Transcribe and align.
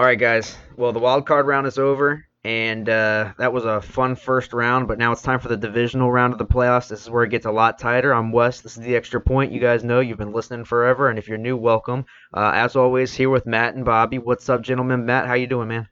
All 0.00 0.06
right, 0.06 0.18
guys. 0.18 0.56
Well, 0.78 0.94
the 0.94 0.98
wild 0.98 1.26
card 1.26 1.46
round 1.46 1.66
is 1.66 1.76
over, 1.76 2.24
and 2.42 2.88
uh, 2.88 3.34
that 3.36 3.52
was 3.52 3.66
a 3.66 3.82
fun 3.82 4.16
first 4.16 4.54
round. 4.54 4.88
But 4.88 4.96
now 4.96 5.12
it's 5.12 5.20
time 5.20 5.40
for 5.40 5.48
the 5.48 5.58
divisional 5.58 6.10
round 6.10 6.32
of 6.32 6.38
the 6.38 6.46
playoffs. 6.46 6.88
This 6.88 7.02
is 7.02 7.10
where 7.10 7.22
it 7.22 7.28
gets 7.28 7.44
a 7.44 7.50
lot 7.50 7.78
tighter. 7.78 8.14
I'm 8.14 8.32
Wes. 8.32 8.62
This 8.62 8.78
is 8.78 8.82
the 8.82 8.96
extra 8.96 9.20
point. 9.20 9.52
You 9.52 9.60
guys 9.60 9.84
know 9.84 10.00
you've 10.00 10.16
been 10.16 10.32
listening 10.32 10.64
forever, 10.64 11.10
and 11.10 11.18
if 11.18 11.28
you're 11.28 11.36
new, 11.36 11.54
welcome. 11.54 12.06
Uh, 12.32 12.50
as 12.54 12.76
always, 12.76 13.12
here 13.12 13.28
with 13.28 13.44
Matt 13.44 13.74
and 13.74 13.84
Bobby. 13.84 14.16
What's 14.16 14.48
up, 14.48 14.62
gentlemen? 14.62 15.04
Matt, 15.04 15.26
how 15.26 15.34
you 15.34 15.46
doing, 15.46 15.68
man? 15.68 15.86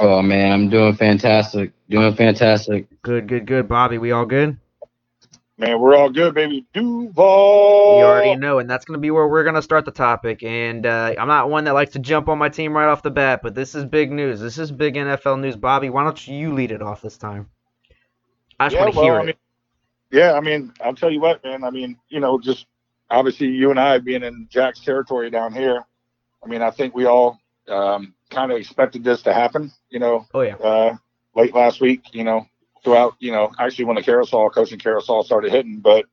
Oh 0.00 0.20
man, 0.20 0.50
I'm 0.50 0.68
doing 0.68 0.96
fantastic. 0.96 1.70
Doing 1.88 2.16
fantastic. 2.16 2.88
Good, 3.02 3.28
good, 3.28 3.46
good. 3.46 3.68
Bobby, 3.68 3.98
we 3.98 4.10
all 4.10 4.26
good? 4.26 4.58
Man, 5.62 5.80
we're 5.80 5.94
all 5.94 6.10
good, 6.10 6.34
baby. 6.34 6.66
Duval. 6.74 7.22
You 7.86 8.04
already 8.04 8.36
know, 8.36 8.58
and 8.58 8.68
that's 8.68 8.84
going 8.84 8.96
to 8.98 9.00
be 9.00 9.12
where 9.12 9.28
we're 9.28 9.44
going 9.44 9.54
to 9.56 9.62
start 9.62 9.84
the 9.84 9.92
topic. 9.92 10.42
And 10.42 10.86
uh, 10.86 11.14
I'm 11.18 11.28
not 11.28 11.50
one 11.50 11.64
that 11.64 11.74
likes 11.74 11.92
to 11.92 12.00
jump 12.00 12.28
on 12.28 12.38
my 12.38 12.48
team 12.48 12.74
right 12.76 12.88
off 12.88 13.02
the 13.02 13.12
bat, 13.12 13.40
but 13.42 13.54
this 13.54 13.74
is 13.76 13.84
big 13.84 14.12
news. 14.12 14.40
This 14.40 14.58
is 14.58 14.72
big 14.72 14.94
NFL 14.96 15.40
news. 15.40 15.56
Bobby, 15.56 15.90
why 15.90 16.04
don't 16.04 16.28
you 16.28 16.52
lead 16.54 16.72
it 16.72 16.82
off 16.82 17.02
this 17.02 17.18
time? 17.18 17.50
I 18.60 18.66
just 18.66 18.78
Yeah, 18.78 18.80
want 18.80 18.92
to 18.92 18.96
well, 18.96 19.00
hear 19.00 19.20
I 19.20 19.22
it. 19.22 19.24
mean, 19.24 19.34
yeah, 20.12 20.34
I 20.34 20.40
mean, 20.40 20.72
I'll 20.82 20.94
tell 20.94 21.10
you 21.10 21.20
what, 21.20 21.44
man. 21.44 21.64
I 21.64 21.70
mean, 21.70 21.98
you 22.08 22.20
know, 22.20 22.40
just 22.40 22.66
obviously 23.10 23.48
you 23.48 23.70
and 23.70 23.80
I 23.80 23.98
being 23.98 24.24
in 24.24 24.48
Jack's 24.50 24.80
territory 24.80 25.30
down 25.30 25.52
here. 25.54 25.84
I 26.44 26.48
mean, 26.48 26.62
I 26.62 26.70
think 26.70 26.94
we 26.94 27.06
all 27.06 27.38
um, 27.68 28.14
kind 28.30 28.52
of 28.52 28.58
expected 28.58 29.04
this 29.04 29.22
to 29.22 29.34
happen. 29.34 29.72
You 29.90 30.00
know, 30.00 30.26
oh 30.34 30.42
yeah, 30.42 30.56
uh, 30.62 30.96
late 31.36 31.54
last 31.54 31.80
week. 31.80 32.14
You 32.14 32.24
know, 32.24 32.46
throughout. 32.84 33.14
You 33.18 33.32
know, 33.32 33.50
actually 33.58 33.86
when 33.86 33.96
the 33.96 34.02
carousel 34.02 34.50
coaching 34.50 34.78
carousel 34.78 35.24
started 35.24 35.52
hitting, 35.52 35.80
but 35.80 36.06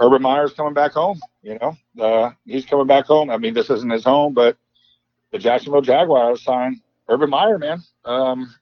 Urban 0.00 0.22
Meyer's 0.22 0.52
coming 0.52 0.74
back 0.74 0.92
home. 0.92 1.20
You 1.42 1.58
know, 1.60 1.76
uh, 2.04 2.30
he's 2.44 2.66
coming 2.66 2.86
back 2.86 3.06
home. 3.06 3.30
I 3.30 3.38
mean, 3.38 3.54
this 3.54 3.70
isn't 3.70 3.90
his 3.90 4.04
home, 4.04 4.34
but 4.34 4.56
the 5.32 5.38
Jacksonville 5.38 5.82
Jaguars 5.82 6.42
signed 6.42 6.80
Urban 7.08 7.30
Meyer, 7.30 7.58
man. 7.58 7.82
Um, 8.04 8.54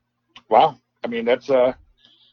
wow. 0.48 0.78
I 1.04 1.08
mean, 1.08 1.24
that's 1.24 1.50
uh, 1.50 1.74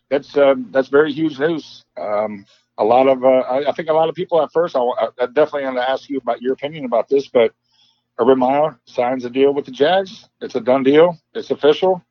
that's 0.09 0.35
uh, 0.37 0.55
that's 0.71 0.89
very 0.89 1.11
huge 1.11 1.39
news. 1.39 1.83
Um, 1.97 2.45
a 2.77 2.83
lot 2.83 3.07
of 3.07 3.23
uh, 3.23 3.27
I, 3.27 3.69
I 3.69 3.71
think 3.73 3.89
a 3.89 3.93
lot 3.93 4.09
of 4.09 4.15
people 4.15 4.41
at 4.41 4.51
first. 4.51 4.75
I, 4.75 4.79
I 4.79 5.25
definitely 5.27 5.63
going 5.63 5.75
to 5.75 5.89
ask 5.89 6.09
you 6.09 6.17
about 6.17 6.41
your 6.41 6.53
opinion 6.53 6.85
about 6.85 7.09
this, 7.09 7.27
but 7.27 7.53
Urban 8.17 8.39
Meyer 8.39 8.79
signs 8.85 9.25
a 9.25 9.29
deal 9.29 9.53
with 9.53 9.65
the 9.65 9.71
Jags. 9.71 10.27
It's 10.41 10.55
a 10.55 10.61
done 10.61 10.83
deal. 10.83 11.17
It's 11.33 11.51
official. 11.51 12.03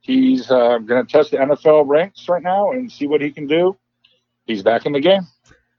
He's 0.00 0.50
uh, 0.50 0.78
going 0.78 1.04
to 1.04 1.10
test 1.10 1.32
the 1.32 1.38
NFL 1.38 1.88
ranks 1.88 2.28
right 2.28 2.42
now 2.42 2.70
and 2.70 2.90
see 2.90 3.06
what 3.06 3.20
he 3.20 3.30
can 3.30 3.46
do. 3.46 3.76
He's 4.46 4.62
back 4.62 4.86
in 4.86 4.92
the 4.92 5.00
game. 5.00 5.26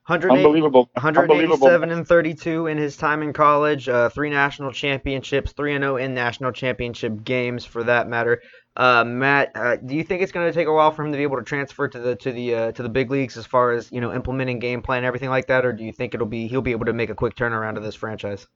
108 0.08 0.38
Unbelievable. 0.38 0.90
187 0.94 1.92
and 1.92 2.08
32 2.08 2.68
in 2.68 2.78
his 2.78 2.96
time 2.96 3.22
in 3.22 3.34
college, 3.34 3.90
uh, 3.90 4.08
three 4.08 4.30
national 4.30 4.72
championships, 4.72 5.52
3 5.52 5.76
and 5.76 5.84
0 5.84 5.98
in 5.98 6.14
national 6.14 6.54
championship 6.54 7.26
games 7.26 7.66
for 7.66 7.84
that 7.84 8.08
matter. 8.08 8.42
Uh, 8.78 9.04
Matt, 9.04 9.52
uh, 9.54 9.76
do 9.76 9.96
you 9.96 10.06
think 10.06 10.22
it's 10.22 10.31
going 10.31 10.48
to 10.48 10.54
take 10.54 10.68
a 10.68 10.72
while 10.72 10.92
for 10.92 11.04
him 11.04 11.12
to 11.12 11.18
be 11.18 11.24
able 11.24 11.36
to 11.36 11.44
transfer 11.44 11.90
to 11.90 12.00
the 12.00 12.16
to 12.16 12.31
the 12.31 12.56
uh, 12.56 12.72
to 12.72 12.84
the 12.84 12.90
big 12.90 13.12
leagues 13.12 13.36
as 13.36 13.46
far 13.46 13.74
as 13.74 13.92
you 13.92 14.00
know 14.00 14.14
implementing 14.14 14.59
game 14.59 14.81
plan 14.81 15.00
and 15.00 15.06
everything 15.06 15.30
like 15.30 15.48
that, 15.48 15.66
or 15.66 15.74
do 15.74 15.84
you 15.84 15.92
think 15.92 16.14
it'll 16.14 16.26
be 16.26 16.48
he'll 16.48 16.62
be 16.62 16.72
able 16.72 16.86
to 16.86 16.94
make 16.94 17.09
a 17.09 17.16
quick 17.16 17.36
turnaround 17.36 17.76
to 17.76 17.81
this 17.81 17.96
franchise? 17.96 18.48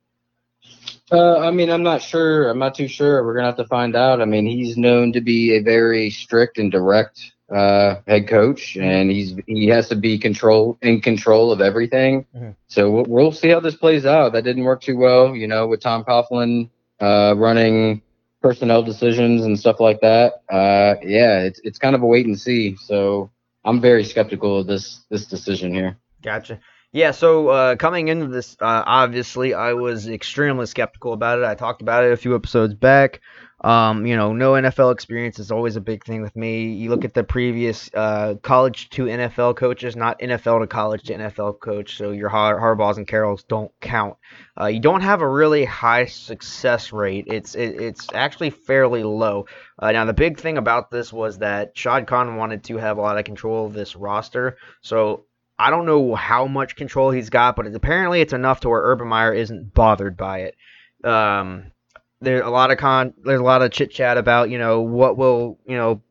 Uh, 1.11 1.39
I 1.39 1.51
mean, 1.51 1.69
I'm 1.69 1.83
not 1.83 2.01
sure. 2.01 2.49
I'm 2.49 2.59
not 2.59 2.75
too 2.75 2.87
sure. 2.87 3.25
We're 3.25 3.33
gonna 3.33 3.47
have 3.47 3.57
to 3.57 3.67
find 3.67 3.95
out. 3.95 4.21
I 4.21 4.25
mean, 4.25 4.45
he's 4.45 4.77
known 4.77 5.11
to 5.13 5.21
be 5.21 5.55
a 5.57 5.61
very 5.61 6.09
strict 6.09 6.57
and 6.57 6.71
direct 6.71 7.33
uh, 7.53 7.95
head 8.07 8.29
coach, 8.29 8.77
and 8.77 9.11
he's 9.11 9.35
he 9.45 9.67
has 9.67 9.89
to 9.89 9.95
be 9.95 10.17
control 10.17 10.77
in 10.81 11.01
control 11.01 11.51
of 11.51 11.59
everything. 11.59 12.25
Mhm. 12.35 12.55
So 12.67 12.89
we'll, 12.89 13.05
we'll 13.07 13.31
see 13.33 13.49
how 13.49 13.59
this 13.59 13.75
plays 13.75 14.05
out. 14.05 14.31
That 14.33 14.43
didn't 14.43 14.63
work 14.63 14.81
too 14.81 14.95
well, 14.95 15.35
you 15.35 15.47
know, 15.47 15.67
with 15.67 15.81
Tom 15.81 16.05
Coughlin 16.05 16.69
uh, 17.01 17.35
running 17.37 18.01
personnel 18.41 18.81
decisions 18.81 19.43
and 19.43 19.59
stuff 19.59 19.81
like 19.81 19.99
that. 20.01 20.43
Uh, 20.49 20.95
yeah, 21.03 21.39
it's 21.41 21.59
it's 21.65 21.77
kind 21.77 21.93
of 21.93 22.03
a 22.03 22.05
wait 22.05 22.25
and 22.25 22.39
see. 22.39 22.77
So 22.77 23.29
I'm 23.65 23.81
very 23.81 24.05
skeptical 24.05 24.59
of 24.59 24.67
this 24.67 25.01
this 25.09 25.25
decision 25.25 25.73
here. 25.73 25.97
Gotcha. 26.23 26.59
Yeah, 26.93 27.11
so 27.11 27.47
uh, 27.47 27.75
coming 27.77 28.09
into 28.09 28.27
this, 28.27 28.57
uh, 28.59 28.83
obviously, 28.85 29.53
I 29.53 29.73
was 29.73 30.09
extremely 30.09 30.65
skeptical 30.65 31.13
about 31.13 31.39
it. 31.39 31.45
I 31.45 31.55
talked 31.55 31.81
about 31.81 32.03
it 32.03 32.11
a 32.11 32.17
few 32.17 32.35
episodes 32.35 32.73
back. 32.73 33.21
Um, 33.63 34.05
you 34.05 34.17
know, 34.17 34.33
no 34.33 34.53
NFL 34.53 34.91
experience 34.91 35.39
is 35.39 35.51
always 35.51 35.77
a 35.77 35.81
big 35.81 36.03
thing 36.03 36.21
with 36.21 36.35
me. 36.35 36.73
You 36.73 36.89
look 36.89 37.05
at 37.05 37.13
the 37.13 37.23
previous 37.23 37.89
uh, 37.93 38.35
college 38.41 38.89
to 38.91 39.05
NFL 39.05 39.55
coaches, 39.55 39.95
not 39.95 40.19
NFL 40.19 40.61
to 40.61 40.67
college 40.67 41.03
to 41.03 41.13
NFL 41.13 41.59
coach. 41.61 41.95
So 41.95 42.11
your 42.11 42.27
Har- 42.27 42.59
Harbaughs 42.59 42.97
and 42.97 43.07
Carrolls 43.07 43.43
don't 43.47 43.71
count. 43.79 44.17
Uh, 44.59 44.65
you 44.65 44.79
don't 44.81 45.01
have 45.01 45.21
a 45.21 45.29
really 45.29 45.63
high 45.63 46.07
success 46.07 46.91
rate. 46.91 47.25
It's 47.27 47.55
it, 47.55 47.79
it's 47.79 48.07
actually 48.13 48.49
fairly 48.49 49.03
low. 49.03 49.45
Uh, 49.79 49.91
now 49.91 50.05
the 50.05 50.13
big 50.13 50.39
thing 50.39 50.57
about 50.57 50.89
this 50.89 51.13
was 51.13 51.37
that 51.37 51.77
Shad 51.77 52.07
Khan 52.07 52.35
wanted 52.35 52.65
to 52.65 52.77
have 52.77 52.97
a 52.97 53.01
lot 53.01 53.17
of 53.17 53.25
control 53.25 53.67
of 53.67 53.73
this 53.73 53.95
roster. 53.95 54.57
So 54.81 55.25
I 55.61 55.69
don't 55.69 55.85
know 55.85 56.15
how 56.15 56.47
much 56.47 56.75
control 56.75 57.11
he's 57.11 57.29
got, 57.29 57.55
but 57.55 57.67
it's, 57.67 57.75
apparently 57.75 58.19
it's 58.19 58.33
enough 58.33 58.61
to 58.61 58.69
where 58.69 58.81
Urban 58.81 59.07
Meyer 59.07 59.31
isn't 59.31 59.75
bothered 59.75 60.17
by 60.17 60.39
it. 60.39 60.55
Um, 61.03 61.71
there's 62.19 62.43
a 62.43 62.49
lot 62.49 62.71
of 62.71 62.79
con, 62.79 63.13
there's 63.23 63.39
a 63.39 63.43
lot 63.43 63.61
of 63.61 63.71
chit 63.71 63.91
chat 63.91 64.17
about 64.17 64.49
you 64.49 64.57
know 64.57 64.81
what 64.81 65.17
will 65.17 65.59
you 65.67 65.77
know 65.77 66.01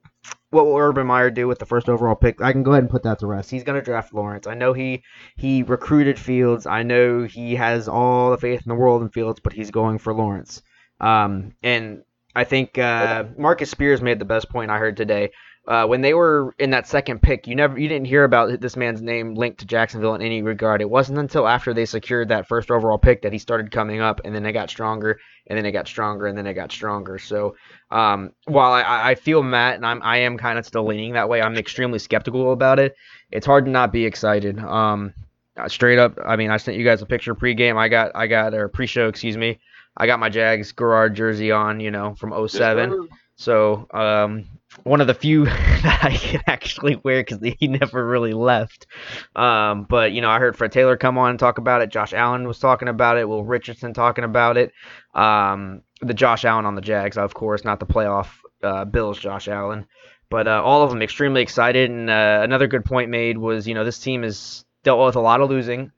what 0.50 0.66
will 0.66 0.76
Urban 0.76 1.06
Meyer 1.06 1.30
do 1.30 1.48
with 1.48 1.58
the 1.58 1.66
first 1.66 1.88
overall 1.88 2.14
pick. 2.14 2.40
I 2.40 2.52
can 2.52 2.62
go 2.62 2.70
ahead 2.72 2.84
and 2.84 2.90
put 2.90 3.02
that 3.02 3.18
to 3.20 3.26
rest. 3.26 3.50
He's 3.50 3.64
going 3.64 3.78
to 3.78 3.84
draft 3.84 4.14
Lawrence. 4.14 4.46
I 4.46 4.54
know 4.54 4.72
he 4.72 5.02
he 5.36 5.64
recruited 5.64 6.18
Fields. 6.18 6.66
I 6.66 6.84
know 6.84 7.24
he 7.24 7.56
has 7.56 7.88
all 7.88 8.30
the 8.30 8.38
faith 8.38 8.62
in 8.64 8.68
the 8.68 8.76
world 8.76 9.02
in 9.02 9.08
Fields, 9.08 9.40
but 9.40 9.52
he's 9.52 9.72
going 9.72 9.98
for 9.98 10.14
Lawrence. 10.14 10.62
Um, 11.00 11.54
and 11.62 12.04
I 12.36 12.44
think 12.44 12.78
uh, 12.78 13.24
Marcus 13.36 13.70
Spears 13.70 14.00
made 14.00 14.20
the 14.20 14.24
best 14.24 14.48
point 14.48 14.70
I 14.70 14.78
heard 14.78 14.96
today 14.96 15.30
uh, 15.70 15.86
when 15.86 16.00
they 16.00 16.14
were 16.14 16.52
in 16.58 16.70
that 16.70 16.88
second 16.88 17.22
pick, 17.22 17.46
you 17.46 17.54
never 17.54 17.78
you 17.78 17.86
didn't 17.86 18.08
hear 18.08 18.24
about 18.24 18.60
this 18.60 18.76
man's 18.76 19.00
name 19.00 19.36
linked 19.36 19.60
to 19.60 19.64
Jacksonville 19.64 20.16
in 20.16 20.20
any 20.20 20.42
regard. 20.42 20.80
It 20.80 20.90
wasn't 20.90 21.20
until 21.20 21.46
after 21.46 21.72
they 21.72 21.84
secured 21.84 22.28
that 22.30 22.48
first 22.48 22.72
overall 22.72 22.98
pick 22.98 23.22
that 23.22 23.32
he 23.32 23.38
started 23.38 23.70
coming 23.70 24.00
up, 24.00 24.20
and 24.24 24.34
then 24.34 24.44
it 24.44 24.50
got 24.50 24.68
stronger, 24.68 25.20
and 25.46 25.56
then 25.56 25.64
it 25.64 25.70
got 25.70 25.86
stronger, 25.86 26.26
and 26.26 26.36
then 26.36 26.48
it 26.48 26.54
got 26.54 26.72
stronger. 26.72 27.20
So 27.20 27.54
um, 27.92 28.32
while 28.46 28.72
I, 28.72 29.10
I 29.10 29.14
feel 29.14 29.44
Matt 29.44 29.76
and 29.76 29.86
I'm 29.86 30.02
I 30.02 30.16
am 30.16 30.38
kind 30.38 30.58
of 30.58 30.66
still 30.66 30.84
leaning 30.84 31.12
that 31.12 31.28
way, 31.28 31.40
I'm 31.40 31.56
extremely 31.56 32.00
skeptical 32.00 32.52
about 32.52 32.80
it. 32.80 32.96
It's 33.30 33.46
hard 33.46 33.64
to 33.66 33.70
not 33.70 33.92
be 33.92 34.04
excited. 34.04 34.58
Um, 34.58 35.14
uh, 35.56 35.68
straight 35.68 36.00
up, 36.00 36.18
I 36.26 36.34
mean, 36.34 36.50
I 36.50 36.56
sent 36.56 36.78
you 36.78 36.84
guys 36.84 37.00
a 37.00 37.06
picture 37.06 37.36
pregame. 37.36 37.76
I 37.76 37.86
got 37.86 38.10
I 38.16 38.26
got 38.26 38.54
or 38.54 38.68
pre-show, 38.68 39.06
excuse 39.06 39.36
me. 39.36 39.60
I 39.96 40.08
got 40.08 40.18
my 40.18 40.30
Jags 40.30 40.72
Garrard 40.72 41.14
jersey 41.14 41.52
on, 41.52 41.78
you 41.78 41.92
know, 41.92 42.16
from 42.16 42.32
07. 42.48 43.08
So 43.40 43.86
um, 43.92 44.48
one 44.84 45.00
of 45.00 45.06
the 45.06 45.14
few 45.14 45.44
that 45.46 46.00
I 46.02 46.14
can 46.14 46.42
actually 46.46 46.96
wear 46.96 47.22
because 47.22 47.38
he 47.58 47.68
never 47.68 48.06
really 48.06 48.34
left. 48.34 48.86
Um, 49.34 49.86
but 49.88 50.12
you 50.12 50.20
know, 50.20 50.28
I 50.28 50.38
heard 50.38 50.58
Fred 50.58 50.72
Taylor 50.72 50.98
come 50.98 51.16
on 51.16 51.30
and 51.30 51.38
talk 51.38 51.56
about 51.56 51.80
it. 51.80 51.88
Josh 51.88 52.12
Allen 52.12 52.46
was 52.46 52.58
talking 52.58 52.88
about 52.88 53.16
it. 53.16 53.26
Will 53.26 53.42
Richardson 53.42 53.94
talking 53.94 54.24
about 54.24 54.58
it. 54.58 54.72
Um, 55.14 55.80
the 56.02 56.12
Josh 56.12 56.44
Allen 56.44 56.66
on 56.66 56.74
the 56.74 56.82
Jags, 56.82 57.16
of 57.16 57.32
course, 57.32 57.64
not 57.64 57.80
the 57.80 57.86
playoff 57.86 58.28
uh, 58.62 58.84
Bills 58.84 59.18
Josh 59.18 59.48
Allen. 59.48 59.86
But 60.28 60.46
uh, 60.46 60.62
all 60.62 60.82
of 60.82 60.90
them 60.90 61.00
extremely 61.00 61.40
excited. 61.40 61.90
And 61.90 62.10
uh, 62.10 62.40
another 62.42 62.66
good 62.66 62.84
point 62.84 63.08
made 63.08 63.38
was, 63.38 63.66
you 63.66 63.72
know, 63.72 63.84
this 63.84 63.98
team 63.98 64.22
has 64.22 64.66
dealt 64.84 65.04
with 65.04 65.16
a 65.16 65.20
lot 65.20 65.40
of 65.40 65.48
losing. 65.48 65.92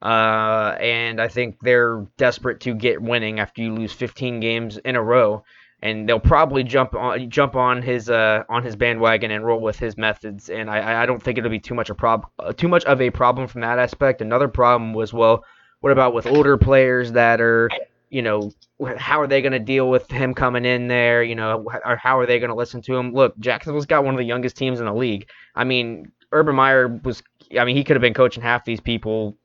Uh, 0.00 0.74
and 0.80 1.20
I 1.20 1.28
think 1.28 1.58
they're 1.60 2.06
desperate 2.16 2.60
to 2.60 2.74
get 2.74 3.02
winning 3.02 3.38
after 3.38 3.60
you 3.60 3.74
lose 3.74 3.92
15 3.92 4.40
games 4.40 4.78
in 4.78 4.96
a 4.96 5.02
row 5.02 5.44
and 5.82 6.08
they'll 6.08 6.20
probably 6.20 6.64
jump 6.64 6.94
on 6.94 7.28
jump 7.30 7.54
on 7.54 7.82
his 7.82 8.08
uh, 8.08 8.44
on 8.48 8.62
his 8.62 8.76
bandwagon 8.76 9.30
and 9.30 9.44
roll 9.44 9.60
with 9.60 9.78
his 9.78 9.96
methods. 9.96 10.48
And 10.48 10.70
I, 10.70 11.02
I 11.02 11.06
don't 11.06 11.22
think 11.22 11.38
it'll 11.38 11.50
be 11.50 11.58
too 11.58 11.74
much 11.74 11.90
a 11.90 11.94
prob 11.94 12.26
too 12.56 12.68
much 12.68 12.84
of 12.84 13.00
a 13.00 13.10
problem 13.10 13.46
from 13.48 13.60
that 13.60 13.78
aspect. 13.78 14.20
Another 14.20 14.48
problem 14.48 14.94
was 14.94 15.12
well, 15.12 15.44
what 15.80 15.92
about 15.92 16.14
with 16.14 16.26
older 16.26 16.56
players 16.56 17.12
that 17.12 17.40
are 17.40 17.70
you 18.10 18.22
know 18.22 18.52
how 18.96 19.20
are 19.20 19.26
they 19.26 19.42
going 19.42 19.52
to 19.52 19.58
deal 19.58 19.90
with 19.90 20.10
him 20.10 20.34
coming 20.34 20.64
in 20.64 20.88
there? 20.88 21.22
You 21.22 21.34
know, 21.34 21.66
or 21.84 21.96
how 21.96 22.18
are 22.18 22.26
they 22.26 22.38
going 22.38 22.50
to 22.50 22.56
listen 22.56 22.80
to 22.82 22.96
him? 22.96 23.12
Look, 23.12 23.38
Jacksonville's 23.38 23.86
got 23.86 24.04
one 24.04 24.14
of 24.14 24.18
the 24.18 24.24
youngest 24.24 24.56
teams 24.56 24.80
in 24.80 24.86
the 24.86 24.94
league. 24.94 25.28
I 25.54 25.64
mean, 25.64 26.10
Urban 26.32 26.56
Meyer 26.56 26.88
was. 26.88 27.22
I 27.58 27.64
mean, 27.64 27.76
he 27.76 27.84
could 27.84 27.94
have 27.94 28.02
been 28.02 28.14
coaching 28.14 28.42
half 28.42 28.64
these 28.64 28.80
people 28.80 29.36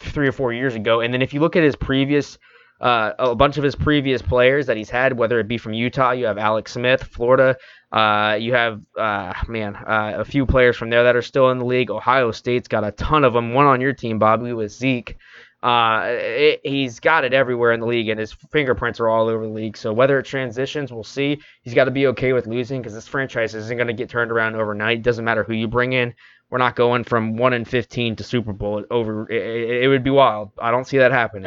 three 0.00 0.28
or 0.28 0.32
four 0.32 0.52
years 0.52 0.74
ago. 0.74 1.00
And 1.00 1.12
then 1.12 1.22
if 1.22 1.34
you 1.34 1.40
look 1.40 1.56
at 1.56 1.62
his 1.62 1.76
previous 1.76 2.38
uh, 2.80 3.12
a 3.18 3.34
bunch 3.34 3.56
of 3.56 3.64
his 3.64 3.74
previous 3.74 4.22
players 4.22 4.66
that 4.66 4.76
he's 4.76 4.90
had, 4.90 5.16
whether 5.16 5.40
it 5.40 5.48
be 5.48 5.58
from 5.58 5.72
Utah, 5.72 6.12
you 6.12 6.26
have 6.26 6.38
Alex 6.38 6.72
Smith, 6.72 7.02
Florida, 7.02 7.56
uh, 7.92 8.36
you 8.38 8.52
have 8.52 8.80
uh, 8.98 9.32
man 9.48 9.76
uh, 9.76 10.14
a 10.18 10.24
few 10.24 10.44
players 10.44 10.76
from 10.76 10.90
there 10.90 11.04
that 11.04 11.16
are 11.16 11.22
still 11.22 11.50
in 11.50 11.58
the 11.58 11.64
league. 11.64 11.90
Ohio 11.90 12.30
State's 12.32 12.68
got 12.68 12.84
a 12.84 12.92
ton 12.92 13.24
of 13.24 13.32
them. 13.32 13.54
One 13.54 13.66
on 13.66 13.80
your 13.80 13.92
team, 13.92 14.18
Bobby, 14.18 14.52
with 14.52 14.72
Zeke. 14.72 15.16
Uh, 15.62 16.02
it, 16.06 16.60
he's 16.62 17.00
got 17.00 17.24
it 17.24 17.32
everywhere 17.32 17.72
in 17.72 17.80
the 17.80 17.86
league, 17.86 18.08
and 18.08 18.20
his 18.20 18.32
fingerprints 18.52 19.00
are 19.00 19.08
all 19.08 19.28
over 19.28 19.46
the 19.46 19.52
league. 19.52 19.76
So 19.76 19.92
whether 19.92 20.18
it 20.18 20.24
transitions, 20.24 20.92
we'll 20.92 21.02
see. 21.02 21.40
He's 21.62 21.74
got 21.74 21.86
to 21.86 21.90
be 21.90 22.08
okay 22.08 22.32
with 22.32 22.46
losing 22.46 22.80
because 22.80 22.94
this 22.94 23.08
franchise 23.08 23.54
isn't 23.54 23.76
going 23.76 23.88
to 23.88 23.94
get 23.94 24.10
turned 24.10 24.30
around 24.30 24.54
overnight. 24.54 25.02
Doesn't 25.02 25.24
matter 25.24 25.42
who 25.42 25.54
you 25.54 25.66
bring 25.66 25.92
in. 25.92 26.14
We're 26.50 26.58
not 26.58 26.76
going 26.76 27.02
from 27.04 27.36
one 27.36 27.52
and 27.52 27.66
fifteen 27.66 28.14
to 28.16 28.22
Super 28.24 28.52
Bowl 28.52 28.84
over. 28.90 29.28
It, 29.28 29.42
it, 29.42 29.82
it 29.84 29.88
would 29.88 30.04
be 30.04 30.10
wild. 30.10 30.50
I 30.60 30.70
don't 30.70 30.86
see 30.86 30.98
that 30.98 31.10
happening. 31.10 31.46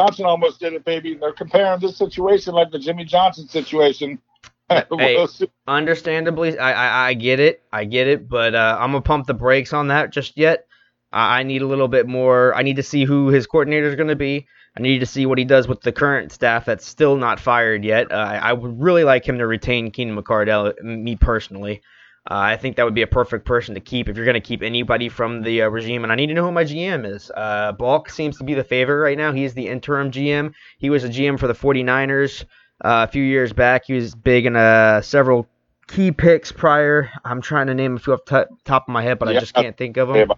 Johnson 0.00 0.24
almost 0.24 0.60
did 0.60 0.72
it, 0.72 0.84
baby. 0.84 1.14
They're 1.14 1.32
comparing 1.32 1.78
this 1.80 1.96
situation 1.96 2.54
like 2.54 2.70
the 2.70 2.78
Jimmy 2.78 3.04
Johnson 3.04 3.48
situation. 3.48 4.18
Hey, 4.70 5.26
Understandably, 5.66 6.56
I, 6.56 6.72
I 6.72 7.08
I 7.08 7.14
get 7.14 7.40
it, 7.40 7.60
I 7.72 7.84
get 7.84 8.06
it, 8.06 8.28
but 8.28 8.54
uh, 8.54 8.78
I'm 8.78 8.92
gonna 8.92 9.02
pump 9.02 9.26
the 9.26 9.34
brakes 9.34 9.72
on 9.72 9.88
that 9.88 10.12
just 10.12 10.36
yet. 10.36 10.66
I, 11.10 11.40
I 11.40 11.42
need 11.42 11.62
a 11.62 11.66
little 11.66 11.88
bit 11.88 12.06
more. 12.06 12.54
I 12.54 12.62
need 12.62 12.76
to 12.76 12.84
see 12.84 13.04
who 13.04 13.30
his 13.30 13.48
coordinator 13.48 13.88
is 13.88 13.96
gonna 13.96 14.14
be. 14.14 14.46
I 14.78 14.80
need 14.80 15.00
to 15.00 15.06
see 15.06 15.26
what 15.26 15.38
he 15.38 15.44
does 15.44 15.66
with 15.66 15.80
the 15.80 15.90
current 15.90 16.30
staff 16.30 16.66
that's 16.66 16.86
still 16.86 17.16
not 17.16 17.40
fired 17.40 17.84
yet. 17.84 18.12
Uh, 18.12 18.14
I, 18.14 18.36
I 18.36 18.52
would 18.52 18.80
really 18.80 19.02
like 19.02 19.28
him 19.28 19.38
to 19.38 19.46
retain 19.48 19.90
Keenan 19.90 20.16
McCardell, 20.16 20.80
me 20.84 21.16
personally. 21.16 21.82
Uh, 22.30 22.36
I 22.36 22.56
think 22.56 22.76
that 22.76 22.84
would 22.84 22.94
be 22.94 23.02
a 23.02 23.08
perfect 23.08 23.44
person 23.44 23.74
to 23.74 23.80
keep 23.80 24.08
if 24.08 24.16
you're 24.16 24.24
going 24.24 24.34
to 24.34 24.40
keep 24.40 24.62
anybody 24.62 25.08
from 25.08 25.42
the 25.42 25.62
uh, 25.62 25.68
regime. 25.68 26.04
And 26.04 26.12
I 26.12 26.14
need 26.14 26.28
to 26.28 26.34
know 26.34 26.44
who 26.44 26.52
my 26.52 26.62
GM 26.62 27.04
is. 27.04 27.28
Uh, 27.34 27.72
Baalke 27.72 28.10
seems 28.10 28.38
to 28.38 28.44
be 28.44 28.54
the 28.54 28.62
favorite 28.62 28.98
right 28.98 29.18
now. 29.18 29.32
He's 29.32 29.52
the 29.52 29.66
interim 29.66 30.12
GM. 30.12 30.54
He 30.78 30.90
was 30.90 31.02
a 31.02 31.08
GM 31.08 31.40
for 31.40 31.48
the 31.48 31.54
49ers 31.54 32.44
uh, 32.84 33.06
a 33.08 33.10
few 33.10 33.24
years 33.24 33.52
back. 33.52 33.84
He 33.86 33.94
was 33.94 34.14
big 34.14 34.46
in 34.46 34.54
uh, 34.54 35.00
several 35.00 35.48
key 35.88 36.12
picks 36.12 36.52
prior. 36.52 37.10
I'm 37.24 37.42
trying 37.42 37.66
to 37.66 37.74
name 37.74 37.96
a 37.96 37.98
few 37.98 38.12
off 38.12 38.24
the 38.26 38.48
top 38.64 38.84
of 38.88 38.92
my 38.92 39.02
head, 39.02 39.18
but 39.18 39.28
I 39.28 39.32
just 39.32 39.52
can't 39.52 39.76
think 39.76 39.96
of 39.96 40.08
them. 40.08 40.30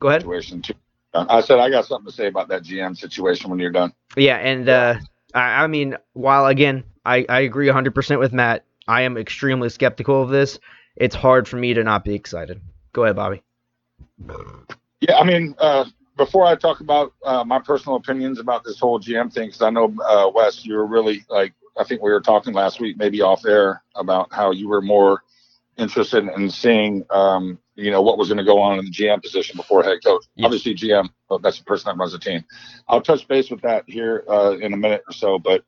Go 0.00 0.08
ahead. 0.08 0.24
I 1.14 1.40
said 1.40 1.58
I 1.60 1.70
got 1.70 1.86
something 1.86 2.10
to 2.10 2.12
say 2.12 2.26
about 2.26 2.48
that 2.48 2.64
GM 2.64 2.96
situation 2.96 3.50
when 3.50 3.58
you're 3.60 3.70
done. 3.70 3.92
Yeah, 4.16 4.36
and 4.36 4.68
uh, 4.68 4.96
I, 5.34 5.64
I 5.64 5.66
mean, 5.68 5.96
while 6.12 6.46
again, 6.46 6.84
I, 7.04 7.24
I 7.28 7.40
agree 7.40 7.68
100% 7.68 8.18
with 8.18 8.32
Matt, 8.32 8.64
I 8.88 9.02
am 9.02 9.16
extremely 9.16 9.68
skeptical 9.68 10.22
of 10.22 10.30
this. 10.30 10.58
It's 11.00 11.14
hard 11.14 11.48
for 11.48 11.56
me 11.56 11.72
to 11.72 11.82
not 11.82 12.04
be 12.04 12.14
excited. 12.14 12.60
Go 12.92 13.04
ahead, 13.04 13.16
Bobby. 13.16 13.42
Yeah, 15.00 15.16
I 15.16 15.24
mean, 15.24 15.54
uh, 15.58 15.86
before 16.18 16.44
I 16.44 16.56
talk 16.56 16.80
about 16.80 17.14
uh, 17.24 17.42
my 17.42 17.58
personal 17.58 17.96
opinions 17.96 18.38
about 18.38 18.64
this 18.64 18.78
whole 18.78 19.00
GM 19.00 19.32
thing, 19.32 19.48
because 19.48 19.62
I 19.62 19.70
know 19.70 19.94
uh, 20.04 20.30
Wes, 20.34 20.66
you 20.66 20.74
were 20.74 20.86
really 20.86 21.24
like, 21.30 21.54
I 21.78 21.84
think 21.84 22.02
we 22.02 22.10
were 22.10 22.20
talking 22.20 22.52
last 22.52 22.80
week, 22.80 22.98
maybe 22.98 23.22
off 23.22 23.46
air, 23.46 23.82
about 23.94 24.30
how 24.30 24.50
you 24.50 24.68
were 24.68 24.82
more 24.82 25.22
interested 25.78 26.28
in 26.36 26.50
seeing, 26.50 27.06
um, 27.08 27.58
you 27.76 27.90
know, 27.90 28.02
what 28.02 28.18
was 28.18 28.28
going 28.28 28.36
to 28.36 28.44
go 28.44 28.60
on 28.60 28.78
in 28.78 28.84
the 28.84 28.90
GM 28.90 29.22
position 29.22 29.56
before 29.56 29.82
head 29.82 30.04
coach. 30.04 30.26
Yes. 30.34 30.44
Obviously, 30.44 30.74
GM, 30.74 31.08
but 31.30 31.40
that's 31.40 31.56
the 31.56 31.64
person 31.64 31.88
that 31.88 31.96
runs 31.96 32.12
the 32.12 32.18
team. 32.18 32.44
I'll 32.88 33.00
touch 33.00 33.26
base 33.26 33.50
with 33.50 33.62
that 33.62 33.84
here 33.86 34.22
uh, 34.28 34.58
in 34.58 34.74
a 34.74 34.76
minute 34.76 35.02
or 35.08 35.14
so, 35.14 35.38
but. 35.38 35.64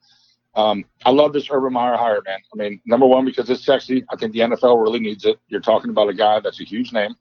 Um, 0.55 0.85
I 1.05 1.11
love 1.11 1.33
this 1.33 1.49
Urban 1.51 1.73
Meyer 1.73 1.97
hire, 1.97 2.21
man. 2.27 2.39
I 2.53 2.57
mean, 2.57 2.81
number 2.85 3.07
one, 3.07 3.25
because 3.25 3.49
it's 3.49 3.65
sexy. 3.65 4.05
I 4.11 4.17
think 4.17 4.33
the 4.33 4.41
NFL 4.41 4.83
really 4.83 5.01
needs 5.01 5.25
it. 5.25 5.39
You're 5.49 5.61
talking 5.61 5.91
about 5.91 6.09
a 6.09 6.15
guy 6.15 6.41
that's 6.41 6.61
a 6.61 6.65
huge 6.65 6.93
name. 6.93 7.15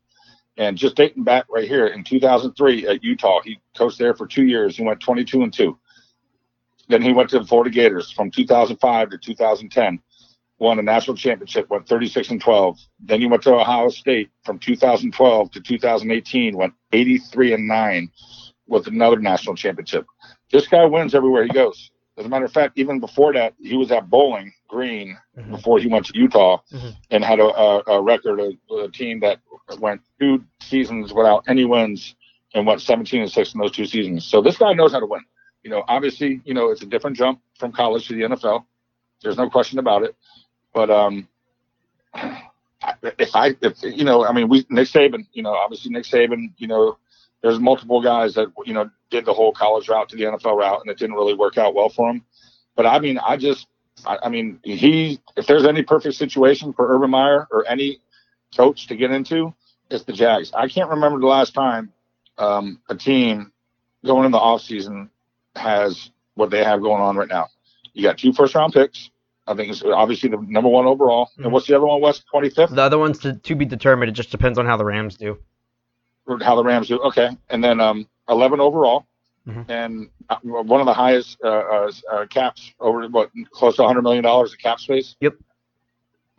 And 0.57 0.77
just 0.77 0.95
dating 0.95 1.23
back 1.23 1.45
right 1.49 1.67
here 1.67 1.87
in 1.87 2.03
2003 2.03 2.87
at 2.87 3.03
Utah, 3.03 3.41
he 3.43 3.59
coached 3.77 3.97
there 3.97 4.13
for 4.13 4.27
two 4.27 4.45
years. 4.45 4.75
He 4.75 4.83
went 4.83 4.99
22 4.99 5.43
and 5.43 5.53
two. 5.53 5.79
Then 6.89 7.01
he 7.01 7.13
went 7.13 7.29
to 7.29 7.39
the 7.39 7.45
Florida 7.45 7.69
Gators 7.69 8.11
from 8.11 8.31
2005 8.31 9.11
to 9.11 9.17
2010, 9.17 9.99
won 10.59 10.77
a 10.77 10.81
national 10.81 11.15
championship, 11.15 11.69
went 11.69 11.87
36 11.87 12.31
and 12.31 12.41
12. 12.41 12.77
Then 12.99 13.21
he 13.21 13.27
went 13.27 13.43
to 13.43 13.55
Ohio 13.55 13.87
State 13.87 14.29
from 14.43 14.59
2012 14.59 15.51
to 15.51 15.61
2018, 15.61 16.57
went 16.57 16.73
83 16.91 17.53
and 17.53 17.67
nine 17.67 18.11
with 18.67 18.87
another 18.87 19.19
national 19.19 19.55
championship. 19.55 20.05
This 20.51 20.67
guy 20.67 20.83
wins 20.83 21.15
everywhere 21.15 21.43
he 21.43 21.49
goes. 21.49 21.91
As 22.21 22.27
a 22.27 22.29
matter 22.29 22.45
of 22.45 22.53
fact, 22.53 22.77
even 22.77 22.99
before 22.99 23.33
that, 23.33 23.55
he 23.59 23.75
was 23.75 23.91
at 23.91 24.07
Bowling 24.07 24.53
Green 24.67 25.17
Mhm. 25.35 25.49
before 25.49 25.79
he 25.79 25.87
went 25.87 26.05
to 26.05 26.11
Utah 26.15 26.59
Mhm. 26.71 26.95
and 27.09 27.25
had 27.25 27.39
a, 27.39 27.45
a, 27.45 27.83
a 27.87 28.01
record 28.01 28.39
of 28.39 28.53
a 28.79 28.87
team 28.89 29.21
that 29.21 29.39
went 29.79 30.01
two 30.19 30.43
seasons 30.59 31.11
without 31.11 31.43
any 31.47 31.65
wins 31.65 32.13
and 32.53 32.67
went 32.67 32.79
17 32.79 33.21
and 33.21 33.31
6 33.31 33.53
in 33.55 33.59
those 33.59 33.71
two 33.71 33.85
seasons. 33.85 34.23
So 34.23 34.39
this 34.39 34.55
guy 34.55 34.73
knows 34.73 34.91
how 34.91 34.99
to 34.99 35.07
win. 35.07 35.21
You 35.63 35.71
know, 35.71 35.83
obviously, 35.87 36.41
you 36.45 36.53
know, 36.53 36.69
it's 36.69 36.83
a 36.83 36.85
different 36.85 37.17
jump 37.17 37.41
from 37.57 37.71
college 37.71 38.07
to 38.09 38.13
the 38.13 38.21
NFL. 38.21 38.65
There's 39.23 39.37
no 39.37 39.49
question 39.49 39.79
about 39.79 40.03
it. 40.03 40.15
But 40.75 40.91
um 40.91 41.27
if 43.17 43.35
I 43.35 43.55
if 43.61 43.81
you 43.81 44.03
know, 44.03 44.25
I 44.25 44.31
mean 44.31 44.47
we 44.47 44.63
Nick 44.69 44.87
Saban, 44.89 45.25
you 45.33 45.41
know, 45.41 45.53
obviously 45.55 45.91
Nick 45.91 46.03
Saban, 46.03 46.51
you 46.57 46.67
know, 46.67 46.97
there's 47.41 47.59
multiple 47.59 48.01
guys 48.01 48.33
that 48.35 48.47
you 48.65 48.73
know 48.73 48.89
did 49.09 49.25
the 49.25 49.33
whole 49.33 49.51
college 49.51 49.89
route 49.89 50.09
to 50.09 50.15
the 50.15 50.23
NFL 50.23 50.57
route 50.57 50.81
and 50.81 50.89
it 50.89 50.97
didn't 50.97 51.15
really 51.15 51.33
work 51.33 51.57
out 51.57 51.73
well 51.73 51.89
for 51.89 52.09
him. 52.09 52.23
But 52.75 52.85
I 52.85 52.99
mean, 52.99 53.17
I 53.17 53.37
just 53.37 53.67
I, 54.05 54.17
I 54.23 54.29
mean, 54.29 54.59
he 54.63 55.19
if 55.35 55.47
there's 55.47 55.65
any 55.65 55.83
perfect 55.83 56.15
situation 56.15 56.73
for 56.73 56.93
Urban 56.95 57.09
Meyer 57.09 57.47
or 57.51 57.67
any 57.67 57.99
coach 58.55 58.87
to 58.87 58.95
get 58.95 59.11
into, 59.11 59.53
it's 59.89 60.03
the 60.03 60.13
Jags. 60.13 60.51
I 60.53 60.67
can't 60.67 60.89
remember 60.89 61.19
the 61.19 61.27
last 61.27 61.53
time 61.53 61.91
um, 62.37 62.79
a 62.89 62.95
team 62.95 63.51
going 64.05 64.25
in 64.25 64.31
the 64.31 64.39
offseason 64.39 65.09
has 65.55 66.09
what 66.35 66.49
they 66.49 66.63
have 66.63 66.81
going 66.81 67.01
on 67.01 67.15
right 67.15 67.27
now. 67.27 67.47
You 67.93 68.03
got 68.03 68.17
two 68.17 68.33
first 68.33 68.55
round 68.55 68.73
picks. 68.73 69.09
I 69.47 69.53
think 69.55 69.71
it's 69.71 69.83
obviously 69.83 70.29
the 70.29 70.37
number 70.37 70.69
one 70.69 70.85
overall. 70.85 71.29
Mhm. 71.37 71.45
And 71.45 71.53
what's 71.53 71.67
the 71.67 71.75
other 71.75 71.85
one? 71.85 71.99
West 72.01 72.23
twenty 72.29 72.49
fifth. 72.49 72.71
The 72.71 72.81
other 72.81 72.97
one's 72.97 73.19
to, 73.19 73.33
to 73.33 73.55
be 73.55 73.65
determined. 73.65 74.09
It 74.09 74.13
just 74.13 74.31
depends 74.31 74.57
on 74.57 74.65
how 74.65 74.77
the 74.77 74.85
Rams 74.85 75.17
do. 75.17 75.37
How 76.41 76.55
the 76.55 76.63
Rams 76.63 76.87
do. 76.87 76.99
Okay, 76.99 77.29
and 77.49 77.63
then 77.63 77.79
um, 77.79 78.07
eleven 78.29 78.59
overall, 78.59 79.05
Mhm. 79.47 79.65
and 79.69 80.09
uh, 80.29 80.37
one 80.43 80.79
of 80.79 80.85
the 80.85 80.93
highest 80.93 81.37
uh, 81.43 81.47
uh, 81.47 81.91
uh, 82.11 82.25
caps 82.27 82.73
over 82.79 83.07
what 83.07 83.31
close 83.51 83.75
to 83.77 83.83
hundred 83.83 84.03
million 84.03 84.23
dollars 84.23 84.53
of 84.53 84.59
cap 84.59 84.79
space. 84.79 85.15
Yep. 85.19 85.33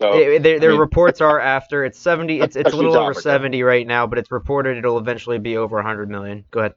So 0.00 0.10
Eh, 0.12 0.38
their 0.38 0.58
their 0.60 0.70
I 0.70 0.72
mean- 0.72 0.80
reports 0.80 1.20
are 1.20 1.38
after 1.40 1.84
it's 1.84 1.98
70. 1.98 2.40
It's 2.40 2.56
it's 2.56 2.72
a 2.72 2.76
little 2.76 2.92
over 2.96 3.10
job, 3.12 3.16
right 3.16 3.22
70 3.22 3.62
right 3.64 3.86
now, 3.86 4.06
but 4.06 4.18
it's 4.18 4.30
reported 4.30 4.76
it'll 4.78 4.98
eventually 4.98 5.38
be 5.38 5.56
over 5.56 5.76
100 5.76 6.08
million. 6.08 6.44
Go 6.50 6.60
ahead. 6.60 6.74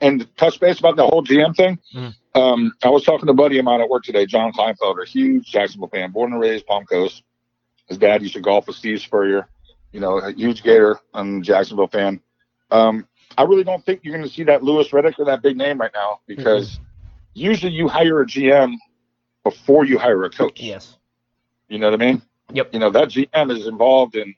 and 0.00 0.26
touch 0.36 0.60
base 0.60 0.78
about 0.78 0.96
the 0.96 1.06
whole 1.06 1.22
GM 1.24 1.54
thing. 1.56 1.78
Mhm. 1.94 2.14
Um, 2.34 2.72
I 2.82 2.90
was 2.90 3.02
talking 3.04 3.26
to 3.26 3.32
a 3.32 3.34
buddy 3.34 3.58
of 3.58 3.64
mine 3.64 3.80
at 3.80 3.88
work 3.88 4.04
today, 4.04 4.26
John 4.26 4.52
Kleinfelder, 4.52 5.06
huge 5.06 5.46
Jacksonville 5.50 5.88
fan, 5.88 6.10
born 6.12 6.32
and 6.32 6.40
raised 6.40 6.66
Palm 6.66 6.84
Coast. 6.84 7.22
His 7.88 7.96
dad 7.96 8.20
used 8.20 8.34
to 8.34 8.40
golf 8.40 8.66
with 8.66 8.76
Steve 8.76 9.00
Spurrier, 9.00 9.48
you 9.96 10.02
know, 10.02 10.18
a 10.18 10.30
huge 10.30 10.62
Gator 10.62 11.00
and 11.14 11.42
Jacksonville 11.42 11.86
fan. 11.86 12.20
Um, 12.70 13.08
I 13.38 13.44
really 13.44 13.64
don't 13.64 13.82
think 13.82 14.00
you're 14.02 14.14
going 14.14 14.28
to 14.28 14.32
see 14.32 14.44
that 14.44 14.62
Louis 14.62 14.86
Riddick 14.88 15.18
or 15.18 15.24
that 15.24 15.40
big 15.40 15.56
name 15.56 15.80
right 15.80 15.90
now 15.94 16.20
because 16.26 16.78
usually 17.32 17.72
you 17.72 17.88
hire 17.88 18.20
a 18.20 18.26
GM 18.26 18.74
before 19.42 19.86
you 19.86 19.96
hire 19.96 20.22
a 20.24 20.28
coach. 20.28 20.60
Yes. 20.60 20.98
You 21.70 21.78
know 21.78 21.90
what 21.90 22.02
I 22.02 22.04
mean? 22.04 22.20
Yep. 22.52 22.74
You 22.74 22.80
know, 22.80 22.90
that 22.90 23.08
GM 23.08 23.50
is 23.56 23.66
involved 23.66 24.16
in 24.16 24.34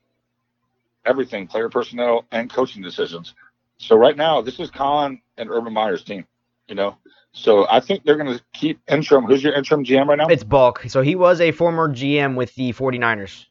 everything, 1.05 1.49
player 1.49 1.69
personnel 1.69 2.25
and 2.31 2.49
coaching 2.49 2.81
decisions. 2.81 3.35
So 3.79 3.97
right 3.97 4.17
now, 4.17 4.41
this 4.41 4.61
is 4.61 4.71
Khan 4.71 5.21
and 5.38 5.50
Urban 5.50 5.73
Meyer's 5.73 6.05
team, 6.05 6.25
you 6.69 6.77
know. 6.77 6.97
So 7.33 7.67
I 7.69 7.81
think 7.81 8.05
they're 8.05 8.17
going 8.17 8.38
to 8.38 8.45
keep 8.53 8.79
interim. 8.88 9.25
Who's 9.25 9.43
your 9.43 9.55
interim 9.55 9.85
GM 9.85 10.07
right 10.07 10.19
now? 10.19 10.29
It's 10.29 10.45
Baalke. 10.45 10.88
So 10.88 11.03
he 11.03 11.17
was 11.17 11.41
a 11.41 11.50
former 11.50 11.88
GM 11.88 12.37
with 12.37 12.55
the 12.55 12.73
49ers. 12.73 13.47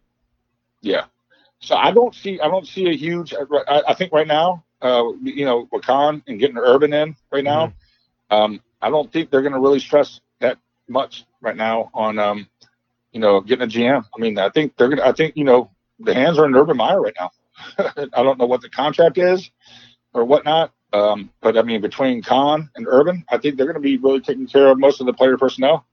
Yeah. 0.81 1.07
So 1.59 1.75
I 1.75 1.91
don't 1.91 2.13
see 2.13 2.39
I 2.39 2.47
don't 2.47 2.67
see 2.67 2.87
a 2.87 2.95
huge. 2.95 3.33
I, 3.33 3.81
I 3.87 3.93
think 3.93 4.13
right 4.13 4.27
now, 4.27 4.63
uh, 4.81 5.03
you 5.23 5.45
know, 5.45 5.67
with 5.71 5.83
Khan 5.83 6.23
and 6.27 6.39
getting 6.39 6.57
Urban 6.57 6.93
in 6.93 7.15
right 7.31 7.43
now, 7.43 7.73
um, 8.29 8.61
I 8.81 8.89
don't 8.89 9.11
think 9.11 9.31
they're 9.31 9.41
going 9.41 9.53
to 9.53 9.59
really 9.59 9.79
stress 9.79 10.21
that 10.39 10.57
much 10.87 11.25
right 11.41 11.55
now 11.55 11.89
on, 11.93 12.19
um, 12.19 12.47
you 13.11 13.19
know, 13.19 13.41
getting 13.41 13.63
a 13.63 13.67
GM. 13.67 14.05
I 14.15 14.21
mean, 14.21 14.37
I 14.37 14.49
think 14.49 14.77
they're 14.77 14.87
going 14.87 14.99
to. 14.99 15.07
I 15.07 15.13
think 15.13 15.35
you 15.35 15.43
know 15.43 15.71
the 15.99 16.13
hands 16.13 16.37
are 16.37 16.45
in 16.45 16.55
Urban 16.55 16.77
Meyer 16.77 17.01
right 17.01 17.15
now. 17.19 17.31
I 17.79 18.23
don't 18.23 18.37
know 18.37 18.45
what 18.45 18.61
the 18.61 18.69
contract 18.69 19.17
is 19.17 19.49
or 20.13 20.25
whatnot. 20.25 20.73
Um, 20.93 21.31
but 21.41 21.57
I 21.57 21.63
mean, 21.63 21.81
between 21.81 22.21
Khan 22.21 22.69
and 22.75 22.87
Urban, 22.87 23.25
I 23.29 23.37
think 23.37 23.57
they're 23.57 23.65
going 23.65 23.75
to 23.75 23.81
be 23.81 23.97
really 23.97 24.21
taking 24.21 24.47
care 24.47 24.67
of 24.67 24.79
most 24.79 25.01
of 25.01 25.05
the 25.05 25.13
player 25.13 25.37
personnel 25.37 25.85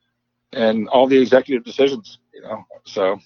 and 0.52 0.88
all 0.88 1.06
the 1.06 1.20
executive 1.20 1.64
decisions. 1.64 2.18
You 2.32 2.42
know, 2.42 2.64
so 2.84 3.18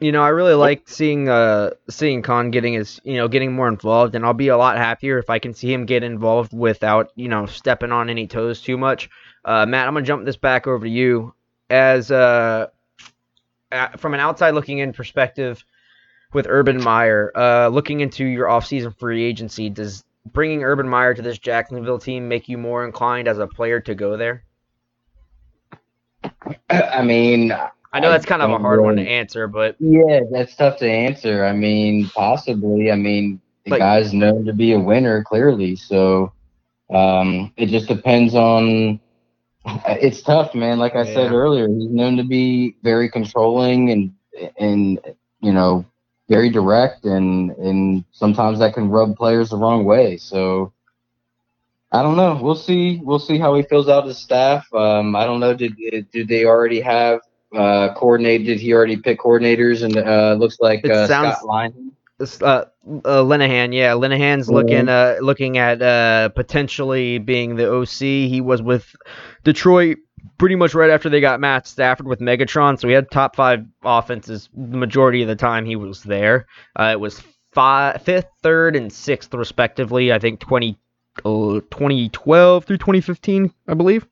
You 0.00 0.12
know, 0.12 0.22
I 0.22 0.28
really 0.28 0.54
like 0.54 0.88
seeing 0.88 1.28
uh 1.28 1.70
seeing 1.90 2.22
Khan 2.22 2.50
getting 2.50 2.74
his 2.74 3.00
you 3.04 3.16
know 3.16 3.28
getting 3.28 3.52
more 3.52 3.68
involved, 3.68 4.14
and 4.14 4.24
I'll 4.24 4.32
be 4.32 4.48
a 4.48 4.56
lot 4.56 4.76
happier 4.76 5.18
if 5.18 5.28
I 5.28 5.38
can 5.38 5.54
see 5.54 5.72
him 5.72 5.86
get 5.86 6.04
involved 6.04 6.52
without 6.52 7.10
you 7.16 7.28
know 7.28 7.46
stepping 7.46 7.90
on 7.90 8.08
any 8.08 8.26
toes 8.26 8.60
too 8.60 8.78
much. 8.78 9.10
Uh, 9.44 9.66
Matt, 9.66 9.88
I'm 9.88 9.94
gonna 9.94 10.06
jump 10.06 10.24
this 10.24 10.36
back 10.36 10.66
over 10.66 10.84
to 10.84 10.90
you 10.90 11.34
as 11.68 12.10
uh 12.10 12.68
uh, 13.72 13.88
from 13.96 14.14
an 14.14 14.20
outside 14.20 14.50
looking 14.50 14.78
in 14.78 14.92
perspective 14.92 15.64
with 16.32 16.46
Urban 16.48 16.82
Meyer, 16.82 17.32
uh, 17.34 17.68
looking 17.68 18.00
into 18.00 18.24
your 18.24 18.46
offseason 18.46 18.96
free 18.98 19.24
agency, 19.24 19.70
does 19.70 20.04
bringing 20.32 20.62
Urban 20.62 20.88
Meyer 20.88 21.14
to 21.14 21.22
this 21.22 21.38
Jacksonville 21.38 21.98
team 21.98 22.28
make 22.28 22.48
you 22.48 22.58
more 22.58 22.84
inclined 22.84 23.28
as 23.28 23.38
a 23.38 23.46
player 23.46 23.80
to 23.80 23.94
go 23.94 24.16
there? 24.16 24.44
I 26.70 27.02
mean, 27.02 27.52
I 27.92 28.00
know 28.00 28.10
that's 28.10 28.26
kind 28.26 28.42
of 28.42 28.50
a 28.50 28.58
hard 28.58 28.80
one 28.82 28.96
to 28.96 29.02
answer, 29.02 29.46
but 29.48 29.76
Yeah, 29.78 30.20
that's 30.30 30.54
tough 30.54 30.78
to 30.78 30.90
answer. 30.90 31.44
I 31.44 31.52
mean, 31.52 32.08
possibly. 32.14 32.90
I 32.90 32.96
mean, 32.96 33.40
the 33.64 33.72
Like- 33.72 33.80
guy's 33.80 34.12
known 34.12 34.44
to 34.44 34.52
be 34.52 34.72
a 34.72 34.78
winner, 34.78 35.22
clearly. 35.24 35.76
So 35.76 36.32
um, 36.90 37.52
it 37.56 37.66
just 37.66 37.88
depends 37.88 38.34
on. 38.34 39.00
It's 39.86 40.22
tough, 40.22 40.54
man. 40.54 40.78
Like 40.78 40.96
I 40.96 41.04
said 41.04 41.32
earlier, 41.32 41.68
he's 41.68 41.90
known 41.90 42.16
to 42.16 42.24
be 42.24 42.76
very 42.82 43.08
controlling 43.10 43.90
and 43.90 44.12
and 44.58 44.98
you 45.40 45.52
know 45.52 45.84
very 46.28 46.48
direct, 46.48 47.04
and 47.04 47.50
and 47.52 48.04
sometimes 48.12 48.58
that 48.60 48.72
can 48.74 48.88
rub 48.88 49.16
players 49.16 49.50
the 49.50 49.56
wrong 49.58 49.84
way. 49.84 50.16
So 50.16 50.72
I 51.92 52.02
don't 52.02 52.16
know. 52.16 52.38
We'll 52.40 52.54
see. 52.54 53.00
We'll 53.02 53.18
see 53.18 53.38
how 53.38 53.54
he 53.54 53.62
fills 53.62 53.88
out 53.88 54.06
his 54.06 54.16
staff. 54.18 54.66
Um, 54.72 55.14
I 55.16 55.24
don't 55.26 55.40
know. 55.40 55.54
Did 55.54 55.74
did 56.12 56.28
they 56.28 56.44
already 56.46 56.80
have 56.80 57.20
uh, 57.54 57.94
coordinated? 57.94 58.46
Did 58.46 58.60
he 58.60 58.72
already 58.72 58.96
pick 58.96 59.20
coordinators? 59.20 59.82
And 59.82 59.96
uh, 59.96 60.36
looks 60.38 60.58
like 60.60 60.84
It 60.84 60.90
uh, 60.90 61.06
sounds- 61.06 61.36
Scott 61.36 61.46
Line. 61.46 61.92
This, 62.18 62.42
Uh, 62.42 62.64
uh, 62.84 63.22
Linehan, 63.22 63.72
yeah, 63.72 63.92
Linehan's 63.92 64.50
looking 64.50 64.88
uh 64.88 65.18
looking 65.20 65.56
at 65.56 65.80
uh 65.80 66.30
potentially 66.30 67.18
being 67.18 67.54
the 67.54 67.72
OC. 67.72 68.00
He 68.00 68.40
was 68.40 68.60
with 68.60 68.92
Detroit 69.44 69.98
pretty 70.36 70.56
much 70.56 70.74
right 70.74 70.90
after 70.90 71.08
they 71.08 71.20
got 71.20 71.38
Matt 71.38 71.68
Stafford 71.68 72.08
with 72.08 72.18
Megatron, 72.18 72.78
so 72.80 72.88
he 72.88 72.94
had 72.94 73.08
top 73.12 73.36
five 73.36 73.64
offenses 73.84 74.48
the 74.52 74.76
majority 74.76 75.22
of 75.22 75.28
the 75.28 75.36
time 75.36 75.64
he 75.64 75.76
was 75.76 76.02
there. 76.02 76.46
Uh, 76.76 76.90
it 76.92 76.98
was 76.98 77.22
five, 77.52 78.02
fifth, 78.02 78.26
third, 78.42 78.74
and 78.74 78.92
sixth 78.92 79.32
respectively. 79.32 80.12
I 80.12 80.18
think 80.18 80.40
20, 80.40 80.76
uh, 81.24 81.60
2012 81.70 82.64
through 82.64 82.78
2015, 82.78 83.52
I 83.68 83.74
believe. 83.74 84.06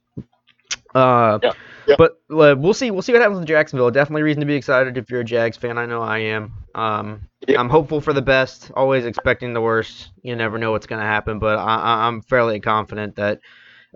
Uh, 0.97 1.39
Yeah, 1.43 1.53
yeah. 1.87 1.95
But 1.99 2.13
uh, 2.31 2.57
we'll 2.59 2.75
see. 2.75 2.91
We'll 2.91 3.03
see 3.03 3.13
what 3.13 3.21
happens 3.23 3.41
in 3.41 3.47
Jacksonville. 3.47 3.91
Definitely 3.91 4.23
reason 4.23 4.41
to 4.41 4.47
be 4.47 4.55
excited 4.55 4.97
if 4.97 5.11
you're 5.11 5.21
a 5.21 5.25
Jags 5.25 5.57
fan. 5.57 5.79
I 5.79 5.87
know 5.87 6.03
I 6.03 6.19
am. 6.19 6.53
Um, 6.75 7.29
Yeah. 7.47 7.61
I'm 7.61 7.69
hopeful 7.69 8.01
for 8.01 8.13
the 8.13 8.23
best. 8.23 8.71
Always 8.75 9.05
expecting 9.05 9.53
the 9.53 9.61
worst. 9.61 10.11
You 10.23 10.35
never 10.37 10.59
know 10.59 10.73
what's 10.73 10.87
going 10.87 11.01
to 11.01 11.07
happen, 11.07 11.39
but 11.39 11.59
I, 11.59 11.77
I, 11.77 12.07
I'm 12.07 12.23
fairly 12.23 12.61
confident 12.61 13.17
that 13.17 13.41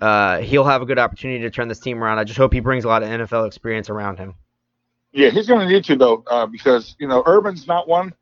uh, 0.01 0.39
he'll 0.39 0.65
have 0.65 0.83
a 0.83 0.87
good 0.87 0.99
opportunity 0.99 1.41
to 1.43 1.51
turn 1.51 1.69
this 1.69 1.81
team 1.81 2.03
around. 2.03 2.19
I 2.19 2.25
just 2.25 2.39
hope 2.39 2.53
he 2.53 2.61
brings 2.61 2.85
a 2.85 2.89
lot 2.89 3.03
of 3.03 3.09
NFL 3.09 3.47
experience 3.47 3.91
around 3.91 4.19
him. 4.19 4.35
Yeah, 5.13 5.31
he's 5.31 5.49
going 5.49 5.67
to 5.67 5.73
need 5.73 5.85
to 5.85 5.97
though, 5.97 6.23
uh, 6.29 6.47
because 6.47 6.95
you 6.99 7.09
know 7.09 7.23
Urban's 7.27 7.67
not 7.67 7.89
one. 7.89 8.15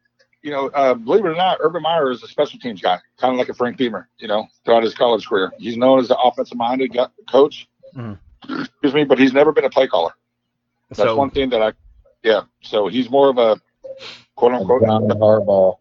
You 0.43 0.53
know, 0.53 0.69
uh, 0.69 0.95
believe 0.95 1.25
it 1.25 1.29
or 1.29 1.35
not, 1.35 1.59
Urban 1.61 1.83
Meyer 1.83 2.11
is 2.11 2.23
a 2.23 2.29
special 2.29 2.59
teams 2.61 2.81
guy, 2.81 2.99
kind 3.19 3.35
of 3.35 3.39
like 3.39 3.49
a 3.49 3.55
Frank 3.55 3.77
Beamer. 3.77 4.09
You 4.19 4.29
know, 4.29 4.47
throughout 4.65 4.85
his 4.85 4.95
college 4.95 5.27
career, 5.27 5.53
he's 5.59 5.77
known 5.77 5.99
as 5.99 6.09
the 6.09 6.17
offensive-minded 6.19 6.97
coach. 7.29 7.69
Mhm. 7.95 8.19
Excuse 8.49 8.95
me, 8.95 9.05
but 9.05 9.19
he's 9.19 9.33
never 9.33 9.52
been 9.52 9.64
a 9.64 9.71
play 9.71 9.87
caller. 9.87 10.12
That's 10.88 11.00
so 11.00 11.17
one 11.17 11.31
thing 11.31 11.50
that 11.50 11.62
I, 11.62 11.73
yeah. 12.23 12.43
So 12.62 12.88
he's 12.88 13.11
more 13.11 13.28
of 13.28 13.38
a 13.38 13.61
quote 14.37 14.52
unquote. 14.55 14.83
John 14.83 15.02
Harbaugh. 15.09 15.76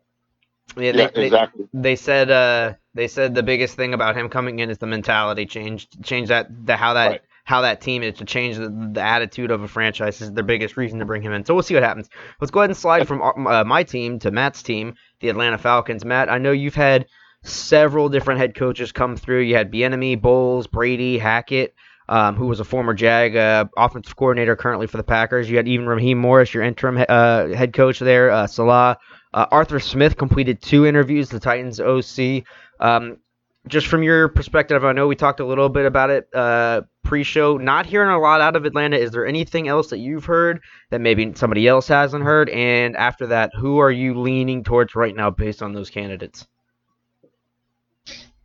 yeah, 0.75 0.91
they, 0.91 0.97
Yeah, 1.03 1.09
they, 1.13 1.25
exactly. 1.25 1.67
they 1.73 1.95
said 1.95 2.29
uh, 2.29 2.73
they 2.93 3.07
said 3.07 3.35
the 3.35 3.43
biggest 3.43 3.75
thing 3.75 3.93
about 3.93 4.17
him 4.17 4.29
coming 4.29 4.59
in 4.59 4.69
is 4.69 4.77
the 4.79 4.87
mentality 4.87 5.45
change. 5.45 5.87
Change 6.03 6.27
that 6.29 6.47
the 6.65 6.75
how 6.75 6.93
that 6.95 7.07
Right. 7.07 7.21
how 7.45 7.61
that 7.61 7.79
team 7.79 8.03
is 8.03 8.15
to 8.15 8.25
change 8.25 8.57
the, 8.57 8.69
the 8.93 9.01
attitude 9.01 9.51
of 9.51 9.61
a 9.63 9.67
franchise 9.67 10.19
is 10.19 10.33
their 10.33 10.43
biggest 10.43 10.75
reason 10.75 10.99
to 10.99 11.05
bring 11.05 11.21
him 11.21 11.31
in. 11.31 11.45
So 11.45 11.53
we'll 11.53 11.63
see 11.63 11.73
what 11.73 11.83
happens. 11.83 12.09
Let's 12.41 12.51
go 12.51 12.59
ahead 12.59 12.69
and 12.69 12.77
slide 12.77 13.07
from 13.07 13.21
uh, 13.21 13.63
my 13.63 13.83
team 13.83 14.19
to 14.19 14.31
Matt's 14.31 14.61
team, 14.61 14.95
the 15.21 15.29
Atlanta 15.29 15.57
Falcons. 15.57 16.03
Matt, 16.03 16.29
I 16.29 16.37
know 16.37 16.51
you've 16.51 16.75
had 16.75 17.05
several 17.43 18.09
different 18.09 18.41
head 18.41 18.55
coaches 18.55 18.91
come 18.91 19.15
through. 19.15 19.41
You 19.41 19.55
had 19.55 19.71
Bieniemy, 19.71 20.21
Bowles, 20.21 20.67
Brady, 20.67 21.17
Hackett. 21.17 21.73
Um, 22.09 22.35
who 22.35 22.47
was 22.47 22.59
a 22.61 22.63
former 22.63 22.93
Jag 22.93 23.35
uh, 23.35 23.65
offensive 23.75 24.15
coordinator 24.15 24.55
currently 24.55 24.87
for 24.87 24.97
the 24.97 25.03
Packers? 25.03 25.49
You 25.49 25.57
had 25.57 25.67
even 25.67 25.87
Raheem 25.87 26.17
Morris, 26.17 26.53
your 26.53 26.63
interim 26.63 27.03
uh, 27.09 27.47
head 27.47 27.73
coach 27.73 27.99
there. 27.99 28.31
Uh, 28.31 28.47
Saleh, 28.47 28.97
uh, 29.33 29.45
Arthur 29.51 29.79
Smith 29.79 30.17
completed 30.17 30.61
two 30.61 30.85
interviews. 30.85 31.29
The 31.29 31.39
Titans 31.39 31.79
OC. 31.79 32.43
Um, 32.79 33.17
just 33.67 33.87
from 33.87 34.03
your 34.03 34.29
perspective, 34.29 34.85
I 34.85 34.93
know 34.93 35.07
we 35.07 35.15
talked 35.15 35.39
a 35.39 35.45
little 35.45 35.69
bit 35.69 35.85
about 35.85 36.09
it 36.09 36.29
uh, 36.33 36.81
pre-show. 37.03 37.57
Not 37.57 37.85
hearing 37.85 38.09
a 38.09 38.19
lot 38.19 38.41
out 38.41 38.55
of 38.55 38.65
Atlanta. 38.65 38.97
Is 38.97 39.11
there 39.11 39.27
anything 39.27 39.67
else 39.67 39.89
that 39.89 39.99
you've 39.99 40.25
heard 40.25 40.61
that 40.89 41.01
maybe 41.01 41.33
somebody 41.35 41.67
else 41.67 41.87
hasn't 41.87 42.23
heard? 42.23 42.49
And 42.49 42.95
after 42.95 43.27
that, 43.27 43.51
who 43.57 43.79
are 43.79 43.91
you 43.91 44.19
leaning 44.19 44.63
towards 44.63 44.95
right 44.95 45.15
now 45.15 45.29
based 45.29 45.61
on 45.61 45.73
those 45.73 45.89
candidates? 45.89 46.47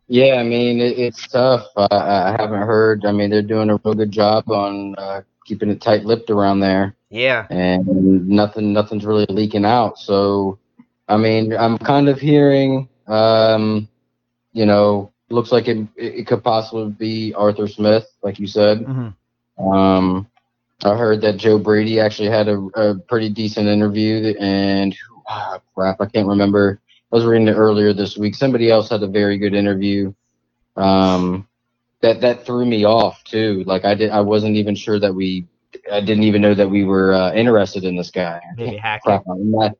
Yeah, 0.07 0.35
I 0.35 0.43
mean 0.43 0.79
it, 0.79 0.97
it's 0.99 1.27
tough. 1.27 1.65
I, 1.75 1.87
I 1.91 2.35
haven't 2.39 2.61
heard. 2.61 3.05
I 3.05 3.11
mean 3.11 3.29
they're 3.29 3.41
doing 3.41 3.69
a 3.69 3.79
real 3.83 3.93
good 3.93 4.11
job 4.11 4.49
on 4.49 4.95
uh, 4.97 5.21
keeping 5.45 5.69
it 5.69 5.81
tight-lipped 5.81 6.29
around 6.29 6.59
there, 6.59 6.95
Yeah, 7.09 7.47
and 7.49 8.27
nothing 8.27 8.73
nothing's 8.73 9.05
really 9.05 9.25
leaking 9.29 9.65
out. 9.65 9.97
So, 9.99 10.59
I 11.07 11.17
mean, 11.17 11.55
I'm 11.55 11.77
kind 11.77 12.09
of 12.09 12.19
hearing, 12.19 12.89
um, 13.07 13.87
you 14.53 14.65
know, 14.65 15.11
looks 15.29 15.51
like 15.51 15.67
it 15.67 15.87
it 15.95 16.27
could 16.27 16.43
possibly 16.43 16.89
be 16.91 17.33
Arthur 17.33 17.67
Smith, 17.67 18.05
like 18.21 18.39
you 18.39 18.47
said. 18.47 18.79
Mm-hmm. 18.79 19.67
Um, 19.67 20.27
I 20.83 20.95
heard 20.97 21.21
that 21.21 21.37
Joe 21.37 21.57
Brady 21.59 21.99
actually 21.99 22.29
had 22.29 22.47
a, 22.47 22.57
a 22.75 22.95
pretty 22.95 23.29
decent 23.29 23.67
interview, 23.67 24.35
and 24.39 24.95
ah, 25.27 25.59
crap, 25.75 26.01
I 26.01 26.05
can't 26.05 26.27
remember. 26.27 26.79
I 27.13 27.15
was 27.15 27.25
reading 27.25 27.47
it 27.47 27.53
earlier 27.53 27.93
this 27.93 28.17
week. 28.17 28.33
Somebody 28.33 28.71
else 28.71 28.89
had 28.89 29.03
a 29.03 29.07
very 29.07 29.37
good 29.37 29.53
interview. 29.53 30.11
Um, 30.75 31.47
that 32.01 32.21
that 32.21 32.43
threw 32.43 32.65
me 32.65 32.85
off 32.85 33.23
too. 33.23 33.63
Like 33.67 33.85
I 33.85 33.93
did, 33.93 34.09
I 34.09 34.19
wasn't 34.19 34.55
even 34.55 34.73
sure 34.73 34.99
that 34.99 35.13
we. 35.13 35.45
I 35.91 35.99
didn't 36.01 36.23
even 36.23 36.41
know 36.41 36.55
that 36.55 36.67
we 36.67 36.83
were 36.85 37.13
uh, 37.13 37.31
interested 37.33 37.83
in 37.83 37.95
this 37.95 38.09
guy. 38.09 38.41
maybe 38.57 38.77
Hackett, 38.77 39.03
Crap, 39.03 39.23
I'm 39.29 39.51
not- 39.51 39.77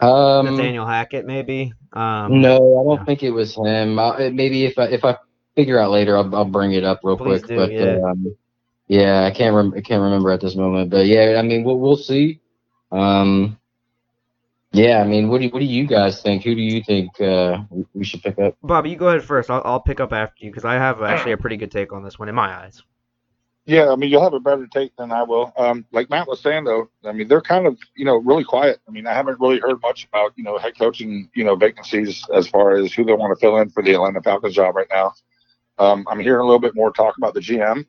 Um, 0.00 0.46
Nathaniel 0.56 0.86
Hackett, 0.86 1.26
maybe. 1.26 1.74
Um, 1.92 2.40
no, 2.40 2.56
I 2.56 2.84
don't 2.84 2.98
yeah. 3.00 3.04
think 3.04 3.22
it 3.22 3.30
was 3.30 3.54
him. 3.54 3.98
i 3.98 4.30
maybe 4.30 4.64
if 4.64 4.78
I 4.78 4.84
if 4.86 5.04
I 5.04 5.16
figure 5.56 5.78
out 5.78 5.90
later, 5.90 6.16
I'll, 6.16 6.34
I'll 6.34 6.44
bring 6.46 6.72
it 6.72 6.84
up 6.84 7.00
real 7.02 7.18
Please 7.18 7.42
quick. 7.42 7.48
do, 7.48 7.56
but 7.56 7.72
yeah. 7.72 7.98
um, 8.02 8.34
yeah, 8.88 9.24
I 9.24 9.30
can't 9.30 9.54
rem- 9.54 9.74
I 9.76 9.82
can't 9.82 10.02
remember 10.02 10.30
at 10.30 10.40
this 10.40 10.54
moment. 10.56 10.88
But 10.90 11.04
yeah, 11.06 11.36
I 11.38 11.42
mean, 11.42 11.64
we'll 11.64 11.78
we'll 11.78 11.96
see. 11.96 12.40
Um, 12.92 13.58
yeah, 14.72 15.00
I 15.00 15.04
mean, 15.06 15.28
what 15.28 15.40
do 15.40 15.48
what 15.48 15.60
do 15.60 15.64
you 15.64 15.86
guys 15.86 16.20
think? 16.22 16.42
Who 16.44 16.54
do 16.54 16.60
you 16.60 16.82
think 16.82 17.20
uh, 17.20 17.58
we- 17.70 17.86
we 17.94 18.04
should 18.04 18.22
pick 18.22 18.38
up? 18.38 18.56
Bobby, 18.62 18.90
you 18.90 18.96
go 18.96 19.08
ahead 19.08 19.22
first. 19.24 19.50
I'll, 19.50 19.62
I'll 19.64 19.80
pick 19.80 20.00
up 20.00 20.12
after 20.12 20.44
you 20.44 20.50
because 20.50 20.64
I 20.64 20.74
have 20.74 21.02
actually 21.02 21.32
a 21.32 21.36
pretty 21.36 21.56
good 21.56 21.70
take 21.70 21.92
on 21.92 22.02
this 22.04 22.18
one 22.18 22.28
in 22.28 22.34
my 22.34 22.54
eyes. 22.54 22.82
Yeah, 23.68 23.90
I 23.90 23.96
mean, 23.96 24.10
you'll 24.10 24.22
have 24.22 24.32
a 24.34 24.38
better 24.38 24.66
take 24.68 24.94
than 24.96 25.10
I 25.10 25.24
will. 25.24 25.52
Um, 25.56 25.84
like 25.90 26.08
Matt 26.08 26.28
was 26.28 26.40
saying, 26.40 26.64
though, 26.64 26.88
I 27.04 27.10
mean, 27.10 27.26
they're 27.26 27.40
kind 27.40 27.66
of, 27.66 27.76
you 27.96 28.04
know, 28.04 28.14
really 28.18 28.44
quiet. 28.44 28.78
I 28.86 28.92
mean, 28.92 29.08
I 29.08 29.12
haven't 29.12 29.40
really 29.40 29.58
heard 29.58 29.82
much 29.82 30.06
about, 30.06 30.34
you 30.36 30.44
know, 30.44 30.56
head 30.56 30.78
coaching, 30.78 31.28
you 31.34 31.42
know, 31.42 31.56
vacancies 31.56 32.24
as 32.32 32.46
far 32.46 32.76
as 32.76 32.92
who 32.92 33.04
they 33.04 33.12
want 33.12 33.36
to 33.36 33.40
fill 33.40 33.56
in 33.58 33.68
for 33.70 33.82
the 33.82 33.92
Atlanta 33.94 34.22
Falcons 34.22 34.54
job 34.54 34.76
right 34.76 34.86
now. 34.88 35.14
Um, 35.78 36.06
I'm 36.08 36.20
hearing 36.20 36.42
a 36.42 36.44
little 36.44 36.60
bit 36.60 36.76
more 36.76 36.92
talk 36.92 37.16
about 37.18 37.34
the 37.34 37.40
GM. 37.40 37.86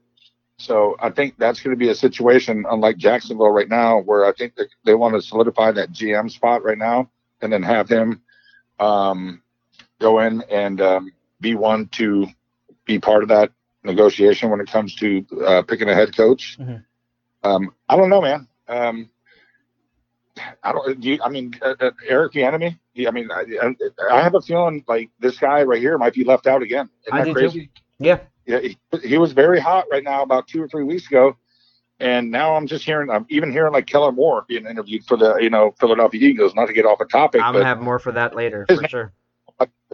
So 0.60 0.96
I 1.00 1.10
think 1.12 1.36
that's 1.38 1.62
going 1.62 1.76
to 1.76 1.80
be 1.80 1.90
a 1.90 1.96
situation, 1.96 2.66
unlike 2.70 2.98
Jacksonville 2.98 3.52
right 3.52 3.70
now, 3.70 4.00
where 4.02 4.26
I 4.26 4.34
think 4.34 4.54
they 4.86 4.96
want 4.96 5.14
to 5.16 5.22
solidify 5.22 5.72
that 5.74 5.92
GM 5.92 6.32
spot 6.32 6.64
right 6.64 6.78
now 6.78 7.10
and 7.42 7.54
then 7.54 7.62
have 7.62 7.88
him 7.88 8.22
um, 8.80 9.44
go 10.00 10.20
in 10.22 10.42
and 10.50 10.82
um, 10.82 11.12
be 11.42 11.54
one 11.54 11.88
to 11.90 12.26
be 12.86 12.98
part 12.98 13.22
of 13.22 13.30
that 13.30 13.52
negotiation 13.84 14.50
when 14.50 14.60
it 14.60 14.68
comes 14.68 14.96
to 14.96 15.24
uh, 15.46 15.62
picking 15.62 15.90
a 15.90 15.94
head 15.94 16.16
coach. 16.16 16.58
Mhm. 16.60 16.84
Um, 17.44 17.74
I 17.88 17.96
don't 17.96 18.10
know, 18.10 18.22
man. 18.22 18.48
Um, 18.68 19.10
I 20.64 20.72
don't. 20.72 21.00
Do 21.00 21.10
you, 21.10 21.20
I 21.24 21.30
mean, 21.30 21.54
uh, 21.62 21.76
uh, 21.80 21.92
Eric 22.08 22.34
Bieniemy. 22.34 22.78
He, 22.94 23.08
I 23.08 23.12
mean, 23.12 23.30
I, 23.32 23.44
I- 24.12 24.22
have 24.22 24.34
a 24.36 24.42
feeling 24.42 24.84
like 24.88 25.10
this 25.20 25.38
guy 25.38 25.62
right 25.64 25.80
here 25.80 25.98
might 26.00 26.14
be 26.14 26.24
left 26.24 26.48
out 26.48 26.64
again. 26.64 26.90
Isn't 27.04 27.14
I 27.14 27.20
that 27.20 27.26
do 27.26 27.34
too. 27.34 27.40
crazy? 27.40 27.70
Yeah, 28.00 28.20
Yeah, 28.48 28.60
he, 28.60 28.78
he 29.04 29.18
was 29.18 29.34
very 29.34 29.60
hot 29.60 29.86
right 29.92 30.04
now 30.04 30.24
about 30.24 30.48
two 30.48 30.64
or 30.64 30.70
three 30.70 30.86
weeks 30.86 31.06
ago, 31.08 31.36
and 32.00 32.32
now 32.32 32.56
I'm 32.56 32.66
just 32.66 32.86
hearing. 32.86 33.10
I'm 33.10 33.26
even 33.30 33.52
hearing 33.52 33.74
like 33.74 33.88
Kellen 33.88 34.16
Moore 34.16 34.46
being 34.48 34.66
interviewed 34.66 35.04
for 35.06 35.18
the 35.18 35.36
you 35.36 35.50
know 35.50 35.76
Philadelphia 35.80 36.22
Eagles. 36.22 36.56
Not 36.56 36.68
to 36.68 36.74
get 36.74 36.86
off 36.86 37.00
the 37.00 37.06
topic, 37.06 37.42
I'm 37.42 37.54
but 37.54 37.60
gonna 37.60 37.70
have 37.70 37.82
more 37.82 38.00
for 38.00 38.14
that 38.14 38.36
later 38.36 38.66
for 38.70 38.88
sure. 38.88 39.14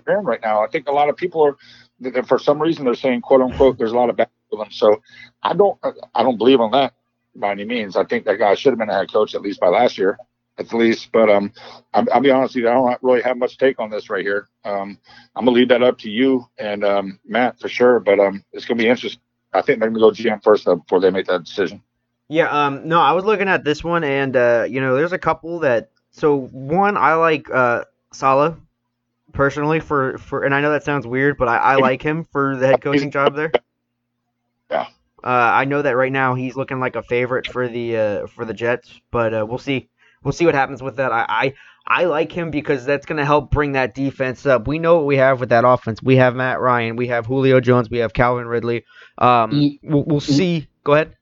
right 0.06 0.42
now. 0.42 0.64
I 0.64 0.68
think 0.68 0.88
a 0.88 0.92
lot 0.92 1.10
of 1.10 1.18
people 1.18 1.42
are, 1.42 2.24
for 2.24 2.38
some 2.38 2.62
reason, 2.62 2.86
they're 2.86 2.94
saying 2.94 3.22
"quote 3.22 3.42
unquote." 3.42 3.80
There's 3.80 3.92
a 3.92 3.96
lot 3.96 4.12
of 4.12 4.18
bad 4.18 4.30
with 4.52 4.62
him. 4.62 4.72
So 4.72 5.02
I 5.42 5.54
don't, 5.54 5.80
I 6.14 6.22
don't 6.22 6.38
believe 6.38 6.62
on 6.62 6.72
that 6.72 6.94
by 7.36 7.52
any 7.52 7.66
means. 7.66 7.98
I 7.98 8.04
think 8.04 8.26
that 8.26 8.38
guy 8.38 8.54
should 8.54 8.72
have 8.72 8.80
been 8.80 8.90
a 8.90 8.94
head 8.94 9.12
coach 9.12 9.34
at 9.34 9.42
least 9.42 9.60
by 9.60 9.70
last 9.70 9.98
year, 9.98 10.18
at 10.58 10.74
least. 10.74 11.12
But 11.12 11.30
um, 11.30 11.52
I'm, 11.94 12.08
I'll 12.14 12.22
be 12.22 12.32
honest 12.32 12.56
with 12.56 12.64
you, 12.64 12.70
I 12.70 12.74
don't 12.74 13.04
really 13.04 13.22
have 13.22 13.38
much 13.38 13.58
take 13.58 13.80
on 13.80 13.90
this 13.90 14.10
right 14.10 14.26
here. 14.26 14.48
Um, 14.64 14.98
I'm 15.36 15.46
gonna 15.46 15.56
leave 15.56 15.70
that 15.70 15.84
up 15.84 15.98
to 16.00 16.10
you 16.10 16.48
and 16.58 16.84
um, 16.84 17.20
Matt 17.26 17.60
for 17.60 17.70
sure. 17.70 18.00
But 18.00 18.20
um, 18.20 18.44
it's 18.52 18.66
gonna 18.66 18.78
be 18.78 18.88
interesting. 18.88 19.22
I 19.54 19.62
think 19.62 19.80
they're 19.80 19.90
gonna 19.90 20.00
go 20.00 20.12
GM 20.12 20.44
first 20.44 20.66
though 20.66 20.78
before 20.78 21.00
they 21.00 21.12
make 21.12 21.28
that 21.28 21.44
decision. 21.44 21.82
Yeah, 22.30 22.50
um, 22.50 22.88
no, 22.88 23.00
I 23.00 23.12
was 23.12 23.26
looking 23.26 23.48
at 23.48 23.64
this 23.64 23.84
one, 23.84 24.04
and 24.04 24.36
uh, 24.36 24.66
you 24.68 24.82
know, 24.82 24.96
there's 24.96 25.14
a 25.14 25.20
couple 25.20 25.60
that. 25.60 25.90
So 26.12 26.48
one, 26.48 26.96
I 26.96 27.16
like 27.16 27.50
uh, 27.52 27.86
Saleh 28.12 28.56
personally 29.34 29.80
for 29.80 30.18
for, 30.18 30.44
and 30.44 30.54
I 30.54 30.62
know 30.62 30.72
that 30.72 30.84
sounds 30.84 31.06
weird, 31.06 31.38
but 31.38 31.48
I, 31.48 31.58
I 31.58 31.76
like 31.76 32.02
him 32.02 32.24
for 32.24 32.56
the 32.56 32.68
head 32.68 32.82
coaching 32.82 33.12
job 33.12 33.36
there. 33.36 33.52
Yeah. 34.72 34.88
Uh, 35.24 35.52
I 35.54 35.66
know 35.66 35.82
that 35.84 35.96
right 35.96 36.12
now 36.12 36.34
he's 36.34 36.56
looking 36.56 36.80
like 36.80 36.96
a 36.96 37.04
favorite 37.04 37.48
for 37.48 37.68
the 37.68 37.98
uh, 37.98 38.28
for 38.28 38.44
the 38.44 38.54
Jets, 38.54 39.00
but 39.12 39.34
uh, 39.34 39.46
we'll 39.48 39.60
see. 39.60 39.88
We'll 40.24 40.32
see 40.32 40.46
what 40.46 40.56
happens 40.56 40.82
with 40.82 40.98
that. 40.98 41.12
I, 41.12 41.26
I 41.28 41.54
I 41.86 42.06
like 42.06 42.32
him 42.32 42.50
because 42.50 42.86
that's 42.86 43.06
going 43.06 43.18
to 43.18 43.26
help 43.26 43.52
bring 43.52 43.74
that 43.74 43.94
defense 43.94 44.46
up. 44.46 44.68
We 44.68 44.80
know 44.80 44.96
what 44.96 45.06
we 45.06 45.18
have 45.18 45.40
with 45.42 45.50
that 45.50 45.66
offense. 45.66 46.02
We 46.02 46.16
have 46.16 46.34
Matt 46.36 46.62
Ryan, 46.62 46.96
we 46.96 47.08
have 47.08 47.26
Julio 47.26 47.60
Jones, 47.60 47.90
we 47.90 47.98
have 47.98 48.14
Calvin 48.14 48.48
Ridley. 48.48 48.86
Um, 49.18 49.78
we'll, 49.84 50.04
we'll 50.04 50.20
see. 50.22 50.68
Go 50.86 50.94
ahead. 50.94 51.16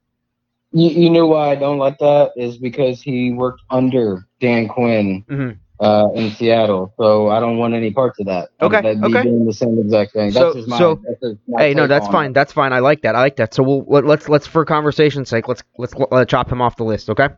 You, 0.71 0.89
you 0.89 1.09
know 1.09 1.25
why 1.27 1.49
I 1.51 1.55
don't 1.55 1.79
like 1.79 1.97
that 1.97 2.31
is 2.37 2.57
because 2.57 3.01
he 3.01 3.31
worked 3.31 3.61
under 3.71 4.27
Dan 4.39 4.67
Quinn 4.69 5.25
Mhm. 5.29 5.57
uh, 5.79 6.09
in 6.13 6.31
Seattle. 6.31 6.93
So 6.95 7.29
I 7.29 7.39
don't 7.39 7.57
want 7.57 7.73
any 7.73 7.91
parts 7.91 8.19
of 8.19 8.27
that. 8.27 8.49
Okay, 8.61 8.93
be 8.95 9.05
okay. 9.07 9.23
doing 9.23 9.45
the 9.45 9.53
same 9.53 9.79
exact 9.79 10.13
thing. 10.13 10.31
So- 10.31 10.53
That's 10.53 10.67
my, 10.67 10.77
so- 10.77 11.01
that's 11.03 11.35
Hey, 11.57 11.73
no, 11.73 11.87
that's 11.87 12.07
fine. 12.07 12.29
it. 12.29 12.33
That's 12.35 12.53
fine. 12.53 12.71
I 12.71 12.79
like 12.79 13.01
that. 13.01 13.15
I 13.15 13.19
like 13.19 13.35
that. 13.37 13.53
So 13.55 13.63
we'll 13.63 13.83
let, 13.87 14.05
let's 14.05 14.29
let's 14.29 14.45
for 14.47 14.63
conversation's 14.63 15.27
sake, 15.27 15.47
let's 15.47 15.63
let's 15.77 15.93
uh, 16.11 16.23
chop 16.23 16.51
him 16.51 16.61
off 16.61 16.75
the 16.77 16.85
list. 16.85 17.09
Okay. 17.09 17.29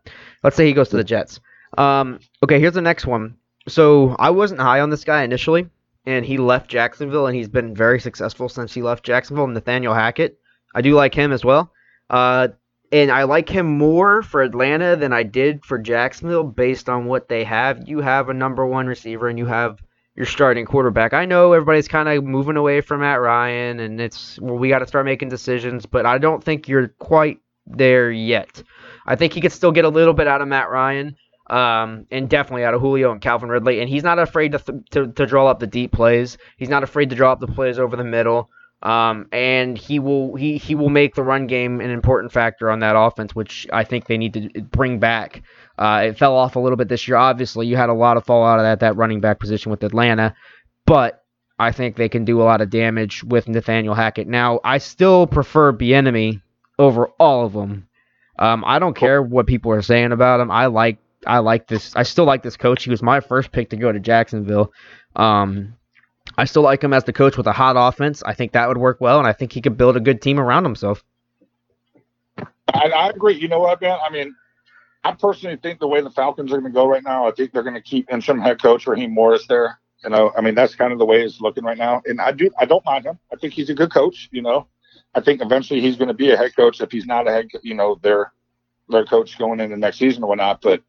Let's 0.43 0.55
say 0.57 0.67
he 0.67 0.73
goes 0.73 0.89
to 0.89 0.97
the 0.97 1.03
Jets. 1.05 1.39
Um. 1.77 2.19
Okay. 2.43 2.59
Here's 2.59 2.73
the 2.73 2.81
next 2.81 3.05
one. 3.05 3.37
So 3.67 4.15
I 4.19 4.29
wasn't 4.29 4.61
high 4.61 4.81
on 4.81 4.89
this 4.89 5.03
guy 5.03 5.23
initially, 5.23 5.69
and 6.05 6.25
he 6.25 6.37
left 6.37 6.69
Jacksonville, 6.69 7.27
and 7.27 7.35
he's 7.35 7.47
been 7.47 7.75
very 7.75 7.99
successful 7.99 8.49
since 8.49 8.73
he 8.73 8.81
left 8.81 9.05
Jacksonville. 9.05 9.47
Nathaniel 9.47 9.93
Hackett. 9.93 10.39
I 10.75 10.81
do 10.81 10.93
like 10.93 11.13
him 11.13 11.31
as 11.31 11.43
well. 11.43 11.71
Uh. 12.09 12.49
And 12.91 13.11
I 13.11 13.23
like 13.23 13.49
him 13.49 13.79
more 13.79 14.21
for 14.21 14.43
Atlanta 14.43 14.95
than 14.95 15.13
I 15.13 15.23
did 15.23 15.65
for 15.65 15.79
Jacksonville 15.79 16.43
based 16.43 16.89
on 16.89 17.05
what 17.05 17.27
they 17.27 17.43
have. 17.43 17.87
You 17.87 18.01
have 18.01 18.29
a 18.29 18.35
number 18.35 18.67
one 18.67 18.85
receiver 18.85 19.27
and 19.27 19.39
you 19.39 19.47
have 19.47 19.81
your 20.15 20.27
starting 20.27 20.65
quarterback. 20.65 21.11
I 21.11 21.25
know 21.25 21.53
everybody's 21.53 21.87
kind 21.87 22.07
of 22.07 22.23
moving 22.23 22.55
away 22.55 22.81
from 22.81 22.99
Matt 22.99 23.19
Ryan, 23.19 23.79
and 23.79 23.99
it's 23.99 24.39
well, 24.39 24.59
we 24.59 24.69
got 24.69 24.79
to 24.79 24.87
start 24.87 25.05
making 25.05 25.29
decisions, 25.29 25.87
but 25.87 26.05
I 26.05 26.19
don't 26.19 26.43
think 26.43 26.67
you're 26.67 26.89
quite 26.99 27.39
there 27.65 28.11
yet. 28.11 28.61
I 29.07 29.15
think 29.15 29.33
he 29.33 29.41
could 29.41 29.51
still 29.51 29.71
get 29.71 29.85
a 29.85 29.89
little 29.89 30.13
bit 30.13 30.27
out 30.27 30.41
of 30.41 30.47
Matt 30.47 30.69
Ryan, 30.69 31.15
um, 31.47 32.05
and 32.11 32.29
definitely 32.29 32.63
out 32.63 32.73
of 32.73 32.81
Julio 32.81 33.11
and 33.11 33.21
Calvin 33.21 33.49
Ridley. 33.49 33.79
And 33.79 33.89
he's 33.89 34.03
not 34.03 34.19
afraid 34.19 34.53
to, 34.53 34.59
th- 34.59 34.85
to 34.91 35.07
to 35.07 35.25
draw 35.25 35.47
up 35.47 35.59
the 35.59 35.67
deep 35.67 35.91
plays. 35.91 36.37
He's 36.57 36.69
not 36.69 36.83
afraid 36.83 37.09
to 37.09 37.15
draw 37.15 37.31
up 37.31 37.39
the 37.39 37.47
plays 37.47 37.79
over 37.79 37.95
the 37.95 38.03
middle. 38.03 38.49
Um, 38.81 39.27
and 39.31 39.77
he 39.77 39.99
will 39.99 40.35
he 40.35 40.57
he 40.57 40.75
will 40.75 40.89
make 40.89 41.15
the 41.15 41.23
run 41.23 41.47
game 41.47 41.79
an 41.79 41.89
important 41.89 42.33
factor 42.33 42.69
on 42.69 42.79
that 42.79 42.97
offense, 42.97 43.33
which 43.33 43.65
I 43.71 43.85
think 43.85 44.07
they 44.07 44.17
need 44.17 44.33
to 44.33 44.61
bring 44.61 44.99
back. 44.99 45.41
Uh, 45.77 46.03
it 46.07 46.17
fell 46.17 46.35
off 46.35 46.57
a 46.57 46.59
little 46.59 46.75
bit 46.75 46.89
this 46.89 47.07
year. 47.07 47.15
Obviously, 47.15 47.65
you 47.65 47.77
had 47.77 47.89
a 47.89 47.93
lot 47.93 48.17
of 48.17 48.25
fallout 48.25 48.59
of 48.59 48.63
that 48.63 48.81
that 48.81 48.97
running 48.97 49.21
back 49.21 49.39
position 49.39 49.71
with 49.71 49.83
Atlanta, 49.83 50.35
but 50.85 51.23
I 51.57 51.71
think 51.71 51.95
they 51.95 52.09
can 52.09 52.25
do 52.25 52.41
a 52.41 52.43
lot 52.43 52.59
of 52.59 52.69
damage 52.69 53.23
with 53.23 53.47
Nathaniel 53.47 53.93
Hackett. 53.93 54.27
Now, 54.27 54.59
I 54.65 54.79
still 54.79 55.27
prefer 55.27 55.71
Bieniemy 55.71 56.41
over 56.77 57.07
all 57.19 57.45
of 57.45 57.53
them. 57.53 57.87
Um, 58.37 58.63
I 58.65 58.79
don't 58.79 58.95
care 58.95 59.21
what 59.21 59.47
people 59.47 59.71
are 59.71 59.81
saying 59.81 60.11
about 60.11 60.39
him. 60.39 60.51
I 60.51 60.65
like 60.65 60.97
I 61.25 61.39
like 61.39 61.67
this. 61.67 61.95
I 61.95 62.03
still 62.03 62.25
like 62.25 62.43
this 62.43 62.57
coach. 62.57 62.83
He 62.83 62.89
was 62.89 63.01
my 63.01 63.19
first 63.19 63.51
pick 63.51 63.69
to 63.69 63.77
go 63.77 63.91
to 63.91 63.99
Jacksonville. 63.99 64.71
Um, 65.15 65.75
I 66.37 66.45
still 66.45 66.61
like 66.61 66.83
him 66.83 66.93
as 66.93 67.03
the 67.03 67.13
coach 67.13 67.37
with 67.37 67.47
a 67.47 67.51
hot 67.51 67.75
offense. 67.77 68.23
I 68.23 68.33
think 68.33 68.53
that 68.53 68.67
would 68.67 68.77
work 68.77 68.99
well, 69.01 69.19
and 69.19 69.27
I 69.27 69.33
think 69.33 69.51
he 69.51 69.61
could 69.61 69.77
build 69.77 69.97
a 69.97 69.99
good 69.99 70.21
team 70.21 70.39
around 70.39 70.63
himself. 70.63 71.03
I, 72.73 72.89
I 72.89 73.09
agree. 73.09 73.35
You 73.35 73.47
know 73.47 73.59
what, 73.59 73.81
man? 73.81 73.97
I 74.05 74.09
mean, 74.09 74.35
I 75.03 75.11
personally 75.11 75.57
think 75.57 75.79
the 75.79 75.87
way 75.87 76.01
the 76.01 76.09
Falcons 76.09 76.51
are 76.51 76.59
going 76.59 76.71
to 76.71 76.75
go 76.75 76.87
right 76.87 77.03
now, 77.03 77.27
I 77.27 77.31
think 77.31 77.51
they're 77.51 77.63
going 77.63 77.75
to 77.75 77.81
keep 77.81 78.11
interim 78.11 78.39
head 78.39 78.61
coach 78.61 78.87
Raheem 78.87 79.13
Morris 79.13 79.45
there. 79.47 79.79
You 80.03 80.09
know, 80.09 80.31
I 80.37 80.41
mean, 80.41 80.55
that's 80.55 80.75
kind 80.75 80.91
of 80.91 80.99
the 80.99 81.05
way 81.05 81.21
it's 81.21 81.39
looking 81.39 81.63
right 81.63 81.77
now. 81.77 82.01
And 82.05 82.19
I 82.19 82.31
do, 82.31 82.49
I 82.57 82.65
don't 82.65 82.83
mind 82.85 83.05
him. 83.05 83.19
I 83.31 83.35
think 83.37 83.53
he's 83.53 83.69
a 83.69 83.73
good 83.73 83.91
coach. 83.91 84.29
You 84.31 84.41
know, 84.41 84.67
I 85.13 85.21
think 85.21 85.41
eventually 85.41 85.81
he's 85.81 85.95
going 85.95 86.07
to 86.07 86.13
be 86.13 86.31
a 86.31 86.37
head 86.37 86.55
coach 86.55 86.81
if 86.81 86.91
he's 86.91 87.05
not 87.05 87.27
a 87.27 87.31
head, 87.31 87.47
you 87.61 87.73
know, 87.73 87.99
their 88.01 88.31
their 88.89 89.05
coach 89.05 89.37
going 89.37 89.59
into 89.59 89.77
next 89.77 89.97
season 89.97 90.23
or 90.23 90.29
whatnot. 90.29 90.61
But 90.61 90.81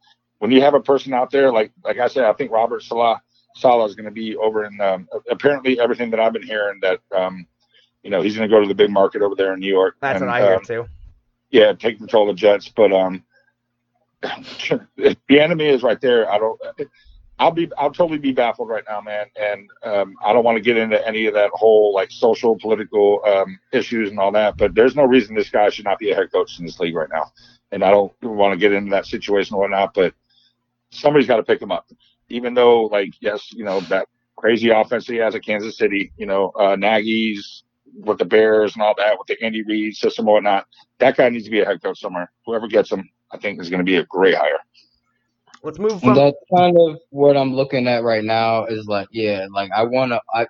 when 0.45 0.51
you 0.51 0.61
have 0.61 0.75
a 0.75 0.81
person 0.81 1.15
out 1.15 1.31
there 1.31 1.51
like, 1.51 1.73
like 1.85 1.99
I 1.99 2.07
said, 2.07 2.25
I 2.25 2.35
think 2.35 2.51
Robert 2.51 2.83
Saleh 2.83 3.19
Saleh 3.57 3.89
is 3.89 3.95
going 3.95 4.05
to 4.05 4.11
be 4.11 4.37
over 4.37 4.67
in. 4.67 4.79
Um, 4.79 5.09
apparently, 5.31 5.81
everything 5.81 6.11
that 6.11 6.21
I've 6.21 6.35
been 6.35 6.43
hearing 6.43 6.81
that, 6.83 7.01
um, 7.17 7.47
you 8.03 8.11
know, 8.11 8.21
he's 8.21 8.37
going 8.37 8.47
to 8.47 8.55
go 8.55 8.61
to 8.61 8.69
the 8.69 8.75
big 8.75 8.91
market 8.91 9.23
over 9.23 9.35
there 9.35 9.55
in 9.55 9.61
New 9.61 9.73
York. 9.73 9.97
That's 10.03 10.21
and, 10.21 10.29
what 10.29 10.37
I 10.37 10.43
hear 10.43 10.57
um, 10.57 10.63
too. 10.63 10.87
yeah, 11.51 11.73
take 11.73 11.97
control 11.97 12.29
of 12.29 12.37
the 12.37 12.39
Jets. 12.39 12.69
But 12.69 12.93
um, 12.93 13.25
the 14.23 15.17
enemy 15.31 15.65
is 15.65 15.83
right 15.83 15.99
there. 16.03 16.31
I 16.31 16.37
don't. 16.37 16.61
I'll 17.39 17.51
be. 17.51 17.71
I'll 17.79 17.91
totally 17.91 18.19
be 18.19 18.33
baffled 18.33 18.69
right 18.69 18.85
now, 18.87 19.01
man. 19.01 19.25
And 19.41 19.71
um, 19.83 20.15
I 20.23 20.35
don't 20.35 20.45
want 20.45 20.57
to 20.57 20.63
get 20.63 20.77
into 20.77 21.09
any 21.09 21.25
of 21.25 21.33
that 21.33 21.53
whole 21.55 21.95
like 21.95 22.11
social, 22.11 22.59
political 22.59 23.25
um, 23.25 23.59
issues 23.73 24.11
and 24.11 24.19
all 24.19 24.33
that. 24.33 24.59
But 24.59 24.75
there's 24.75 24.95
no 24.95 25.05
reason 25.05 25.35
this 25.35 25.49
guy 25.49 25.71
should 25.71 25.87
not 25.87 25.99
be 25.99 26.11
a 26.11 26.15
head 26.15 26.31
coach 26.31 26.59
in 26.59 26.67
this 26.67 26.81
league 26.81 26.95
right 26.95 27.09
now. 27.11 27.33
And 27.73 27.83
I 27.83 27.91
don't 27.91 28.13
want 28.23 28.53
to 28.53 28.59
get 28.59 28.75
into 28.75 28.91
that 28.91 29.07
situation 29.07 29.55
or 29.55 29.63
whatnot. 29.63 29.95
But 29.95 30.13
somebody's 30.95 31.29
got 31.29 31.37
to 31.39 31.43
pick 31.45 31.61
him 31.63 31.73
up. 31.73 31.87
Even 32.31 32.55
though, 32.55 32.85
like, 32.85 33.11
yes, 33.21 33.49
you 33.53 33.65
know 33.65 33.81
that 33.83 34.09
crazy 34.37 34.71
offense 34.71 35.07
he 35.07 35.17
has 35.17 35.35
at 35.35 35.45
Kansas 35.45 35.79
City. 35.79 36.13
You 36.17 36.27
know, 36.27 36.53
uh, 36.59 36.77
Nagy's 36.77 37.65
with 38.01 38.19
the 38.19 38.25
Bears 38.25 38.75
and 38.75 38.83
all 38.83 38.95
that 38.99 39.17
with 39.19 39.29
the 39.29 39.45
Andy 39.45 39.63
Reid 39.65 39.95
system 39.95 40.27
and 40.27 40.35
whatnot. 40.35 40.67
That 41.01 41.17
guy 41.17 41.29
needs 41.31 41.45
to 41.45 41.51
be 41.51 41.61
a 41.61 41.67
head 41.67 41.83
coach 41.83 42.01
somewhere. 42.01 42.31
Whoever 42.47 42.69
gets 42.69 42.91
him, 42.93 43.09
I 43.33 43.39
think, 43.39 43.61
is 43.61 43.71
going 43.71 43.81
to 43.81 43.85
be 43.85 43.97
a 43.97 44.05
great 44.07 44.35
hire. 44.37 44.59
Let's 45.63 45.79
move 45.79 46.03
And 46.03 46.15
from. 46.15 46.17
that's 46.17 46.37
kind 46.55 46.77
of 46.79 46.99
what 47.11 47.37
I'm 47.37 47.55
looking 47.55 47.89
at 47.89 48.05
right 48.05 48.25
now. 48.25 48.67
Is 48.67 48.87
like, 48.87 49.09
yeah, 49.13 49.47
like 49.53 49.71
I 49.77 49.85
want 49.85 50.13
to. 50.13 50.21
I 50.35 50.47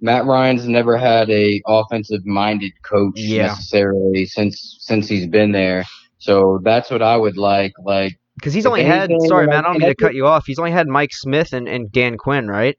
Matt 0.00 0.26
Ryan's 0.26 0.68
never 0.68 0.96
had 0.98 1.30
a 1.30 1.62
offensive 1.66 2.26
minded 2.26 2.72
coach 2.84 3.18
Yeah. 3.18 3.36
necessarily 3.36 4.26
since 4.26 4.76
since 4.80 5.08
he's 5.08 5.26
been 5.26 5.52
there. 5.52 5.84
So 6.18 6.60
that's 6.64 6.90
what 6.90 7.02
I 7.02 7.16
would 7.16 7.36
like. 7.38 7.72
Like, 7.84 8.18
Because 8.36 8.52
he's 8.52 8.64
If 8.66 8.70
only 8.70 8.84
had, 8.84 9.10
sorry, 9.26 9.46
like, 9.46 9.54
man, 9.54 9.64
I 9.64 9.68
don't 9.68 9.78
mean 9.78 9.88
to 9.88 9.94
cut 9.94 10.14
you 10.14 10.26
off. 10.26 10.44
He's 10.46 10.58
only 10.58 10.70
had 10.70 10.86
Mike 10.88 11.12
Smith 11.12 11.52
and, 11.52 11.66
and 11.66 11.90
Dan 11.90 12.16
Quinn, 12.18 12.46
right? 12.48 12.78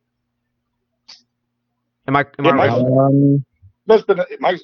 Am 2.08 2.16
I? 2.16 2.22
Am 2.40 2.46
yeah, 2.46 2.52
I 2.52 2.54
Mike, 2.56 2.72
um, 2.72 3.46
Smith's 3.86 4.04
been 4.06 4.22
Mike, 4.40 4.62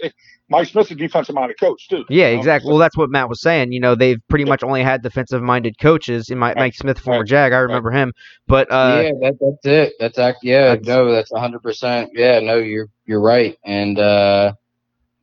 Mike 0.50 0.68
Smith's 0.68 0.92
a 0.92 0.96
defensive 0.96 1.34
minded 1.36 1.60
coach 1.60 1.88
too. 1.90 2.06
Yeah, 2.10 2.28
You 2.28 2.34
know? 2.36 2.40
exactly. 2.40 2.70
Well, 2.70 2.78
that's 2.78 2.96
what 2.98 3.10
Matt 3.10 3.28
was 3.28 3.42
saying. 3.42 3.72
You 3.72 3.80
know, 3.80 3.96
they've 3.96 4.20
pretty 4.30 4.46
much 4.46 4.64
only 4.64 4.84
had 4.84 5.02
defensive-minded 5.02 5.80
coaches. 5.80 6.30
In 6.30 6.38
Mike, 6.38 6.56
Right. 6.56 6.64
Mike 6.64 6.76
Smith, 6.76 7.00
former 7.00 7.22
Right. 7.22 7.28
Jag, 7.28 7.54
I 7.54 7.58
remember 7.60 7.92
him. 7.92 8.14
But 8.48 8.72
uh, 8.72 9.02
yeah, 9.04 9.12
that, 9.22 9.38
that's 9.42 9.66
it. 9.66 9.94
That's 10.00 10.18
act. 10.20 10.40
Yeah, 10.44 10.76
That's- 10.76 10.86
no, 10.86 11.12
that's 11.12 11.32
hundred 11.34 11.64
percent. 11.64 12.12
Yeah, 12.14 12.40
no, 12.40 12.58
you're 12.58 12.88
you're 13.06 13.22
right. 13.22 13.58
And 13.66 13.98
uh, 14.00 14.54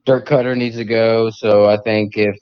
Dirk 0.04 0.26
Koetter 0.26 0.56
needs 0.56 0.76
to 0.76 0.84
go. 0.84 1.30
So 1.30 1.66
I 1.66 1.76
think 1.78 2.16
if 2.16 2.36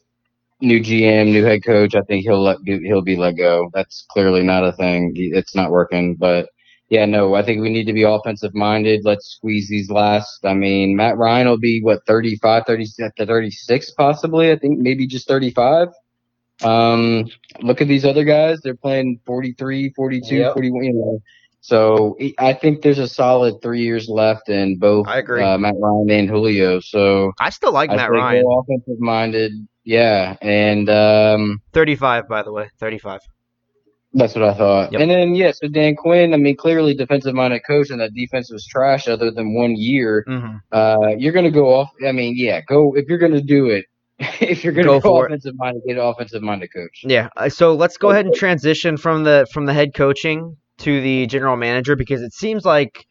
new 0.61 0.81
GM, 0.81 1.27
new 1.33 1.44
head 1.44 1.64
coach, 1.64 1.94
I 1.94 2.03
think 2.03 2.25
he'll 2.25 2.42
let 2.42 2.59
he'll 2.64 3.03
be 3.03 3.16
let 3.16 3.37
go. 3.37 3.71
That's 3.75 4.07
clearly 4.11 4.42
not 4.42 4.64
a 4.64 4.73
thing. 4.73 5.12
It's 5.16 5.55
not 5.55 5.71
working. 5.71 6.16
But 6.16 6.49
yeah, 6.88 7.05
no, 7.07 7.35
I 7.35 7.42
think 7.42 7.61
we 7.61 7.71
need 7.71 7.85
to 7.87 7.92
be 7.92 8.03
offensive 8.03 8.55
minded. 8.55 9.03
Let's 9.05 9.27
squeeze 9.37 9.68
these 9.68 9.90
last. 9.90 10.44
I 10.44 10.55
mean, 10.55 10.97
Matt 10.97 11.16
Ryan 11.18 11.49
will 11.49 11.59
be 11.59 11.81
what 11.83 12.01
35, 12.07 12.64
30 12.66 12.87
to 13.18 13.27
36 13.27 13.90
possibly. 13.92 14.51
I 14.53 14.57
think 14.59 14.79
maybe 14.79 15.07
just 15.07 15.29
35. 15.29 15.88
Um, 16.64 17.27
look 17.61 17.81
at 17.81 17.88
these 17.88 18.05
other 18.05 18.25
guys. 18.25 18.61
They're 18.62 18.75
playing 18.75 19.21
43, 19.27 19.92
42, 19.94 20.37
Yep. 20.37 20.55
41, 20.55 20.85
you 20.85 20.92
know. 20.94 21.21
So 21.61 22.16
I 22.38 22.55
think 22.55 22.83
there's 22.83 22.99
a 22.99 23.09
solid 23.09 23.61
three 23.62 23.83
years 23.83 24.09
left 24.09 24.49
in 24.49 24.79
both 24.79 25.07
I 25.07 25.18
agree. 25.18 25.42
Uh, 25.42 25.59
Matt 25.59 25.75
Ryan 25.79 26.11
and 26.11 26.29
Julio. 26.29 26.81
So 26.81 27.33
I 27.40 27.51
still 27.51 27.73
like 27.73 27.90
I 27.90 27.97
Matt 27.97 28.11
think 28.11 28.23
Ryan. 28.23 28.44
offensive 28.61 29.01
minded. 29.01 29.53
Yeah, 29.88 30.37
and 30.42 30.88
um, 30.90 31.62
35, 31.72 32.29
by 32.29 32.42
the 32.42 32.53
way, 32.53 32.68
35. 32.79 33.20
that's 34.12 34.35
what 34.35 34.44
I 34.44 34.55
thought. 34.55 34.92
Yep. 34.92 35.01
And 35.01 35.11
then 35.11 35.35
yeah, 35.35 35.53
so 35.53 35.68
Dan 35.68 35.96
Quinn. 35.96 36.35
I 36.35 36.37
mean, 36.37 36.57
clearly 36.57 36.94
defensive 36.94 37.35
minded 37.35 37.62
coach, 37.66 37.88
and 37.90 38.01
that 38.01 38.12
defense 38.14 38.51
was 38.51 38.66
trash 38.66 39.09
other 39.09 39.31
than 39.31 39.55
one 39.55 39.74
year. 39.77 40.24
hmm 40.27 40.57
Uh, 40.72 41.14
you're 41.16 41.33
gonna 41.33 41.51
go 41.51 41.74
off. 41.74 41.90
I 42.07 42.12
mean, 42.12 42.35
yeah, 42.37 42.61
go 42.68 42.94
if 42.96 43.09
you're 43.09 43.18
gonna 43.18 43.40
do 43.42 43.66
it. 43.70 43.87
if 44.53 44.62
you're 44.64 44.72
gonna 44.74 44.88
Go 44.88 45.01
go, 45.01 45.22
it. 45.22 45.27
offensive 45.27 45.55
minded, 45.57 45.83
get 45.87 45.96
offensive 45.96 46.42
minded 46.42 46.68
coach. 46.74 47.03
Yeah. 47.05 47.29
uh, 47.37 47.48
So 47.48 47.74
let's 47.74 47.96
go 47.96 48.11
ahead 48.11 48.27
and 48.27 48.35
transition 48.35 48.96
from 48.96 49.24
the 49.24 49.46
from 49.53 49.64
the 49.66 49.72
head 49.72 49.94
coaching 49.94 50.57
to 50.79 51.01
the 51.01 51.27
general 51.27 51.57
manager 51.57 51.96
because 51.96 52.20
it 52.22 52.33
seems 52.35 52.64
like 52.64 53.07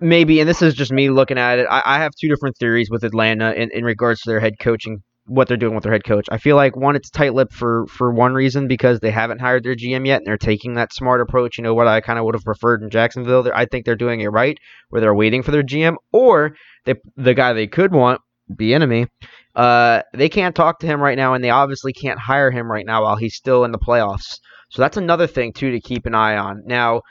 maybe, 0.00 0.40
and 0.40 0.48
this 0.48 0.62
is 0.62 0.74
just 0.74 0.92
me 0.92 1.10
looking 1.10 1.38
at 1.38 1.58
it. 1.58 1.66
I, 1.70 1.82
I 1.84 1.98
have 1.98 2.12
two 2.20 2.28
different 2.28 2.56
theories 2.58 2.88
with 2.90 3.04
Atlanta 3.04 3.52
in, 3.52 3.70
in 3.72 3.84
regards 3.84 4.20
to 4.22 4.30
their 4.30 4.40
head 4.40 4.54
coaching, 4.60 5.02
what 5.26 5.48
they're 5.48 5.56
doing 5.56 5.74
with 5.74 5.84
their 5.84 5.92
head 5.92 6.04
coach. 6.04 6.26
I 6.30 6.38
feel 6.38 6.56
like 6.56 6.76
one, 6.76 6.96
it's 6.96 7.10
tight-lipped 7.10 7.52
for 7.52 7.86
for 7.86 8.10
one 8.10 8.34
reason 8.34 8.68
because 8.68 9.00
they 9.00 9.10
haven't 9.10 9.40
hired 9.40 9.64
their 9.64 9.74
GM 9.74 10.06
yet, 10.06 10.18
and 10.18 10.26
they're 10.26 10.36
taking 10.36 10.74
that 10.74 10.92
smart 10.92 11.20
approach. 11.20 11.56
You 11.58 11.64
know 11.64 11.74
what 11.74 11.86
I 11.86 12.00
kind 12.00 12.18
of 12.18 12.24
would 12.24 12.34
have 12.34 12.44
preferred 12.44 12.82
in 12.82 12.90
Jacksonville. 12.90 13.50
I 13.54 13.64
think 13.64 13.84
they're 13.84 13.96
doing 13.96 14.20
it 14.20 14.28
right, 14.28 14.58
where 14.90 15.00
they're 15.00 15.14
waiting 15.14 15.42
for 15.42 15.50
their 15.50 15.62
GM, 15.62 15.96
or 16.12 16.56
they 16.84 16.94
the 17.16 17.34
guy 17.34 17.52
they 17.52 17.66
could 17.66 17.92
want, 17.92 18.20
Bieniemy. 18.52 19.08
Uh, 19.54 20.02
they 20.12 20.28
can't 20.28 20.54
talk 20.54 20.80
to 20.80 20.86
him 20.86 21.00
right 21.00 21.16
now, 21.16 21.34
and 21.34 21.42
they 21.42 21.50
obviously 21.50 21.92
can't 21.92 22.18
hire 22.18 22.50
him 22.50 22.70
right 22.70 22.86
now 22.86 23.04
while 23.04 23.16
he's 23.16 23.36
still 23.36 23.64
in 23.64 23.72
the 23.72 23.78
playoffs. 23.78 24.38
So 24.70 24.82
that's 24.82 24.96
another 24.96 25.26
thing 25.26 25.52
too 25.52 25.70
to 25.70 25.80
keep 25.80 26.06
an 26.06 26.14
eye 26.14 26.36
on. 26.36 26.62
Now, 26.66 27.02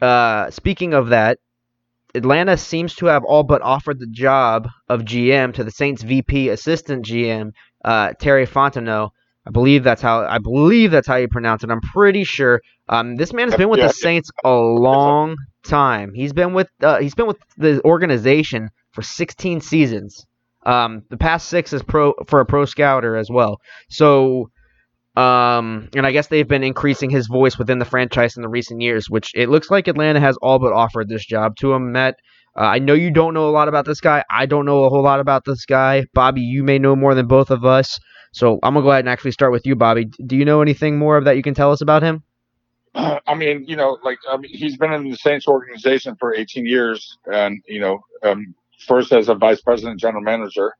uh, 0.00 0.50
speaking 0.50 0.94
of 0.94 1.10
that, 1.10 1.38
Atlanta 2.14 2.56
seems 2.56 2.94
to 2.96 3.06
have 3.06 3.24
all 3.24 3.42
but 3.42 3.62
offered 3.62 3.98
the 3.98 4.06
job 4.06 4.68
of 4.88 5.02
GM 5.02 5.54
to 5.54 5.64
the 5.64 5.70
Saints 5.70 6.02
VP 6.02 6.50
assistant 6.50 7.06
GM 7.06 7.52
uh, 7.84 8.12
Terry 8.18 8.46
Fontenot. 8.46 9.10
I 9.46 9.50
believe 9.50 9.82
that's 9.82 10.02
how 10.02 10.24
I 10.24 10.38
believe 10.38 10.92
that's 10.92 11.08
how 11.08 11.16
you 11.16 11.26
pronounce 11.26 11.64
it. 11.64 11.70
I'm 11.70 11.80
pretty 11.80 12.24
sure. 12.24 12.60
Um, 12.88 13.16
this 13.16 13.32
man 13.32 13.48
has 13.48 13.56
been 13.56 13.70
with 13.70 13.80
the 13.80 13.88
Saints 13.88 14.30
a 14.44 14.52
long 14.52 15.36
time. 15.64 16.12
He's 16.14 16.32
been 16.32 16.52
with 16.52 16.68
uh, 16.80 17.00
he's 17.00 17.14
been 17.14 17.26
with 17.26 17.38
the 17.56 17.82
organization 17.84 18.68
for 18.92 19.02
16 19.02 19.60
seasons. 19.60 20.26
Um, 20.64 21.02
the 21.10 21.16
past 21.16 21.48
six 21.48 21.72
is 21.72 21.82
pro 21.82 22.12
for 22.28 22.40
a 22.40 22.46
pro 22.46 22.66
scouter 22.66 23.16
as 23.16 23.30
well. 23.30 23.58
So 23.88 24.50
Um, 25.14 25.90
and 25.94 26.06
I 26.06 26.12
guess 26.12 26.28
they've 26.28 26.48
been 26.48 26.64
increasing 26.64 27.10
his 27.10 27.26
voice 27.26 27.58
within 27.58 27.78
the 27.78 27.84
franchise 27.84 28.36
in 28.36 28.42
the 28.42 28.48
recent 28.48 28.80
years, 28.80 29.10
which 29.10 29.32
it 29.34 29.50
looks 29.50 29.70
like 29.70 29.86
Atlanta 29.86 30.20
has 30.20 30.36
all 30.38 30.58
but 30.58 30.72
offered 30.72 31.08
this 31.08 31.24
job 31.24 31.56
to 31.56 31.72
him. 31.72 31.92
Matt, 31.92 32.16
uh, 32.56 32.62
I 32.62 32.78
know 32.78 32.94
you 32.94 33.10
don't 33.10 33.34
know 33.34 33.48
a 33.48 33.50
lot 33.50 33.68
about 33.68 33.84
this 33.84 34.00
guy. 34.00 34.24
I 34.30 34.46
don't 34.46 34.64
know 34.64 34.84
a 34.84 34.88
whole 34.88 35.02
lot 35.02 35.20
about 35.20 35.44
this 35.44 35.66
guy. 35.66 36.06
Bobby, 36.14 36.40
you 36.40 36.62
may 36.62 36.78
know 36.78 36.96
more 36.96 37.14
than 37.14 37.26
both 37.26 37.50
of 37.50 37.64
us. 37.64 38.00
So 38.32 38.58
I'm 38.62 38.72
gonna 38.72 38.84
go 38.84 38.90
ahead 38.90 39.00
and 39.00 39.10
actually 39.10 39.32
start 39.32 39.52
with 39.52 39.66
you, 39.66 39.76
Bobby. 39.76 40.06
Do 40.06 40.36
you 40.36 40.46
know 40.46 40.62
anything 40.62 40.98
more 40.98 41.18
of 41.18 41.26
that 41.26 41.36
you 41.36 41.42
can 41.42 41.54
tell 41.54 41.72
us 41.72 41.82
about 41.82 42.02
him? 42.02 42.22
I 42.94 43.34
mean, 43.34 43.64
you 43.66 43.76
know, 43.76 43.98
like 44.02 44.18
he's 44.44 44.78
been 44.78 44.92
in 44.92 45.10
the 45.10 45.16
Saints 45.16 45.46
organization 45.46 46.16
for 46.18 46.34
18 46.34 46.64
years, 46.64 47.18
and 47.30 47.62
you 47.66 47.80
know, 47.80 48.00
um, 48.22 48.54
first 48.86 49.12
as 49.12 49.28
a 49.28 49.34
vice 49.34 49.60
president, 49.60 50.00
general 50.00 50.22
manager 50.22 50.74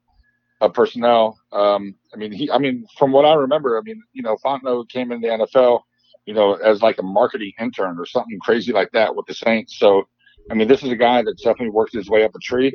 of 0.63 0.73
personnel. 0.73 1.39
Um, 1.51 1.97
I 2.15 2.17
mean, 2.17 2.31
he, 2.33 2.51
I 2.51 2.59
mean, 2.59 2.87
from 2.97 3.11
what 3.11 3.25
I 3.25 3.35
remember, 3.35 3.77
I 3.77 3.83
mean, 3.83 4.01
you 4.13 4.23
know, 4.23 4.37
Fontenot 4.45 4.89
came 4.89 5.11
in 5.11 5.21
the 5.21 5.29
NFL, 5.29 5.81
you 6.25 6.35
know, 6.35 6.55
as 6.55 6.81
like 6.81 6.99
a 6.99 7.03
marketing 7.03 7.53
intern 7.61 7.99
or 7.99 8.07
something 8.07 8.39
crazy 8.41 8.73
like 8.73 8.91
that 8.93 9.15
with 9.15 9.27
the 9.27 9.35
Saints. 9.35 9.77
So, 9.79 10.05
I 10.51 10.55
mean, 10.55 10.69
this 10.69 10.85
is 10.85 10.91
a 10.91 10.97
guy 10.97 11.23
that's 11.23 11.43
definitely 11.43 11.71
worked 11.71 11.93
his 11.95 12.09
way 12.09 12.25
up 12.25 12.35
a 12.35 12.39
tree. 12.39 12.73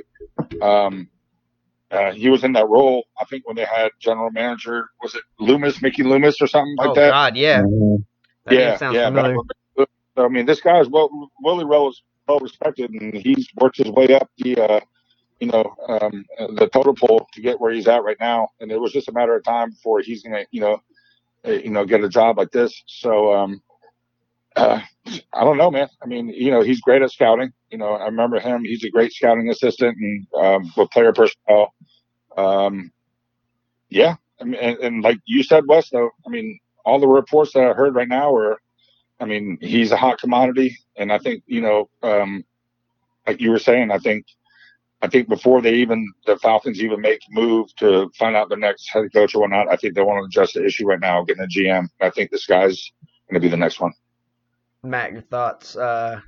Um, 0.61 1.09
uh, 1.89 2.11
he 2.11 2.29
was 2.29 2.43
in 2.43 2.51
that 2.51 2.67
role, 2.67 3.05
I 3.19 3.23
think, 3.25 3.47
when 3.47 3.55
they 3.55 3.63
had 3.63 3.91
general 4.01 4.29
manager, 4.31 4.89
was 5.01 5.15
it 5.15 5.23
Loomis, 5.39 5.81
Mickey 5.81 6.03
Loomis, 6.03 6.41
or 6.41 6.47
something 6.47 6.75
like 6.77 6.89
oh 6.89 6.95
that? 6.95 7.11
God, 7.11 7.37
yeah. 7.37 7.61
Mhm. 7.61 8.03
That 8.45 8.53
yeah, 8.53 8.77
sounds 8.77 8.95
yeah. 8.95 9.07
familiar. 9.07 9.37
But, 9.77 9.89
so, 10.17 10.25
I 10.25 10.27
mean, 10.27 10.45
this 10.45 10.59
guy 10.59 10.81
is 10.81 10.89
well, 10.89 11.09
really 11.41 11.63
well, 11.63 11.93
well 12.27 12.39
respected, 12.39 12.91
and 12.91 13.13
he's 13.13 13.47
worked 13.55 13.77
his 13.77 13.89
way 13.89 14.13
up 14.13 14.29
the, 14.39 14.57
uh, 14.57 14.79
you 15.39 15.47
know, 15.47 15.75
um, 15.87 16.25
the 16.55 16.67
total 16.71 16.93
pull 16.95 17.27
to 17.33 17.41
get 17.41 17.59
where 17.59 17.71
he's 17.71 17.87
at 17.87 18.03
right 18.03 18.17
now. 18.19 18.49
And 18.59 18.71
it 18.71 18.79
was 18.79 18.91
just 18.91 19.07
a 19.07 19.11
matter 19.11 19.35
of 19.35 19.43
time 19.43 19.71
before 19.71 20.01
he's 20.01 20.23
gonna, 20.23 20.45
you 20.51 20.61
know, 20.61 20.81
uh, 21.47 21.51
you 21.51 21.69
know, 21.69 21.85
get 21.85 22.03
a 22.03 22.09
job 22.09 22.37
like 22.37 22.51
this. 22.51 22.83
So, 22.87 23.33
um, 23.33 23.61
uh, 24.55 24.81
I 25.33 25.43
don't 25.43 25.57
know, 25.57 25.69
man. 25.71 25.87
I 26.01 26.07
mean, 26.07 26.29
you 26.29 26.51
know, 26.51 26.61
he's 26.61 26.81
great 26.81 27.01
at 27.01 27.11
scouting. 27.11 27.53
You 27.69 27.77
know, 27.77 27.93
I 27.93 28.05
remember 28.05 28.39
him. 28.39 28.63
He's 28.63 28.83
a 28.83 28.89
great 28.89 29.13
scouting 29.13 29.49
assistant 29.49 29.97
and 29.97 30.27
um, 30.39 30.71
with 30.75 30.89
player 30.91 31.13
personnel. 31.13 31.73
Um, 32.35 32.91
yeah, 33.89 34.15
I 34.41 34.43
mean, 34.43 34.59
and, 34.59 34.77
and 34.79 35.03
like 35.03 35.19
you 35.25 35.43
said, 35.43 35.63
Wes, 35.67 35.89
though, 35.89 36.09
I 36.25 36.29
mean, 36.29 36.59
all 36.85 36.99
the 36.99 37.07
reports 37.07 37.53
that 37.53 37.63
I 37.63 37.73
heard 37.73 37.95
right 37.95 38.07
now 38.07 38.35
are, 38.35 38.59
I 39.19 39.25
mean, 39.25 39.57
he's 39.61 39.91
a 39.91 39.97
hot 39.97 40.19
commodity, 40.19 40.77
and 40.95 41.11
I 41.11 41.17
think 41.19 41.43
you 41.47 41.61
know, 41.61 41.89
um, 42.03 42.43
like 43.25 43.41
you 43.41 43.51
were 43.51 43.59
saying, 43.59 43.91
I 43.91 43.97
think, 43.99 44.25
I 45.01 45.07
think 45.07 45.29
before 45.29 45.61
they 45.61 45.73
even 45.75 46.11
the 46.25 46.37
Falcons 46.37 46.81
even 46.81 47.01
make 47.01 47.19
move 47.29 47.73
to 47.77 48.09
find 48.17 48.35
out 48.35 48.49
the 48.49 48.57
next 48.57 48.89
head 48.89 49.13
coach 49.13 49.35
or 49.35 49.41
whatnot, 49.41 49.71
I 49.71 49.75
think 49.75 49.93
they 49.93 50.01
want 50.01 50.19
to 50.21 50.25
address 50.25 50.53
the 50.53 50.65
issue 50.65 50.87
right 50.87 50.99
now, 50.99 51.23
getting 51.23 51.43
a 51.43 51.47
GM. 51.47 51.87
I 52.01 52.09
think 52.09 52.31
this 52.31 52.47
guy's 52.47 52.91
going 53.29 53.39
to 53.39 53.39
be 53.39 53.49
the 53.49 53.57
next 53.57 53.79
one. 53.79 53.93
Matt, 54.83 55.11
your 55.11 55.21
thoughts? 55.21 55.75
Uh, 55.75 56.21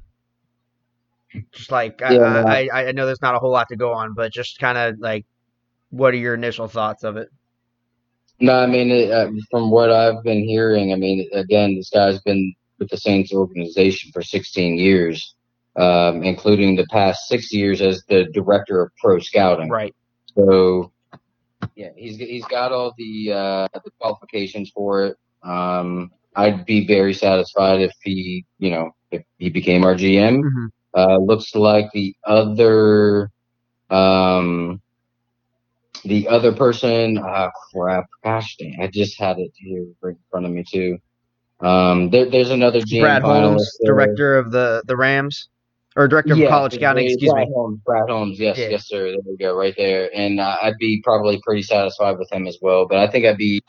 just 1.51 1.71
like 1.71 2.01
Yeah. 2.01 2.43
I, 2.45 2.69
I, 2.71 2.87
I 2.87 2.91
know 2.91 3.05
there's 3.05 3.21
not 3.21 3.35
a 3.35 3.39
whole 3.39 3.51
lot 3.51 3.69
to 3.69 3.75
go 3.75 3.91
on, 3.93 4.13
but 4.13 4.31
just 4.31 4.59
kind 4.59 4.77
of 4.77 4.99
like, 4.99 5.25
what 5.89 6.13
are 6.13 6.17
your 6.17 6.35
initial 6.35 6.67
thoughts 6.67 7.03
of 7.03 7.17
it? 7.17 7.29
No, 8.39 8.59
I 8.59 8.67
mean, 8.67 8.91
it, 8.91 9.11
uh, 9.11 9.29
from 9.51 9.69
what 9.69 9.91
I've 9.91 10.23
been 10.23 10.43
hearing, 10.43 10.93
I 10.93 10.95
mean, 10.95 11.27
again, 11.33 11.75
this 11.75 11.89
guy's 11.89 12.19
been 12.21 12.53
with 12.77 12.89
the 12.89 12.97
Saints 12.97 13.33
organization 13.33 14.11
for 14.13 14.21
16 14.21 14.77
years, 14.77 15.35
um, 15.79 16.23
including 16.23 16.75
the 16.75 16.85
past 16.91 17.27
six 17.27 17.53
years 17.53 17.81
as 17.81 18.03
the 18.09 18.25
director 18.33 18.81
of 18.81 18.91
pro 18.97 19.19
scouting. 19.19 19.69
Right. 19.69 19.95
So, 20.35 20.91
yeah, 21.75 21.89
he's 21.95 22.17
he's 22.17 22.45
got 22.45 22.71
all 22.71 22.93
the 22.97 23.31
uh, 23.31 23.67
the 23.73 23.91
qualifications 23.99 24.71
for 24.71 25.05
it. 25.05 25.17
Um, 25.41 26.11
I'd 26.35 26.65
be 26.65 26.85
very 26.85 27.13
satisfied 27.13 27.81
if 27.81 27.93
he, 28.03 28.45
you 28.59 28.71
know, 28.71 28.91
if 29.11 29.23
he 29.37 29.49
became 29.49 29.83
our 29.85 29.95
GM. 29.95 30.41
Mhm. 30.41 30.69
Uh, 30.93 31.17
looks 31.17 31.55
like 31.55 31.89
the 31.93 32.15
other, 32.25 33.29
um, 33.89 34.81
the 36.03 36.27
other 36.27 36.51
person. 36.51 37.17
Uh, 37.17 37.49
crap, 37.71 38.05
gosh 38.23 38.57
dang! 38.57 38.77
I 38.81 38.87
just 38.87 39.19
had 39.19 39.39
it 39.39 39.51
here 39.55 39.85
right 40.01 40.11
in 40.11 40.19
front 40.29 40.45
of 40.45 40.51
me 40.51 40.63
too. 40.69 40.97
Um, 41.61 42.09
there, 42.09 42.29
there's 42.29 42.49
another 42.49 42.81
GM 42.81 43.01
Brad 43.01 43.21
Holmes, 43.21 43.77
director 43.83 44.37
of 44.37 44.51
the 44.51 44.81
the 44.87 44.97
Rams, 44.97 45.49
or 45.95 46.07
director 46.07 46.33
of 46.33 46.39
Yeah, 46.39 46.49
college 46.49 46.73
scouting. 46.75 47.05
Brad 47.05 47.13
Excuse 47.13 47.33
me. 47.33 47.47
Holmes, 47.53 47.79
Brad 47.85 48.09
Holmes, 48.09 48.39
yes, 48.39 48.57
Yeah. 48.57 48.69
yes, 48.69 48.87
sir. 48.87 49.11
There 49.11 49.19
we 49.25 49.37
go, 49.37 49.55
right 49.57 49.73
there. 49.77 50.09
And 50.15 50.39
uh, 50.39 50.57
I'd 50.61 50.77
be 50.79 51.01
probably 51.03 51.41
pretty 51.43 51.63
satisfied 51.63 52.17
with 52.17 52.31
him 52.31 52.47
as 52.47 52.57
well. 52.61 52.85
But 52.87 52.99
I 52.99 53.07
think 53.09 53.25
I'd 53.25 53.37
be 53.37 53.61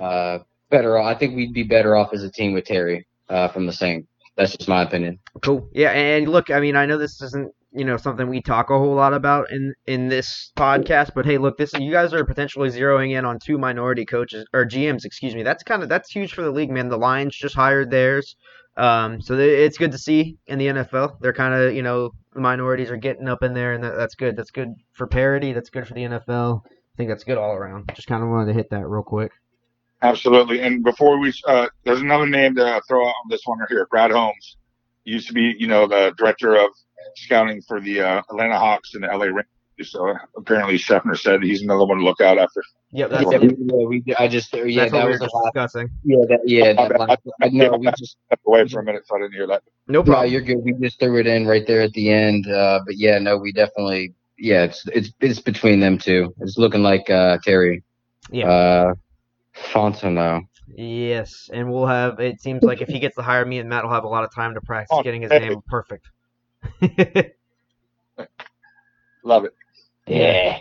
uh, 0.00 0.38
better. 0.70 0.98
I 0.98 1.14
think 1.14 1.34
we'd 1.34 1.52
be 1.52 1.64
better 1.64 1.96
off 1.96 2.12
as 2.12 2.22
a 2.22 2.30
team 2.30 2.52
with 2.52 2.64
Terry 2.64 3.06
uh, 3.28 3.48
from 3.48 3.66
the 3.66 3.72
same. 3.72 4.06
That's 4.36 4.56
just 4.56 4.68
my 4.68 4.82
opinion. 4.82 5.18
Cool. 5.42 5.68
Yeah, 5.72 5.90
and 5.90 6.28
look, 6.28 6.50
I 6.50 6.60
mean, 6.60 6.76
I 6.76 6.86
know 6.86 6.96
this 6.96 7.20
isn't 7.20 7.52
you 7.72 7.84
know 7.84 7.96
something 7.98 8.28
we 8.28 8.40
talk 8.40 8.70
a 8.70 8.78
whole 8.78 8.94
lot 8.94 9.12
about 9.12 9.50
in 9.50 9.74
in 9.86 10.08
this 10.08 10.52
podcast, 10.56 11.10
but 11.14 11.26
hey, 11.26 11.38
look, 11.38 11.58
this 11.58 11.72
you 11.74 11.90
guys 11.90 12.14
are 12.14 12.24
potentially 12.24 12.70
zeroing 12.70 13.18
in 13.18 13.24
on 13.24 13.38
two 13.44 13.58
minority 13.58 14.06
coaches 14.06 14.46
or 14.54 14.64
GMs, 14.64 15.04
excuse 15.04 15.34
me. 15.34 15.42
That's 15.42 15.64
kind 15.64 15.82
of 15.82 15.88
that's 15.88 16.10
huge 16.10 16.32
for 16.32 16.42
the 16.42 16.50
league, 16.52 16.70
man. 16.70 16.88
The 16.88 16.96
Lions 16.96 17.36
just 17.36 17.56
hired 17.56 17.90
theirs. 17.90 18.36
Um, 18.78 19.20
so 19.20 19.36
it's 19.36 19.76
good 19.76 19.90
to 19.90 19.98
see 19.98 20.38
in 20.46 20.58
the 20.58 20.68
NFL. 20.68 21.18
They're 21.20 21.32
kind 21.32 21.52
of, 21.52 21.74
you 21.74 21.82
know, 21.82 22.12
the 22.32 22.40
minorities 22.40 22.90
are 22.90 22.96
getting 22.96 23.28
up 23.28 23.42
in 23.42 23.52
there, 23.52 23.72
and 23.72 23.82
that, 23.82 23.96
that's 23.96 24.14
good. 24.14 24.36
That's 24.36 24.52
good 24.52 24.74
for 24.92 25.08
parity. 25.08 25.52
That's 25.52 25.68
good 25.68 25.86
for 25.86 25.94
the 25.94 26.02
NFL. 26.02 26.62
I 26.64 26.96
think 26.96 27.08
that's 27.10 27.24
good 27.24 27.38
all 27.38 27.54
around. 27.54 27.90
Just 27.94 28.06
kind 28.06 28.22
of 28.22 28.28
wanted 28.28 28.46
to 28.46 28.52
hit 28.52 28.70
that 28.70 28.86
real 28.86 29.02
quick. 29.02 29.32
Absolutely. 30.00 30.60
And 30.60 30.84
before 30.84 31.18
we, 31.18 31.32
uh, 31.48 31.66
there's 31.82 32.00
another 32.00 32.26
name 32.26 32.54
to 32.54 32.80
throw 32.86 33.02
out 33.02 33.14
on 33.24 33.30
this 33.30 33.40
one 33.44 33.58
right 33.58 33.68
here. 33.68 33.88
Brad 33.90 34.12
Holmes 34.12 34.56
He 35.04 35.10
used 35.10 35.26
to 35.26 35.34
be, 35.34 35.56
you 35.58 35.66
know, 35.66 35.88
the 35.88 36.14
director 36.16 36.54
of 36.54 36.70
scouting 37.16 37.60
for 37.62 37.80
the 37.80 38.00
uh, 38.00 38.22
Atlanta 38.30 38.58
Hawks 38.58 38.94
and 38.94 39.02
the 39.02 39.08
LA 39.08 39.24
Rangers. 39.24 39.46
So 39.82 40.14
apparently, 40.36 40.78
Schefter 40.78 41.18
said 41.18 41.42
he's 41.42 41.62
another 41.62 41.84
one 41.84 41.98
to 41.98 42.04
look 42.04 42.20
out 42.20 42.38
after. 42.38 42.62
Yep, 42.92 43.10
that's, 43.10 43.30
Yeah, 43.30 43.38
it. 43.38 43.40
we, 43.42 43.56
yeah, 43.58 43.86
we, 43.86 44.04
I 44.18 44.28
just, 44.28 44.54
yeah, 44.54 44.84
that's 44.84 44.92
what 44.92 44.98
that 45.00 45.04
we 45.06 45.10
was 45.12 45.14
were 45.14 45.18
the 45.18 45.24
just 45.26 45.34
last, 45.34 45.44
discussing. 45.52 45.90
yeah, 46.04 46.24
that, 46.28 46.40
yeah, 46.46 46.72
that 46.72 46.92
I- 46.92 46.96
last, 47.04 47.20
I, 47.42 47.48
no, 47.50 47.72
we 47.76 47.86
just, 47.98 48.16
Step 48.26 48.40
away 48.46 48.66
for 48.66 48.80
a 48.80 48.84
minute, 48.84 49.06
so 49.06 49.16
I 49.16 49.18
didn't 49.20 49.34
hear 49.34 49.46
that. 49.48 49.62
No 49.88 49.98
no, 50.00 50.04
problem. 50.04 50.32
you're 50.32 50.40
good. 50.40 50.58
We 50.64 50.72
just 50.74 50.98
threw 50.98 51.18
it 51.20 51.26
in 51.26 51.46
right 51.46 51.66
there 51.66 51.82
at 51.82 51.92
the 51.92 52.10
end. 52.10 52.46
Uh, 52.46 52.80
but 52.86 52.96
yeah, 52.96 53.18
no, 53.18 53.36
we 53.36 53.52
definitely, 53.52 54.14
yeah, 54.38 54.62
it's, 54.64 54.86
it's, 54.88 55.12
it's 55.20 55.38
between 55.40 55.80
them 55.80 55.98
two. 55.98 56.34
It's 56.40 56.56
looking 56.56 56.82
like, 56.82 57.10
uh, 57.10 57.36
Terry, 57.44 57.82
Yeah. 58.30 58.48
uh, 58.48 58.94
Fontenot. 59.54 60.46
Yes, 60.74 61.50
and 61.52 61.70
we'll 61.70 61.86
have. 61.86 62.20
It 62.20 62.40
seems 62.40 62.62
like 62.62 62.80
if 62.82 62.88
he 62.88 62.98
gets 62.98 63.16
to 63.16 63.22
hire 63.22 63.44
me 63.44 63.58
and 63.58 63.68
Matt 63.68 63.84
will 63.84 63.90
have 63.90 64.04
a 64.04 64.08
lot 64.08 64.22
of 64.24 64.32
time 64.34 64.54
to 64.54 64.60
practice 64.60 64.96
Oh, 64.98 65.02
getting 65.02 65.22
his 65.22 65.32
hey. 65.32 65.40
name 65.48 65.60
perfect. 65.66 66.06
Love 69.24 69.44
it. 69.46 69.54
Yeah. 70.06 70.58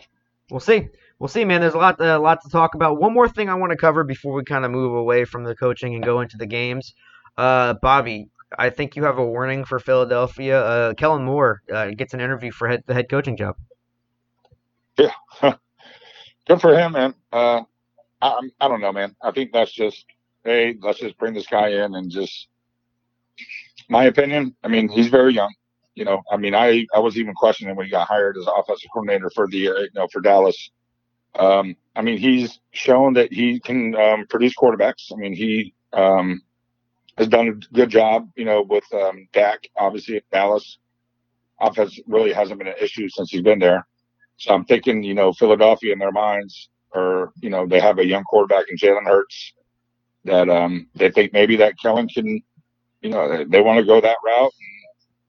we'll 0.49 0.59
see. 0.61 0.87
We'll 1.19 1.27
see, 1.29 1.45
man. 1.45 1.61
There's 1.61 1.73
a 1.73 1.79
lot, 1.79 1.99
a 1.99 2.19
lot 2.19 2.41
to 2.43 2.49
talk 2.49 2.75
about. 2.75 2.99
One 2.99 3.13
more 3.13 3.27
thing 3.27 3.49
I 3.49 3.55
want 3.55 3.71
to 3.71 3.77
cover 3.77 4.03
before 4.03 4.33
we 4.33 4.43
kind 4.43 4.65
of 4.65 4.71
move 4.71 4.93
away 4.93 5.25
from 5.25 5.43
the 5.43 5.55
coaching 5.55 5.95
and 5.95 6.03
go 6.03 6.21
into 6.21 6.37
the 6.37 6.45
games. 6.45 6.93
Uh, 7.37 7.73
Bobby, 7.81 8.29
I 8.57 8.69
think 8.69 8.95
you 8.95 9.03
have 9.03 9.17
a 9.17 9.25
warning 9.25 9.65
for 9.65 9.79
Philadelphia. 9.79 10.61
Uh, 10.61 10.93
Kellen 10.93 11.23
Moore 11.23 11.61
uh, 11.73 11.89
gets 11.91 12.13
an 12.13 12.21
interview 12.21 12.51
for 12.51 12.67
head, 12.67 12.83
the 12.85 12.93
head 12.93 13.09
coaching 13.09 13.35
job. 13.35 13.55
Yeah, 14.97 15.11
Good 16.47 16.61
for 16.61 16.77
him, 16.77 16.93
man. 16.93 17.13
Uh, 17.31 17.61
I, 18.21 18.27
I'm- 18.29 18.51
don't 18.59 18.81
know, 18.81 18.93
man. 18.93 19.15
I 19.21 19.31
think 19.31 19.51
that's 19.51 19.71
just, 19.71 20.05
hey, 20.43 20.75
let's 20.81 20.99
just 20.99 21.17
bring 21.17 21.33
this 21.33 21.47
guy 21.47 21.69
in 21.69 21.95
and 21.95 22.09
just, 22.09 22.47
my 23.89 24.05
opinion. 24.05 24.55
I 24.63 24.67
mean, 24.69 24.87
he's 24.89 25.07
very 25.07 25.33
young. 25.33 25.53
You 25.95 26.05
know, 26.05 26.21
I 26.31 26.37
mean, 26.37 26.53
I, 26.55 26.85
I 26.93 26.99
was 26.99 27.17
even 27.17 27.33
questioning 27.33 27.75
when 27.75 27.85
he 27.85 27.91
got 27.91 28.07
hired 28.07 28.37
as 28.37 28.45
offensive 28.47 28.89
coordinator 28.93 29.31
for 29.33 29.47
the, 29.47 29.69
uh, 29.69 29.79
you 29.79 29.89
know, 29.95 30.07
for 30.11 30.21
Dallas. 30.21 30.69
Um, 31.35 31.75
I 31.95 32.01
mean, 32.01 32.17
he's 32.17 32.59
shown 32.71 33.13
that 33.13 33.31
he 33.31 33.59
can 33.59 33.95
um, 33.95 34.27
produce 34.27 34.53
quarterbacks. 34.55 35.11
I 35.11 35.15
mean, 35.15 35.33
he 35.33 35.73
um, 35.93 36.41
has 37.17 37.27
done 37.27 37.47
a 37.47 37.73
good 37.73 37.89
job, 37.89 38.29
you 38.35 38.45
know, 38.45 38.61
with 38.61 38.85
um, 38.93 39.27
Dak, 39.33 39.67
obviously, 39.77 40.17
at 40.17 40.29
Dallas. 40.31 40.77
Offense 41.59 41.99
really 42.07 42.31
hasn't 42.31 42.59
been 42.59 42.67
an 42.67 42.75
issue 42.79 43.09
since 43.09 43.31
he's 43.31 43.41
been 43.41 43.59
there. 43.59 43.87
So 44.37 44.53
I'm 44.53 44.65
thinking, 44.65 45.01
you 45.01 45.15
know, 45.15 45.33
Philadelphia 45.33 45.91
in 45.93 45.99
their 45.99 46.11
minds, 46.11 46.69
or 46.91 47.33
you 47.41 47.49
know, 47.49 47.65
they 47.65 47.79
have 47.79 47.97
a 47.97 48.05
young 48.05 48.23
quarterback 48.23 48.65
in 48.69 48.77
Jalen 48.77 49.05
Hurts 49.05 49.53
that 50.25 50.49
um 50.49 50.87
they 50.93 51.09
think 51.09 51.33
maybe 51.33 51.55
that 51.55 51.79
Kellen 51.81 52.07
can, 52.07 52.41
you 53.01 53.09
know, 53.09 53.27
they, 53.27 53.43
they 53.45 53.61
want 53.61 53.79
to 53.79 53.85
go 53.85 53.99
that 53.99 54.17
route. 54.23 54.53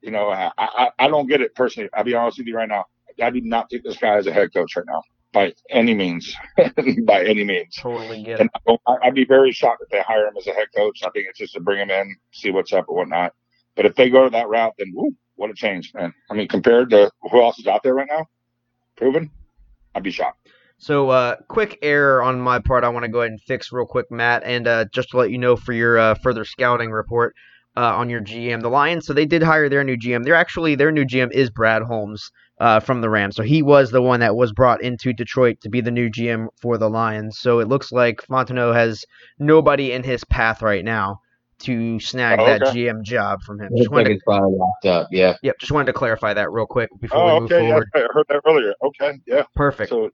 You 0.03 0.11
know, 0.11 0.29
I, 0.29 0.51
I 0.59 0.91
I 0.99 1.09
don't 1.09 1.27
get 1.27 1.41
it 1.41 1.55
personally. 1.55 1.89
I'll 1.95 2.05
be 2.05 2.15
honest 2.15 2.37
with 2.37 2.47
you 2.47 2.57
right 2.57 2.69
now. 2.69 2.85
I 3.23 3.31
do 3.31 3.41
not 3.41 3.71
think 3.71 3.83
this 3.83 3.97
guy 3.97 4.19
is 4.19 4.27
a 4.27 4.33
head 4.33 4.53
coach 4.53 4.77
right 4.77 4.87
now 4.87 5.03
by 5.33 5.53
any 5.71 5.95
means, 5.95 6.35
by 7.05 7.25
any 7.25 7.45
means. 7.45 7.75
Totally 7.77 8.23
get 8.23 8.35
it. 8.35 8.41
And 8.41 8.51
it. 8.67 8.81
I, 8.87 8.97
I'd 9.05 9.15
be 9.15 9.25
very 9.25 9.53
shocked 9.53 9.83
if 9.83 9.89
they 9.91 10.01
hire 10.01 10.27
him 10.27 10.37
as 10.37 10.47
a 10.47 10.53
head 10.53 10.69
coach. 10.75 11.01
I 11.05 11.11
think 11.11 11.27
it's 11.29 11.39
just 11.39 11.55
to 11.55 11.61
bring 11.61 11.81
him 11.81 11.91
in, 11.91 12.17
see 12.33 12.51
what's 12.51 12.73
up 12.73 12.87
and 12.89 12.97
whatnot. 12.97 13.35
But 13.77 13.87
if 13.87 13.95
they 13.95 14.11
go 14.11 14.25
to 14.25 14.31
that 14.31 14.49
route, 14.49 14.75
then 14.79 14.93
woo, 14.95 15.15
what 15.37 15.51
a 15.51 15.55
change, 15.55 15.93
man. 15.95 16.13
I 16.31 16.35
mean, 16.35 16.49
compared 16.49 16.91
to 16.91 17.11
who 17.31 17.43
else 17.43 17.59
is 17.59 17.67
out 17.67 17.83
there 17.83 17.95
right 17.95 18.09
now, 18.11 18.27
proven, 18.97 19.31
I'd 19.95 20.03
be 20.03 20.11
shocked. 20.11 20.49
So, 20.79 21.11
uh, 21.11 21.37
quick 21.49 21.79
error 21.83 22.23
on 22.23 22.41
my 22.41 22.61
part. 22.61 22.85
I 22.85 22.89
want 22.89 23.05
to 23.05 23.11
go 23.11 23.21
ahead 23.21 23.33
and 23.33 23.41
fix 23.41 23.73
real 23.73 23.87
quick, 23.87 24.11
Matt, 24.11 24.45
and 24.45 24.67
uh, 24.67 24.85
just 24.93 25.11
to 25.11 25.17
let 25.17 25.31
you 25.31 25.39
know 25.39 25.57
for 25.57 25.73
your 25.73 25.99
uh, 25.99 26.15
further 26.15 26.45
scouting 26.45 26.91
report 26.91 27.35
uh, 27.77 27.97
on 27.97 28.09
your 28.09 28.21
GM, 28.21 28.63
the 28.63 28.69
Lions. 28.69 29.07
So 29.07 29.13
they 29.13 29.27
did 29.27 29.43
hire 29.43 29.69
their 29.69 29.83
new 29.83 29.97
GM. 29.97 30.25
They're 30.25 30.35
actually 30.35 30.77
their 30.77 30.93
new 30.93 31.05
GM 31.05 31.33
is 31.33 31.51
Brad 31.51 31.83
Holmes 31.83 32.31
uh, 32.61 32.81
from 32.81 33.01
the 33.01 33.11
Rams. 33.11 33.37
So 33.37 33.43
he 33.43 33.63
was 33.63 33.91
the 33.91 34.03
one 34.03 34.21
that 34.21 34.37
was 34.37 34.53
brought 34.53 34.83
into 34.83 35.13
Detroit 35.13 35.61
to 35.63 35.69
be 35.69 35.81
the 35.81 35.91
new 35.91 36.09
GM 36.11 36.49
for 36.61 36.79
the 36.79 36.89
Lions. 36.91 37.39
So 37.39 37.61
it 37.61 37.69
looks 37.69 37.93
like 37.93 38.21
Fontenot 38.23 38.75
has 38.75 39.05
nobody 39.39 39.93
in 39.93 40.03
his 40.03 40.25
path 40.25 40.63
right 40.63 40.85
now 40.85 41.21
to 41.61 41.99
snag 41.99 42.39
Oh, 42.41 42.47
that. 42.47 42.61
GM 42.63 43.03
job 43.03 43.41
from 43.43 43.61
him. 43.61 43.71
Just 43.77 43.91
wanted 43.91 44.11
to, 44.11 44.15
it's 44.15 44.23
locked 44.27 44.87
up. 44.87 45.09
Yeah. 45.11 45.35
yep, 45.43 45.57
just 45.59 45.73
wanted 45.73 45.87
to 45.87 45.93
clarify 45.93 46.33
that 46.35 46.53
real 46.53 46.67
quick 46.67 46.89
before 47.01 47.19
Oh, 47.19 47.35
we 47.35 47.41
move 47.41 47.53
okay. 47.53 47.63
Yeah, 47.65 47.69
forward. 47.71 47.89
I 47.95 47.99
heard 48.13 48.27
that 48.29 48.41
earlier. 48.47 48.75
Okay, 48.83 49.19
yeah. 49.27 49.43
Perfect. 49.57 49.91
So, 49.91 50.11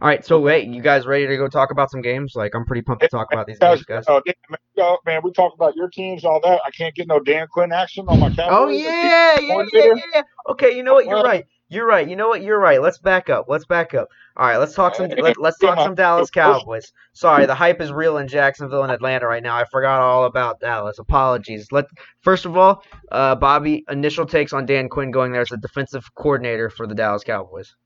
All 0.00 0.08
right, 0.08 0.24
so 0.24 0.40
wait, 0.40 0.66
you 0.66 0.80
guys 0.80 1.06
ready 1.06 1.26
to 1.26 1.36
go 1.36 1.46
talk 1.46 1.70
about 1.70 1.90
some 1.90 2.00
games? 2.00 2.32
Like 2.34 2.54
I'm 2.54 2.64
pretty 2.64 2.80
pumped 2.80 3.02
to 3.02 3.08
talk 3.08 3.28
about 3.32 3.46
these 3.46 3.58
games, 3.58 3.82
guys, 3.84 4.04
guys. 4.06 4.08
oh, 4.08 4.22
damn, 4.24 4.96
man, 5.04 5.20
we 5.22 5.30
talked 5.32 5.54
about 5.54 5.76
your 5.76 5.88
teams, 5.90 6.24
all 6.24 6.40
that. 6.40 6.60
I 6.64 6.70
can't 6.70 6.94
get 6.94 7.06
no 7.06 7.20
Dan 7.20 7.46
Quinn 7.48 7.70
action 7.70 8.06
on 8.08 8.18
my 8.18 8.30
Cowboys. 8.30 8.48
Oh 8.50 8.68
yeah, 8.68 9.38
yeah, 9.40 9.62
yeah, 9.72 9.82
yeah, 9.94 9.94
yeah. 10.14 10.22
Okay, 10.48 10.74
you 10.74 10.82
know 10.82 10.94
what? 10.94 11.04
You're 11.04 11.22
right. 11.22 11.44
You're 11.68 11.86
right. 11.86 12.08
You 12.08 12.16
know 12.16 12.28
what? 12.28 12.42
You're 12.42 12.58
right. 12.58 12.82
Let's 12.82 12.98
back 12.98 13.30
up. 13.30 13.44
Let's 13.48 13.64
back 13.64 13.94
up. 13.94 14.08
All 14.36 14.46
right, 14.46 14.56
let's 14.56 14.74
talk 14.74 14.94
some. 14.94 15.08
Let, 15.08 15.38
let's 15.38 15.58
talk 15.58 15.78
some. 15.78 15.94
Dallas 15.94 16.30
Cowboys. 16.30 16.92
Sorry, 17.12 17.44
the 17.46 17.54
hype 17.54 17.80
is 17.82 17.92
real 17.92 18.16
in 18.16 18.26
Jacksonville 18.26 18.82
and 18.82 18.90
Atlanta 18.90 19.26
right 19.26 19.42
now. 19.42 19.56
I 19.56 19.64
forgot 19.70 20.00
all 20.00 20.24
about 20.24 20.60
Dallas. 20.60 20.98
Apologies. 20.98 21.70
Let 21.72 21.84
first 22.22 22.46
of 22.46 22.56
all, 22.56 22.82
uh, 23.12 23.36
Bobby, 23.36 23.84
initial 23.90 24.24
takes 24.24 24.52
on 24.54 24.64
Dan 24.64 24.88
Quinn 24.88 25.10
going 25.10 25.30
there 25.30 25.42
as 25.42 25.50
the 25.50 25.58
defensive 25.58 26.12
coordinator 26.14 26.70
for 26.70 26.86
the 26.86 26.94
Dallas 26.94 27.22
Cowboys. 27.22 27.76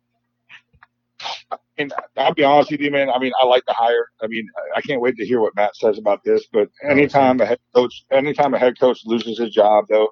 And 1.76 1.92
I'll 2.16 2.34
be 2.34 2.44
honest 2.44 2.70
with 2.70 2.80
you, 2.80 2.90
man. 2.90 3.10
I 3.10 3.18
mean, 3.18 3.32
I 3.40 3.46
like 3.46 3.64
the 3.66 3.72
hire. 3.72 4.08
I 4.22 4.28
mean, 4.28 4.48
I- 4.76 4.80
can't 4.80 5.00
wait 5.00 5.16
to 5.16 5.26
hear 5.26 5.40
what 5.40 5.56
Matt 5.56 5.74
says 5.76 5.98
about 5.98 6.22
this. 6.22 6.46
But 6.52 6.70
anytime 6.82 7.40
a 7.40 7.46
head 7.46 7.58
coach, 7.74 8.04
anytime 8.10 8.54
a 8.54 8.58
head 8.58 8.78
coach 8.78 9.00
loses 9.04 9.38
his 9.38 9.50
job, 9.50 9.86
though, 9.88 10.10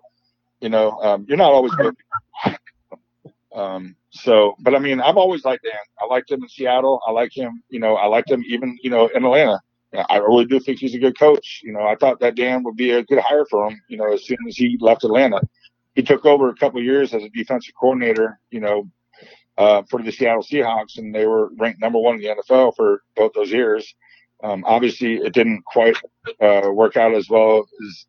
you 0.60 0.70
know, 0.70 0.90
um, 1.02 1.26
you're 1.28 1.36
not 1.36 1.52
always 1.52 1.72
good. 1.74 1.94
Um, 3.54 3.96
so, 4.10 4.54
but 4.60 4.74
I 4.74 4.78
mean, 4.78 5.00
I've 5.00 5.18
always 5.18 5.44
liked 5.44 5.64
Dan. 5.64 5.74
I 6.00 6.06
liked 6.06 6.30
him 6.30 6.42
in 6.42 6.48
Seattle. 6.48 7.00
I 7.06 7.10
like 7.12 7.36
him. 7.36 7.62
You 7.68 7.80
know, 7.80 7.96
I 7.96 8.06
liked 8.06 8.30
him 8.30 8.42
even, 8.46 8.78
you 8.82 8.90
know, 8.90 9.08
in 9.08 9.24
Atlanta. 9.24 9.60
I 10.08 10.16
really 10.16 10.46
do 10.46 10.58
think 10.58 10.78
he's 10.78 10.94
a 10.94 10.98
good 10.98 11.18
coach. 11.18 11.60
You 11.62 11.72
know, 11.72 11.82
I 11.82 11.96
thought 11.96 12.20
that 12.20 12.34
Dan 12.34 12.62
would 12.62 12.76
be 12.76 12.92
a 12.92 13.02
good 13.02 13.18
hire 13.18 13.44
for 13.44 13.68
him. 13.68 13.78
You 13.88 13.98
know, 13.98 14.10
as 14.12 14.24
soon 14.24 14.38
as 14.48 14.56
he 14.56 14.78
left 14.80 15.04
Atlanta, 15.04 15.40
he 15.94 16.02
took 16.02 16.24
over 16.24 16.48
a 16.48 16.54
couple 16.54 16.78
of 16.78 16.84
years 16.84 17.12
as 17.12 17.22
a 17.22 17.28
defensive 17.28 17.74
coordinator. 17.78 18.40
You 18.50 18.60
know, 18.60 18.88
uh, 19.58 19.82
for 19.90 20.02
the 20.02 20.12
Seattle 20.12 20.42
Seahawks, 20.42 20.98
and 20.98 21.14
they 21.14 21.26
were 21.26 21.50
ranked 21.58 21.80
number 21.80 21.98
one 21.98 22.16
in 22.16 22.20
the 22.20 22.42
NFL 22.42 22.74
for 22.76 23.02
both 23.16 23.32
those 23.34 23.50
years. 23.50 23.94
Um, 24.42 24.64
obviously, 24.66 25.16
it 25.16 25.34
didn't 25.34 25.64
quite 25.64 25.96
uh, 26.40 26.70
work 26.72 26.96
out 26.96 27.14
as 27.14 27.28
well 27.28 27.60
as 27.60 28.06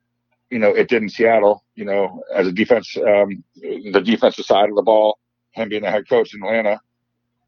you 0.49 0.60
know 0.60 0.69
it 0.69 0.89
did 0.89 1.03
in 1.03 1.10
Seattle. 1.10 1.63
You 1.75 1.86
know, 1.86 2.21
as 2.34 2.47
a 2.47 2.51
defense, 2.51 2.95
um, 2.97 3.43
the 3.56 4.01
defensive 4.03 4.45
side 4.45 4.69
of 4.69 4.75
the 4.75 4.82
ball, 4.82 5.19
him 5.51 5.69
being 5.69 5.84
the 5.84 5.91
head 5.91 6.10
coach 6.10 6.34
in 6.34 6.41
Atlanta. 6.43 6.79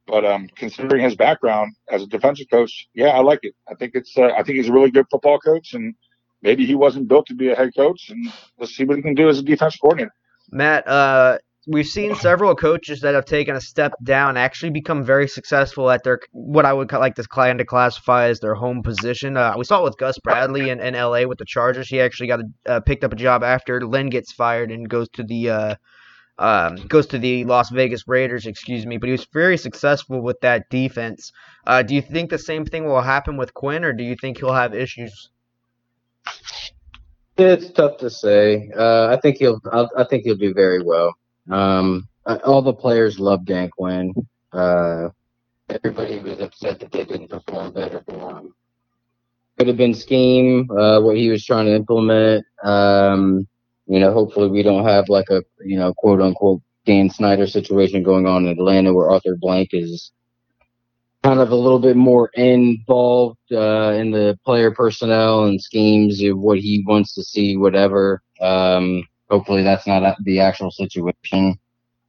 But 0.08 0.24
um, 0.24 0.48
considering 0.56 1.04
his 1.04 1.16
background 1.16 1.74
as 1.90 2.04
a 2.04 2.08
defensive 2.08 2.48
coach, 2.52 2.88
yeah, 2.94 3.08
I 3.08 3.22
like 3.22 3.40
it. 3.42 3.56
I 3.68 3.74
think 3.74 3.94
it's 3.96 4.16
uh, 4.18 4.30
I 4.38 4.44
think 4.44 4.58
he's 4.58 4.70
a 4.70 4.74
really 4.74 4.92
good 4.92 5.08
football 5.10 5.40
coach, 5.40 5.74
and 5.74 5.96
maybe 6.44 6.66
he 6.66 6.76
wasn't 6.76 7.08
built 7.08 7.26
to 7.28 7.34
be 7.34 7.50
a 7.50 7.56
head 7.56 7.72
coach. 7.76 8.10
And 8.10 8.32
let's 8.60 8.76
see 8.76 8.84
what 8.84 8.98
he 8.98 9.02
can 9.02 9.16
do 9.16 9.30
as 9.30 9.40
a 9.40 9.44
defensive 9.44 9.82
coordinator. 9.82 10.14
Matt, 10.52 10.88
uh, 10.88 11.40
we've 11.68 11.88
seen 11.88 12.16
several 12.16 12.56
coaches 12.56 13.02
that 13.02 13.16
have 13.16 13.26
taken 13.26 13.56
a 13.56 13.62
step 13.62 13.94
down 14.04 14.38
actually 14.38 14.70
become 14.70 15.04
very 15.04 15.28
successful 15.28 15.90
at 15.90 16.04
their 16.04 16.20
what 16.32 16.66
I 16.66 16.74
would 16.74 16.92
like 16.92 17.16
to 17.16 17.24
kind 17.24 17.60
of 17.60 17.68
classify 17.68 18.28
as 18.28 18.40
their 18.40 18.56
home 18.56 18.84
position. 18.84 19.38
Uh, 19.38 19.56
we 19.58 19.66
saw 19.66 19.82
it 19.82 19.84
with 19.84 19.98
Gus 19.98 20.18
Bradley 20.20 20.70
in, 20.70 20.80
in 20.80 20.96
L.A. 20.96 21.26
with 21.26 21.38
the 21.38 21.46
Chargers. 21.46 21.88
He 21.88 22.00
actually 22.00 22.28
got 22.28 22.42
a, 22.42 22.72
uh, 22.72 22.80
picked 22.82 23.04
up 23.04 23.14
a 23.14 23.18
job 23.18 23.44
after 23.44 23.86
Lynn 23.86 24.10
gets 24.10 24.32
fired 24.32 24.72
and 24.72 24.88
goes 24.88 25.10
to 25.10 25.24
the 25.24 25.50
uh, 25.50 25.76
um, 26.38 26.76
goes 26.88 27.08
to 27.08 27.18
the 27.18 27.46
Las 27.46 27.70
Vegas 27.70 28.08
Raiders. 28.08 28.46
Excuse 28.46 28.86
me, 28.86 28.98
but 28.98 29.08
he 29.08 29.12
was 29.12 29.28
very 29.34 29.58
successful 29.58 30.22
with 30.22 30.40
that 30.42 30.70
defense. 30.70 31.32
Uh, 31.66 31.82
do 31.82 31.96
you 31.96 32.02
think 32.02 32.30
the 32.30 32.38
same 32.38 32.66
thing 32.66 32.86
will 32.86 33.02
happen 33.02 33.38
with 33.38 33.54
Quinn, 33.54 33.84
or 33.84 33.94
do 33.94 34.04
you 34.04 34.16
think 34.16 34.38
he'll 34.38 34.54
have 34.54 34.74
issues? 34.76 35.30
It's 37.38 37.70
tough 37.72 37.98
to 37.98 38.10
say. 38.10 38.70
Uh, 38.78 39.08
I 39.08 39.20
think 39.20 39.38
he'll. 39.38 39.62
I, 39.72 39.86
I 39.98 40.04
think 40.06 40.24
he'll 40.24 40.36
do 40.36 40.54
very 40.54 40.82
well. 40.84 41.16
Um, 41.50 42.08
uh, 42.26 42.40
all 42.46 42.62
the 42.62 42.74
players 42.74 43.20
love 43.20 43.46
Dan 43.46 43.70
Quinn. 43.70 44.14
Uh, 44.52 45.10
everybody 45.70 46.20
was 46.20 46.40
upset 46.40 46.80
that 46.80 46.92
they 46.92 47.06
didn't 47.06 47.30
perform 47.30 47.74
better 47.74 48.04
for 48.08 48.40
him. 48.40 48.54
Could 49.58 49.68
have 49.68 49.78
been 49.78 49.94
scheme, 49.94 50.70
uh, 50.72 51.00
what 51.02 51.16
he 51.16 51.30
was 51.30 51.46
trying 51.46 51.66
to 51.66 51.76
implement. 51.76 52.46
Um, 52.64 53.48
you 53.88 54.00
know, 54.00 54.12
hopefully 54.12 54.50
we 54.50 54.64
don't 54.64 54.86
have 54.86 55.08
like 55.10 55.30
a 55.30 55.44
you 55.64 55.78
know 55.78 55.94
quote 55.94 56.22
unquote 56.22 56.62
Dan 56.86 57.10
Snyder 57.10 57.48
situation 57.48 58.04
going 58.04 58.26
on 58.26 58.46
in 58.46 58.52
Atlanta 58.52 58.94
where 58.94 59.10
Arthur 59.10 59.36
Blank 59.40 59.70
is 59.74 60.12
kind 61.24 61.40
of 61.40 61.50
a 61.52 61.56
little 61.56 61.80
bit 61.80 61.96
more 61.96 62.30
involved 62.36 63.40
uh, 63.52 63.94
in 63.94 64.12
the 64.12 64.38
player 64.46 64.70
personnel 64.70 65.46
and 65.46 65.62
schemes 65.62 66.22
of 66.22 66.38
what 66.38 66.60
he 66.60 66.84
wants 66.86 67.16
to 67.16 67.24
see, 67.24 67.58
whatever. 67.58 68.22
Um, 68.42 69.04
hopefully, 69.30 69.64
that's 69.64 69.88
not 69.88 70.16
the 70.24 70.40
actual 70.40 70.72
situation. 70.72 71.60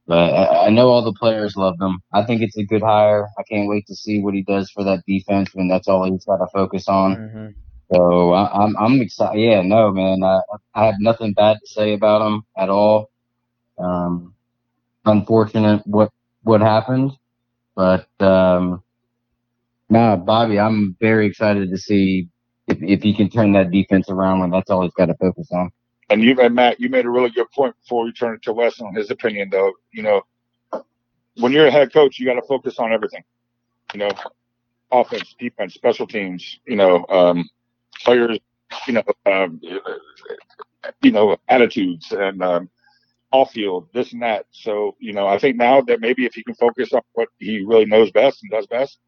But 0.07 0.33
I, 0.33 0.67
I 0.67 0.69
know 0.69 0.87
all 0.87 1.03
the 1.03 1.13
players 1.13 1.57
love 1.57 1.75
him. 1.81 1.99
I 2.13 2.23
think 2.23 2.41
it's 2.41 2.57
a 2.57 2.63
good 2.63 2.81
hire. 2.81 3.27
I 3.37 3.43
can't 3.43 3.67
wait 3.67 3.85
to 3.87 3.95
see 3.95 4.21
what 4.21 4.33
he 4.33 4.41
does 4.41 4.69
for 4.71 4.83
that 4.85 5.03
defense 5.05 5.49
when 5.53 5.67
that's 5.67 5.87
all 5.89 6.09
he's 6.09 6.25
got 6.25 6.37
to 6.37 6.47
focus 6.53 6.87
on. 6.87 7.15
Mm-hmm. 7.17 7.47
So 7.93 8.33
I, 8.33 8.63
I'm 8.63 8.77
I'm 8.77 9.01
excited. 9.01 9.39
Yeah, 9.39 9.61
no, 9.61 9.91
man, 9.91 10.23
I 10.23 10.41
I 10.73 10.85
have 10.85 10.95
nothing 10.99 11.33
bad 11.33 11.57
to 11.59 11.67
say 11.67 11.93
about 11.93 12.25
him 12.25 12.43
at 12.57 12.69
all. 12.69 13.09
Um, 13.77 14.33
unfortunate 15.05 15.85
what 15.85 16.11
what 16.43 16.61
happened, 16.61 17.11
but 17.75 18.07
um, 18.19 18.83
nah, 19.89 20.15
Bobby, 20.17 20.59
I'm 20.59 20.95
very 20.99 21.27
excited 21.27 21.69
to 21.69 21.77
see 21.77 22.29
if 22.67 22.77
if 22.81 23.03
he 23.03 23.13
can 23.13 23.29
turn 23.29 23.53
that 23.53 23.71
defense 23.71 24.09
around 24.09 24.39
when 24.39 24.51
that's 24.51 24.69
all 24.69 24.83
he's 24.83 24.93
got 24.93 25.05
to 25.07 25.15
focus 25.15 25.47
on. 25.51 25.69
And 26.09 26.21
you 26.21 26.39
and 26.39 26.55
Matt, 26.55 26.79
you 26.79 26.89
made 26.89 27.05
a 27.05 27.09
really 27.09 27.29
good 27.29 27.51
point 27.51 27.75
before 27.81 28.05
we 28.05 28.13
turn 28.13 28.35
it 28.35 28.43
to 28.43 28.53
Wes 28.53 28.79
on 28.79 28.95
his 28.95 29.11
opinion, 29.11 29.49
though. 29.51 29.73
You 29.91 30.03
know, 30.03 30.21
when 31.35 31.51
you're 31.51 31.67
a 31.67 31.71
head 31.71 31.91
coach, 31.91 32.19
you 32.19 32.25
got 32.25 32.35
to 32.35 32.47
focus 32.47 32.79
on 32.79 32.93
everything. 32.93 33.23
You 33.93 33.99
know, 33.99 34.09
offense, 34.91 35.35
defense, 35.37 35.73
special 35.73 36.07
teams. 36.07 36.59
You 36.65 36.77
know, 36.77 37.05
um, 37.09 37.49
players. 38.03 38.39
You 38.85 38.93
know, 38.93 39.03
um, 39.25 39.61
you 41.01 41.11
know, 41.11 41.37
attitudes 41.47 42.11
and 42.11 42.41
um, 42.41 42.69
off 43.31 43.51
field, 43.51 43.87
this 43.93 44.13
and 44.13 44.21
that. 44.21 44.45
So, 44.51 44.95
you 44.99 45.13
know, 45.13 45.27
I 45.27 45.39
think 45.39 45.57
now 45.57 45.81
that 45.81 46.01
maybe 46.01 46.25
if 46.25 46.33
he 46.33 46.43
can 46.43 46.55
focus 46.55 46.93
on 46.93 47.01
what 47.13 47.29
he 47.39 47.63
really 47.65 47.85
knows 47.85 48.11
best 48.11 48.43
and 48.43 48.51
does 48.51 48.67
best, 48.67 48.99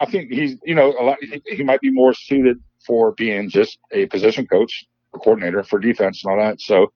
I 0.00 0.06
think 0.06 0.30
he's, 0.30 0.56
you 0.64 0.74
know, 0.74 0.92
a 0.98 1.02
lot. 1.02 1.18
He 1.46 1.62
might 1.62 1.80
be 1.80 1.90
more 1.90 2.14
suited 2.14 2.58
for 2.86 3.12
being 3.12 3.50
just 3.50 3.78
a 3.92 4.06
position 4.06 4.46
coach 4.46 4.86
coordinator 5.18 5.62
for 5.62 5.78
defense 5.78 6.24
and 6.24 6.32
all 6.32 6.38
that. 6.38 6.60
So 6.60 6.92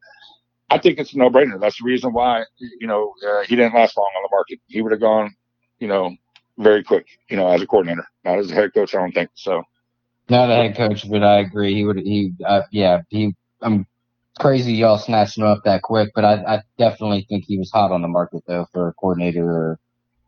I 0.70 0.78
think 0.78 0.98
it's 0.98 1.14
a 1.14 1.18
no 1.18 1.30
brainer. 1.30 1.60
That's 1.60 1.78
the 1.78 1.84
reason 1.84 2.12
why, 2.12 2.44
you 2.58 2.86
know, 2.86 3.12
uh, 3.26 3.42
he 3.44 3.56
didn't 3.56 3.74
last 3.74 3.96
long 3.96 4.10
on 4.16 4.22
the 4.22 4.34
market. 4.34 4.60
He 4.66 4.82
would 4.82 4.92
have 4.92 5.00
gone, 5.00 5.34
you 5.78 5.88
know, 5.88 6.14
very 6.58 6.82
quick, 6.82 7.06
you 7.28 7.36
know, 7.36 7.48
as 7.48 7.60
a 7.60 7.66
coordinator, 7.66 8.06
not 8.24 8.38
as 8.38 8.50
a 8.50 8.54
head 8.54 8.72
coach. 8.74 8.94
I 8.94 8.98
don't 8.98 9.12
think 9.12 9.30
so. 9.34 9.62
Not 10.28 10.50
a 10.50 10.54
head 10.54 10.76
coach, 10.76 11.08
but 11.08 11.22
I 11.22 11.40
agree. 11.40 11.74
He 11.74 11.84
would. 11.84 11.98
He. 11.98 12.32
Uh, 12.44 12.62
yeah. 12.70 13.02
He. 13.10 13.34
I'm 13.60 13.86
crazy 14.38 14.72
y'all 14.74 14.98
snatched 14.98 15.38
him 15.38 15.44
up 15.44 15.62
that 15.64 15.82
quick, 15.82 16.10
but 16.14 16.24
I, 16.24 16.34
I 16.56 16.62
definitely 16.78 17.26
think 17.28 17.44
he 17.46 17.58
was 17.58 17.70
hot 17.70 17.92
on 17.92 18.02
the 18.02 18.08
market 18.08 18.42
though 18.46 18.66
for 18.72 18.88
a 18.88 18.94
coordinator 18.94 19.48
or 19.48 19.78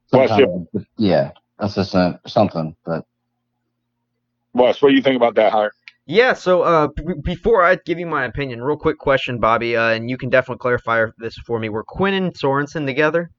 some 0.07 0.21
Well, 0.21 0.69
yeah 0.97 1.33
assistant 1.59 2.19
something. 2.27 2.77
But 2.85 3.05
Wes, 4.53 4.81
what 4.81 4.91
do 4.91 4.95
you 4.95 5.03
think 5.03 5.17
about 5.17 5.35
that 5.37 5.53
hire? 5.53 5.73
Yeah, 6.07 6.35
so 6.35 6.63
uh, 6.63 6.87
b- 6.87 7.15
before 7.25 7.65
I 7.65 7.77
give 7.85 7.99
you 7.99 8.07
my 8.07 8.25
opinion, 8.25 8.63
real 8.63 8.77
quick 8.77 8.97
question, 8.99 9.41
Bobby, 9.41 9.77
uh, 9.77 9.91
and 9.91 10.09
you 10.09 10.17
can 10.17 10.31
definitely 10.31 10.61
clarify 10.61 11.05
this 11.19 11.37
for 11.39 11.59
me. 11.59 11.69
Were 11.69 11.83
Quinn 11.83 12.15
and 12.15 12.33
Sorensen 12.33 12.87
together 12.87 13.31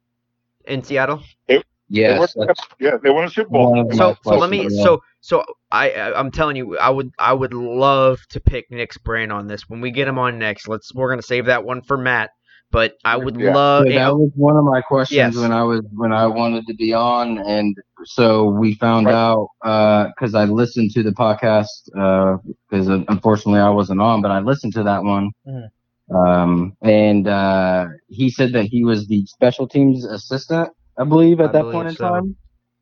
in 0.66 0.84
Seattle? 0.84 1.24
They 1.48 1.62
yes, 1.88 2.36
won- 2.36 2.48
that's 2.48 2.62
yeah, 2.80 2.98
they 3.02 3.10
won 3.10 3.24
a 3.24 3.30
Super 3.30 3.50
Bowl. 3.50 3.72
one 3.72 3.80
of 3.80 3.88
my 3.88 3.96
So, 3.96 4.18
so 4.22 4.38
let 4.38 4.50
me, 4.50 4.70
so, 4.70 5.02
so 5.22 5.46
I, 5.72 5.92
I, 5.92 6.20
I'm 6.20 6.30
telling 6.30 6.58
you, 6.58 6.78
I 6.78 6.90
would, 6.90 7.10
I 7.18 7.34
would 7.34 7.54
love 7.54 8.20
to 8.32 8.42
pick 8.42 8.70
Nick's 8.70 8.98
brain 8.98 9.32
on 9.32 9.48
this 9.48 9.70
when 9.70 9.80
we 9.80 9.92
get 9.92 10.10
him 10.10 10.20
on 10.20 10.38
next. 10.38 10.68
Let's, 10.68 10.94
we're 10.94 11.10
gonna 11.10 11.22
save 11.22 11.46
that 11.46 11.64
one 11.64 11.82
for 11.82 11.98
Matt, 11.98 12.32
but 12.72 12.96
I 13.06 13.16
would 13.18 13.38
Yeah. 13.38 13.54
love. 13.54 13.84
So 13.86 13.90
you 13.90 13.96
that 13.96 14.14
was 14.16 14.32
one 14.36 14.58
of 14.58 14.64
my 14.66 14.82
questions 14.82 15.36
Yes. 15.36 15.36
when 15.36 15.52
I 15.52 15.64
was 15.64 15.82
when 15.94 16.12
I 16.12 16.28
wanted 16.28 16.66
to 16.68 16.74
be 16.74 16.94
on, 16.94 17.38
and 17.40 17.76
so 18.06 18.46
we 18.46 18.74
found 18.76 19.08
Right. 19.08 19.16
out 19.16 19.48
because 20.16 20.36
I 20.36 20.46
listened 20.46 20.92
to 20.92 21.04
the 21.04 21.12
podcast 21.12 21.68
because 22.70 22.88
unfortunately 22.88 23.62
I 23.62 23.70
wasn't 23.70 24.02
on, 24.02 24.22
but 24.22 24.32
I 24.32 24.40
listened 24.40 24.74
to 24.74 24.84
that 24.84 25.04
one, 25.04 25.32
Mhm. 25.48 25.70
um, 26.14 26.78
and 26.82 27.28
uh, 27.28 27.88
he 28.08 28.30
said 28.30 28.54
that 28.54 28.66
he 28.66 28.84
was 28.84 29.08
the 29.08 29.26
special 29.26 29.68
teams 29.68 30.06
assistant, 30.06 30.70
I 30.98 31.04
believe, 31.06 31.40
at 31.40 31.50
I 31.50 31.52
that 31.54 31.62
believe 31.62 31.74
point 31.74 31.88
in 31.90 31.96
so. 31.96 32.04
time. 32.10 32.36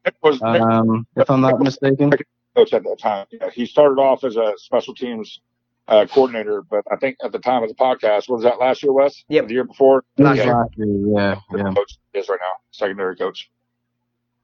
Nick 0.05 0.15
was 0.21 0.41
um, 0.41 1.07
if 1.15 1.29
I'm 1.29 1.41
not 1.41 1.59
mistaken. 1.59 2.11
coach 2.55 2.73
at 2.73 2.83
that 2.83 2.99
time. 2.99 3.25
Yeah, 3.31 3.49
he 3.49 3.65
started 3.65 3.99
off 3.99 4.23
as 4.23 4.35
a 4.37 4.53
special 4.57 4.93
teams 4.93 5.39
uh, 5.87 6.05
coordinator, 6.07 6.63
but 6.69 6.83
I 6.91 6.95
think 6.95 7.17
at 7.23 7.31
the 7.31 7.39
time 7.39 7.63
of 7.63 7.69
the 7.69 7.75
podcast, 7.75 8.27
what 8.29 8.37
was 8.37 8.43
that 8.43 8.59
last 8.59 8.81
year, 8.83 8.91
Wes? 8.93 9.23
Yep. 9.29 9.47
The 9.47 9.53
year 9.53 9.63
before? 9.63 10.03
It 10.17 10.23
was 10.23 10.37
Last 10.37 10.45
year. 10.45 10.55
last 10.55 10.71
year, 10.77 10.87
yeah, 11.15 11.35
yeah. 11.55 11.73
Coach 11.73 11.97
is 12.13 12.27
right 12.29 12.39
now, 12.41 12.51
secondary 12.71 13.15
coach. 13.15 13.49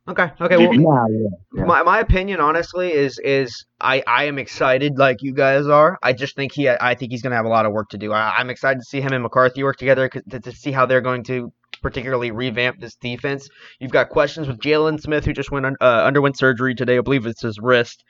Okay. 0.08 0.32
Okay. 0.42 0.58
Well, 0.58 0.74
Yeah, 0.74 1.06
yeah. 1.10 1.28
Yeah. 1.54 1.66
my 1.66 1.84
my 1.84 2.00
opinion, 2.00 2.40
honestly, 2.40 2.92
is 2.92 3.20
is 3.24 3.66
I 3.80 4.04
I 4.08 4.24
am 4.26 4.40
excited 4.40 4.98
like 4.98 5.22
you 5.22 5.32
guys 5.32 5.68
are. 5.68 6.00
I 6.02 6.14
just 6.14 6.36
think 6.36 6.54
he 6.54 6.68
I 6.68 6.96
think 6.96 7.12
he's 7.12 7.22
gonna 7.22 7.36
have 7.36 7.46
a 7.46 7.50
lot 7.50 7.68
of 7.68 7.72
work 7.72 7.90
to 7.90 8.00
do. 8.00 8.12
I, 8.12 8.34
I'm 8.38 8.50
excited 8.50 8.80
to 8.80 8.86
see 8.86 9.00
him 9.00 9.14
and 9.14 9.22
McCarthy 9.22 9.64
work 9.64 9.78
together 9.78 10.10
'cause- 10.10 10.24
to, 10.32 10.40
to 10.40 10.52
see 10.52 10.72
how 10.72 10.88
they're 10.88 11.02
going 11.02 11.24
to 11.26 11.54
particularly 11.84 12.32
revamp 12.32 12.80
this 12.80 12.96
defense. 12.96 13.48
You've 13.80 13.92
got 13.92 14.10
questions 14.10 14.48
with 14.48 14.58
Jaylon 14.60 15.00
Smith, 15.00 15.24
who 15.24 15.34
just 15.34 15.52
went 15.52 15.66
un- 15.68 15.78
uh, 15.80 16.04
underwent 16.04 16.38
surgery 16.38 16.74
today. 16.76 16.98
I 16.98 17.02
believe 17.02 17.26
it's 17.28 17.42
his 17.44 17.60
wrist. 17.60 18.04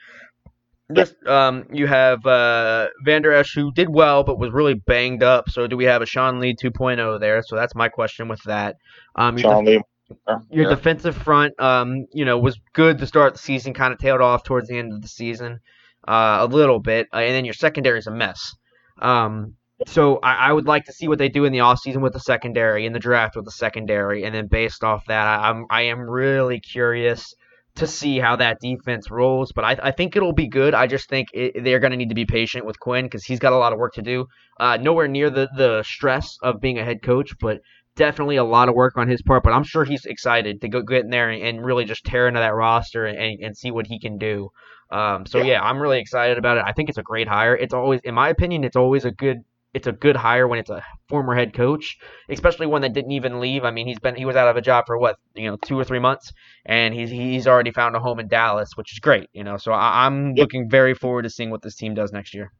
Just 0.96 1.16
um, 1.26 1.66
you 1.72 1.88
have 1.88 2.26
uh, 2.26 2.88
Van 3.04 3.22
Der 3.22 3.32
Esch, 3.32 3.54
who 3.56 3.72
did 3.72 3.90
well 3.90 4.24
but 4.24 4.40
was 4.40 4.52
really 4.52 4.74
banged 4.74 5.24
up. 5.24 5.50
So 5.50 5.68
do 5.68 5.78
we 5.78 5.86
have 5.86 6.02
a 6.02 6.06
Sean 6.06 6.40
Lee 6.40 6.56
2.0 6.56 7.20
there? 7.20 7.42
So 7.44 7.56
that's 7.56 7.76
my 7.76 7.90
question 7.90 8.28
with 8.28 8.42
that. 8.44 8.78
Um, 9.16 9.38
your 9.38 9.52
Sean 9.52 9.66
Lee. 9.66 9.82
your 10.50 10.70
defensive 10.70 11.16
front, 11.16 11.60
um, 11.60 12.06
you 12.14 12.26
know, 12.26 12.38
was 12.38 12.60
good 12.74 12.98
to 13.00 13.08
start 13.08 13.34
the 13.34 13.40
season, 13.40 13.74
kind 13.74 13.94
of 13.94 14.00
tailed 14.00 14.22
off 14.22 14.44
towards 14.44 14.68
the 14.68 14.78
end 14.78 14.94
of 14.94 15.02
the 15.02 15.08
season, 15.08 15.60
uh, 16.08 16.40
a 16.42 16.48
little 16.48 16.80
bit, 16.80 17.08
uh, 17.14 17.18
and 17.18 17.34
then 17.34 17.46
your 17.46 17.54
secondary 17.54 18.00
is 18.00 18.08
a 18.08 18.12
mess. 18.12 18.56
Um, 19.02 19.56
so 19.88 20.20
I, 20.22 20.50
I 20.50 20.54
would 20.54 20.66
like 20.66 20.86
to 20.86 20.94
see 20.94 21.08
what 21.08 21.18
they 21.18 21.30
do 21.30 21.46
in 21.46 21.54
the 21.54 21.60
offseason 21.60 22.02
with 22.02 22.14
the 22.14 22.20
secondary, 22.20 22.86
in 22.86 22.94
the 22.94 23.00
draft 23.00 23.36
with 23.36 23.46
the 23.46 23.52
secondary, 23.52 24.24
and 24.24 24.34
then 24.36 24.48
based 24.48 24.84
off 24.84 25.06
that, 25.08 25.28
I, 25.28 25.50
I'm 25.50 25.66
I 25.70 25.84
am 25.84 26.02
really 26.02 26.60
curious 26.60 27.34
to 27.76 27.88
see 27.88 28.20
how 28.20 28.36
that 28.36 28.60
defense 28.62 29.10
rolls. 29.10 29.52
But 29.54 29.66
I, 29.66 29.78
I 29.84 29.92
think 29.92 30.16
it'll 30.16 30.34
be 30.34 30.48
good. 30.48 30.74
I 30.74 30.88
just 30.88 31.10
think 31.10 31.30
it, 31.34 31.64
they're 31.64 31.80
going 31.80 31.92
to 31.92 31.98
need 31.98 32.10
to 32.10 32.16
be 32.16 32.26
patient 32.26 32.66
with 32.66 32.80
Quinn 32.80 33.06
because 33.06 33.24
he's 33.24 33.40
got 33.40 33.54
a 33.54 33.58
lot 33.58 33.74
of 33.74 33.80
work 33.80 33.94
to 33.94 34.02
do. 34.02 34.26
Uh, 34.60 34.78
nowhere 34.78 35.08
near 35.08 35.30
the 35.30 35.50
the 35.56 35.84
stress 35.84 36.38
of 36.44 36.60
being 36.62 36.78
a 36.80 36.84
head 36.86 37.02
coach, 37.02 37.34
but 37.40 37.60
definitely 37.96 38.38
a 38.38 38.44
lot 38.44 38.70
of 38.70 38.76
work 38.76 38.98
on 38.98 39.08
his 39.08 39.22
part, 39.22 39.44
but 39.44 39.52
I'm 39.54 39.64
sure 39.64 39.84
he's 39.84 40.06
excited 40.06 40.62
to 40.62 40.70
go 40.70 40.82
get 40.82 41.04
in 41.04 41.10
there 41.10 41.30
and, 41.30 41.44
and 41.44 41.66
really 41.66 41.84
just 41.86 42.06
tear 42.06 42.28
into 42.28 42.40
that 42.40 42.54
roster 42.54 43.06
and, 43.06 43.40
and 43.44 43.58
see 43.58 43.70
what 43.72 43.86
he 43.88 44.00
can 44.00 44.18
do. 44.18 44.50
Um, 44.92 45.26
so 45.26 45.40
Yeah. 45.40 45.44
yeah, 45.44 45.62
I'm 45.62 45.82
really 45.82 46.00
excited 46.00 46.38
about 46.38 46.58
it. 46.58 46.64
I 46.66 46.72
think 46.74 46.90
it's 46.90 46.98
a 46.98 47.04
great 47.04 47.28
hire. 47.28 47.56
It's 47.56 47.74
always, 47.74 48.02
in 48.04 48.14
my 48.16 48.30
opinion, 48.30 48.64
it's 48.64 48.76
always 48.78 49.06
a 49.06 49.12
good. 49.12 49.40
It's 49.74 49.88
a 49.88 49.92
good 49.92 50.16
hire 50.18 50.48
when 50.48 50.60
it's 50.60 50.70
a 50.70 50.84
former 51.10 51.36
head 51.36 51.54
coach, 51.54 51.98
especially 52.30 52.68
one 52.68 52.82
that 52.82 52.94
didn't 52.94 53.12
even 53.12 53.40
leave. 53.40 53.64
I 53.64 53.72
mean, 53.72 53.88
he's 53.88 54.00
been 54.00 54.16
he 54.16 54.26
was 54.26 54.36
out 54.36 54.48
of 54.50 54.58
a 54.58 54.62
job 54.62 54.86
for 54.88 54.98
what 54.98 55.18
you 55.36 55.50
know 55.50 55.58
two 55.58 55.80
or 55.80 55.84
three 55.84 56.00
months, 56.00 56.32
and 56.66 56.94
he's 56.94 57.10
he's 57.10 57.48
already 57.48 57.72
found 57.72 57.96
a 57.96 58.00
home 58.00 58.20
in 58.20 58.28
Dallas, 58.28 58.72
which 58.76 58.92
is 58.94 59.00
great. 59.00 59.30
You 59.34 59.44
know, 59.44 59.58
so 59.58 59.72
I, 59.72 60.06
I'm 60.06 60.36
Yep. 60.36 60.48
looking 60.48 60.70
very 60.70 60.94
forward 60.94 61.24
to 61.24 61.30
seeing 61.30 61.50
what 61.52 61.62
this 61.62 61.76
team 61.76 61.94
does 61.94 62.12
next 62.12 62.34
year. 62.34 62.52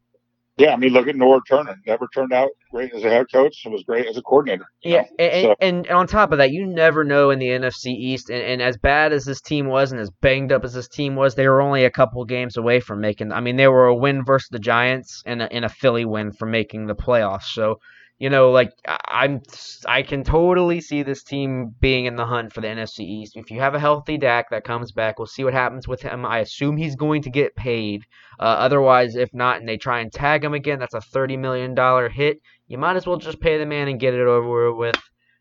Yeah, 0.58 0.74
I 0.74 0.76
mean, 0.76 0.92
look 0.92 1.08
at 1.08 1.14
Norv 1.16 1.40
Turner. 1.48 1.76
Never 1.86 2.06
turned 2.12 2.32
out 2.32 2.50
great 2.70 2.92
as 2.94 3.04
a 3.04 3.08
head 3.08 3.26
coach. 3.32 3.62
and 3.64 3.72
was 3.72 3.84
great 3.84 4.06
as 4.06 4.18
a 4.18 4.22
coordinator. 4.22 4.66
Yeah, 4.82 5.04
and, 5.18 5.42
So- 5.44 5.54
and, 5.60 5.86
and 5.86 5.96
on 5.96 6.06
top 6.06 6.30
of 6.30 6.38
that, 6.38 6.50
you 6.50 6.66
never 6.66 7.04
know 7.04 7.30
in 7.30 7.38
the 7.38 7.48
NFC 7.48 7.86
East. 7.86 8.28
And, 8.28 8.42
and 8.42 8.62
as 8.62 8.76
bad 8.76 9.12
as 9.14 9.24
this 9.24 9.40
team 9.40 9.66
was, 9.68 9.92
and 9.92 10.00
as 10.00 10.10
banged 10.10 10.52
up 10.52 10.62
as 10.64 10.74
this 10.74 10.88
team 10.88 11.16
was, 11.16 11.34
they 11.34 11.48
were 11.48 11.62
only 11.62 11.84
a 11.86 11.90
couple 11.90 12.22
games 12.26 12.58
away 12.58 12.80
from 12.80 13.00
making. 13.00 13.32
I 13.32 13.40
mean, 13.40 13.56
they 13.56 13.68
were 13.68 13.86
a 13.86 13.94
win 13.94 14.24
versus 14.24 14.48
the 14.50 14.58
Giants 14.58 15.22
and 15.24 15.40
a, 15.40 15.50
and 15.52 15.64
a 15.64 15.70
Philly 15.70 16.04
win 16.04 16.32
from 16.32 16.50
making 16.50 16.86
the 16.86 16.94
playoffs. 16.94 17.44
So, 17.54 17.80
you 18.22 18.30
know, 18.30 18.50
like 18.50 18.72
I'm, 18.86 19.42
I 19.86 20.02
can 20.02 20.22
totally 20.22 20.80
see 20.80 21.02
this 21.02 21.22
team 21.22 21.74
being 21.80 22.04
in 22.04 22.16
the 22.16 22.26
hunt 22.26 22.52
for 22.52 22.60
the 22.60 22.68
NFC 22.68 23.00
East. 23.00 23.36
If 23.36 23.50
you 23.50 23.60
have 23.60 23.74
a 23.74 23.80
healthy 23.80 24.16
Dak 24.16 24.50
that 24.50 24.64
comes 24.64 24.92
back, 24.92 25.18
we'll 25.18 25.26
see 25.26 25.44
what 25.44 25.54
happens 25.54 25.88
with 25.88 26.02
him. 26.02 26.24
I 26.24 26.38
assume 26.38 26.76
he's 26.76 26.94
going 26.94 27.22
to 27.22 27.30
get 27.30 27.56
paid. 27.56 28.04
Uh, 28.38 28.44
otherwise, 28.44 29.16
if 29.16 29.34
not, 29.34 29.58
and 29.58 29.68
they 29.68 29.76
try 29.76 30.00
and 30.00 30.12
tag 30.12 30.44
him 30.44 30.54
again, 30.54 30.78
that's 30.78 30.94
a 30.94 31.00
thirty 31.00 31.36
million 31.36 31.74
dollar 31.74 32.08
hit 32.08 32.38
you 32.72 32.78
might 32.78 32.96
as 32.96 33.06
well 33.06 33.18
just 33.18 33.38
pay 33.38 33.58
the 33.58 33.66
man 33.66 33.88
and 33.88 34.00
get 34.00 34.14
it 34.14 34.26
over 34.26 34.72
with. 34.72 34.96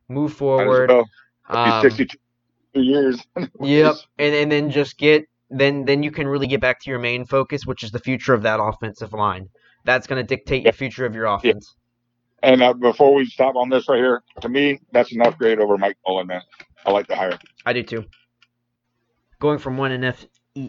Move 0.10 0.34
forward. 0.34 0.90
well. 0.90 1.06
Um, 1.48 1.82
62 1.82 2.18
years. 2.74 3.26
yep, 3.62 3.96
and 4.20 4.36
and 4.36 4.52
then 4.52 4.70
just 4.70 4.98
get 4.98 5.30
then 5.50 5.86
then 5.86 6.04
you 6.04 6.12
can 6.12 6.28
really 6.28 6.48
get 6.48 6.60
back 6.60 6.82
to 6.82 6.90
your 6.90 7.00
main 7.00 7.24
focus, 7.24 7.66
which 7.66 7.84
is 7.84 7.92
the 7.92 8.00
future 8.00 8.34
of 8.34 8.42
that 8.42 8.60
offensive 8.62 9.14
line. 9.14 9.48
That's 9.86 10.08
going 10.08 10.22
to 10.22 10.28
dictate 10.28 10.64
your 10.64 10.74
future 10.74 11.06
of 11.06 11.16
your 11.16 11.26
offense. 11.26 11.74
And 12.44 12.64
uh, 12.64 12.74
before 12.74 13.14
we 13.14 13.26
stop 13.26 13.56
on 13.56 13.70
this 13.70 13.88
right 13.88 13.98
here, 14.00 14.24
to 14.42 14.50
me, 14.50 14.80
that's 14.92 15.12
an 15.12 15.22
upgrade 15.22 15.60
over 15.60 15.78
Mike 15.78 15.98
Nolan, 16.08 16.28
man. 16.28 16.42
I 16.86 16.92
like 16.92 17.08
the 17.08 17.16
hire. 17.16 17.38
I 17.66 17.74
do 17.74 17.84
too. 17.84 18.06
Going 19.40 19.60
from 19.60 19.78
one 19.78 19.92
NF 19.92 20.26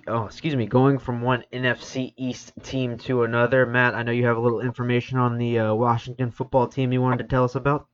oh 0.07 0.27
excuse 0.27 0.55
me, 0.55 0.67
going 0.67 0.99
from 0.99 1.23
one 1.23 1.45
NFC 1.53 2.15
East 2.17 2.53
team 2.63 2.99
to 2.99 3.25
another. 3.25 3.67
Matt, 3.67 3.95
I 3.95 4.03
know 4.03 4.13
you 4.13 4.27
have 4.27 4.37
a 4.37 4.41
little 4.41 4.61
information 4.61 5.19
on 5.19 5.39
the 5.39 5.59
uh, 5.59 5.75
Washington 5.75 6.31
football 6.31 6.69
team 6.69 6.93
you 6.93 7.01
wanted 7.03 7.19
to 7.19 7.25
tell 7.25 7.45
us 7.45 7.55
about. 7.55 7.87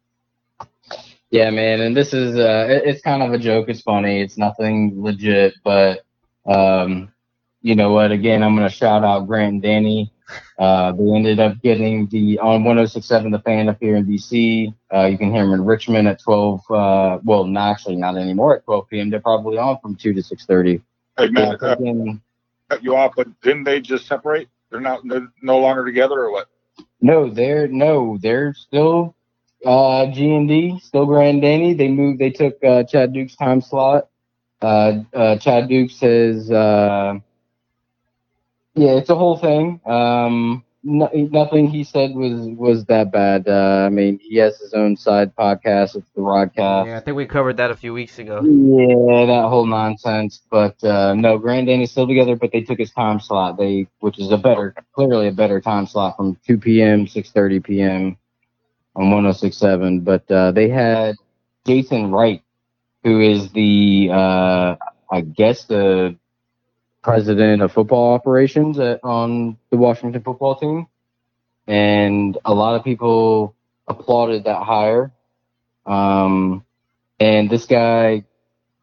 Yeah, 1.30 1.50
man, 1.50 1.80
and 1.80 1.96
this 1.96 2.12
is 2.14 2.36
uh, 2.36 2.66
it- 2.68 2.82
it's 2.86 3.02
kind 3.02 3.22
of 3.22 3.32
a 3.32 3.38
joke. 3.38 3.68
It's 3.68 3.82
funny. 3.82 4.20
It's 4.22 4.38
nothing 4.38 4.94
legit, 5.02 5.54
but 5.62 6.00
um, 6.46 7.12
you 7.62 7.74
know 7.74 7.92
what? 7.92 8.12
Again, 8.12 8.42
I'm 8.42 8.54
gonna 8.54 8.68
shout 8.68 9.04
out 9.04 9.26
Grant 9.26 9.54
and 9.54 9.62
Danny. 9.62 10.12
Uh, 10.58 10.92
they 10.92 11.10
ended 11.10 11.40
up 11.40 11.60
getting 11.62 12.06
the 12.08 12.38
on 12.38 12.62
106.7 12.62 13.32
The 13.32 13.38
Fan 13.38 13.68
up 13.68 13.78
here 13.80 13.96
in 13.96 14.04
DC. 14.06 14.74
Uh, 14.92 15.06
you 15.06 15.16
can 15.16 15.32
hear 15.32 15.44
them 15.44 15.54
in 15.54 15.64
Richmond 15.64 16.06
at 16.06 16.20
12. 16.20 16.60
Uh, 16.70 17.18
well, 17.24 17.44
not 17.44 17.70
actually 17.70 17.96
not 17.96 18.16
anymore 18.16 18.56
at 18.56 18.64
12 18.64 18.88
p.m. 18.88 19.10
They're 19.10 19.20
probably 19.20 19.56
on 19.56 19.78
from 19.80 19.94
2 19.96 20.12
to 20.12 20.20
6:30. 20.20 20.82
Hey, 21.16 21.28
man, 21.30 22.20
uh, 22.70 22.76
you 22.82 22.94
off, 22.94 23.14
but 23.16 23.28
didn't 23.40 23.64
they 23.64 23.80
just 23.80 24.06
separate? 24.06 24.48
They're 24.70 24.80
not 24.80 25.00
they're 25.04 25.28
no 25.42 25.58
longer 25.58 25.84
together, 25.84 26.20
or 26.20 26.30
what? 26.30 26.48
No, 27.00 27.30
they're 27.30 27.68
no, 27.68 28.18
they're 28.20 28.54
still 28.54 29.14
uh 29.64 30.06
G 30.06 30.34
and 30.34 30.48
D, 30.48 30.78
still 30.82 31.06
Grand 31.06 31.42
Danny. 31.42 31.74
They 31.74 31.88
moved 31.88 32.20
they 32.20 32.30
took 32.30 32.62
uh 32.62 32.84
Chad 32.84 33.12
Duke's 33.12 33.36
time 33.36 33.60
slot. 33.60 34.08
Uh 34.60 35.00
uh 35.14 35.38
Chad 35.38 35.68
Duke 35.68 35.90
says 35.90 36.50
uh 36.50 37.18
yeah, 38.74 38.92
it's 38.92 39.10
a 39.10 39.14
whole 39.14 39.36
thing. 39.36 39.80
Um 39.86 40.64
no, 40.84 41.10
nothing 41.12 41.66
he 41.68 41.82
said 41.84 42.14
was 42.14 42.48
was 42.56 42.84
that 42.86 43.10
bad. 43.12 43.48
Uh 43.48 43.86
I 43.86 43.88
mean 43.88 44.18
he 44.22 44.36
has 44.36 44.58
his 44.58 44.74
own 44.74 44.96
side 44.96 45.34
podcast, 45.34 45.96
it's 45.96 46.10
the 46.14 46.22
Rodcast. 46.22 46.86
Yeah, 46.86 46.96
I 46.96 47.00
think 47.00 47.16
we 47.16 47.26
covered 47.26 47.56
that 47.56 47.70
a 47.70 47.76
few 47.76 47.92
weeks 47.92 48.18
ago. 48.18 48.40
Yeah, 48.42 49.26
that 49.26 49.48
whole 49.48 49.66
nonsense. 49.66 50.42
But 50.50 50.82
uh, 50.84 51.14
no, 51.14 51.38
Grand 51.38 51.66
Danny's 51.66 51.90
still 51.90 52.06
together, 52.06 52.36
but 52.36 52.52
they 52.52 52.60
took 52.62 52.78
his 52.78 52.92
time 52.92 53.18
slot. 53.20 53.56
They, 53.58 53.88
which 54.00 54.18
is 54.18 54.30
a 54.30 54.36
better, 54.38 54.74
clearly 54.94 55.28
a 55.28 55.32
better 55.32 55.60
time 55.60 55.86
slot 55.86 56.16
from 56.16 56.36
2 56.46 56.58
p.m. 56.58 57.06
6:30 57.06 57.62
p.m. 57.64 58.16
on 58.94 59.10
106.7. 59.10 60.04
But 60.04 60.30
uh, 60.30 60.52
they 60.52 60.68
had 60.68 61.16
Jason 61.66 62.10
Wright, 62.10 62.42
who 63.04 63.20
is 63.20 63.50
the, 63.52 64.10
uh, 64.12 64.76
I 65.10 65.20
guess 65.22 65.64
the 65.64 66.16
president 67.02 67.62
of 67.62 67.72
football 67.72 68.14
operations 68.14 68.78
at, 68.78 69.00
on 69.02 69.56
the 69.70 69.76
Washington 69.76 70.22
football 70.22 70.56
team, 70.56 70.86
and 71.66 72.38
a 72.44 72.54
lot 72.54 72.74
of 72.74 72.84
people 72.84 73.54
applauded 73.86 74.44
that 74.44 74.62
hire. 74.62 75.12
Um, 75.86 76.64
and 77.20 77.48
this 77.48 77.66
guy 77.66 78.24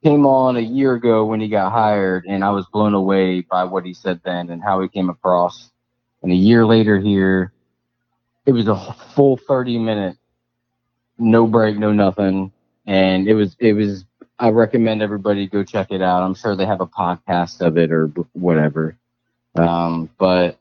came 0.04 0.26
on 0.26 0.58
a 0.58 0.62
year 0.62 0.94
ago 0.94 1.26
when 1.26 1.40
he 1.40 1.48
got 1.48 1.72
hired, 1.72 2.26
and 2.26 2.44
I 2.44 2.52
was 2.52 2.66
blown 2.68 2.94
away 2.94 3.42
by 3.42 3.64
what 3.64 3.86
he 3.86 3.94
said 3.94 4.22
then 4.24 4.50
and 4.50 4.62
how 4.62 4.82
he 4.82 4.88
came 4.88 5.10
across. 5.10 5.72
And 6.22 6.32
a 6.32 6.36
year 6.36 6.66
later, 6.66 7.00
here, 7.00 7.54
it 8.46 8.52
was 8.52 8.68
a 8.68 8.76
full 9.16 9.38
30 9.38 9.80
minute, 9.80 10.18
no 11.18 11.48
break, 11.48 11.78
no 11.78 11.92
nothing. 11.92 12.52
And 12.86 13.28
it 13.28 13.34
was, 13.34 13.56
it 13.60 13.74
was, 13.74 14.06
I 14.38 14.50
recommend 14.50 15.02
everybody 15.02 15.48
go 15.48 15.64
check 15.64 15.92
it 15.92 16.02
out. 16.02 16.24
I'm 16.24 16.36
sure 16.36 16.56
they 16.56 16.66
have 16.66 16.82
a 16.82 16.88
podcast 16.88 17.62
of 17.62 17.78
it 17.78 17.92
or 17.92 18.08
whatever. 18.34 18.98
Um, 19.56 20.10
but 20.18 20.60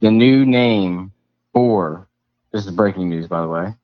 the 0.00 0.10
new 0.10 0.46
name 0.46 1.12
for, 1.52 2.06
this 2.52 2.66
is 2.66 2.72
breaking 2.72 3.10
news, 3.10 3.26
by 3.26 3.40
the 3.40 3.48
way 3.48 3.74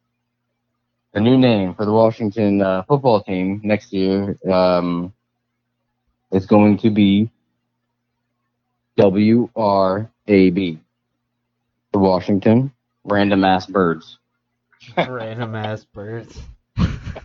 the 1.16 1.22
new 1.22 1.38
name 1.38 1.72
for 1.72 1.86
the 1.86 1.92
Washington 1.92 2.60
uh, 2.60 2.82
football 2.82 3.22
team 3.22 3.58
next 3.64 3.90
year 3.90 4.36
um, 4.52 5.14
is 6.30 6.44
going 6.44 6.76
to 6.76 6.90
be 6.90 7.30
WRAB, 8.98 10.08
the 10.26 11.98
Washington 11.98 12.70
Random 13.02 13.44
Ass 13.44 13.64
Birds, 13.64 14.18
Random 14.98 15.54
ass 15.54 15.86
birds. 15.86 16.38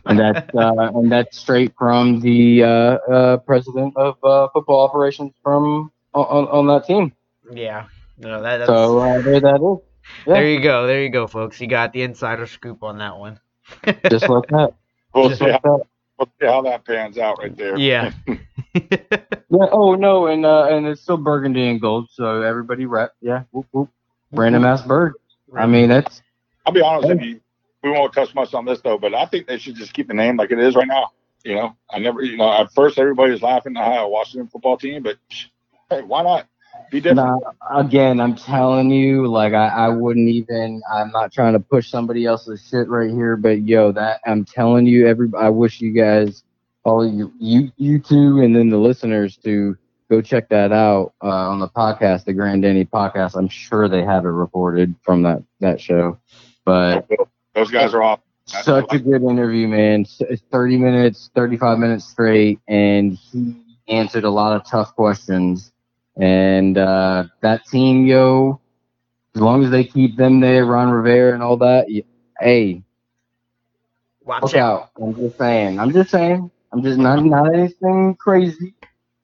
And 0.05 0.19
that's 0.19 0.53
uh, 0.55 0.91
and 0.95 1.11
that's 1.11 1.37
straight 1.37 1.73
from 1.77 2.19
the 2.19 2.63
uh, 2.63 2.67
uh, 2.67 3.37
president 3.37 3.95
of 3.97 4.17
uh, 4.23 4.47
football 4.53 4.81
operations 4.81 5.33
from 5.43 5.91
on, 6.13 6.47
on 6.47 6.67
that 6.67 6.85
team. 6.85 7.13
Yeah. 7.51 7.87
No, 8.17 8.41
that, 8.41 8.57
that's 8.57 8.67
So 8.67 8.99
uh, 8.99 9.21
there 9.21 9.39
that 9.39 9.55
is, 9.61 9.79
yeah. 10.25 10.33
there 10.33 10.47
you 10.47 10.61
go. 10.61 10.87
There 10.87 11.01
you 11.01 11.09
go, 11.09 11.27
folks. 11.27 11.59
You 11.59 11.67
got 11.67 11.93
the 11.93 12.03
insider 12.03 12.45
scoop 12.47 12.83
on 12.83 12.97
that 12.99 13.17
one. 13.17 13.39
just 14.09 14.27
like 14.29 14.47
that, 14.49 14.73
We'll 15.13 15.29
just 15.29 15.41
see. 15.41 15.45
like 15.45 15.59
How, 15.63 15.77
that. 15.77 15.81
We'll 16.17 16.27
see 16.39 16.45
how 16.47 16.61
that 16.63 16.85
pans 16.85 17.17
out 17.17 17.39
right 17.39 17.55
there. 17.55 17.77
Yeah. 17.77 18.11
Yeah. 19.49 19.67
Oh 19.71 19.95
no, 19.95 20.27
and 20.27 20.45
uh, 20.45 20.67
and 20.69 20.87
it's 20.87 21.01
still 21.01 21.17
burgundy 21.17 21.67
and 21.67 21.81
gold, 21.81 22.09
so 22.11 22.41
everybody 22.41 22.85
rep. 22.85 23.13
Yeah. 23.21 23.43
Whoop, 23.51 23.67
whoop. 23.71 23.89
Random 24.31 24.63
Ass 24.65 24.81
Bird. 24.83 25.13
I 25.55 25.67
mean, 25.67 25.89
that's 25.89 26.21
I'll 26.65 26.73
be 26.73 26.81
honest 26.81 27.09
with 27.09 27.21
you. 27.21 27.40
We 27.83 27.89
won't 27.89 28.13
touch 28.13 28.35
much 28.35 28.53
on 28.53 28.65
this 28.65 28.81
though, 28.81 28.97
but 28.97 29.13
I 29.13 29.25
think 29.25 29.47
they 29.47 29.57
should 29.57 29.75
just 29.75 29.93
keep 29.93 30.07
the 30.07 30.13
name 30.13 30.37
like 30.37 30.51
it 30.51 30.59
is 30.59 30.75
right 30.75 30.87
now. 30.87 31.11
You 31.43 31.55
know, 31.55 31.75
I 31.89 31.99
never, 31.99 32.21
you 32.21 32.37
know, 32.37 32.51
at 32.51 32.71
first 32.73 32.99
everybody 32.99 33.31
was 33.31 33.41
laughing 33.41 33.75
at 33.75 34.03
a 34.03 34.07
Washington 34.07 34.47
football 34.47 34.77
team, 34.77 35.01
but 35.01 35.17
hey, 35.89 36.03
why 36.03 36.21
not 36.21 36.47
be 36.91 37.01
different? 37.01 37.43
Nah, 37.43 37.79
again, 37.79 38.19
I'm 38.19 38.35
telling 38.35 38.91
you, 38.91 39.27
like 39.27 39.53
I, 39.53 39.67
I 39.67 39.89
wouldn't 39.89 40.29
even. 40.29 40.81
I'm 40.91 41.11
not 41.11 41.31
trying 41.31 41.53
to 41.53 41.59
push 41.59 41.89
somebody 41.89 42.25
else's 42.25 42.67
shit 42.69 42.87
right 42.87 43.09
here, 43.09 43.35
but 43.35 43.63
yo, 43.63 43.91
that 43.93 44.21
I'm 44.25 44.45
telling 44.45 44.85
you, 44.85 45.07
every. 45.07 45.29
I 45.37 45.49
wish 45.49 45.81
you 45.81 45.91
guys, 45.91 46.43
all 46.83 47.03
of 47.03 47.11
you, 47.11 47.33
you, 47.39 47.71
you 47.77 47.99
two, 47.99 48.41
and 48.41 48.55
then 48.55 48.69
the 48.69 48.77
listeners 48.77 49.37
to 49.37 49.75
go 50.09 50.21
check 50.21 50.49
that 50.49 50.71
out 50.71 51.13
uh, 51.23 51.27
on 51.27 51.59
the 51.59 51.69
podcast, 51.69 52.25
the 52.25 52.33
Grand 52.33 52.61
Danny 52.61 52.85
podcast. 52.85 53.35
I'm 53.35 53.49
sure 53.49 53.87
they 53.87 54.03
have 54.03 54.25
it 54.25 54.29
recorded 54.29 54.93
from 55.01 55.23
that 55.23 55.43
that 55.59 55.81
show, 55.81 56.19
but 56.65 57.09
Those 57.55 57.71
guys 57.71 57.93
are 57.93 58.03
off. 58.03 58.19
such 58.45 58.93
a 58.93 58.99
good 58.99 59.23
interview, 59.23 59.67
man. 59.67 60.05
30 60.51 60.77
minutes, 60.77 61.29
35 61.35 61.79
minutes 61.79 62.05
straight, 62.05 62.59
and 62.67 63.13
he 63.13 63.55
answered 63.87 64.23
a 64.23 64.29
lot 64.29 64.55
of 64.55 64.65
tough 64.65 64.95
questions. 64.95 65.71
And 66.17 66.77
uh, 66.77 67.25
that 67.41 67.65
team, 67.65 68.05
yo, 68.05 68.59
as 69.35 69.41
long 69.41 69.63
as 69.63 69.71
they 69.71 69.83
keep 69.83 70.17
them 70.17 70.39
there, 70.39 70.65
Ron 70.65 70.91
Rivera 70.91 71.33
and 71.33 71.43
all 71.43 71.57
that, 71.57 71.85
y- 71.89 72.03
hey, 72.39 72.83
Watch 74.23 74.43
look 74.43 74.55
out. 74.55 74.81
out. 74.83 74.89
I'm 75.01 75.15
just 75.15 75.37
saying. 75.37 75.79
I'm 75.79 75.91
just 75.91 76.09
saying. 76.11 76.51
I'm 76.73 76.83
just 76.83 76.97
not 76.97 77.23
not 77.25 77.53
anything 77.53 78.15
crazy, 78.15 78.73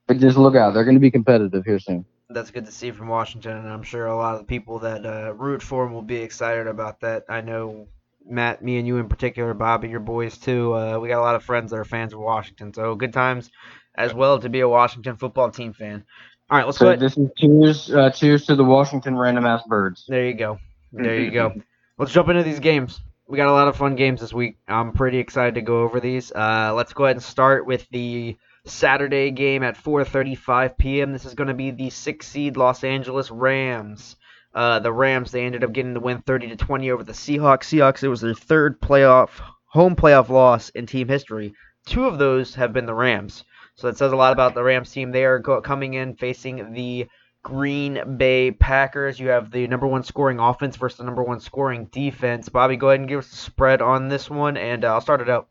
but 0.08 0.18
just 0.20 0.38
look 0.38 0.56
out. 0.56 0.74
They're 0.74 0.84
going 0.84 0.96
to 0.96 1.02
be 1.02 1.12
competitive 1.12 1.64
here 1.66 1.80
soon. 1.80 2.06
That's 2.30 2.52
good 2.52 2.66
to 2.66 2.72
see 2.72 2.92
from 2.92 3.08
Washington, 3.08 3.56
and 3.58 3.70
I'm 3.70 3.84
sure 3.84 4.08
a 4.08 4.16
lot 4.16 4.34
of 4.36 4.42
the 4.42 4.46
people 4.46 4.80
that 4.80 5.06
uh, 5.06 5.34
root 5.34 5.62
for 5.62 5.86
him 5.86 5.94
will 5.94 6.02
be 6.02 6.18
excited 6.18 6.68
about 6.68 7.00
that. 7.02 7.24
I 7.30 7.42
know 7.42 7.88
Matt, 8.30 8.64
me 8.64 8.78
and 8.78 8.88
you 8.88 8.98
in 8.98 9.10
particular, 9.10 9.54
Bobby, 9.54 9.90
your 9.90 10.00
boys 10.00 10.38
too. 10.38 10.74
Uh, 10.74 11.00
we 11.00 11.08
got 11.08 11.20
a 11.20 11.22
lot 11.22 11.36
of 11.36 11.44
friends 11.44 11.72
that 11.72 11.78
are 11.78 11.86
fans 11.86 12.14
of 12.14 12.20
Washington, 12.20 12.74
so 12.74 12.96
good 12.96 13.14
times 13.14 13.50
as 13.96 14.14
well 14.14 14.40
to 14.40 14.50
be 14.50 14.60
a 14.60 14.70
Washington 14.70 15.18
football 15.18 15.50
team 15.50 15.74
fan. 15.74 16.04
All 16.50 16.58
right, 16.58 16.66
let's 16.66 16.78
go. 16.78 16.86
So 16.86 16.88
ahead. 16.90 17.00
this 17.00 17.18
is 17.18 17.30
cheers, 17.38 17.94
uh, 17.94 18.10
cheers 18.12 18.46
to 18.46 18.56
the 18.56 18.64
Washington 18.64 19.18
random 19.18 19.46
ass 19.46 19.64
birds. 19.68 20.06
There 20.08 20.26
you 20.26 20.34
go. 20.34 20.60
There 20.94 21.20
you 21.20 21.32
go. 21.32 21.54
Let's 21.98 22.14
jump 22.14 22.30
into 22.30 22.44
these 22.44 22.60
games. 22.60 23.02
We 23.28 23.36
got 23.36 23.50
a 23.50 23.52
lot 23.52 23.68
of 23.68 23.76
fun 23.76 23.96
games 23.96 24.22
this 24.22 24.34
week. 24.34 24.58
I'm 24.68 24.94
pretty 24.94 25.18
excited 25.18 25.56
to 25.56 25.62
go 25.62 25.82
over 25.82 26.00
these. 26.00 26.32
Uh, 26.32 26.74
let's 26.74 26.94
go 26.94 27.06
ahead 27.06 27.18
and 27.18 27.24
start 27.24 27.66
with 27.66 27.86
the 27.90 28.38
Saturday 28.66 29.32
game 29.32 29.64
at 29.64 29.76
4:35 29.76 30.78
p.m. 30.78 31.12
This 31.12 31.26
is 31.26 31.34
going 31.34 31.50
to 31.50 31.54
be 31.54 31.72
the 31.72 31.90
six 31.90 32.28
seed 32.28 32.56
Los 32.56 32.84
Angeles 32.84 33.30
Rams. 33.30 34.16
Uh, 34.58 34.80
the 34.80 34.92
Rams 34.92 35.30
they 35.30 35.46
ended 35.46 35.64
up 35.64 35.72
getting 35.72 35.94
the 35.94 36.00
win 36.00 36.24
30 36.24 36.48
to 36.48 36.56
20 36.56 36.90
over 36.90 37.04
the 37.04 37.12
Seahawks. 37.12 37.66
Seahawks 37.66 38.02
it 38.02 38.08
was 38.08 38.22
their 38.22 38.34
third 38.34 38.82
playoff 38.82 39.30
home 39.66 39.96
playoff 39.96 40.30
loss 40.30 40.70
in 40.70 40.88
team 40.88 41.08
history. 41.08 41.54
Two 41.86 42.06
of 42.06 42.18
those 42.18 42.56
have 42.56 42.74
been 42.74 42.88
the 42.88 42.94
Rams. 42.96 43.44
So 43.76 43.86
that 43.86 43.98
says 43.98 44.12
a 44.12 44.16
lot 44.16 44.34
about 44.34 44.56
the 44.56 44.64
Rams 44.64 44.92
team. 44.92 45.12
They 45.12 45.26
are 45.26 45.38
go- 45.38 45.62
coming 45.62 45.94
in 45.94 46.16
facing 46.16 46.74
the 46.74 47.06
Green 47.44 48.18
Bay 48.18 48.50
Packers. 48.50 49.20
You 49.20 49.28
have 49.28 49.52
the 49.52 49.68
number 49.68 49.86
one 49.86 50.02
scoring 50.02 50.40
offense 50.40 50.76
versus 50.76 50.98
the 50.98 51.04
number 51.04 51.22
one 51.22 51.40
scoring 51.40 51.86
defense. 51.92 52.50
Bobby, 52.50 52.78
go 52.78 52.90
ahead 52.90 53.02
and 53.02 53.08
give 53.08 53.20
us 53.20 53.30
the 53.30 53.36
spread 53.36 53.84
on 53.84 54.08
this 54.08 54.28
one, 54.28 54.58
and 54.58 54.84
uh, 54.84 54.94
I'll 54.94 55.02
start 55.02 55.22
it 55.22 55.30
out. 55.30 55.50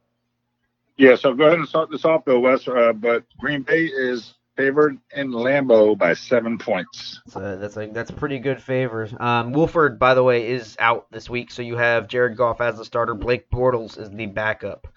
Yeah, 0.97 1.15
so 1.15 1.33
go 1.33 1.47
ahead 1.47 1.61
and 1.61 1.69
start 1.69 1.93
this 1.93 2.05
off, 2.05 2.25
Bill 2.25 2.41
West. 2.41 2.67
Uh, 2.67 2.93
but 2.93 3.23
Green 3.39 3.63
Bay 3.63 3.85
is 3.85 4.35
favored 4.57 4.99
in 5.15 5.31
Lambeau 5.31 5.97
by 5.97 6.15
seven 6.15 6.59
points. 6.59 7.21
So 7.29 7.57
that's 7.57 7.77
a 7.77 7.87
that's 7.87 8.11
pretty 8.11 8.39
good 8.39 8.63
favors. 8.63 9.15
Um, 9.19 9.53
Wolford, 9.53 9.99
by 9.99 10.15
the 10.15 10.23
way, 10.23 10.49
is 10.49 10.77
out 10.79 11.07
this 11.11 11.29
week, 11.29 11.51
so 11.51 11.63
you 11.63 11.77
have 11.77 12.09
Jared 12.09 12.37
Goff 12.37 12.61
as 12.61 12.77
the 12.77 12.85
starter. 12.85 13.15
Blake 13.15 13.51
Bortles 13.51 13.99
is 13.99 14.11
the 14.11 14.27
backup 14.27 14.89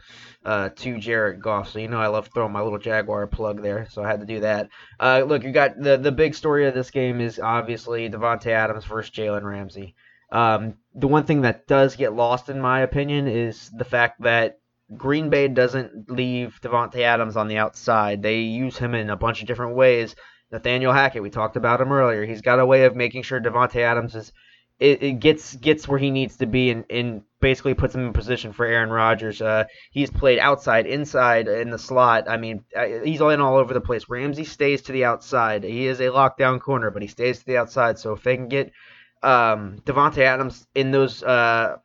uh, 0.45 0.69
to 0.77 0.97
Jared 0.97 1.41
Goff. 1.41 1.69
So 1.69 1.79
you 1.79 1.87
know 1.87 1.99
I 1.99 2.07
love 2.07 2.29
throwing 2.33 2.53
my 2.53 2.61
little 2.61 2.79
Jaguar 2.79 3.27
plug 3.27 3.61
there, 3.61 3.87
so 3.89 4.03
I 4.03 4.07
had 4.07 4.21
to 4.21 4.25
do 4.25 4.39
that. 4.41 4.69
Uh, 4.99 5.23
look, 5.25 5.43
you 5.43 5.51
got 5.51 5.79
the 5.79 5.97
the 5.97 6.11
big 6.11 6.35
story 6.35 6.67
of 6.67 6.73
this 6.73 6.91
game 6.91 7.21
is 7.21 7.39
obviously 7.39 8.09
Davante 8.09 8.47
Adams 8.47 8.85
versus 8.85 9.11
Jalen 9.11 9.43
Ramsey. 9.43 9.95
Um, 10.31 10.75
the 10.93 11.07
one 11.07 11.25
thing 11.25 11.41
that 11.41 11.67
does 11.67 11.95
get 11.95 12.13
lost, 12.13 12.49
in 12.49 12.61
my 12.61 12.81
opinion, 12.81 13.27
is 13.27 13.69
the 13.71 13.85
fact 13.85 14.21
that 14.21 14.58
Green 14.97 15.29
Bay 15.29 15.47
doesn't 15.47 16.09
leave 16.09 16.59
Davante 16.61 17.01
Adams 17.01 17.37
on 17.37 17.47
the 17.47 17.57
outside. 17.57 18.21
They 18.23 18.39
use 18.39 18.77
him 18.77 18.95
in 18.95 19.09
a 19.09 19.15
bunch 19.15 19.41
of 19.41 19.47
different 19.47 19.75
ways. 19.75 20.15
Nathaniel 20.51 20.93
Hackett, 20.93 21.21
we 21.21 21.29
talked 21.29 21.57
about 21.57 21.81
him 21.81 21.91
earlier. 21.91 22.25
He's 22.25 22.41
got 22.41 22.59
a 22.59 22.65
way 22.65 22.85
of 22.85 22.95
making 22.95 23.23
sure 23.23 23.39
Davante 23.39 23.81
Adams 23.81 24.15
is 24.15 24.31
it, 24.79 25.03
it 25.03 25.19
gets 25.19 25.55
gets 25.55 25.87
where 25.87 25.99
he 25.99 26.09
needs 26.09 26.37
to 26.37 26.45
be 26.45 26.71
and, 26.71 26.85
and 26.89 27.21
basically 27.41 27.73
puts 27.73 27.93
him 27.93 28.07
in 28.07 28.13
position 28.13 28.53
for 28.53 28.65
Aaron 28.65 28.89
Rodgers. 28.89 29.41
Uh, 29.41 29.65
he's 29.91 30.09
played 30.09 30.39
outside, 30.39 30.85
inside, 30.85 31.47
in 31.47 31.69
the 31.69 31.77
slot. 31.77 32.29
I 32.29 32.37
mean, 32.37 32.63
uh, 32.75 32.85
he's 33.03 33.21
all 33.21 33.29
in 33.29 33.41
all 33.41 33.57
over 33.57 33.73
the 33.73 33.81
place. 33.81 34.09
Ramsey 34.09 34.45
stays 34.45 34.81
to 34.83 34.91
the 34.91 35.05
outside. 35.05 35.63
He 35.63 35.87
is 35.87 35.99
a 35.99 36.05
lockdown 36.05 36.61
corner, 36.61 36.91
but 36.91 37.01
he 37.01 37.07
stays 37.07 37.39
to 37.39 37.45
the 37.45 37.57
outside. 37.57 37.99
So 37.99 38.13
if 38.13 38.23
they 38.23 38.37
can 38.37 38.47
get 38.47 38.71
um, 39.21 39.79
Davante 39.85 40.19
Adams 40.19 40.65
in 40.73 40.91
those 40.91 41.23
uh, 41.23 41.77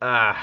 uh, 0.00 0.34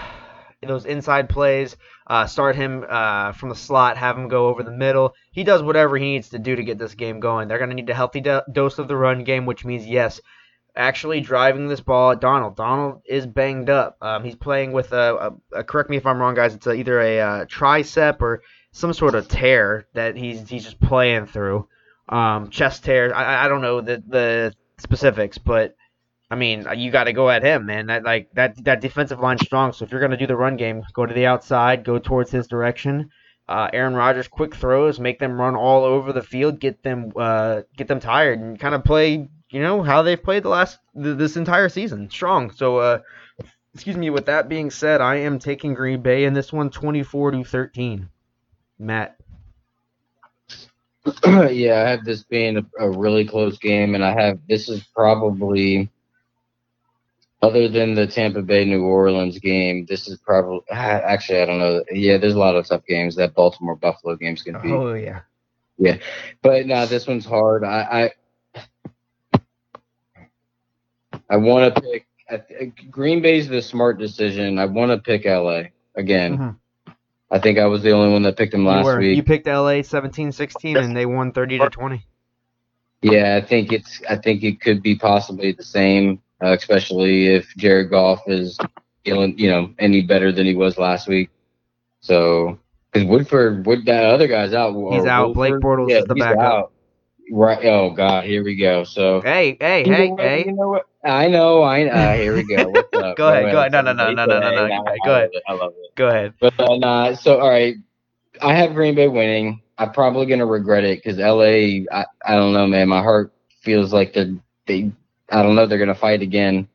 those 0.67 0.85
inside 0.85 1.29
plays, 1.29 1.75
uh, 2.07 2.27
start 2.27 2.55
him 2.55 2.85
uh, 2.87 3.31
from 3.33 3.49
the 3.49 3.55
slot, 3.55 3.97
have 3.97 4.17
him 4.17 4.27
go 4.27 4.47
over 4.47 4.63
the 4.63 4.71
middle. 4.71 5.15
He 5.31 5.43
does 5.43 5.61
whatever 5.61 5.97
he 5.97 6.05
needs 6.05 6.29
to 6.29 6.39
do 6.39 6.55
to 6.55 6.63
get 6.63 6.77
this 6.77 6.95
game 6.95 7.19
going. 7.19 7.47
They're 7.47 7.57
going 7.57 7.69
to 7.69 7.75
need 7.75 7.89
a 7.89 7.93
healthy 7.93 8.21
do- 8.21 8.41
dose 8.51 8.79
of 8.79 8.87
the 8.87 8.95
run 8.95 9.23
game, 9.23 9.45
which 9.45 9.65
means 9.65 9.85
yes, 9.85 10.21
actually 10.75 11.21
driving 11.21 11.67
this 11.67 11.81
ball 11.81 12.11
at 12.11 12.21
Donald. 12.21 12.55
Donald 12.55 13.01
is 13.05 13.25
banged 13.25 13.69
up. 13.69 13.97
Um, 14.01 14.23
he's 14.23 14.35
playing 14.35 14.71
with 14.71 14.91
a, 14.91 15.31
a, 15.53 15.59
a 15.59 15.63
correct 15.63 15.89
me 15.89 15.97
if 15.97 16.05
I'm 16.05 16.19
wrong, 16.19 16.35
guys. 16.35 16.53
It's 16.53 16.67
a, 16.67 16.73
either 16.73 16.99
a 16.99 17.19
uh, 17.19 17.45
tricep 17.45 18.21
or 18.21 18.41
some 18.71 18.93
sort 18.93 19.15
of 19.15 19.27
tear 19.27 19.87
that 19.93 20.17
he's 20.17 20.49
he's 20.49 20.65
just 20.65 20.79
playing 20.79 21.27
through. 21.27 21.67
Um, 22.09 22.49
chest 22.49 22.83
tear. 22.83 23.15
I, 23.15 23.45
I 23.45 23.47
don't 23.47 23.61
know 23.61 23.81
the 23.81 24.03
the 24.05 24.53
specifics, 24.77 25.37
but 25.37 25.75
I 26.29 26.35
mean 26.35 26.65
you 26.75 26.91
got 26.91 27.05
to 27.05 27.13
go 27.13 27.29
at 27.29 27.43
him, 27.43 27.65
man. 27.65 27.87
That 27.87 28.03
like 28.03 28.29
that 28.33 28.63
that 28.65 28.81
defensive 28.81 29.19
line's 29.19 29.43
strong. 29.45 29.73
So 29.73 29.85
if 29.85 29.91
you're 29.91 30.01
gonna 30.01 30.17
do 30.17 30.27
the 30.27 30.35
run 30.35 30.57
game, 30.57 30.83
go 30.93 31.05
to 31.05 31.13
the 31.13 31.25
outside, 31.25 31.83
go 31.83 31.99
towards 31.99 32.31
his 32.31 32.47
direction. 32.47 33.11
Uh, 33.47 33.69
Aaron 33.73 33.93
Rodgers 33.93 34.27
quick 34.27 34.55
throws, 34.55 34.99
make 34.99 35.19
them 35.19 35.39
run 35.39 35.55
all 35.55 35.83
over 35.83 36.11
the 36.11 36.23
field, 36.23 36.59
get 36.59 36.81
them 36.81 37.11
uh, 37.15 37.61
get 37.77 37.87
them 37.87 37.99
tired, 37.99 38.39
and 38.39 38.59
kind 38.59 38.73
of 38.73 38.83
play 38.83 39.29
you 39.51 39.61
know 39.61 39.83
how 39.83 40.01
they've 40.01 40.21
played 40.21 40.43
the 40.43 40.49
last 40.49 40.79
th- 41.01 41.17
this 41.17 41.37
entire 41.37 41.69
season, 41.69 42.09
strong. 42.09 42.51
So 42.51 42.77
uh, 42.77 42.99
excuse 43.75 43.97
me. 43.97 44.09
With 44.09 44.25
that 44.25 44.49
being 44.49 44.71
said, 44.71 45.01
I 45.01 45.17
am 45.17 45.37
taking 45.37 45.75
Green 45.75 46.01
Bay 46.01 46.25
in 46.25 46.33
this 46.33 46.51
one, 46.51 46.71
24 46.71 47.31
to 47.31 47.43
13. 47.43 48.09
Matt. 48.79 49.17
yeah, 51.25 51.83
I 51.85 51.89
have 51.89 52.03
this 52.03 52.23
being 52.23 52.57
a, 52.57 52.65
a 52.79 52.89
really 52.89 53.25
close 53.25 53.59
game, 53.59 53.93
and 53.93 54.03
I 54.03 54.11
have 54.19 54.39
this 54.49 54.69
is 54.69 54.83
probably 54.95 55.89
other 57.41 57.67
than 57.67 57.93
the 57.93 58.07
Tampa 58.07 58.41
Bay 58.41 58.65
New 58.65 58.83
Orleans 58.83 59.39
game. 59.39 59.85
This 59.87 60.07
is 60.07 60.17
probably 60.17 60.61
actually 60.71 61.41
I 61.41 61.45
don't 61.45 61.59
know. 61.59 61.83
Yeah, 61.91 62.17
there's 62.17 62.35
a 62.35 62.39
lot 62.39 62.55
of 62.55 62.65
tough 62.67 62.85
games. 62.85 63.15
That 63.15 63.33
Baltimore 63.33 63.75
Buffalo 63.75 64.15
game's 64.15 64.43
gonna 64.43 64.61
be, 64.61 64.71
Oh 64.71 64.93
yeah. 64.93 65.21
Yeah, 65.77 65.97
but 66.41 66.65
nah, 66.65 66.85
this 66.85 67.05
one's 67.05 67.25
hard. 67.25 67.63
I 67.65 68.11
I, 69.33 69.41
I 71.29 71.37
want 71.37 71.75
to 71.75 71.81
pick. 71.81 72.07
I, 72.29 72.37
th- 72.37 72.73
Green 72.89 73.21
Bay's 73.21 73.47
the 73.47 73.61
smart 73.61 73.99
decision. 73.99 74.57
I 74.57 74.65
want 74.65 74.91
to 74.91 74.97
pick 74.97 75.25
LA 75.25 75.63
again. 75.95 76.37
Mhm. 76.37 76.55
I 77.31 77.39
think 77.39 77.57
I 77.57 77.65
was 77.65 77.81
the 77.81 77.91
only 77.91 78.11
one 78.11 78.23
that 78.23 78.37
picked 78.37 78.51
them 78.51 78.65
last 78.65 78.85
were, 78.85 78.99
week. 78.99 79.17
you 79.17 79.23
picked 79.23 79.47
LA 79.47 79.81
17-16 79.81 80.81
and 80.81 80.95
they 80.95 81.05
won 81.05 81.31
30 81.31 81.57
to 81.59 81.69
20. 81.69 82.05
Yeah, 83.01 83.39
I 83.41 83.45
think 83.45 83.71
it's. 83.71 84.01
I 84.09 84.15
think 84.15 84.43
it 84.43 84.61
could 84.61 84.81
be 84.81 84.95
possibly 84.95 85.51
the 85.51 85.63
same, 85.63 86.21
uh, 86.43 86.51
especially 86.51 87.27
if 87.27 87.53
Jared 87.57 87.89
Goff 87.89 88.21
is 88.27 88.57
feeling, 89.03 89.37
you 89.37 89.49
know, 89.49 89.73
any 89.79 90.01
better 90.01 90.31
than 90.31 90.45
he 90.45 90.55
was 90.55 90.77
last 90.77 91.07
week. 91.07 91.29
So, 92.01 92.59
because 92.91 93.07
Woodford, 93.07 93.65
Wood, 93.65 93.85
that 93.85 94.05
other 94.05 94.27
guy's 94.27 94.53
out. 94.53 94.73
He's 94.91 95.05
out. 95.05 95.33
Blake 95.33 95.53
Woodford? 95.53 95.63
Bortles 95.63 95.89
yeah, 95.89 95.99
is 95.99 96.05
the 96.05 96.15
backup. 96.15 96.39
out. 96.41 96.71
Right. 97.31 97.65
Oh 97.65 97.89
God, 97.89 98.25
here 98.25 98.43
we 98.43 98.55
go. 98.55 98.83
So. 98.83 99.21
Hey, 99.21 99.57
hey, 99.59 99.83
You 99.85 99.93
hey, 99.93 100.07
know 100.09 100.13
what- 100.15 100.21
hey. 100.21 100.45
You 100.45 100.51
know 100.53 100.67
what? 100.67 100.85
I 101.03 101.27
know. 101.27 101.61
I 101.61 101.85
uh, 101.87 102.15
here 102.17 102.35
we 102.35 102.43
go. 102.43 102.69
What's 102.69 102.93
up? 102.95 103.17
Go 103.17 103.29
ahead, 103.29 103.51
go 103.51 103.59
ahead. 103.59 103.71
No, 103.71 103.81
no, 103.81 103.93
no, 103.93 104.11
no, 104.11 104.25
no, 104.25 104.39
no, 104.39 104.67
no. 104.67 104.83
Hey, 104.85 104.99
Go 105.05 105.15
ahead. 105.15 105.31
I 105.47 105.53
love 105.53 105.73
it. 105.77 105.95
Go 105.95 106.07
ahead. 106.07 106.33
But 106.39 106.59
uh, 106.59 106.75
nah, 106.77 107.13
so 107.13 107.39
all 107.39 107.49
right, 107.49 107.75
I 108.41 108.53
have 108.53 108.73
Green 108.73 108.95
Bay 108.95 109.07
winning. 109.07 109.61
I'm 109.77 109.91
probably 109.91 110.25
gonna 110.27 110.45
regret 110.45 110.83
it 110.83 111.03
because 111.03 111.17
LA. 111.17 111.85
I, 111.91 112.05
I 112.25 112.35
don't 112.35 112.53
know, 112.53 112.67
man. 112.67 112.87
My 112.87 113.01
heart 113.01 113.33
feels 113.61 113.91
like 113.93 114.13
they're 114.13 114.33
they. 114.67 114.91
I 115.29 115.41
don't 115.43 115.55
know. 115.55 115.65
They're 115.65 115.79
gonna 115.79 115.95
fight 115.95 116.21
again. 116.21 116.67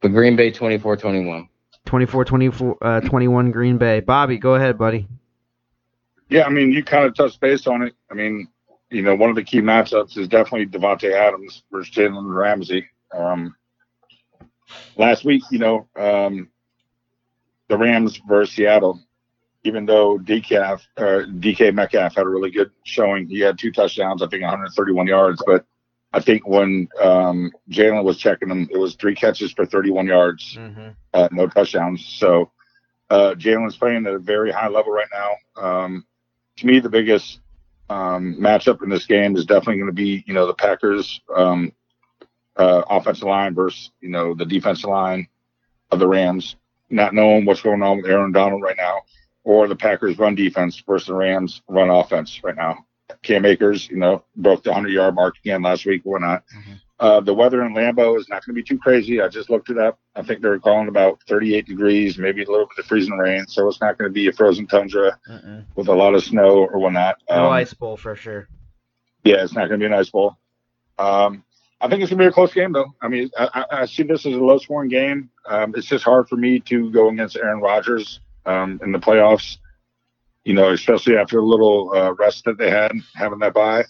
But 0.00 0.12
Green 0.12 0.36
Bay 0.36 0.52
24-21. 0.52 1.48
24 1.86 2.24
24 2.24 2.78
uh, 2.80 3.00
21 3.00 3.50
Green 3.50 3.78
Bay. 3.78 4.00
Bobby, 4.00 4.38
go 4.38 4.54
ahead, 4.54 4.78
buddy. 4.78 5.06
Yeah, 6.28 6.44
I 6.44 6.48
mean, 6.48 6.72
you 6.72 6.82
kind 6.82 7.04
of 7.04 7.14
touched 7.14 7.40
base 7.40 7.66
on 7.66 7.82
it. 7.82 7.94
I 8.10 8.14
mean, 8.14 8.48
you 8.90 9.02
know, 9.02 9.14
one 9.14 9.30
of 9.30 9.36
the 9.36 9.44
key 9.44 9.60
matchups 9.60 10.16
is 10.16 10.28
definitely 10.28 10.66
Davante 10.66 11.12
Adams 11.12 11.62
versus 11.70 11.94
Jalen 11.94 12.34
Ramsey. 12.34 12.86
Um, 13.16 13.54
last 14.96 15.24
week, 15.24 15.42
you 15.50 15.58
know, 15.58 15.88
um, 15.96 16.48
the 17.68 17.76
Rams 17.76 18.20
versus 18.28 18.54
Seattle. 18.54 19.00
Even 19.64 19.86
though 19.86 20.18
DK, 20.18 20.60
uh, 20.60 20.76
DK 20.96 21.72
Metcalf 21.72 22.14
had 22.14 22.26
a 22.26 22.28
really 22.28 22.50
good 22.50 22.70
showing, 22.84 23.26
he 23.26 23.40
had 23.40 23.58
two 23.58 23.72
touchdowns, 23.72 24.22
I 24.22 24.26
think 24.26 24.42
131 24.42 25.06
yards. 25.06 25.42
But 25.46 25.64
I 26.14 26.20
think 26.20 26.46
when 26.46 26.88
um, 27.02 27.50
Jalen 27.70 28.04
was 28.04 28.18
checking 28.18 28.48
him, 28.48 28.68
it 28.70 28.78
was 28.78 28.94
three 28.94 29.16
catches 29.16 29.52
for 29.52 29.66
31 29.66 30.06
yards, 30.06 30.56
Mm-hmm. 30.56 30.88
uh, 31.12 31.28
no 31.32 31.48
touchdowns. 31.48 32.06
So 32.18 32.52
uh, 33.10 33.34
Jalen's 33.36 33.76
playing 33.76 34.06
at 34.06 34.14
a 34.14 34.18
very 34.20 34.52
high 34.52 34.68
level 34.68 34.92
right 34.92 35.08
now. 35.12 35.62
Um, 35.62 36.06
to 36.58 36.66
me, 36.66 36.78
the 36.78 36.88
biggest 36.88 37.40
um, 37.90 38.36
matchup 38.40 38.82
in 38.82 38.88
this 38.88 39.06
game 39.06 39.36
is 39.36 39.44
definitely 39.44 39.78
going 39.78 39.88
to 39.88 39.92
be, 39.92 40.22
you 40.26 40.34
know, 40.34 40.46
the 40.46 40.54
Packers 40.54 41.20
um, 41.34 41.72
uh, 42.56 42.82
offensive 42.88 43.26
line 43.26 43.54
versus, 43.54 43.90
you 44.00 44.08
know, 44.08 44.34
the 44.34 44.46
defensive 44.46 44.88
line 44.90 45.26
of 45.90 45.98
the 45.98 46.06
Rams. 46.08 46.56
Not 46.90 47.12
knowing 47.12 47.44
what's 47.44 47.62
going 47.62 47.82
on 47.82 47.96
with 47.96 48.06
Aaron 48.06 48.30
Donald 48.30 48.62
right 48.62 48.76
now, 48.76 49.02
or 49.42 49.66
the 49.66 49.74
Packers 49.76 50.16
run 50.18 50.36
defense 50.36 50.80
versus 50.86 51.08
the 51.08 51.14
Rams 51.14 51.60
run 51.66 51.90
offense 51.90 52.40
right 52.44 52.54
now. 52.56 52.86
Cam 53.22 53.44
Akers, 53.44 53.88
you 53.90 53.96
know, 53.96 54.24
broke 54.36 54.62
the 54.62 54.70
100 54.70 54.90
yard 54.90 55.14
mark 55.14 55.34
again 55.44 55.62
last 55.62 55.84
week, 55.86 56.02
whatnot. 56.04 56.42
Mhm. 56.56 56.80
Uh, 57.00 57.20
the 57.20 57.34
weather 57.34 57.62
in 57.64 57.74
Lambeau 57.74 58.16
is 58.18 58.28
not 58.28 58.44
going 58.46 58.54
to 58.54 58.60
be 58.60 58.62
too 58.62 58.78
crazy. 58.78 59.20
I 59.20 59.28
just 59.28 59.50
looked 59.50 59.68
it 59.68 59.78
up. 59.78 59.98
I 60.14 60.22
think 60.22 60.40
they're 60.40 60.58
calling 60.60 60.88
about 60.88 61.18
38 61.28 61.66
degrees, 61.66 62.16
maybe 62.18 62.44
a 62.44 62.50
little 62.50 62.66
bit 62.66 62.78
of 62.78 62.86
freezing 62.86 63.18
rain. 63.18 63.46
So 63.48 63.68
it's 63.68 63.80
not 63.80 63.98
going 63.98 64.08
to 64.08 64.12
be 64.12 64.28
a 64.28 64.32
frozen 64.32 64.66
tundra 64.66 65.18
Mm-mm. 65.28 65.64
with 65.74 65.88
a 65.88 65.92
lot 65.94 66.14
of 66.14 66.22
snow 66.24 66.64
or 66.72 66.78
whatnot. 66.78 67.16
No 67.28 67.46
Um, 67.46 67.52
ice 67.52 67.74
bowl 67.74 67.96
for 67.96 68.14
sure. 68.14 68.48
yeah, 69.24 69.42
it's 69.42 69.52
not 69.54 69.68
going 69.68 69.80
to 69.80 69.86
be 69.88 69.92
an 69.92 69.98
ice 69.98 70.08
bowl. 70.10 70.36
Um, 70.98 71.44
I 71.80 71.88
think 71.88 72.00
it's 72.02 72.10
going 72.10 72.18
to 72.18 72.24
be 72.24 72.28
a 72.28 72.32
close 72.32 72.54
game, 72.54 72.72
though. 72.72 72.94
I 73.02 73.08
mean, 73.08 73.28
I, 73.36 73.48
I, 73.70 73.80
I 73.82 73.86
see 73.86 74.04
this 74.04 74.24
as 74.24 74.32
a 74.32 74.38
low 74.38 74.58
scoring 74.58 74.88
game. 74.88 75.28
Um, 75.46 75.74
it's 75.76 75.88
just 75.88 76.04
hard 76.04 76.28
for 76.28 76.36
me 76.36 76.60
to 76.60 76.90
go 76.92 77.08
against 77.10 77.36
Aaron 77.36 77.60
Rodgers 77.60 78.20
um, 78.46 78.80
in 78.82 78.92
the 78.92 78.98
playoffs, 79.00 79.58
you 80.44 80.54
know, 80.54 80.70
especially 80.70 81.16
after 81.16 81.38
a 81.38 81.44
little 81.44 81.92
uh, 81.94 82.12
rest 82.14 82.44
that 82.44 82.58
they 82.58 82.70
had, 82.70 82.92
having 83.14 83.38
that 83.40 83.54
bye. 83.54 83.84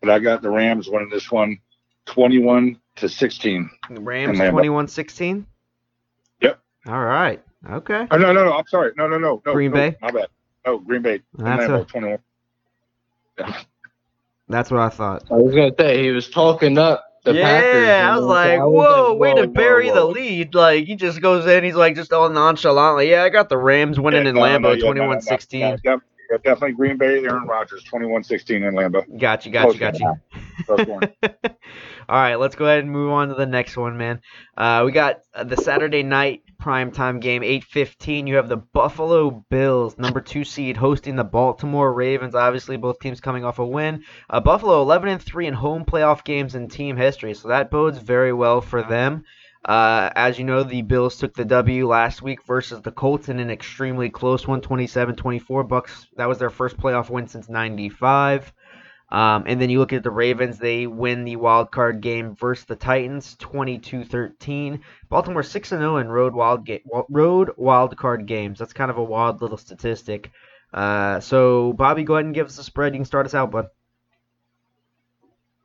But 0.00 0.10
I 0.10 0.18
got 0.18 0.42
the 0.42 0.50
Rams 0.50 0.88
winning 0.88 1.10
this 1.10 1.30
one 1.30 1.58
21 2.06 2.80
to 2.96 3.08
16. 3.08 3.70
Rams 3.90 4.38
Lambeau. 4.38 4.86
21-16. 4.86 5.44
Yep. 6.40 6.60
All 6.86 7.04
right. 7.04 7.42
Okay. 7.70 8.06
Oh, 8.10 8.16
no, 8.16 8.32
no, 8.32 8.44
no. 8.44 8.52
I'm 8.54 8.66
sorry. 8.66 8.92
No, 8.96 9.06
no, 9.06 9.18
no. 9.18 9.42
no 9.44 9.52
Green 9.52 9.70
no, 9.70 9.76
Bay? 9.76 9.96
My 10.00 10.10
bad. 10.10 10.28
Oh, 10.64 10.78
Green 10.78 11.02
Bay. 11.02 11.20
That's 11.34 11.64
Lambeau, 11.64 11.82
a- 11.82 11.84
21. 11.84 12.18
That's 14.48 14.70
what 14.70 14.80
I 14.80 14.88
thought. 14.88 15.30
I 15.30 15.34
was 15.34 15.54
gonna 15.54 15.72
say 15.78 16.02
he 16.02 16.10
was 16.10 16.28
talking 16.28 16.76
up 16.76 17.04
the 17.24 17.34
yeah, 17.34 17.44
Packers. 17.44 17.98
I 18.02 18.16
was 18.16 18.26
like, 18.26 18.60
I 18.60 18.64
whoa, 18.64 19.12
like, 19.12 19.18
way 19.18 19.34
to 19.34 19.46
bury 19.46 19.90
whoa, 19.90 19.94
the 19.94 20.04
lead. 20.04 20.54
Like, 20.54 20.86
he 20.86 20.96
just 20.96 21.20
goes 21.20 21.46
in, 21.46 21.64
he's 21.64 21.74
like, 21.74 21.94
just 21.96 22.12
all 22.12 22.28
nonchalantly, 22.30 23.10
yeah, 23.10 23.24
I 23.24 23.28
got 23.30 23.48
the 23.48 23.58
Rams 23.58 23.98
winning 24.00 24.24
Yeah, 24.24 24.30
in 24.30 24.34
no, 24.34 24.42
no, 24.58 24.58
Lambeau 24.58 24.76
no, 24.76 24.92
no, 24.94 25.08
no, 25.08 25.16
21-16. 25.18 25.52
no, 25.52 25.76
yep, 25.84 26.00
yeah, 26.30 26.36
definitely 26.44 26.72
Green 26.72 26.96
Bay, 26.96 27.24
Aaron 27.24 27.46
Rodgers, 27.46 27.82
21 27.84 28.22
16 28.24 28.62
in 28.62 28.74
Lambeau. 28.74 29.04
Got 29.18 29.46
you, 29.46 29.52
got 29.52 29.74
you, 29.74 29.78
Close 29.78 29.78
got 29.78 30.00
you. 30.00 30.06
All 32.08 32.16
right, 32.20 32.36
let's 32.36 32.54
go 32.54 32.66
ahead 32.66 32.80
and 32.80 32.90
move 32.90 33.10
on 33.10 33.28
to 33.28 33.34
the 33.34 33.46
next 33.46 33.76
one, 33.76 33.96
man. 33.96 34.20
Uh, 34.56 34.82
we 34.84 34.92
got 34.92 35.20
uh, 35.34 35.44
the 35.44 35.56
Saturday 35.56 36.02
night 36.02 36.42
primetime 36.60 37.20
game, 37.20 37.42
8:15. 37.42 38.28
You 38.28 38.36
have 38.36 38.48
the 38.48 38.56
Buffalo 38.56 39.44
Bills, 39.50 39.98
number 39.98 40.20
two 40.20 40.44
seed, 40.44 40.76
hosting 40.76 41.16
the 41.16 41.24
Baltimore 41.24 41.92
Ravens. 41.92 42.34
Obviously, 42.34 42.76
both 42.76 43.00
teams 43.00 43.20
coming 43.20 43.44
off 43.44 43.58
a 43.58 43.66
win. 43.66 44.04
Uh, 44.28 44.40
Buffalo 44.40 44.82
11 44.82 45.08
and 45.08 45.22
three 45.22 45.46
in 45.46 45.54
home 45.54 45.84
playoff 45.84 46.24
games 46.24 46.54
in 46.54 46.68
team 46.68 46.96
history, 46.96 47.34
so 47.34 47.48
that 47.48 47.70
bodes 47.70 47.98
very 47.98 48.32
well 48.32 48.60
for 48.60 48.82
them. 48.82 49.24
Uh, 49.64 50.10
as 50.14 50.38
you 50.38 50.44
know, 50.44 50.62
the 50.62 50.82
Bills 50.82 51.16
took 51.16 51.34
the 51.34 51.44
W 51.44 51.86
last 51.86 52.22
week 52.22 52.42
versus 52.44 52.80
the 52.80 52.92
Colts 52.92 53.28
in 53.28 53.38
an 53.38 53.50
extremely 53.50 54.08
close 54.08 54.46
one, 54.46 54.60
27-24. 54.60 55.68
Bucks. 55.68 56.06
That 56.16 56.28
was 56.28 56.38
their 56.38 56.50
first 56.50 56.76
playoff 56.78 57.10
win 57.10 57.28
since 57.28 57.48
'95. 57.48 58.52
Um, 59.10 59.44
and 59.46 59.60
then 59.60 59.70
you 59.70 59.80
look 59.80 59.92
at 59.92 60.04
the 60.04 60.10
Ravens, 60.10 60.58
they 60.58 60.86
win 60.86 61.24
the 61.24 61.36
wild 61.36 61.72
card 61.72 62.00
game 62.00 62.36
versus 62.36 62.64
the 62.64 62.76
Titans 62.76 63.36
22-13. 63.40 64.80
Baltimore 65.08 65.42
6-0 65.42 66.00
in 66.00 66.08
road 66.08 66.32
wild 66.32 66.64
ga- 66.64 66.84
road 67.08 67.50
wild 67.56 67.96
card 67.96 68.26
games. 68.26 68.60
That's 68.60 68.72
kind 68.72 68.90
of 68.90 68.98
a 68.98 69.02
wild 69.02 69.42
little 69.42 69.56
statistic. 69.56 70.30
Uh, 70.72 71.18
so 71.18 71.72
Bobby, 71.72 72.04
go 72.04 72.14
ahead 72.14 72.26
and 72.26 72.34
give 72.34 72.46
us 72.46 72.56
the 72.56 72.62
spread. 72.62 72.94
You 72.94 73.00
can 73.00 73.04
start 73.04 73.26
us 73.26 73.34
out, 73.34 73.50
bud. 73.50 73.66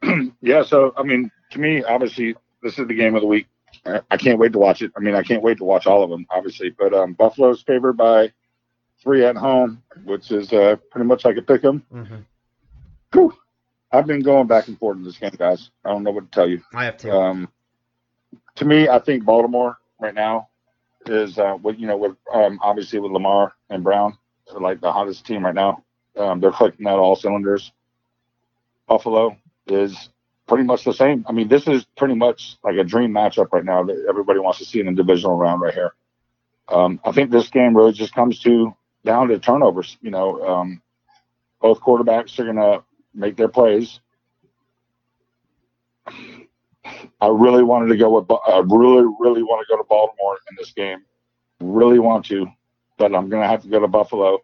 yeah, 0.41 0.63
so 0.63 0.93
I 0.97 1.03
mean, 1.03 1.29
to 1.51 1.59
me, 1.59 1.83
obviously, 1.83 2.35
this 2.63 2.79
is 2.79 2.87
the 2.87 2.95
game 2.95 3.13
of 3.13 3.21
the 3.21 3.27
week. 3.27 3.47
I, 3.85 4.17
can't 4.17 4.39
wait 4.39 4.53
to 4.53 4.59
watch 4.59 4.81
it. 4.81 4.91
I 4.97 4.99
mean, 4.99 5.15
I 5.15 5.23
can't 5.23 5.43
wait 5.43 5.57
to 5.59 5.63
watch 5.63 5.85
all 5.85 6.03
of 6.03 6.09
them, 6.09 6.25
obviously. 6.29 6.71
But 6.71 6.93
um, 6.93 7.13
Buffalo's 7.13 7.61
favored 7.61 7.93
by 7.93 8.31
three 9.01 9.23
at 9.23 9.35
home, 9.35 9.83
which 10.03 10.31
is 10.31 10.51
uh, 10.51 10.77
pretty 10.91 11.05
much 11.05 11.25
like 11.25 11.37
a 11.37 11.41
pick 11.41 11.63
'em. 11.63 11.83
Mm-hmm. 11.93 12.15
Whew. 13.13 13.33
I've 13.91 14.07
been 14.07 14.23
going 14.23 14.47
back 14.47 14.67
and 14.67 14.77
forth 14.77 14.97
in 14.97 15.03
this 15.03 15.17
game, 15.17 15.31
guys. 15.37 15.69
I 15.85 15.89
don't 15.89 16.03
know 16.03 16.11
what 16.11 16.29
to 16.29 16.35
tell 16.35 16.49
you. 16.49 16.61
I 16.73 16.85
have 16.85 16.97
to. 16.97 17.11
Um, 17.11 17.47
to 18.55 18.65
me, 18.65 18.89
I 18.89 18.99
think 18.99 19.23
Baltimore 19.23 19.77
right 19.99 20.13
now 20.13 20.49
is 21.05 21.37
uh, 21.37 21.57
with 21.61 21.79
you 21.79 21.87
know 21.87 21.97
with 21.97 22.15
um, 22.33 22.59
obviously 22.61 22.99
with 22.99 23.11
Lamar 23.11 23.53
and 23.69 23.83
Brown, 23.83 24.17
they're 24.47 24.59
like 24.59 24.81
the 24.81 24.91
hottest 24.91 25.25
team 25.25 25.45
right 25.45 25.55
now. 25.55 25.83
Um, 26.17 26.39
they're 26.39 26.51
clicking 26.51 26.87
out 26.87 26.99
all 26.99 27.15
cylinders. 27.15 27.71
Buffalo 28.87 29.37
is 29.67 30.09
pretty 30.47 30.63
much 30.63 30.83
the 30.83 30.93
same. 30.93 31.25
I 31.27 31.31
mean, 31.31 31.47
this 31.47 31.67
is 31.67 31.85
pretty 31.97 32.15
much 32.15 32.57
like 32.63 32.77
a 32.77 32.83
dream 32.83 33.11
matchup 33.11 33.47
right 33.51 33.65
now 33.65 33.83
that 33.83 34.05
everybody 34.07 34.39
wants 34.39 34.59
to 34.59 34.65
see 34.65 34.79
in 34.79 34.85
the 34.85 34.91
divisional 34.93 35.37
round 35.37 35.61
right 35.61 35.73
here. 35.73 35.93
Um, 36.67 36.99
I 37.03 37.11
think 37.11 37.31
this 37.31 37.49
game 37.49 37.75
really 37.75 37.93
just 37.93 38.13
comes 38.13 38.39
to 38.41 38.75
down 39.03 39.27
to 39.29 39.39
turnovers. 39.39 39.97
You 40.01 40.11
know, 40.11 40.45
um, 40.45 40.81
both 41.61 41.79
quarterbacks 41.79 42.37
are 42.39 42.45
gonna 42.45 42.83
make 43.13 43.37
their 43.37 43.47
plays. 43.47 43.99
I 47.19 47.27
really 47.27 47.63
wanted 47.63 47.87
to 47.87 47.97
go 47.97 48.19
with. 48.19 48.29
I 48.47 48.59
really, 48.59 49.05
really 49.19 49.43
want 49.43 49.65
to 49.65 49.73
go 49.73 49.77
to 49.77 49.87
Baltimore 49.87 50.37
in 50.49 50.55
this 50.57 50.71
game. 50.71 51.03
Really 51.59 51.99
want 51.99 52.25
to, 52.25 52.47
but 52.97 53.15
I'm 53.15 53.29
gonna 53.29 53.47
have 53.47 53.63
to 53.63 53.67
go 53.67 53.79
to 53.79 53.87
Buffalo. 53.87 54.39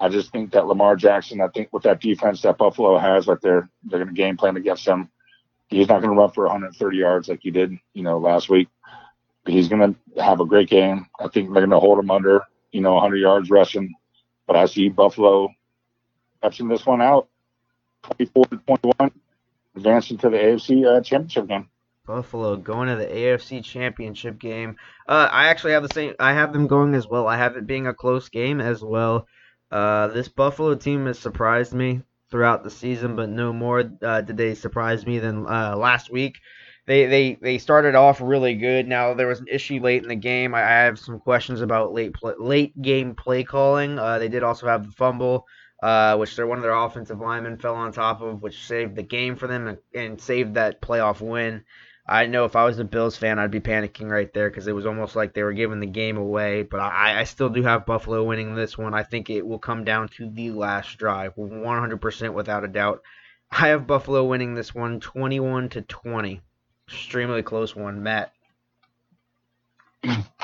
I 0.00 0.08
just 0.08 0.32
think 0.32 0.52
that 0.52 0.66
Lamar 0.66 0.96
Jackson. 0.96 1.40
I 1.40 1.48
think 1.48 1.72
with 1.72 1.82
that 1.84 2.00
defense 2.00 2.42
that 2.42 2.58
Buffalo 2.58 2.98
has 2.98 3.26
right 3.26 3.40
there, 3.42 3.68
they're 3.84 4.00
gonna 4.00 4.12
game 4.12 4.36
plan 4.36 4.56
against 4.56 4.86
him. 4.86 5.10
He's 5.72 5.88
not 5.88 6.02
gonna 6.02 6.14
run 6.14 6.30
for 6.30 6.44
130 6.44 6.96
yards 6.96 7.28
like 7.28 7.40
he 7.42 7.50
did, 7.50 7.76
you 7.94 8.02
know, 8.02 8.18
last 8.18 8.48
week. 8.48 8.68
But 9.44 9.54
he's 9.54 9.68
gonna 9.68 9.94
have 10.18 10.40
a 10.40 10.44
great 10.44 10.68
game. 10.68 11.06
I 11.18 11.28
think 11.28 11.52
they're 11.52 11.66
gonna 11.66 11.80
hold 11.80 11.98
him 11.98 12.10
under, 12.10 12.42
you 12.70 12.80
know, 12.80 12.94
100 12.94 13.16
yards 13.16 13.50
rushing. 13.50 13.94
But 14.46 14.56
I 14.56 14.66
see 14.66 14.88
Buffalo 14.88 15.48
catching 16.42 16.68
this 16.68 16.84
one 16.84 17.00
out, 17.00 17.28
24 18.02 18.46
to 18.46 18.56
21, 18.58 19.10
advancing 19.76 20.18
to 20.18 20.30
the 20.30 20.36
AFC 20.36 20.84
uh, 20.84 21.00
Championship 21.00 21.48
game. 21.48 21.68
Buffalo 22.06 22.56
going 22.56 22.88
to 22.88 22.96
the 22.96 23.06
AFC 23.06 23.64
Championship 23.64 24.38
game. 24.38 24.76
Uh, 25.06 25.28
I 25.30 25.48
actually 25.48 25.72
have 25.72 25.84
the 25.84 25.94
same. 25.94 26.14
I 26.18 26.34
have 26.34 26.52
them 26.52 26.66
going 26.66 26.94
as 26.94 27.06
well. 27.06 27.28
I 27.28 27.36
have 27.36 27.56
it 27.56 27.66
being 27.66 27.86
a 27.86 27.94
close 27.94 28.28
game 28.28 28.60
as 28.60 28.82
well. 28.82 29.28
Uh, 29.70 30.08
this 30.08 30.28
Buffalo 30.28 30.74
team 30.74 31.06
has 31.06 31.18
surprised 31.18 31.72
me 31.72 32.02
throughout 32.32 32.64
the 32.64 32.70
season, 32.70 33.14
but 33.14 33.28
no 33.28 33.52
more 33.52 33.84
uh, 34.02 34.22
did 34.22 34.36
they 34.36 34.54
surprise 34.56 35.06
me 35.06 35.20
than 35.20 35.46
uh, 35.46 35.76
last 35.76 36.10
week. 36.10 36.40
They, 36.84 37.06
they 37.06 37.38
they 37.40 37.58
started 37.58 37.94
off 37.94 38.20
really 38.20 38.54
good. 38.54 38.88
Now 38.88 39.14
there 39.14 39.28
was 39.28 39.38
an 39.38 39.46
issue 39.48 39.78
late 39.78 40.02
in 40.02 40.08
the 40.08 40.16
game. 40.16 40.52
I, 40.52 40.62
I 40.62 40.70
have 40.84 40.98
some 40.98 41.20
questions 41.20 41.60
about 41.60 41.92
late 41.92 42.14
play, 42.14 42.34
late 42.40 42.82
game 42.82 43.14
play 43.14 43.44
calling. 43.44 44.00
Uh, 44.00 44.18
they 44.18 44.28
did 44.28 44.42
also 44.42 44.66
have 44.66 44.84
the 44.84 44.92
fumble, 44.92 45.46
uh, 45.80 46.16
which 46.16 46.34
their 46.34 46.48
one 46.48 46.58
of 46.58 46.64
their 46.64 46.74
offensive 46.74 47.20
linemen 47.20 47.58
fell 47.58 47.76
on 47.76 47.92
top 47.92 48.20
of, 48.20 48.42
which 48.42 48.66
saved 48.66 48.96
the 48.96 49.04
game 49.04 49.36
for 49.36 49.46
them 49.46 49.68
and, 49.68 49.78
and 49.94 50.20
saved 50.20 50.54
that 50.54 50.82
playoff 50.82 51.20
win. 51.20 51.62
I 52.06 52.26
know 52.26 52.44
if 52.44 52.56
I 52.56 52.64
was 52.64 52.78
a 52.78 52.84
Bills 52.84 53.16
fan, 53.16 53.38
I'd 53.38 53.50
be 53.52 53.60
panicking 53.60 54.10
right 54.10 54.32
there 54.34 54.50
because 54.50 54.66
it 54.66 54.74
was 54.74 54.86
almost 54.86 55.14
like 55.14 55.32
they 55.34 55.44
were 55.44 55.52
giving 55.52 55.80
the 55.80 55.86
game 55.86 56.16
away. 56.16 56.62
But 56.62 56.80
I, 56.80 57.20
I 57.20 57.24
still 57.24 57.48
do 57.48 57.62
have 57.62 57.86
Buffalo 57.86 58.24
winning 58.24 58.54
this 58.54 58.76
one. 58.76 58.92
I 58.92 59.04
think 59.04 59.30
it 59.30 59.46
will 59.46 59.60
come 59.60 59.84
down 59.84 60.08
to 60.16 60.28
the 60.28 60.50
last 60.50 60.98
drive, 60.98 61.34
100% 61.36 62.34
without 62.34 62.64
a 62.64 62.68
doubt. 62.68 63.02
I 63.50 63.68
have 63.68 63.86
Buffalo 63.86 64.24
winning 64.24 64.54
this 64.54 64.74
one, 64.74 64.98
21 64.98 65.68
to 65.70 65.82
20. 65.82 66.40
Extremely 66.88 67.42
close 67.42 67.76
one, 67.76 68.02
Matt. 68.02 68.32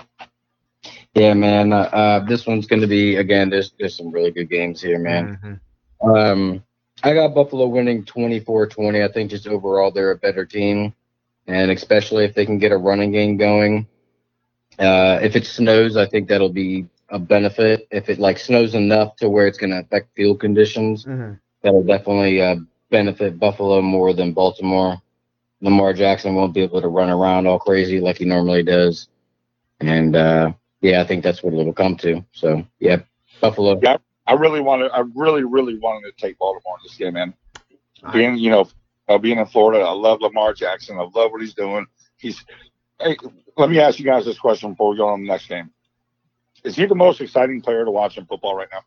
Yeah, 1.14 1.34
man. 1.34 1.72
Uh, 1.72 1.76
uh, 1.92 2.24
this 2.26 2.46
one's 2.46 2.66
going 2.66 2.82
to 2.82 2.86
be 2.86 3.16
again. 3.16 3.50
There's 3.50 3.72
there's 3.78 3.96
some 3.96 4.12
really 4.12 4.30
good 4.30 4.48
games 4.48 4.80
here, 4.80 4.98
man. 5.00 5.60
Mhm. 6.02 6.16
Um, 6.16 6.64
I 7.02 7.12
got 7.14 7.34
Buffalo 7.34 7.66
winning 7.66 8.04
24-20. 8.04 9.04
I 9.04 9.12
think 9.12 9.30
just 9.30 9.48
overall 9.48 9.90
they're 9.90 10.12
a 10.12 10.16
better 10.16 10.44
team, 10.44 10.94
and 11.48 11.70
especially 11.70 12.24
if 12.24 12.34
they 12.34 12.46
can 12.46 12.58
get 12.58 12.72
a 12.72 12.76
running 12.76 13.10
game 13.10 13.36
going. 13.36 13.86
Uh, 14.78 15.18
if 15.20 15.34
it 15.34 15.44
snows, 15.44 15.96
I 15.96 16.06
think 16.06 16.28
that'll 16.28 16.52
be 16.52 16.86
a 17.08 17.18
benefit 17.18 17.88
if 17.90 18.08
it 18.08 18.20
like 18.20 18.38
snows 18.38 18.74
enough 18.74 19.16
to 19.16 19.28
where 19.28 19.48
it's 19.48 19.58
going 19.58 19.70
to 19.70 19.80
affect 19.80 20.14
field 20.14 20.40
conditions. 20.40 21.04
hmm 21.04 21.32
That'll 21.60 21.82
definitely 21.82 22.40
uh, 22.40 22.54
benefit 22.88 23.40
Buffalo 23.40 23.82
more 23.82 24.14
than 24.14 24.32
Baltimore. 24.32 24.96
Lamar 25.60 25.92
Jackson 25.92 26.36
won't 26.36 26.54
be 26.54 26.62
able 26.62 26.80
to 26.80 26.86
run 26.86 27.10
around 27.10 27.48
all 27.48 27.58
crazy 27.58 27.98
like 27.98 28.18
he 28.18 28.24
normally 28.24 28.62
does, 28.62 29.08
and 29.80 30.14
uh, 30.14 30.52
yeah, 30.80 31.00
I 31.00 31.04
think 31.04 31.24
that's 31.24 31.42
what 31.42 31.54
it'll 31.54 31.72
come 31.72 31.96
to. 31.96 32.24
So 32.30 32.64
yeah, 32.78 32.98
Buffalo. 33.40 33.80
Yeah. 33.82 33.96
I 34.28 34.34
really 34.34 34.60
wanted, 34.60 34.90
I 34.92 35.04
really, 35.16 35.42
really 35.42 35.78
wanted 35.78 36.06
to 36.06 36.12
take 36.20 36.38
Baltimore 36.38 36.76
in 36.76 36.82
this 36.84 36.96
game, 36.96 37.14
man. 37.14 37.34
Being, 38.12 38.36
you 38.36 38.50
know, 38.50 38.68
uh, 39.08 39.18
being 39.18 39.38
in 39.38 39.46
Florida, 39.46 39.84
I 39.84 39.92
love 39.92 40.20
Lamar 40.20 40.52
Jackson. 40.52 40.98
I 40.98 41.02
love 41.02 41.32
what 41.32 41.40
he's 41.40 41.54
doing. 41.54 41.86
He's. 42.16 42.44
Hey, 43.00 43.16
let 43.56 43.70
me 43.70 43.78
ask 43.80 43.98
you 43.98 44.04
guys 44.04 44.24
this 44.24 44.38
question 44.38 44.70
before 44.70 44.90
we 44.90 44.96
go 44.96 45.08
on 45.08 45.20
to 45.20 45.24
the 45.24 45.28
next 45.28 45.48
game. 45.48 45.70
Is 46.64 46.76
he 46.76 46.86
the 46.86 46.94
most 46.94 47.20
exciting 47.20 47.60
player 47.60 47.84
to 47.84 47.90
watch 47.90 48.18
in 48.18 48.26
football 48.26 48.54
right 48.56 48.68
now? 48.72 48.80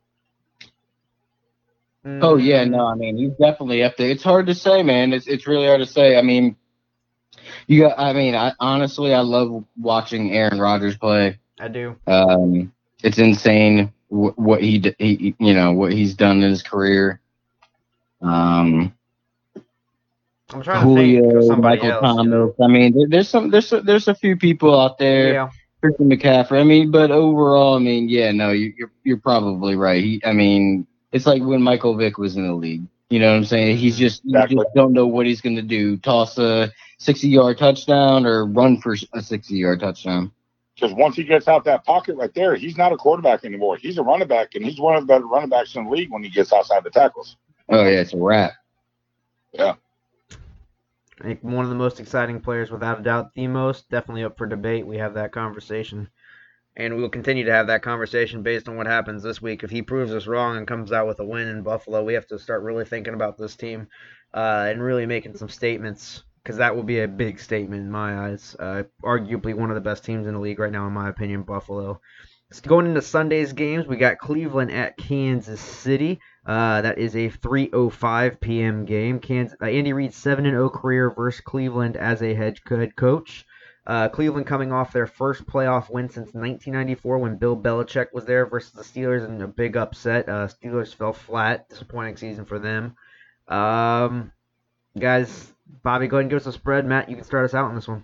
Oh 2.22 2.38
yeah, 2.38 2.63
no, 2.65 2.88
I 2.88 2.95
mean 2.95 3.15
he's 3.15 3.32
definitely 3.32 3.84
up 3.84 3.95
there. 3.95 4.09
It's 4.09 4.24
hard 4.24 4.47
to 4.47 4.55
say, 4.55 4.82
man. 4.82 5.13
It's 5.13 5.28
it's 5.28 5.47
really 5.47 5.67
hard 5.67 5.82
to 5.82 5.86
say. 5.86 6.17
I 6.17 6.24
mean, 6.24 6.55
you 7.67 7.82
got. 7.82 7.99
I 7.99 8.13
mean, 8.13 8.34
I 8.36 8.53
honestly 8.59 9.13
I 9.13 9.22
love 9.22 9.63
watching 9.80 10.32
Aaron 10.34 10.59
Rodgers 10.59 10.97
play. 10.97 11.38
I 11.59 11.67
do. 11.67 11.95
Um, 12.07 12.74
it's 13.03 13.19
insane 13.19 13.93
what 14.09 14.61
he, 14.61 14.80
d- 14.80 14.95
he 14.97 15.36
you 15.39 15.53
know 15.53 15.74
what 15.74 15.93
he's 15.93 16.15
done 16.15 16.41
in 16.41 16.49
his 16.49 16.63
career. 16.63 17.22
Um, 18.22 18.93
I'm 20.54 20.62
trying 20.62 20.88
to 20.88 20.95
think 20.95 21.24
Julio, 21.24 21.38
of 21.38 21.45
somebody 21.45 21.82
Michael 21.82 21.91
else. 21.91 22.02
Thomas. 22.02 22.24
you 22.24 22.30
know? 22.30 22.56
I 22.62 22.68
mean, 22.68 22.93
there, 22.93 23.08
there's 23.10 23.30
some 23.30 23.49
there's 23.49 23.72
a, 23.72 23.82
there's 23.82 24.08
a 24.08 24.16
few 24.16 24.36
people 24.36 24.80
out 24.80 24.97
there. 24.97 25.34
Yeah. 25.34 25.49
Christian 25.82 26.10
McCaffrey. 26.10 26.60
I 26.60 26.64
mean, 26.64 26.91
but 26.91 27.10
overall, 27.10 27.76
I 27.76 27.80
mean, 27.80 28.08
yeah, 28.08 28.32
no, 28.32 28.52
you, 28.52 28.74
you're 28.78 28.91
you're 29.04 29.18
probably 29.18 29.76
right. 29.76 30.04
He, 30.04 30.22
I 30.24 30.32
mean, 30.32 30.86
it's 31.12 31.26
like 31.26 31.41
when 31.41 31.62
Michael 31.62 31.95
Vick 31.95 32.18
was 32.18 32.36
in 32.36 32.45
the 32.45 32.54
league. 32.54 32.84
You 33.10 33.20
know 33.20 33.32
what 33.32 33.38
I'm 33.38 33.45
saying? 33.45 33.78
He's 33.78 33.97
just 33.97 34.22
you 34.24 34.39
just 34.47 34.68
don't 34.76 34.93
know 34.93 35.08
what 35.08 35.26
he's 35.26 35.41
gonna 35.41 35.62
do. 35.62 35.97
Toss 35.97 36.38
a 36.38 36.72
60 36.99 37.28
yard 37.28 37.58
touchdown 37.58 38.26
or 38.26 38.45
run 38.45 38.80
for 38.80 38.95
a 39.14 39.22
60 39.22 39.56
yard 39.56 39.80
touchdown. 39.80 40.32
Because 40.76 40.93
once 40.95 41.16
he 41.16 41.24
gets 41.24 41.47
out 41.47 41.66
that 41.66 41.84
pocket 41.84 42.16
right 42.16 42.34
there, 42.34 42.56
he's 42.56 42.78
not 42.78 42.93
a 42.93 42.97
quarterback 42.97 43.43
anymore. 43.43 43.76
He's 43.76 43.97
a 43.97 44.04
running 44.04 44.28
back, 44.28 44.56
and 44.56 44.64
he's 44.64 44.80
one 44.80 44.95
of 44.95 45.02
the 45.02 45.08
better 45.08 45.28
running 45.28 45.49
backs 45.49 45.76
in 45.76 45.84
the 45.84 45.89
league 45.89 46.10
when 46.10 46.24
he 46.24 46.30
gets 46.30 46.54
outside 46.54 46.84
the 46.84 46.89
tackles. 46.89 47.36
Oh 47.70 47.84
yeah, 47.84 47.99
it's 47.99 48.14
a 48.14 48.18
wrap. 48.18 48.54
I 49.60 49.76
one 51.41 51.63
of 51.65 51.69
the 51.69 51.76
most 51.76 51.99
exciting 51.99 52.41
players, 52.41 52.72
without 52.72 52.99
a 52.99 53.03
doubt, 53.03 53.34
the 53.34 53.47
most. 53.47 53.89
Definitely 53.89 54.24
up 54.24 54.38
for 54.38 54.47
debate. 54.47 54.86
We 54.86 54.97
have 54.97 55.13
that 55.15 55.32
conversation. 55.32 56.09
And 56.76 56.95
we 56.95 57.01
will 57.01 57.09
continue 57.09 57.43
to 57.45 57.51
have 57.51 57.67
that 57.67 57.84
conversation 57.84 58.43
based 58.43 58.69
on 58.69 58.78
what 58.78 58.88
happens 58.88 59.24
this 59.24 59.41
week. 59.41 59.63
If 59.63 59.72
he 59.72 59.82
proves 59.82 60.13
us 60.13 60.28
wrong 60.28 60.57
and 60.57 60.67
comes 60.67 60.91
out 60.91 61.07
with 61.07 61.19
a 61.19 61.26
win 61.26 61.47
in 61.47 61.63
Buffalo, 61.63 62.03
we 62.03 62.13
have 62.13 62.28
to 62.28 62.39
start 62.39 62.63
really 62.63 62.86
thinking 62.86 63.13
about 63.13 63.38
this 63.38 63.55
team 63.55 63.88
uh, 64.34 64.67
and 64.69 64.82
really 64.82 65.05
making 65.05 65.36
some 65.36 65.49
statements 65.49 66.24
because 66.43 66.57
that 66.57 66.76
will 66.76 66.84
be 66.84 67.01
a 67.01 67.07
big 67.07 67.39
statement 67.39 67.82
in 67.82 67.91
my 67.91 68.30
eyes. 68.30 68.55
Uh, 68.59 68.84
arguably 69.03 69.53
one 69.53 69.69
of 69.69 69.76
the 69.76 69.82
best 69.82 70.03
teams 70.03 70.28
in 70.28 70.34
the 70.34 70.39
league 70.39 70.59
right 70.59 70.72
now, 70.72 70.88
in 70.88 70.93
my 70.93 71.09
opinion, 71.09 71.43
Buffalo. 71.43 72.01
Going 72.67 72.88
into 72.88 73.01
Sunday's 73.01 73.53
games, 73.53 73.88
we 73.88 73.95
got 73.95 74.17
Cleveland 74.17 74.72
at 74.72 74.97
Kansas 74.97 75.61
City. 75.61 76.19
Uh, 76.46 76.82
that 76.82 76.98
is 76.98 77.16
a 77.16 77.30
3:05 77.30 78.39
p.m. 78.39 78.86
game. 78.86 79.20
Kansas, 79.20 79.56
uh, 79.62 79.66
Andy 79.66 79.94
Reid's 79.94 80.16
7 80.16 80.44
0 80.44 80.70
career 80.70 81.12
versus 81.12 81.42
Cleveland 81.42 81.98
as 81.98 82.22
a 82.24 82.34
head 82.34 82.60
head 82.68 82.96
coach. 82.96 83.46
Uh, 83.86 84.10
Cleveland 84.10 84.46
coming 84.48 84.72
off 84.72 84.94
their 84.94 85.08
first 85.08 85.46
playoff 85.46 85.89
win 85.89 86.08
since 86.08 86.34
1994 86.34 87.18
when 87.18 87.38
Bill 87.38 87.58
Belichick 87.58 88.08
was 88.14 88.26
there 88.26 88.46
versus 88.46 88.72
the 88.72 88.84
Steelers 88.84 89.28
in 89.28 89.42
a 89.42 89.48
big 89.48 89.76
upset. 89.76 90.30
Uh, 90.30 90.48
Steelers 90.48 90.94
fell 90.94 91.14
flat. 91.14 91.68
Disappointing 91.70 92.18
season 92.18 92.46
for 92.46 92.60
them. 92.60 92.96
Um, 93.48 94.32
guys, 94.98 95.52
Bobby, 95.84 96.08
go 96.08 96.18
ahead 96.18 96.24
and 96.26 96.30
give 96.30 96.39
us 96.39 96.46
a 96.48 96.52
spread. 96.54 96.86
Matt, 96.86 97.10
you 97.10 97.16
can 97.16 97.26
start 97.26 97.46
us 97.46 97.54
out 97.54 97.66
on 97.66 97.76
this 97.76 97.88
one. 97.88 98.04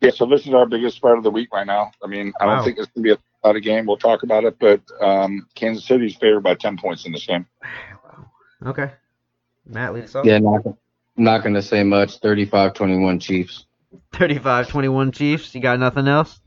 Yeah, 0.00 0.10
so 0.10 0.26
this 0.26 0.46
is 0.46 0.54
our 0.54 0.66
biggest 0.66 0.96
spread 0.96 1.16
of 1.16 1.22
the 1.22 1.30
week 1.30 1.52
right 1.52 1.66
now. 1.66 1.92
I 2.02 2.06
mean, 2.08 2.32
I 2.40 2.46
don't 2.46 2.56
Wow. 2.58 2.64
think 2.64 2.78
it's 2.78 2.88
going 2.88 3.04
to 3.04 3.08
be 3.08 3.12
a 3.12 3.18
lot 3.48 3.56
of 3.56 3.62
game. 3.62 3.86
We'll 3.86 3.96
talk 3.96 4.22
about 4.22 4.44
it, 4.44 4.58
but 4.58 4.80
um, 5.00 5.46
Kansas 5.54 5.84
City's 5.84 6.16
favored 6.16 6.42
by 6.42 6.54
10 6.54 6.76
points 6.76 7.06
in 7.06 7.12
this 7.12 7.26
game. 7.26 7.46
Okay. 8.64 8.90
Matt, 9.66 9.94
lead 9.94 10.04
us 10.04 10.14
off. 10.14 10.24
Yeah, 10.24 10.38
not, 10.38 10.62
not 11.16 11.42
gonna 11.42 11.62
say 11.62 11.82
much. 11.82 12.20
35-21 12.20 13.20
Chiefs. 13.20 13.66
35 14.12 14.68
21 14.68 15.12
Chiefs. 15.12 15.54
You 15.54 15.60
got 15.60 15.78
nothing 15.78 16.08
else? 16.08 16.40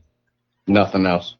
Nothing 0.66 1.06
else. 1.06 1.36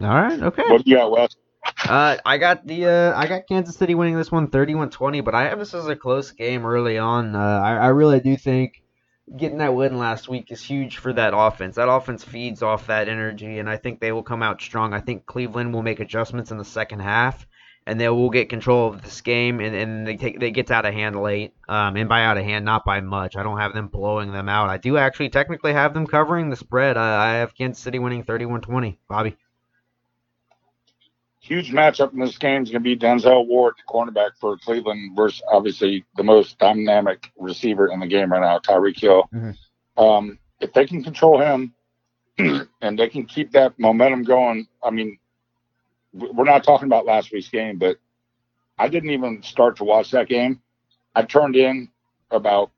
All 0.00 0.08
right. 0.08 0.40
Okay. 0.40 0.62
What 0.68 0.84
do 0.84 0.90
you 0.90 0.96
got, 0.96 1.10
Wes? 1.10 1.36
Uh, 1.84 2.16
I 2.24 2.38
got 2.38 2.66
the 2.66 2.86
uh, 2.86 3.18
I 3.18 3.26
got 3.26 3.46
Kansas 3.46 3.76
City 3.76 3.94
winning 3.94 4.16
this 4.16 4.32
one 4.32 4.48
31-20, 4.48 5.24
but 5.24 5.34
I 5.34 5.48
have 5.48 5.58
this 5.58 5.74
as 5.74 5.86
a 5.86 5.96
close 5.96 6.30
game 6.30 6.64
early 6.64 6.96
on. 6.96 7.36
Uh, 7.36 7.38
I, 7.38 7.76
I 7.76 7.86
really 7.88 8.20
do 8.20 8.36
think 8.36 8.82
getting 9.36 9.58
that 9.58 9.74
win 9.74 9.98
last 9.98 10.28
week 10.28 10.50
is 10.50 10.62
huge 10.62 10.98
for 10.98 11.12
that 11.12 11.32
offense. 11.36 11.76
That 11.76 11.88
offense 11.88 12.24
feeds 12.24 12.62
off 12.62 12.86
that 12.88 13.08
energy, 13.08 13.58
and 13.58 13.68
I 13.68 13.76
think 13.76 14.00
they 14.00 14.12
will 14.12 14.22
come 14.22 14.42
out 14.42 14.60
strong. 14.60 14.92
I 14.92 15.00
think 15.00 15.26
Cleveland 15.26 15.72
will 15.72 15.82
make 15.82 16.00
adjustments 16.00 16.50
in 16.50 16.58
the 16.58 16.64
second 16.64 17.00
half, 17.00 17.46
and 17.86 18.00
they 18.00 18.08
will 18.08 18.30
get 18.30 18.48
control 18.48 18.88
of 18.88 19.02
this 19.02 19.20
game, 19.20 19.60
and, 19.60 19.74
and 19.74 20.06
they 20.06 20.16
take 20.16 20.40
they 20.40 20.50
get 20.50 20.70
out 20.70 20.86
of 20.86 20.94
hand 20.94 21.20
late. 21.20 21.54
Um, 21.68 21.96
and 21.96 22.08
by 22.08 22.24
out 22.24 22.38
of 22.38 22.44
hand, 22.44 22.64
not 22.64 22.84
by 22.84 23.00
much. 23.00 23.36
I 23.36 23.42
don't 23.42 23.58
have 23.58 23.74
them 23.74 23.88
blowing 23.88 24.32
them 24.32 24.48
out. 24.48 24.68
I 24.68 24.76
do 24.76 24.96
actually 24.96 25.30
technically 25.30 25.72
have 25.72 25.94
them 25.94 26.06
covering 26.06 26.50
the 26.50 26.56
spread. 26.56 26.96
Uh, 26.96 27.00
I 27.00 27.34
have 27.34 27.54
Kansas 27.54 27.82
City 27.82 27.98
winning 27.98 28.24
31-20. 28.24 28.96
Bobby. 29.08 29.36
Huge 31.40 31.72
matchup 31.72 32.12
in 32.12 32.20
this 32.20 32.36
game 32.36 32.62
is 32.62 32.70
going 32.70 32.82
to 32.82 32.84
be 32.84 32.96
Denzel 32.96 33.46
Ward, 33.46 33.74
the 33.78 33.92
cornerback 33.92 34.32
for 34.38 34.58
Cleveland, 34.58 35.16
versus 35.16 35.42
obviously 35.50 36.04
the 36.16 36.22
most 36.22 36.58
dynamic 36.58 37.32
receiver 37.38 37.88
in 37.88 38.00
the 38.00 38.06
game 38.06 38.30
right 38.30 38.40
now, 38.40 38.58
Tyreek 38.58 39.00
Hill. 39.00 39.28
Mhm. 39.32 39.56
Um, 39.96 40.38
if 40.60 40.72
they 40.74 40.86
can 40.86 41.02
control 41.02 41.40
him 41.40 41.74
and 42.38 42.98
they 42.98 43.08
can 43.08 43.24
keep 43.24 43.52
that 43.52 43.78
momentum 43.78 44.22
going, 44.22 44.68
I 44.82 44.90
mean, 44.90 45.18
we're 46.12 46.44
not 46.44 46.62
talking 46.62 46.86
about 46.86 47.06
last 47.06 47.32
week's 47.32 47.48
game, 47.48 47.78
but 47.78 47.96
I 48.78 48.88
didn't 48.88 49.10
even 49.10 49.42
start 49.42 49.76
to 49.76 49.84
watch 49.84 50.10
that 50.10 50.28
game. 50.28 50.60
I 51.14 51.22
turned 51.22 51.56
in 51.56 51.88
about 52.30 52.70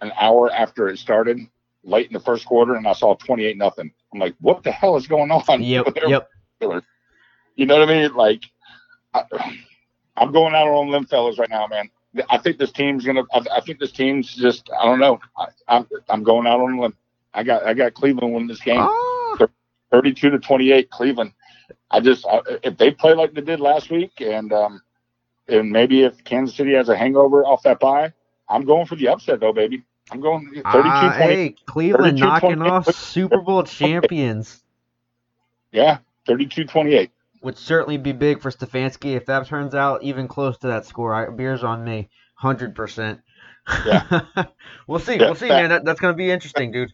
an 0.00 0.12
hour 0.20 0.52
after 0.52 0.88
it 0.88 0.98
started, 0.98 1.38
late 1.82 2.06
in 2.06 2.12
the 2.12 2.20
first 2.20 2.46
quarter, 2.46 2.74
and 2.74 2.86
I 2.86 2.92
saw 2.92 3.14
28 3.14 3.56
nothing. 3.56 3.92
I'm 4.12 4.20
like, 4.20 4.34
what 4.40 4.62
the 4.62 4.70
hell 4.70 4.96
is 4.96 5.06
going 5.06 5.30
on? 5.30 5.62
Yep. 6.08 6.30
there? 6.60 6.82
You 7.56 7.66
know 7.66 7.78
what 7.78 7.88
I 7.88 7.92
mean? 8.02 8.14
Like, 8.14 8.44
I, 9.14 9.22
I'm 10.16 10.32
going 10.32 10.54
out 10.54 10.68
on 10.68 10.90
limb, 10.90 11.06
fellas, 11.06 11.38
right 11.38 11.48
now, 11.50 11.66
man. 11.66 11.88
I 12.30 12.38
think 12.38 12.58
this 12.58 12.70
team's 12.72 13.04
gonna. 13.04 13.22
I, 13.32 13.42
I 13.56 13.60
think 13.60 13.78
this 13.80 13.92
team's 13.92 14.34
just. 14.34 14.70
I 14.80 14.84
don't 14.84 15.00
know. 15.00 15.18
I, 15.36 15.46
I'm. 15.68 15.86
I'm 16.08 16.22
going 16.22 16.46
out 16.46 16.60
on 16.60 16.74
a 16.74 16.80
limb. 16.80 16.96
I 17.32 17.42
got. 17.42 17.64
I 17.64 17.74
got 17.74 17.94
Cleveland 17.94 18.32
winning 18.32 18.48
this 18.48 18.60
game, 18.60 18.78
Oh. 18.80 19.48
32 19.90 20.30
to 20.30 20.38
28. 20.38 20.90
Cleveland. 20.90 21.32
I 21.90 22.00
just. 22.00 22.24
I, 22.26 22.40
if 22.62 22.76
they 22.76 22.90
play 22.92 23.14
like 23.14 23.34
they 23.34 23.40
did 23.40 23.58
last 23.60 23.90
week, 23.90 24.20
and 24.20 24.52
um, 24.52 24.80
and 25.48 25.70
maybe 25.70 26.02
if 26.02 26.22
Kansas 26.24 26.56
City 26.56 26.74
has 26.74 26.88
a 26.88 26.96
hangover 26.96 27.44
off 27.44 27.62
that 27.64 27.80
bye, 27.80 28.12
I'm 28.48 28.64
going 28.64 28.86
for 28.86 28.94
the 28.96 29.08
upset 29.08 29.40
though, 29.40 29.52
baby. 29.52 29.82
I'm 30.12 30.20
going 30.20 30.46
32 30.50 30.62
Ah, 30.66 31.14
20. 31.16 31.34
hey, 31.34 31.54
Cleveland 31.66 32.18
32, 32.20 32.24
knocking 32.26 32.56
28. 32.56 32.70
off 32.70 32.94
Super 32.94 33.40
Bowl 33.40 33.62
champions. 33.64 34.62
Yeah, 35.72 35.98
32 36.26 36.64
28. 36.64 37.10
Would 37.44 37.58
certainly 37.58 37.98
be 37.98 38.12
big 38.12 38.40
for 38.40 38.50
Stefanski 38.50 39.16
if 39.16 39.26
that 39.26 39.46
turns 39.46 39.74
out 39.74 40.02
even 40.02 40.28
close 40.28 40.56
to 40.58 40.68
that 40.68 40.86
score. 40.86 41.14
I, 41.14 41.28
beers 41.28 41.62
on 41.62 41.84
me, 41.84 42.08
hundred 42.34 42.74
percent. 42.74 43.20
Yeah, 43.86 44.22
we'll 44.86 44.98
see. 44.98 45.16
Yeah, 45.16 45.26
we'll 45.26 45.34
see, 45.34 45.48
fact. 45.48 45.60
man. 45.62 45.68
That, 45.68 45.84
that's 45.84 46.00
gonna 46.00 46.14
be 46.14 46.30
interesting, 46.30 46.72
dude. 46.72 46.92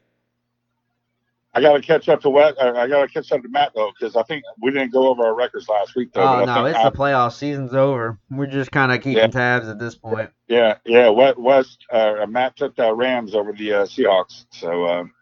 I 1.52 1.60
got 1.60 1.72
to 1.74 1.80
catch 1.82 2.08
up 2.08 2.20
to 2.20 2.30
Wet. 2.30 2.54
I 2.62 2.86
got 2.86 3.02
to 3.02 3.08
catch 3.08 3.32
up 3.32 3.42
to 3.42 3.48
Matt 3.48 3.72
though, 3.74 3.90
because 3.98 4.14
I 4.14 4.22
think 4.22 4.44
we 4.62 4.70
didn't 4.70 4.92
go 4.92 5.08
over 5.08 5.24
our 5.24 5.34
records 5.34 5.68
last 5.68 5.96
week 5.96 6.12
though. 6.12 6.22
Oh 6.22 6.44
no, 6.44 6.64
it's 6.66 6.78
I- 6.78 6.88
the 6.90 6.96
playoff 6.96 7.32
season's 7.32 7.74
over. 7.74 8.18
We're 8.30 8.46
just 8.46 8.70
kind 8.70 8.92
of 8.92 8.98
keeping 8.98 9.18
Yeah. 9.18 9.26
tabs 9.28 9.68
at 9.68 9.78
this 9.78 9.96
point. 9.96 10.30
Yeah, 10.48 10.78
yeah. 10.84 11.08
West, 11.08 11.38
West 11.38 11.84
uh, 11.92 12.24
Matt 12.28 12.56
took 12.56 12.76
the 12.76 12.94
Rams 12.94 13.34
over 13.34 13.52
the 13.52 13.72
uh, 13.72 13.84
Seahawks. 13.84 14.46
So, 14.50 14.86
um, 14.86 15.12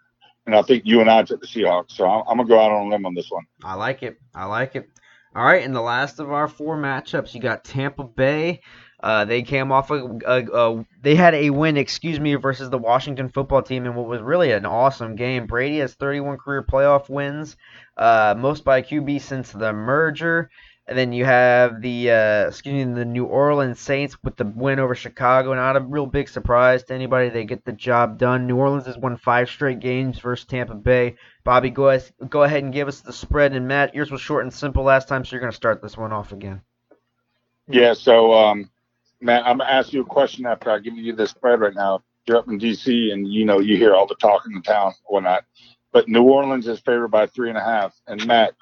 and 0.47 0.55
I 0.55 0.63
think 0.63 0.85
you 0.87 1.01
and 1.01 1.11
I 1.11 1.23
took 1.23 1.41
the 1.41 1.47
Seahawks. 1.47 1.93
So 1.93 2.07
I'm, 2.07 2.23
I'm 2.29 2.37
gonna 2.39 2.49
go 2.49 2.61
out 2.61 2.73
on 2.73 2.87
a 2.87 2.91
limb 2.91 3.07
on 3.07 3.15
this 3.15 3.31
one. 3.31 3.47
I 3.65 3.75
like 3.75 4.03
it. 4.03 4.19
I 4.35 4.45
like 4.45 4.75
it. 4.77 4.89
All 5.35 5.45
right, 5.45 5.63
and 5.63 5.75
the 5.75 5.81
last 5.81 6.21
of 6.21 6.33
our 6.33 6.49
four 6.49 6.77
matchups, 6.77 7.35
you 7.35 7.41
got 7.41 7.65
Tampa 7.65 8.05
Bay. 8.05 8.61
Uh, 9.01 9.25
they 9.25 9.43
came 9.43 9.71
off 9.71 9.91
a, 9.91 10.19
a, 10.27 10.45
a 10.53 10.87
they 11.03 11.15
had 11.15 11.35
a 11.35 11.51
win, 11.51 11.77
excuse 11.77 12.19
me, 12.19 12.35
versus 12.35 12.69
the 12.71 12.79
Washington 12.79 13.29
football 13.29 13.63
team 13.63 13.87
in 13.87 13.95
what 13.95 14.09
was 14.09 14.21
really 14.21 14.51
an 14.51 14.67
awesome 14.67 15.15
game. 15.15 15.47
Brady 15.47 15.79
has 15.79 15.95
31 15.95 16.39
career 16.39 16.65
playoff 16.65 17.09
wins, 17.09 17.57
uh, 17.97 18.35
most 18.37 18.65
by 18.65 18.83
QB 18.83 19.21
since 19.21 19.53
the 19.53 19.73
merger. 19.73 20.51
And 20.89 20.97
then 20.97 21.13
you 21.13 21.27
have 21.27 21.83
the 21.83 22.11
uh, 22.11 22.49
excuse 22.49 22.87
me, 22.87 22.95
the 22.95 23.05
New 23.05 23.27
Orleans 23.27 23.79
Saints 23.79 24.17
with 24.25 24.37
the 24.37 24.47
win 24.47 24.79
over 24.79 24.95
Chicago. 24.95 25.55
Not 25.55 25.77
a 25.77 25.81
real 25.81 26.07
big 26.07 26.31
surprise 26.31 26.83
to 26.85 26.95
anybody. 26.95 27.29
They 27.29 27.45
get 27.45 27.65
the 27.65 27.73
job 27.73 28.19
done. 28.19 28.47
New 28.47 28.57
Orleans 28.57 28.87
has 28.87 28.97
won 28.97 29.19
five 29.19 29.51
straight 29.51 29.81
games 29.81 30.19
versus 30.19 30.47
Tampa 30.47 30.75
Bay. 30.75 31.17
Bobby, 31.45 31.71
go 31.71 31.91
ahead, 31.91 32.11
go 32.31 32.43
ahead 32.43 32.65
and 32.65 32.73
give 32.73 32.89
us 32.89 33.01
the 33.01 33.13
spread. 33.13 33.53
And 33.53 33.69
Matt, 33.69 33.95
yours 33.95 34.11
was 34.11 34.23
short 34.23 34.45
and 34.45 34.53
simple 34.53 34.83
last 34.83 35.09
time, 35.09 35.25
so 35.25 35.33
you're 35.33 35.41
going 35.41 35.53
to 35.53 35.57
start 35.57 35.83
this 35.83 35.97
one 35.97 36.13
off 36.13 36.33
again. 36.33 36.63
Yeah. 37.69 37.93
So, 37.93 38.33
um, 38.33 38.71
Matt, 39.21 39.47
I'm 39.47 39.59
gonna 39.59 39.71
ask 39.71 39.93
you 39.93 40.03
a 40.03 40.07
question 40.07 40.47
after 40.47 40.71
I 40.71 40.79
give 40.79 40.97
you 40.97 41.15
the 41.15 41.27
spread 41.27 41.61
right 41.61 41.75
now. 41.75 42.03
You're 42.27 42.39
up 42.39 42.49
in 42.49 42.59
DC, 42.59 43.13
and 43.13 43.27
you 43.27 43.45
know 43.45 43.59
you 43.59 43.77
hear 43.77 43.95
all 43.95 44.07
the 44.07 44.15
talk 44.17 44.47
in 44.47 44.55
the 44.55 44.61
town, 44.61 44.95
whatnot. 45.07 45.45
But 45.93 46.09
New 46.09 46.23
Orleans 46.23 46.69
is 46.69 46.81
favored 46.81 47.09
by 47.09 47.27
three 47.27 47.49
and 47.49 47.59
a 47.59 47.65
half. 47.65 47.99
And 48.07 48.25
Matt, 48.27 48.55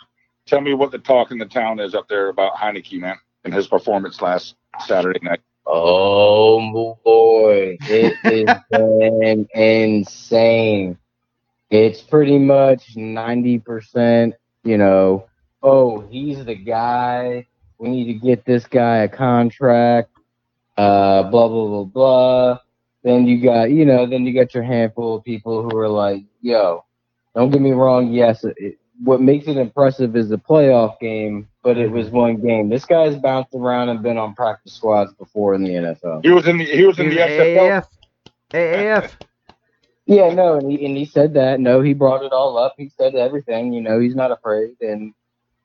tell 0.46 0.60
me 0.60 0.74
what 0.74 0.90
the 0.90 0.98
talk 0.98 1.30
in 1.30 1.38
the 1.38 1.46
town 1.46 1.80
is 1.80 1.94
up 1.94 2.08
there 2.08 2.28
about 2.28 2.54
Heinicke, 2.54 2.98
man, 2.98 3.16
and 3.44 3.52
his 3.52 3.66
performance 3.66 4.22
last 4.22 4.54
Saturday 4.86 5.20
night. 5.22 5.40
Oh 5.66 6.96
boy, 7.04 7.76
it 7.80 8.16
has 8.48 8.60
been 8.70 9.48
insane. 9.54 10.96
It's 11.70 12.00
pretty 12.00 12.38
much 12.38 12.96
ninety 12.96 13.58
percent. 13.58 14.34
You 14.62 14.78
know, 14.78 15.26
oh, 15.62 16.00
he's 16.08 16.44
the 16.44 16.54
guy. 16.54 17.46
We 17.78 17.88
need 17.90 18.06
to 18.06 18.14
get 18.14 18.44
this 18.44 18.66
guy 18.66 18.98
a 18.98 19.08
contract. 19.08 20.10
Uh, 20.76 21.24
blah 21.24 21.48
blah 21.48 21.66
blah 21.66 21.84
blah. 21.84 22.58
Then 23.02 23.26
you 23.26 23.42
got, 23.42 23.70
you 23.70 23.84
know, 23.84 24.06
then 24.06 24.26
you 24.26 24.34
got 24.34 24.52
your 24.54 24.64
handful 24.64 25.16
of 25.16 25.24
people 25.24 25.62
who 25.62 25.76
are 25.76 25.88
like, 25.88 26.24
"Yo, 26.42 26.84
don't 27.34 27.50
get 27.50 27.60
me 27.60 27.72
wrong. 27.72 28.12
Yes, 28.12 28.44
it, 28.44 28.78
what 29.02 29.20
makes 29.20 29.46
it 29.46 29.56
impressive 29.56 30.16
is 30.16 30.28
the 30.28 30.38
playoff 30.38 30.98
game, 31.00 31.48
but 31.62 31.76
it 31.76 31.90
was 31.90 32.08
one 32.08 32.36
game. 32.40 32.68
This 32.68 32.84
guy's 32.84 33.16
bounced 33.16 33.54
around 33.54 33.88
and 33.88 34.02
been 34.02 34.16
on 34.16 34.34
practice 34.34 34.72
squads 34.72 35.12
before 35.14 35.54
in 35.54 35.64
the 35.64 35.70
NFL. 35.70 36.24
He 36.24 36.30
was 36.30 36.46
in 36.46 36.58
the 36.58 36.64
he 36.64 36.84
was 36.84 36.98
in 36.98 37.10
the 37.10 37.16
XFL. 37.16 37.58
AAF. 37.58 37.86
AAF. 38.52 39.10
Yeah, 40.08 40.32
no, 40.32 40.54
and 40.54 40.70
he 40.70 40.86
and 40.86 40.96
he 40.96 41.04
said 41.04 41.34
that. 41.34 41.58
No, 41.58 41.80
he 41.80 41.92
brought 41.92 42.24
it 42.24 42.30
all 42.30 42.56
up. 42.56 42.74
He 42.78 42.90
said 42.96 43.16
everything. 43.16 43.72
You 43.72 43.80
know, 43.80 43.98
he's 43.98 44.14
not 44.14 44.30
afraid, 44.30 44.76
and 44.80 45.12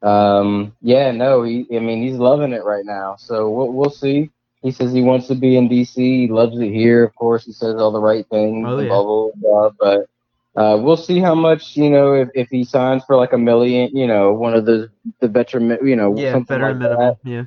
um, 0.01 0.75
yeah, 0.81 1.11
no, 1.11 1.43
he. 1.43 1.67
I 1.71 1.77
mean, 1.77 2.01
he's 2.01 2.17
loving 2.17 2.51
it 2.51 2.63
right 2.63 2.83
now. 2.83 3.17
So 3.17 3.51
we'll 3.51 3.71
we'll 3.71 3.91
see. 3.91 4.31
He 4.63 4.71
says 4.71 4.91
he 4.91 5.03
wants 5.03 5.27
to 5.27 5.35
be 5.35 5.57
in 5.57 5.69
DC. 5.69 5.95
He 5.95 6.27
loves 6.27 6.59
it 6.59 6.71
here. 6.71 7.03
Of 7.03 7.13
course, 7.13 7.45
he 7.45 7.51
says 7.51 7.75
all 7.75 7.91
the 7.91 7.99
right 7.99 8.27
things. 8.29 8.65
Oh, 8.67 8.79
and 8.79 8.87
yeah. 8.87 8.93
blah, 8.93 9.03
blah, 9.03 9.29
blah, 9.35 9.69
but 9.79 10.09
uh, 10.55 10.77
we'll 10.81 10.97
see 10.97 11.19
how 11.19 11.35
much 11.35 11.75
you 11.77 11.89
know 11.89 12.13
if, 12.13 12.29
if 12.33 12.49
he 12.49 12.63
signs 12.63 13.03
for 13.05 13.15
like 13.15 13.33
a 13.33 13.37
million. 13.37 13.89
You 13.95 14.07
know, 14.07 14.33
one 14.33 14.53
of 14.53 14.65
the 14.65 14.89
the 15.19 15.27
veteran. 15.27 15.77
You 15.83 15.95
know, 15.95 16.15
Yeah, 16.15 16.31
something 16.31 16.59
veteran 16.59 16.79
like 16.79 16.79
minimum. 16.79 16.97
that. 16.97 17.17
Yeah. 17.23 17.43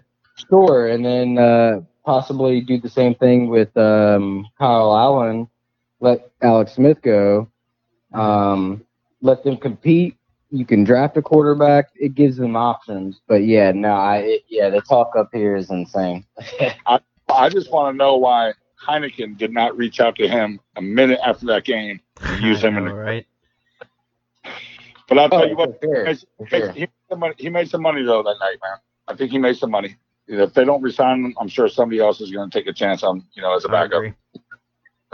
Sure, 0.50 0.88
and 0.88 1.04
then 1.04 1.38
uh, 1.38 1.80
possibly 2.04 2.60
do 2.60 2.78
the 2.78 2.88
same 2.88 3.14
thing 3.14 3.48
with 3.48 3.76
um, 3.76 4.46
Kyle 4.58 4.96
Allen. 4.96 5.48
Let 6.00 6.30
Alex 6.42 6.72
Smith 6.74 7.00
go. 7.02 7.48
Um, 8.12 8.84
let 9.22 9.42
them 9.44 9.56
compete. 9.56 10.16
You 10.50 10.64
can 10.64 10.84
draft 10.84 11.16
a 11.16 11.22
quarterback. 11.22 11.90
It 11.94 12.14
gives 12.14 12.36
them 12.36 12.56
options. 12.56 13.20
But 13.26 13.44
yeah, 13.44 13.72
no, 13.72 13.90
I 13.92 14.16
it, 14.18 14.44
yeah, 14.48 14.70
the 14.70 14.80
talk 14.80 15.16
up 15.16 15.28
here 15.32 15.56
is 15.56 15.70
insane. 15.70 16.24
I, 16.86 17.00
I 17.32 17.48
just 17.48 17.72
want 17.72 17.92
to 17.94 17.96
know 17.96 18.16
why 18.16 18.52
Heineken 18.86 19.36
did 19.38 19.52
not 19.52 19.76
reach 19.76 20.00
out 20.00 20.16
to 20.16 20.28
him 20.28 20.60
a 20.76 20.82
minute 20.82 21.20
after 21.24 21.46
that 21.46 21.64
game 21.64 22.00
to 22.24 22.40
use 22.40 22.62
him 22.62 22.74
I 22.78 22.78
in 22.78 22.84
know, 22.84 22.90
the. 22.90 22.94
right? 22.94 23.26
But 25.08 25.18
I'll 25.18 25.28
tell 25.28 25.42
Oh, 25.42 25.44
you 25.44 25.56
what, 25.56 25.80
for 25.80 25.86
sure, 25.86 26.14
he, 26.38 26.44
made, 26.50 26.62
sure. 26.62 26.72
he, 26.72 26.80
made 26.80 26.90
some 27.10 27.18
money, 27.20 27.34
he 27.38 27.48
made 27.50 27.68
some 27.68 27.82
money 27.82 28.02
though 28.04 28.22
that 28.22 28.36
night, 28.40 28.56
man. 28.62 28.78
I 29.06 29.14
think 29.14 29.30
he 29.32 29.38
made 29.38 29.56
some 29.56 29.70
money. 29.70 29.96
If 30.26 30.54
they 30.54 30.64
don't 30.64 30.80
resign 30.82 31.24
him, 31.26 31.34
I'm 31.38 31.48
sure 31.48 31.68
somebody 31.68 32.00
else 32.00 32.20
is 32.22 32.30
going 32.30 32.48
to 32.48 32.58
take 32.58 32.66
a 32.66 32.72
chance 32.72 33.02
on 33.02 33.22
you 33.34 33.42
know 33.42 33.54
as 33.54 33.64
a 33.66 33.68
I 33.68 33.72
backup. 33.72 33.92
agree. 33.98 34.14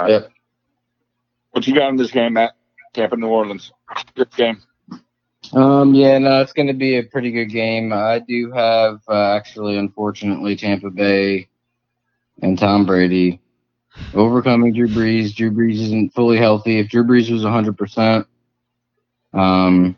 Yep. 0.07 0.31
What 1.51 1.67
you 1.67 1.75
got 1.75 1.89
in 1.89 1.97
this 1.97 2.13
game, 2.13 2.35
Matt? 2.35 2.53
Tampa, 2.95 3.17
New 3.17 3.27
Orleans. 3.27 3.73
Good 4.15 4.31
game. 4.37 4.63
Um, 5.53 5.95
yeah, 5.95 6.19
no, 6.19 6.41
it's 6.41 6.53
going 6.53 6.69
to 6.69 6.75
be 6.75 6.97
a 6.99 7.03
pretty 7.03 7.33
good 7.33 7.47
game. 7.51 7.93
I 7.93 8.21
do 8.21 8.53
have 8.53 9.01
uh, 9.09 9.35
actually, 9.35 9.77
unfortunately, 9.77 10.55
Tampa 10.55 10.91
Bay 10.91 11.49
and 12.43 12.57
Tom 12.57 12.87
Brady 12.87 13.41
overcoming 14.15 14.73
Drew 14.73 14.89
Brees. 14.89 15.35
Drew 15.35 15.51
Brees 15.51 15.81
isn't 15.81 16.15
fully 16.15 16.39
healthy. 16.39 16.79
If 16.79 16.89
Drew 16.89 17.05
Brees 17.05 17.31
was 17.31 17.43
100%, 17.43 18.27
um, 19.33 19.97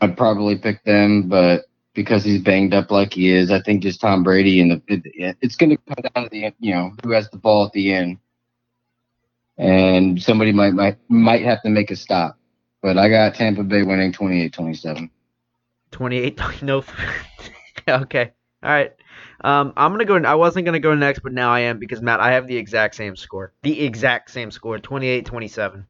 I'd 0.00 0.16
probably 0.16 0.56
pick 0.56 0.82
them, 0.84 1.28
but 1.28 1.64
because 1.94 2.24
he's 2.24 2.40
banged 2.40 2.74
up 2.74 2.90
like 2.90 3.14
he 3.14 3.32
is, 3.32 3.50
I 3.50 3.60
think 3.60 3.82
just 3.82 4.00
Tom 4.00 4.22
Brady 4.22 4.60
and 4.60 4.70
the, 4.70 4.82
it, 4.86 5.36
it's 5.40 5.56
going 5.56 5.70
to 5.70 5.76
come 5.76 6.04
down 6.14 6.24
to 6.24 6.30
the 6.30 6.52
you 6.60 6.74
know, 6.74 6.92
who 7.02 7.10
has 7.10 7.28
the 7.30 7.38
ball 7.38 7.66
at 7.66 7.72
the 7.72 7.92
end. 7.92 8.18
And 9.56 10.22
somebody 10.22 10.52
might 10.52 10.72
might 10.72 10.98
might 11.08 11.42
have 11.42 11.62
to 11.62 11.68
make 11.68 11.90
a 11.90 11.96
stop. 11.96 12.38
But 12.80 12.96
I 12.96 13.08
got 13.08 13.34
Tampa 13.34 13.64
Bay 13.64 13.82
winning 13.82 14.12
28-27. 14.12 15.10
28 15.90 16.62
no 16.62 16.84
okay 17.88 18.32
all 18.62 18.70
right 18.70 18.92
um 19.44 19.72
i'm 19.76 19.92
gonna 19.92 20.04
go 20.04 20.16
i 20.16 20.34
wasn't 20.34 20.64
gonna 20.64 20.80
go 20.80 20.94
next 20.94 21.20
but 21.20 21.32
now 21.32 21.50
i 21.52 21.60
am 21.60 21.78
because 21.78 22.02
matt 22.02 22.20
i 22.20 22.32
have 22.32 22.46
the 22.46 22.56
exact 22.56 22.94
same 22.94 23.14
score 23.14 23.52
the 23.62 23.80
exact 23.82 24.30
same 24.30 24.50
score 24.50 24.78
28 24.78 25.24
27 25.24 25.86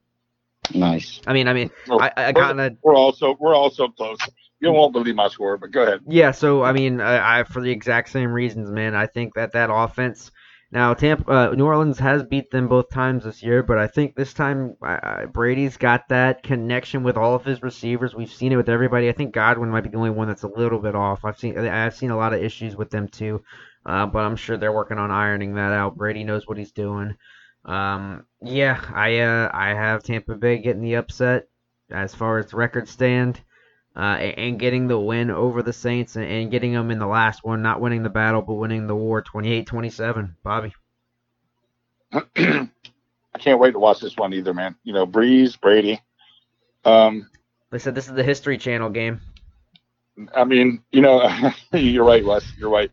Nice. 0.74 1.20
i 1.26 1.32
mean 1.32 1.48
i 1.48 1.52
mean 1.54 1.70
Oh, 1.88 1.98
i, 1.98 2.12
I 2.16 2.32
kind 2.32 2.60
of 2.60 2.76
We're 2.82 2.94
also 2.94 3.36
we're 3.40 3.54
also 3.54 3.88
close. 3.88 4.18
You 4.60 4.72
won't 4.72 4.92
believe 4.92 5.14
my 5.14 5.28
score, 5.28 5.56
but 5.56 5.70
go 5.70 5.82
ahead. 5.82 6.00
yeah 6.08 6.30
so 6.30 6.62
i 6.62 6.72
mean 6.72 7.00
I, 7.00 7.40
I 7.40 7.44
for 7.44 7.62
the 7.62 7.70
exact 7.70 8.10
same 8.10 8.30
reasons 8.32 8.70
man 8.70 8.94
i 8.94 9.06
think 9.06 9.34
that 9.34 9.52
that 9.52 9.70
offense 9.72 10.30
now 10.70 10.92
tampa 10.94 11.30
uh, 11.30 11.50
new 11.54 11.64
orleans 11.64 11.98
has 11.98 12.22
beat 12.22 12.50
them 12.50 12.68
both 12.68 12.90
times 12.90 13.24
this 13.24 13.42
year 13.42 13.62
but 13.62 13.78
i 13.78 13.86
think 13.86 14.14
this 14.14 14.34
time 14.34 14.76
uh, 14.86 15.24
brady's 15.26 15.76
got 15.76 16.08
that 16.08 16.42
connection 16.42 17.02
with 17.02 17.16
all 17.16 17.34
of 17.34 17.44
his 17.44 17.62
receivers. 17.62 18.14
We've 18.14 18.32
seen 18.32 18.52
it 18.52 18.56
with 18.56 18.68
everybody. 18.68 19.08
I 19.08 19.12
think 19.12 19.32
godwin 19.34 19.70
might 19.70 19.82
be 19.82 19.90
the 19.90 19.96
only 19.96 20.10
one 20.10 20.28
that's 20.28 20.42
a 20.42 20.48
little 20.48 20.78
bit 20.78 20.94
off. 20.94 21.24
I've 21.24 21.38
seen 21.38 21.56
i've 21.58 21.96
seen 21.96 22.10
a 22.10 22.16
lot 22.16 22.34
of 22.34 22.42
issues 22.42 22.76
with 22.76 22.90
them 22.90 23.08
too 23.08 23.42
uh, 23.86 24.06
but 24.06 24.20
i'm 24.20 24.36
sure 24.36 24.56
they're 24.56 24.72
working 24.72 24.98
on 24.98 25.10
ironing 25.10 25.54
that 25.54 25.72
out. 25.72 25.96
Brady 25.96 26.24
knows 26.24 26.46
what 26.46 26.58
he's 26.58 26.72
doing. 26.72 27.16
Um, 27.64 28.24
yeah 28.42 28.80
i 28.94 29.18
uh, 29.18 29.50
i 29.52 29.68
have 29.68 30.02
tampa 30.02 30.34
bay 30.36 30.58
getting 30.58 30.82
the 30.82 30.94
upset 30.94 31.48
as 31.90 32.14
far 32.14 32.38
as 32.38 32.54
records 32.54 32.90
stand 32.90 33.40
uh, 33.97 34.16
and, 34.16 34.59
getting 34.59 34.86
the 34.86 34.99
win 34.99 35.30
over 35.30 35.62
the 35.62 35.72
Saints 35.72 36.16
and, 36.16 36.24
and 36.24 36.51
getting 36.51 36.72
them 36.72 36.91
in 36.91 36.99
the 36.99 37.07
last 37.07 37.45
one, 37.45 37.62
not 37.62 37.80
winning 37.80 38.03
the 38.03 38.11
battle, 38.11 38.43
but 38.43 38.55
winning 38.55 38.86
the 38.86 38.95
war 38.95 39.22
28 39.22 39.66
27. 39.66 40.36
Bobby. 40.43 40.72
I 42.12 43.39
can't 43.39 43.61
wait 43.61 43.72
to 43.72 43.78
watch 43.78 44.01
this 44.01 44.16
one 44.16 44.32
either, 44.32 44.55
man. 44.55 44.76
You 44.84 44.93
know, 44.93 45.07
Brees, 45.07 45.61
Brady. 45.61 46.01
Um, 46.84 47.28
They 47.70 47.78
said 47.78 47.95
this 47.95 48.07
is 48.07 48.14
the 48.14 48.22
History 48.22 48.57
Channel 48.57 48.91
game. 48.91 49.20
I 50.34 50.45
mean, 50.45 50.82
you 50.91 51.01
know, 51.01 51.28
you're 51.72 52.05
right, 52.05 52.24
Wes. 52.24 52.45
You're 52.59 52.70
right. 52.70 52.91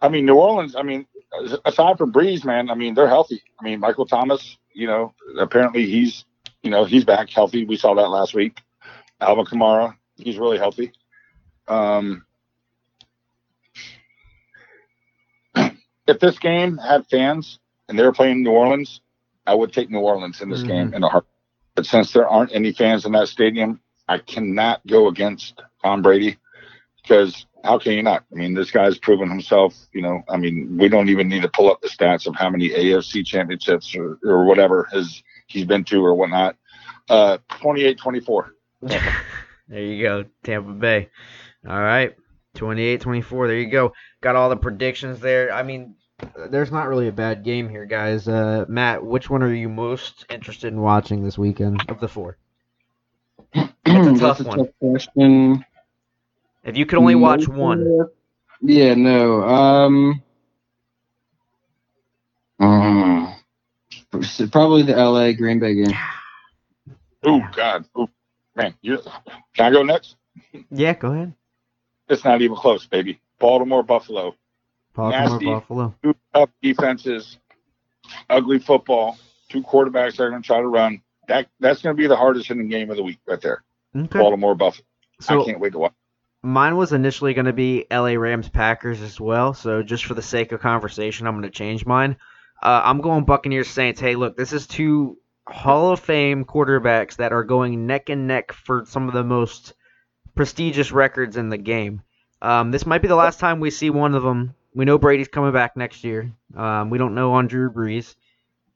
I 0.00 0.08
mean, 0.08 0.26
New 0.26 0.34
Orleans. 0.34 0.76
I 0.76 0.82
mean, 0.82 1.06
aside 1.64 1.98
from 1.98 2.12
Brees, 2.12 2.44
man. 2.44 2.70
I 2.70 2.74
mean, 2.74 2.94
they're 2.94 3.08
healthy. 3.08 3.42
I 3.60 3.64
mean, 3.64 3.80
Michael 3.80 4.06
Thomas. 4.06 4.56
You 4.74 4.86
know, 4.86 5.14
apparently 5.38 5.84
he's, 5.84 6.24
you 6.62 6.70
know, 6.70 6.84
he's 6.84 7.04
back 7.04 7.28
healthy. 7.28 7.64
We 7.66 7.76
saw 7.76 7.94
that 7.94 8.08
last 8.08 8.34
week. 8.34 8.58
Alvin 9.22 9.44
Kamara, 9.44 9.94
he's 10.16 10.38
really 10.38 10.58
healthy. 10.58 10.92
Um, 11.68 12.24
if 16.06 16.18
this 16.20 16.38
game 16.38 16.76
had 16.78 17.06
fans 17.06 17.58
and 17.88 17.98
they 17.98 18.02
were 18.02 18.12
playing 18.12 18.42
New 18.42 18.50
Orleans, 18.50 19.00
I 19.46 19.54
would 19.54 19.72
take 19.72 19.90
New 19.90 20.00
Orleans 20.00 20.40
in 20.40 20.50
this 20.50 20.62
Mhm. 20.62 20.68
game 20.68 20.94
in 20.94 21.02
a 21.02 21.08
heart. 21.08 21.26
But 21.74 21.86
since 21.86 22.12
there 22.12 22.28
aren't 22.28 22.54
any 22.54 22.72
fans 22.72 23.06
in 23.06 23.12
that 23.12 23.28
stadium, 23.28 23.80
I 24.08 24.18
cannot 24.18 24.86
go 24.86 25.08
against 25.08 25.62
Tom 25.82 26.02
Brady 26.02 26.36
because 27.00 27.46
how 27.64 27.78
can 27.78 27.92
you 27.92 28.02
not? 28.02 28.24
I 28.30 28.34
mean, 28.34 28.54
this 28.54 28.70
guy's 28.70 28.98
proven 28.98 29.30
himself. 29.30 29.74
You 29.92 30.02
know, 30.02 30.22
I 30.28 30.36
mean, 30.36 30.76
we 30.78 30.88
don't 30.88 31.08
even 31.08 31.28
need 31.28 31.42
to 31.42 31.48
pull 31.48 31.70
up 31.70 31.80
the 31.80 31.88
stats 31.88 32.26
of 32.26 32.34
how 32.34 32.50
many 32.50 32.70
AFC 32.70 33.24
championships 33.24 33.94
or, 33.96 34.18
or 34.24 34.44
whatever 34.44 34.88
has 34.92 35.22
he's 35.46 35.64
been 35.64 35.84
to 35.84 36.04
or 36.04 36.14
whatnot. 36.14 36.56
Uh, 37.08 37.38
28-24. 37.50 38.50
There 38.82 39.82
you 39.82 40.02
go, 40.02 40.24
Tampa 40.42 40.72
Bay. 40.72 41.08
All 41.68 41.80
right, 41.80 42.14
28 42.56 43.00
24. 43.00 43.46
There 43.46 43.58
you 43.58 43.70
go. 43.70 43.92
Got 44.20 44.36
all 44.36 44.48
the 44.50 44.56
predictions 44.56 45.20
there. 45.20 45.52
I 45.52 45.62
mean, 45.62 45.94
there's 46.50 46.72
not 46.72 46.88
really 46.88 47.08
a 47.08 47.12
bad 47.12 47.44
game 47.44 47.68
here, 47.68 47.86
guys. 47.86 48.28
Uh, 48.28 48.64
Matt, 48.68 49.04
which 49.04 49.30
one 49.30 49.42
are 49.42 49.54
you 49.54 49.68
most 49.68 50.26
interested 50.30 50.72
in 50.72 50.80
watching 50.80 51.24
this 51.24 51.38
weekend 51.38 51.84
of 51.88 52.00
the 52.00 52.08
four? 52.08 52.36
That's 53.54 53.68
a 53.84 54.14
tough 54.18 54.40
one. 54.44 54.68
question. 54.80 55.64
If 56.64 56.76
you 56.76 56.86
could 56.86 56.98
only 56.98 57.16
watch 57.16 57.48
one, 57.48 58.08
Yeah, 58.60 58.94
no. 58.94 59.42
Um, 59.42 60.22
mm, 62.60 63.34
probably 64.52 64.82
the 64.82 64.96
LA 64.96 65.32
Green 65.32 65.58
Bay 65.58 65.74
game. 65.74 65.96
Oh 67.24 67.40
God, 67.54 67.84
Ooh, 67.98 68.08
man, 68.54 68.74
you 68.82 68.98
can 69.54 69.66
I 69.66 69.70
go 69.70 69.82
next? 69.82 70.16
yeah, 70.70 70.94
go 70.94 71.12
ahead. 71.12 71.34
It's 72.08 72.24
not 72.24 72.42
even 72.42 72.56
close, 72.56 72.86
baby. 72.86 73.20
Baltimore, 73.38 73.82
Buffalo. 73.82 74.34
Baltimore, 74.94 75.28
Nasty. 75.28 75.46
Buffalo. 75.46 75.94
Two 76.02 76.14
tough 76.34 76.50
defenses, 76.62 77.38
ugly 78.28 78.58
football, 78.58 79.18
two 79.48 79.62
quarterbacks 79.62 80.16
that 80.16 80.24
are 80.24 80.30
going 80.30 80.42
to 80.42 80.46
try 80.46 80.60
to 80.60 80.66
run. 80.66 81.02
That 81.28 81.48
That's 81.60 81.82
going 81.82 81.96
to 81.96 82.00
be 82.00 82.06
the 82.06 82.16
hardest 82.16 82.48
hitting 82.48 82.68
game 82.68 82.90
of 82.90 82.96
the 82.96 83.02
week 83.02 83.18
right 83.26 83.40
there. 83.40 83.62
Okay. 83.96 84.18
Baltimore, 84.18 84.54
Buffalo. 84.54 84.84
I 85.28 85.44
can't 85.44 85.60
wait 85.60 85.72
to 85.72 85.78
watch. 85.78 85.92
mine 86.42 86.76
was 86.76 86.92
initially 86.92 87.32
going 87.32 87.46
to 87.46 87.52
be 87.52 87.86
LA 87.90 88.14
Rams 88.14 88.48
Packers 88.48 89.00
as 89.00 89.20
well. 89.20 89.54
So 89.54 89.82
just 89.82 90.04
for 90.04 90.14
the 90.14 90.22
sake 90.22 90.50
of 90.52 90.60
conversation, 90.60 91.26
I'm 91.26 91.34
going 91.34 91.44
to 91.44 91.50
change 91.50 91.86
mine. 91.86 92.16
Uh, 92.60 92.80
I'm 92.84 93.00
going 93.00 93.24
Buccaneers 93.24 93.68
Saints. 93.68 94.00
Hey, 94.00 94.16
look, 94.16 94.36
this 94.36 94.52
is 94.52 94.66
two 94.66 95.18
Hall 95.46 95.92
of 95.92 96.00
Fame 96.00 96.44
quarterbacks 96.44 97.16
that 97.16 97.32
are 97.32 97.44
going 97.44 97.86
neck 97.86 98.08
and 98.08 98.26
neck 98.26 98.52
for 98.52 98.84
some 98.86 99.08
of 99.08 99.14
the 99.14 99.24
most 99.24 99.74
prestigious 100.34 100.92
records 100.92 101.36
in 101.36 101.48
the 101.48 101.58
game. 101.58 102.02
Um, 102.40 102.70
this 102.70 102.86
might 102.86 103.02
be 103.02 103.08
the 103.08 103.16
last 103.16 103.38
time 103.38 103.60
we 103.60 103.70
see 103.70 103.90
one 103.90 104.14
of 104.14 104.22
them. 104.22 104.54
We 104.74 104.84
know 104.84 104.98
Brady's 104.98 105.28
coming 105.28 105.52
back 105.52 105.76
next 105.76 106.02
year. 106.04 106.32
Um, 106.56 106.90
we 106.90 106.98
don't 106.98 107.14
know 107.14 107.32
on 107.34 107.46
Drew 107.46 107.70
Brees, 107.70 108.14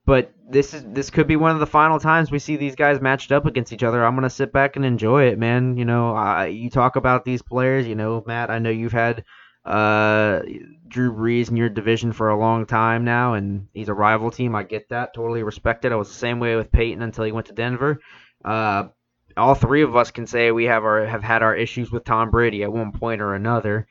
but 0.04 0.32
this 0.48 0.74
is 0.74 0.84
this 0.86 1.10
could 1.10 1.26
be 1.26 1.36
one 1.36 1.52
of 1.52 1.60
the 1.60 1.66
final 1.66 1.98
times 1.98 2.30
we 2.30 2.38
see 2.38 2.56
these 2.56 2.76
guys 2.76 3.00
matched 3.00 3.32
up 3.32 3.46
against 3.46 3.72
each 3.72 3.82
other. 3.82 4.04
I'm 4.04 4.14
gonna 4.14 4.30
sit 4.30 4.52
back 4.52 4.76
and 4.76 4.84
enjoy 4.84 5.24
it, 5.28 5.38
man. 5.38 5.76
You 5.76 5.84
know, 5.84 6.14
I, 6.14 6.46
you 6.46 6.70
talk 6.70 6.96
about 6.96 7.24
these 7.24 7.42
players. 7.42 7.86
You 7.86 7.94
know, 7.94 8.22
Matt. 8.26 8.50
I 8.50 8.58
know 8.58 8.70
you've 8.70 8.92
had 8.92 9.24
uh, 9.66 10.42
Drew 10.88 11.12
Brees 11.12 11.50
in 11.50 11.56
your 11.56 11.68
division 11.68 12.12
for 12.12 12.30
a 12.30 12.38
long 12.38 12.66
time 12.66 13.04
now, 13.04 13.34
and 13.34 13.66
he's 13.74 13.88
a 13.88 13.94
rival 13.94 14.30
team. 14.30 14.54
I 14.54 14.62
get 14.62 14.88
that, 14.90 15.12
totally 15.12 15.42
respect 15.42 15.84
it. 15.84 15.92
I 15.92 15.96
was 15.96 16.08
the 16.08 16.14
same 16.14 16.38
way 16.38 16.56
with 16.56 16.70
Peyton 16.70 17.02
until 17.02 17.24
he 17.24 17.32
went 17.32 17.48
to 17.48 17.52
Denver. 17.52 18.00
Uh, 18.44 18.88
all 19.36 19.54
three 19.54 19.82
of 19.82 19.96
us 19.96 20.10
can 20.12 20.26
say 20.26 20.50
we 20.50 20.64
have 20.64 20.84
our 20.84 21.04
have 21.04 21.22
had 21.22 21.42
our 21.42 21.54
issues 21.54 21.90
with 21.90 22.04
Tom 22.04 22.30
Brady 22.30 22.62
at 22.62 22.72
one 22.72 22.92
point 22.92 23.20
or 23.20 23.34
another. 23.34 23.86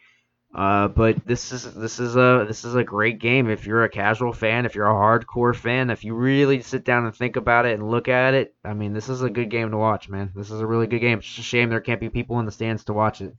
Uh, 0.56 0.88
but 0.88 1.18
this 1.26 1.52
is 1.52 1.74
this 1.74 2.00
is 2.00 2.16
a 2.16 2.46
this 2.48 2.64
is 2.64 2.76
a 2.76 2.84
great 2.84 3.20
game 3.20 3.50
if 3.50 3.68
you're 3.68 3.84
a 3.84 3.90
casual 3.90 4.32
fan, 4.32 4.66
if 4.66 4.74
you're 4.74 4.90
a 4.90 4.90
hardcore 4.90 5.54
fan, 5.54 5.90
if 5.90 6.06
you 6.06 6.16
really 6.16 6.62
sit 6.62 6.86
down 6.86 7.06
and 7.06 7.14
think 7.14 7.36
about 7.36 7.66
it 7.66 7.74
and 7.74 7.92
look 7.92 8.08
at 8.08 8.34
it. 8.34 8.56
I 8.64 8.74
mean, 8.74 8.94
this 8.94 9.10
is 9.10 9.22
a 9.22 9.30
good 9.30 9.50
game 9.50 9.72
to 9.72 9.78
watch, 9.78 10.08
man. 10.08 10.32
This 10.34 10.52
is 10.52 10.62
a 10.62 10.66
really 10.66 10.88
good 10.88 11.02
game. 11.02 11.18
It's 11.18 11.28
just 11.28 11.40
a 11.40 11.44
shame 11.44 11.70
there 11.70 11.82
can't 11.82 12.00
be 12.00 12.10
people 12.10 12.40
in 12.40 12.46
the 12.46 12.54
stands 12.54 12.86
to 12.86 12.94
watch 12.94 13.20
it. 13.20 13.36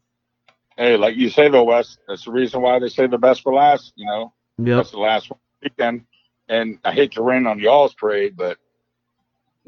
Hey, 0.77 0.97
like 0.97 1.17
you 1.17 1.31
say 1.31 1.49
though, 1.49 1.65
Wes, 1.65 1.99
that's 2.07 2.25
the 2.25 2.33
reason 2.33 2.61
why 2.61 2.79
they 2.79 2.89
say 2.89 3.07
the 3.07 3.19
best 3.19 3.43
for 3.43 3.55
last. 3.55 3.93
You 3.97 4.07
know, 4.07 4.33
Yep. 4.59 4.77
that's 4.77 4.91
the 4.91 4.99
last 4.99 5.31
weekend. 5.63 6.05
And 6.49 6.79
I 6.85 6.93
hate 6.93 7.13
to 7.13 7.23
rain 7.23 7.47
on 7.47 7.59
y'all's 7.59 7.95
parade, 7.95 8.37
but 8.37 8.59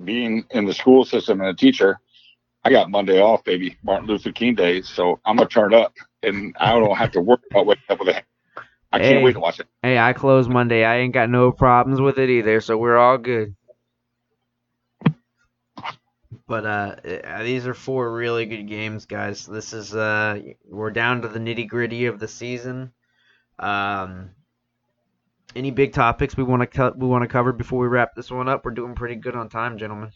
being 0.05 0.45
in 0.51 0.65
the 0.67 0.75
school 0.75 1.05
system 1.05 1.41
and 1.41 1.49
a 1.51 1.55
teacher, 1.55 1.99
I 2.65 2.71
got 2.71 2.91
Monday 2.91 3.21
off, 3.21 3.43
baby, 3.45 3.77
Martin 3.83 4.07
Luther 4.07 4.33
King 4.33 4.55
Day. 4.55 4.83
So 4.83 5.19
I'm 5.25 5.37
gonna 5.37 5.49
turn 5.49 5.75
up, 5.75 5.95
and 6.23 6.55
I 6.61 6.73
don't 6.73 6.97
have 6.97 7.13
to 7.13 7.21
worry 7.21 7.39
about 7.51 7.67
waking 7.67 7.85
up 7.89 8.01
with 8.01 8.09
a. 8.09 8.23
I 8.93 8.99
can't 8.99 9.23
wait 9.23 9.33
to 9.33 9.41
watch 9.41 9.61
it. 9.61 9.67
Hey, 9.83 9.99
I 9.99 10.13
close 10.13 10.49
Monday. 10.49 10.85
I 10.85 10.99
ain't 10.99 11.15
got 11.15 11.31
no 11.31 11.53
problems 11.53 12.01
with 12.01 12.19
it 12.19 12.31
either, 12.31 12.61
so 12.61 12.77
we're 12.77 12.97
all 12.97 13.19
good. 13.19 13.55
But 16.47 16.67
uh, 16.67 16.97
uh, 17.25 17.43
these 17.43 17.67
are 17.67 17.75
four 17.75 18.13
really 18.13 18.45
good 18.47 18.69
games, 18.69 19.07
guys. 19.07 19.47
This 19.47 19.73
is 19.73 19.95
uh, 19.95 20.41
we're 20.69 20.91
down 20.91 21.23
to 21.23 21.29
the 21.29 21.39
nitty 21.39 21.69
gritty 21.69 22.07
of 22.07 22.19
the 22.19 22.29
season. 22.29 22.93
Um, 23.59 24.31
any 25.57 25.71
big 25.71 25.95
topics 25.95 26.37
we 26.37 26.45
want 26.45 26.61
to 26.61 26.67
cut? 26.67 26.99
We 26.99 27.07
want 27.07 27.23
to 27.23 27.29
cover 27.29 27.53
before 27.53 27.81
we 27.81 27.89
wrap 27.89 28.15
this 28.15 28.31
one 28.31 28.49
up. 28.49 28.65
We're 28.65 28.73
doing 28.73 28.95
pretty 28.95 29.15
good 29.15 29.37
on 29.37 29.49
time, 29.49 29.79
gentlemen. 29.79 30.13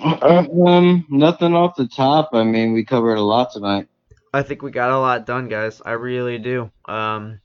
Um, 0.00 1.04
nothing 1.10 1.54
off 1.54 1.76
the 1.76 1.86
top. 1.86 2.30
I 2.32 2.42
mean, 2.42 2.72
we 2.72 2.84
covered 2.84 3.16
a 3.16 3.22
lot 3.22 3.52
tonight. 3.52 3.88
I 4.32 4.42
think 4.42 4.62
we 4.62 4.70
got 4.70 4.90
a 4.90 4.98
lot 4.98 5.26
done, 5.26 5.48
guys. 5.48 5.80
I 5.84 5.92
really 5.92 6.38
do. 6.38 6.70
Um, 6.86 7.40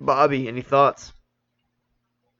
Bobby, 0.00 0.48
any 0.48 0.62
thoughts? 0.62 1.12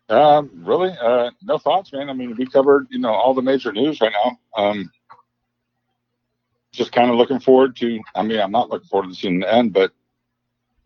Um, 0.09 0.51
really, 0.55 0.97
uh, 1.01 1.31
no 1.43 1.59
thoughts, 1.59 1.93
man. 1.93 2.09
I 2.09 2.15
mean, 2.15 2.35
we 2.37 2.47
covered, 2.47 2.87
you 2.91 2.99
know, 2.99 3.13
all 3.13 3.35
the 3.35 3.43
major 3.43 3.73
news 3.73 4.01
right 4.01 4.13
now. 4.13 4.39
Um, 4.57 4.91
just 6.73 6.93
kind 6.93 7.11
of 7.11 7.17
looking 7.17 7.41
forward 7.41 7.77
to. 7.77 8.01
I 8.15 8.23
mean, 8.23 8.41
I'm 8.41 8.53
not 8.53 8.71
looking 8.71 8.89
forward 8.89 9.11
to 9.11 9.15
seeing 9.15 9.41
the 9.41 9.53
end, 9.53 9.73
but 9.73 9.93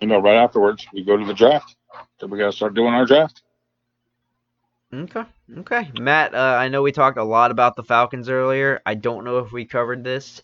you 0.00 0.08
know, 0.08 0.18
right 0.18 0.36
afterwards 0.36 0.86
we 0.92 1.04
go 1.04 1.16
to 1.16 1.24
the 1.24 1.34
draft. 1.34 1.76
So 2.18 2.26
we 2.26 2.38
got 2.38 2.46
to 2.46 2.52
start 2.52 2.74
doing 2.74 2.94
our 2.94 3.06
draft. 3.06 3.42
Okay. 4.92 5.24
Okay. 5.58 5.90
Matt, 5.98 6.34
uh, 6.34 6.56
I 6.58 6.68
know 6.68 6.82
we 6.82 6.92
talked 6.92 7.18
a 7.18 7.24
lot 7.24 7.50
about 7.50 7.76
the 7.76 7.84
Falcons 7.84 8.28
earlier. 8.28 8.80
I 8.84 8.94
don't 8.94 9.24
know 9.24 9.38
if 9.38 9.52
we 9.52 9.64
covered 9.64 10.04
this. 10.04 10.42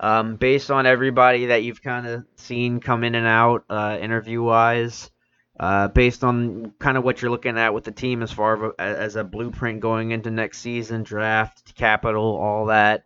Um, 0.00 0.36
based 0.36 0.70
on 0.70 0.86
everybody 0.86 1.46
that 1.46 1.64
you've 1.64 1.82
kind 1.82 2.06
of 2.06 2.24
seen 2.36 2.78
come 2.78 3.02
in 3.02 3.16
and 3.16 3.26
out, 3.26 3.64
uh, 3.68 3.98
interview 4.00 4.42
wise, 4.42 5.10
uh, 5.58 5.88
based 5.88 6.22
on 6.22 6.72
kind 6.78 6.96
of 6.96 7.04
what 7.04 7.20
you're 7.20 7.30
looking 7.30 7.58
at 7.58 7.74
with 7.74 7.84
the 7.84 7.90
team 7.90 8.22
as 8.22 8.30
far 8.30 8.74
as 8.78 9.16
a 9.16 9.24
blueprint 9.24 9.80
going 9.80 10.12
into 10.12 10.30
next 10.30 10.58
season, 10.58 11.02
draft, 11.02 11.74
capital, 11.74 12.36
all 12.36 12.66
that. 12.66 13.04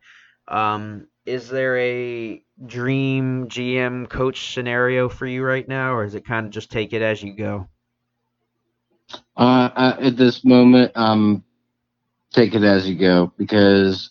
Um, 0.48 1.06
is 1.24 1.48
there 1.48 1.78
a 1.78 2.42
dream 2.66 3.48
GM 3.48 4.08
coach 4.08 4.52
scenario 4.52 5.08
for 5.08 5.26
you 5.26 5.42
right 5.42 5.66
now, 5.66 5.94
or 5.94 6.04
is 6.04 6.14
it 6.14 6.26
kind 6.26 6.46
of 6.46 6.52
just 6.52 6.70
take 6.70 6.92
it 6.92 7.00
as 7.00 7.22
you 7.22 7.32
go? 7.32 7.68
Uh, 9.36 9.94
at 10.00 10.16
this 10.16 10.44
moment, 10.44 10.92
um, 10.94 11.44
take 12.32 12.54
it 12.54 12.64
as 12.64 12.88
you 12.88 12.96
go 12.96 13.32
because, 13.38 14.10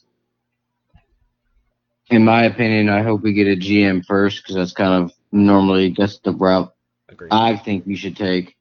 in 2.10 2.24
my 2.24 2.46
opinion, 2.46 2.89
I 2.89 3.04
hope 3.04 3.22
we 3.22 3.34
get 3.34 3.48
a 3.48 3.56
GM 3.56 4.06
first 4.06 4.42
because 4.42 4.56
that's 4.56 4.74
kind 4.74 5.04
of 5.04 5.14
normally 5.32 5.94
that's 5.96 6.20
the 6.20 6.34
route 6.34 6.74
Agreed. 7.22 7.30
I 7.32 7.55
think 7.57 7.86
we 7.86 7.95
should 7.95 8.15
take. 8.17 8.55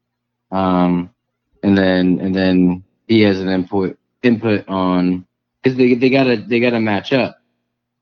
Um, 0.50 1.10
and 1.62 1.76
then 1.76 2.20
and 2.20 2.34
then 2.34 2.84
he 3.06 3.22
has 3.22 3.40
an 3.40 3.48
input 3.48 3.98
input 4.22 4.68
on 4.68 5.26
because 5.62 5.76
they 5.78 5.94
they 5.94 6.10
gotta 6.10 6.36
they 6.36 6.60
gotta 6.60 6.80
match 6.80 7.12
up. 7.12 7.36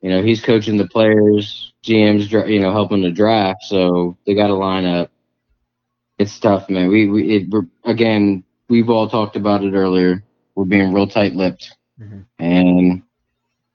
You 0.00 0.10
know, 0.10 0.22
he's 0.22 0.40
coaching 0.44 0.76
the 0.76 0.86
players, 0.88 1.72
GM's 1.84 2.30
you 2.32 2.60
know 2.60 2.72
helping 2.72 3.02
the 3.02 3.10
draft, 3.10 3.62
so 3.64 4.16
they 4.26 4.34
gotta 4.34 4.54
line 4.54 4.84
up. 4.84 5.10
It's 6.18 6.38
tough, 6.38 6.68
man. 6.68 6.88
We 6.88 7.08
we 7.08 7.36
it, 7.36 7.50
we're, 7.50 7.66
again 7.84 8.44
we've 8.68 8.90
all 8.90 9.08
talked 9.08 9.36
about 9.36 9.64
it 9.64 9.74
earlier. 9.74 10.22
We're 10.54 10.64
being 10.64 10.92
real 10.92 11.06
tight 11.06 11.34
lipped, 11.34 11.76
Mhm. 12.00 12.24
and 12.38 13.02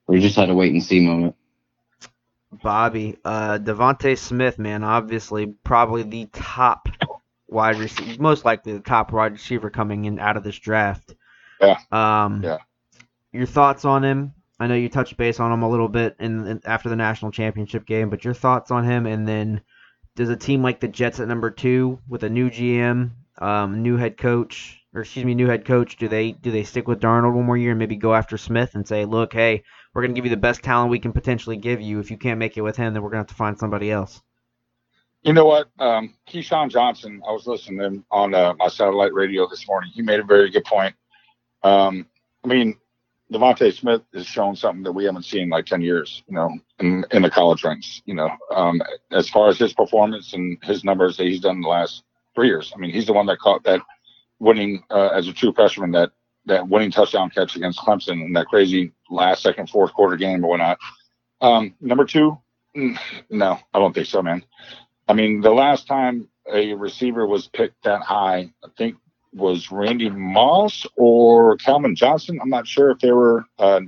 we 0.07 0.19
just 0.19 0.36
had 0.36 0.49
a 0.49 0.55
wait 0.55 0.73
and 0.73 0.84
see 0.84 0.99
moment. 1.05 1.36
Bobby, 2.62 3.18
uh, 3.24 3.60
DeVonta 3.60 4.18
Smith, 4.18 4.60
man, 4.60 4.84
obviously 4.84 5.47
probably 5.64 6.04
the 6.04 6.26
top 6.32 6.88
wide 7.47 7.78
receiver, 7.78 8.22
most 8.22 8.45
likely 8.45 8.74
the 8.74 8.80
top 8.80 9.12
wide 9.12 9.34
receiver 9.34 9.70
coming 9.70 10.06
in 10.06 10.20
out 10.20 10.38
of 10.38 10.43
this 10.43 10.58
draft. 10.58 11.16
Yeah. 11.62 11.78
Um, 11.91 12.43
Yeah. 12.43 12.58
Your 13.32 13.47
thoughts 13.47 13.84
on 13.84 14.04
him? 14.04 14.34
I 14.60 14.68
know 14.68 14.76
you 14.76 14.89
touched 14.89 15.18
base 15.18 15.39
on 15.39 15.51
him 15.51 15.64
a 15.64 15.70
little 15.70 15.89
bit 15.89 16.16
in, 16.20 16.45
in 16.45 16.62
after 16.66 16.88
the 16.88 16.95
national 16.95 17.32
championship 17.32 17.86
game, 17.86 18.10
but 18.10 18.24
your 18.24 18.36
thoughts 18.36 18.70
on 18.70 18.84
him, 18.84 19.08
and 19.08 19.28
then 19.28 19.62
does 20.16 20.30
a 20.30 20.36
team 20.36 20.62
like 20.62 20.80
the 20.80 20.88
Jets 20.88 21.20
at 21.20 21.28
number 21.28 21.49
two 21.49 21.99
with 22.08 22.24
a 22.24 22.30
new 22.30 22.51
GM, 22.51 23.12
um, 23.39 23.82
new 23.82 23.97
head 23.97 24.18
coach, 24.18 24.80
or 24.93 25.01
excuse 25.01 25.26
me, 25.26 25.34
new 25.34 25.47
head 25.47 25.66
coach, 25.66 25.97
do 25.97 26.08
they 26.08 26.32
do 26.32 26.51
they 26.51 26.64
stick 26.64 26.88
with 26.88 27.01
Darnold 27.01 27.34
one 27.34 27.45
more 27.45 27.58
year 27.58 27.72
and 27.72 27.80
maybe 27.80 27.95
go 27.95 28.14
after 28.14 28.38
Smith 28.38 28.76
and 28.76 28.88
say, 28.88 29.06
look, 29.06 29.34
hey, 29.34 29.64
we're 29.94 30.02
gonna 30.02 30.14
give 30.14 30.26
you 30.26 30.32
the 30.32 30.38
best 30.38 30.64
talent 30.64 30.91
we 30.91 31.00
can 31.00 31.14
potentially 31.14 31.58
give 31.58 31.82
you. 31.82 32.00
If 32.00 32.12
you 32.12 32.18
can't 32.18 32.39
make 32.39 32.58
it 32.58 32.62
with 32.62 32.78
him, 32.78 32.94
then 32.94 33.04
we're 33.04 33.10
gonna 33.10 33.22
have 33.22 33.28
to 33.28 33.36
find 33.36 33.58
somebody 33.58 33.91
else. 33.91 34.22
You 35.24 35.34
know 35.34 35.46
what? 35.46 35.70
Um, 35.80 36.16
Keyshawn 36.28 36.70
Johnson, 36.70 37.22
I 37.28 37.32
was 37.32 37.48
listening 37.48 38.04
on 38.12 38.34
uh, 38.34 38.54
my 38.58 38.68
satellite 38.68 39.14
radio 39.14 39.48
this 39.48 39.66
morning. 39.68 39.91
He 39.94 40.02
made 40.02 40.20
a 40.20 40.24
very 40.24 40.50
good 40.50 40.66
point. 40.66 40.96
Um, 41.64 42.08
I 42.44 42.48
mean, 42.50 42.76
DeVonta 43.32 43.74
Smith 43.74 44.02
has 44.14 44.26
shown 44.26 44.56
something 44.56 44.84
that 44.84 44.91
we 44.91 45.06
haven't 45.06 45.24
seen 45.24 45.44
in 45.44 45.50
like 45.50 45.66
10 45.66 45.82
years, 45.82 46.24
you 46.28 46.36
know, 46.36 46.50
in, 46.80 47.06
in 47.12 47.22
the 47.22 47.30
college 47.30 47.64
ranks, 47.64 48.02
you 48.06 48.14
know, 48.14 48.30
um, 48.54 48.82
as 49.12 49.30
far 49.30 49.48
as 49.48 49.58
his 49.58 49.74
performance 49.74 50.34
and 50.34 50.58
his 50.62 50.84
numbers 50.84 51.16
that 51.16 51.26
he's 51.26 51.39
done 51.39 51.56
in 51.56 51.62
the 51.62 51.70
last 51.70 52.04
three 52.36 52.48
years. 52.48 52.74
I 52.76 52.80
mean, 52.80 52.91
he's 52.91 53.06
the 53.06 53.14
one 53.14 53.26
that 53.28 53.39
caught 53.39 53.64
that 53.64 53.80
winning 54.39 54.84
uh, 54.91 55.08
as 55.08 55.28
a 55.28 55.34
true 55.34 55.54
freshman, 55.54 55.91
that, 55.91 56.12
that 56.46 56.68
winning 56.68 56.91
touchdown 56.91 57.30
catch 57.30 57.56
against 57.56 57.80
Clemson 57.80 58.26
in 58.26 58.34
that 58.34 58.48
crazy 58.48 58.91
last 59.10 59.44
second, 59.44 59.70
fourth 59.70 59.94
quarter 59.94 60.16
game 60.16 60.44
or 60.44 60.50
whatnot. 60.50 60.78
Um, 61.41 61.76
number 61.82 62.06
two, 62.06 62.38
mm, 62.76 62.98
no, 63.30 63.60
I 63.74 63.80
don't 63.80 63.94
think 63.94 64.08
so, 64.08 64.22
man. 64.22 64.44
I 65.08 65.14
mean, 65.14 65.41
the 65.41 65.52
last 65.52 65.88
time 65.88 66.28
a 66.52 66.74
receiver 66.74 67.26
was 67.26 67.48
picked 67.48 67.84
that 67.84 68.02
high, 68.02 68.52
I 68.64 68.68
think 68.78 68.96
was 69.34 69.72
Randy 69.72 70.10
Moss 70.10 70.86
or 70.96 71.58
Calvin 71.58 71.96
Johnson. 71.96 72.39
I'm 72.41 72.50
not 72.50 72.68
sure 72.68 72.91
if 72.91 73.00
they 73.00 73.12
were 73.12 73.46
uh, 73.58 73.82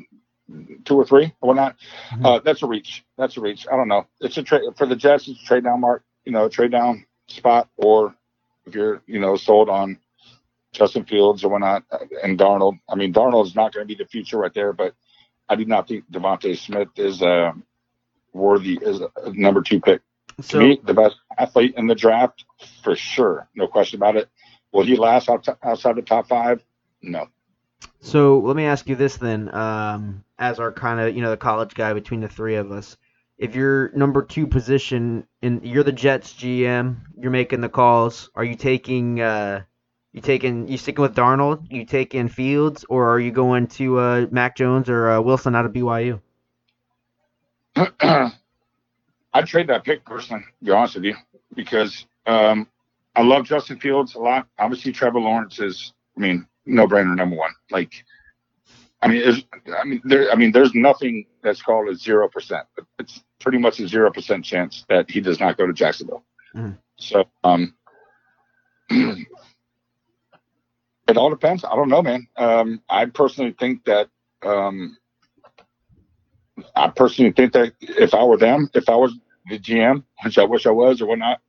two 0.86 0.96
or 0.96 1.06
three 1.06 1.34
or 1.42 1.48
whatnot. 1.48 1.76
Mhm. 2.12 2.26
Uh, 2.26 2.40
that's 2.40 2.64
a 2.64 2.68
reach. 2.68 3.04
That's 3.18 3.38
a 3.38 3.42
reach. 3.42 3.66
I 3.72 3.76
don't 3.76 3.88
know. 3.88 4.08
It's 4.20 4.38
a 4.38 4.44
trade 4.44 4.62
for 4.78 4.86
the 4.86 4.96
Jets. 4.96 5.28
It's 5.28 5.42
a 5.42 5.46
trade 5.46 5.64
down 5.64 5.82
mark. 5.82 6.04
You 6.26 6.32
know, 6.32 6.50
trade 6.50 6.72
down 6.72 7.06
spot, 7.28 7.70
or 7.78 8.16
if 8.66 8.74
you're 8.76 9.02
you 9.06 9.20
know 9.20 9.36
sold 9.36 9.70
on 9.70 10.00
Justin 10.76 11.06
Fields 11.06 11.44
or 11.44 11.50
whatnot 11.50 11.84
uh, 11.92 12.00
and 12.24 12.38
Darnold. 12.38 12.80
I 12.90 12.96
mean, 12.96 13.14
Darnold 13.14 13.48
is 13.48 13.56
not 13.56 13.74
going 13.74 13.88
to 13.88 13.88
be 13.88 14.02
the 14.02 14.08
future 14.08 14.38
right 14.38 14.54
there, 14.54 14.74
but 14.74 14.94
I 15.50 15.56
do 15.56 15.66
not 15.66 15.88
think 15.88 16.10
DeVonta 16.12 16.58
Smith 16.58 16.90
is 16.98 17.22
uh, 17.22 17.54
worthy 18.34 18.80
as 18.86 19.02
a 19.02 19.32
number 19.34 19.62
two 19.62 19.80
pick. 19.80 20.02
So 20.42 20.60
to 20.60 20.66
me, 20.66 20.82
the 20.84 20.94
best 20.94 21.16
athlete 21.38 21.76
in 21.78 21.88
the 21.88 21.96
draft 21.96 22.44
for 22.84 22.96
sure, 22.96 23.48
no 23.56 23.68
question 23.68 24.00
about 24.00 24.18
it. 24.18 24.30
Will 24.72 24.84
he 24.84 24.98
last 24.98 25.30
out, 25.30 25.48
outside 25.64 25.96
the 25.96 26.02
top 26.02 26.28
five? 26.28 26.62
No. 27.02 27.28
So 28.02 28.40
let 28.40 28.56
me 28.56 28.66
ask 28.66 28.88
you 28.90 28.96
this 28.96 29.18
then, 29.18 29.54
um, 29.54 30.24
as 30.38 30.60
our 30.60 30.72
kind 30.72 31.00
of 31.00 31.16
you 31.16 31.22
know 31.22 31.30
the 31.30 31.38
college 31.38 31.74
guy 31.74 31.94
between 31.94 32.20
the 32.20 32.28
three 32.28 32.56
of 32.56 32.72
us, 32.72 32.98
if 33.38 33.56
you're 33.56 33.92
number 33.92 34.22
two 34.22 34.48
position 34.48 35.28
and 35.42 35.66
you're 35.66 35.84
the 35.84 35.92
Jets 35.92 36.34
GM, 36.34 36.98
you're 37.18 37.32
making 37.32 37.62
the 37.62 37.70
calls. 37.70 38.30
Are 38.36 38.44
you 38.44 38.56
taking 38.56 39.22
uh, 39.22 39.64
you 40.16 40.22
taking 40.22 40.70
you 40.70 40.78
sticking 40.78 41.02
with 41.02 41.14
Darnold? 41.14 41.70
You 41.70 41.84
taking 41.84 42.30
Fields, 42.30 42.86
or 42.88 43.10
are 43.14 43.20
you 43.20 43.32
going 43.32 43.68
to 43.68 44.00
uh, 44.00 44.28
Mac 44.32 44.56
Jones 44.56 44.90
or 44.90 45.10
uh, 45.10 45.20
Wilson 45.20 45.56
out 45.56 45.66
of 45.66 45.74
BYU? 45.74 46.22
I'd 47.76 49.46
trade 49.46 49.68
that 49.68 49.84
pick 49.84 50.06
personally. 50.06 50.44
To 50.60 50.66
be 50.66 50.72
honest 50.72 50.96
with 50.96 51.04
you, 51.04 51.16
because 51.54 52.06
um, 52.28 52.66
I 53.18 53.24
love 53.24 53.44
Justin 53.44 53.78
Fields 53.78 54.16
a 54.16 54.20
lot. 54.20 54.48
Obviously, 54.58 54.94
Trevor 54.94 55.20
Lawrence 55.20 55.60
is, 55.60 55.92
I 56.16 56.22
mean, 56.22 56.48
no 56.66 56.88
brainer 56.88 57.14
number 57.14 57.36
one. 57.36 57.52
Like, 57.70 58.06
I 59.02 59.10
mean, 59.10 59.20
there's, 59.20 59.44
I 59.78 59.84
mean, 59.84 60.02
there, 60.06 60.32
I 60.32 60.36
mean, 60.36 60.54
there's 60.54 60.74
nothing 60.74 61.26
that's 61.44 61.62
called 61.62 61.90
a 61.90 61.96
zero 61.96 62.30
percent. 62.30 62.66
It's 63.00 63.22
pretty 63.42 63.58
much 63.58 63.82
a 63.82 63.88
zero 63.90 64.10
percent 64.14 64.46
chance 64.46 64.86
that 64.88 65.12
he 65.12 65.20
does 65.20 65.42
not 65.42 65.58
go 65.58 65.68
to 65.68 65.74
Jacksonville. 65.74 66.24
Mhm. 66.56 66.78
So, 66.96 67.26
um, 67.44 67.76
it 71.08 71.18
all 71.18 71.30
depends. 71.30 71.64
I 71.64 71.76
don't 71.76 71.90
know, 71.90 72.02
man. 72.02 72.28
Um, 72.38 72.82
I 72.90 73.06
personally 73.06 73.56
think 73.60 73.86
that, 73.86 74.10
um, 74.44 74.98
I 76.76 76.88
personally 76.90 77.32
think 77.32 77.54
that 77.54 77.74
if 77.82 78.14
I 78.14 78.24
were 78.24 78.38
them, 78.38 78.70
if 78.74 78.90
I 78.90 78.96
was 78.96 79.14
the 79.50 79.60
GM, 79.60 80.04
which 80.24 80.38
I 80.38 80.44
wish 80.44 80.66
I 80.66 80.72
was 80.72 81.02
or 81.02 81.08
whatnot, 81.08 81.42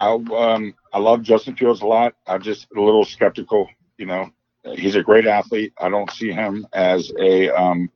I 0.00 0.12
um 0.12 0.74
I 0.92 0.98
love 0.98 1.22
Justin 1.22 1.56
Fields 1.56 1.82
a 1.82 1.86
lot. 1.86 2.14
I'm 2.26 2.42
just 2.42 2.66
a 2.76 2.80
little 2.80 3.04
skeptical. 3.04 3.68
You 3.98 4.06
know, 4.06 4.30
he's 4.74 4.96
a 4.96 5.02
great 5.02 5.26
athlete. 5.26 5.72
I 5.78 5.88
don't 5.90 6.10
see 6.10 6.32
him 6.32 6.66
as 6.72 7.12
a 7.20 7.50
um 7.50 7.90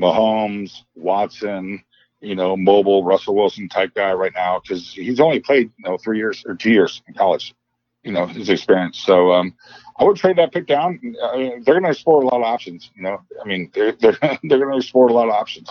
Mahomes, 0.00 0.82
Watson, 0.94 1.82
you 2.20 2.34
know, 2.34 2.56
mobile 2.56 3.04
Russell 3.04 3.34
Wilson 3.36 3.68
type 3.68 3.94
guy 3.94 4.12
right 4.12 4.32
now 4.34 4.60
because 4.60 4.92
he's 4.92 5.20
only 5.20 5.40
played 5.40 5.70
you 5.78 5.88
know 5.90 5.96
three 5.96 6.18
years 6.18 6.44
or 6.46 6.54
two 6.54 6.70
years 6.70 7.02
in 7.06 7.14
college. 7.14 7.54
You 8.02 8.12
know 8.12 8.26
his 8.26 8.48
experience. 8.48 8.98
So 8.98 9.32
um, 9.32 9.54
I 9.98 10.04
would 10.04 10.16
trade 10.16 10.36
that 10.36 10.52
pick 10.52 10.66
down. 10.66 11.00
I 11.24 11.36
mean, 11.36 11.62
they're 11.64 11.74
going 11.74 11.84
to 11.84 11.90
explore 11.90 12.22
a 12.22 12.26
lot 12.26 12.36
of 12.38 12.44
options. 12.44 12.90
You 12.94 13.02
know, 13.02 13.20
I 13.42 13.46
mean 13.46 13.70
they're 13.74 13.92
they're, 13.92 14.12
they're 14.20 14.58
going 14.58 14.70
to 14.72 14.76
explore 14.76 15.08
a 15.08 15.12
lot 15.12 15.28
of 15.28 15.34
options. 15.34 15.68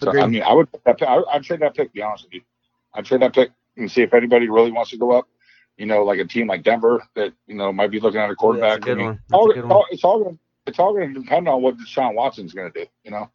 So 0.00 0.12
I 0.22 0.26
mean, 0.26 0.42
I 0.42 0.52
would 0.52 0.68
that 0.84 1.02
I, 1.02 1.22
I'd 1.32 1.42
trade 1.42 1.60
that 1.60 1.74
pick. 1.74 1.92
Be 1.92 2.02
honest 2.02 2.24
with 2.24 2.34
you, 2.34 2.40
I'd 2.94 3.04
trade 3.04 3.22
that 3.22 3.34
pick 3.34 3.50
and 3.76 3.90
see 3.90 4.02
if 4.02 4.14
anybody 4.14 4.48
really 4.48 4.70
wants 4.72 4.90
to 4.92 4.96
go 4.98 5.12
up. 5.12 5.28
You 5.76 5.86
know, 5.86 6.04
like 6.04 6.18
a 6.20 6.24
team 6.24 6.46
like 6.46 6.62
Denver 6.62 7.02
that 7.14 7.32
you 7.46 7.54
know 7.54 7.72
might 7.72 7.90
be 7.90 8.00
looking 8.00 8.20
at 8.20 8.30
a 8.30 8.34
quarterback. 8.34 8.80
That's 8.80 8.86
a 8.86 8.92
I 8.92 8.94
mean, 8.94 9.06
all- 9.32 9.50
it's 9.50 9.58
all- 9.72 9.86
It's 9.90 10.04
all 10.04 10.24
gonna- 10.24 10.38
it's 10.66 10.78
all 10.78 10.92
going 10.92 11.14
to 11.14 11.20
depend 11.20 11.48
on 11.48 11.62
what 11.62 11.76
Deshaun 11.78 12.14
Watson's 12.14 12.52
going 12.52 12.70
to 12.70 12.80
do. 12.84 12.86
You 13.02 13.10
know, 13.10 13.30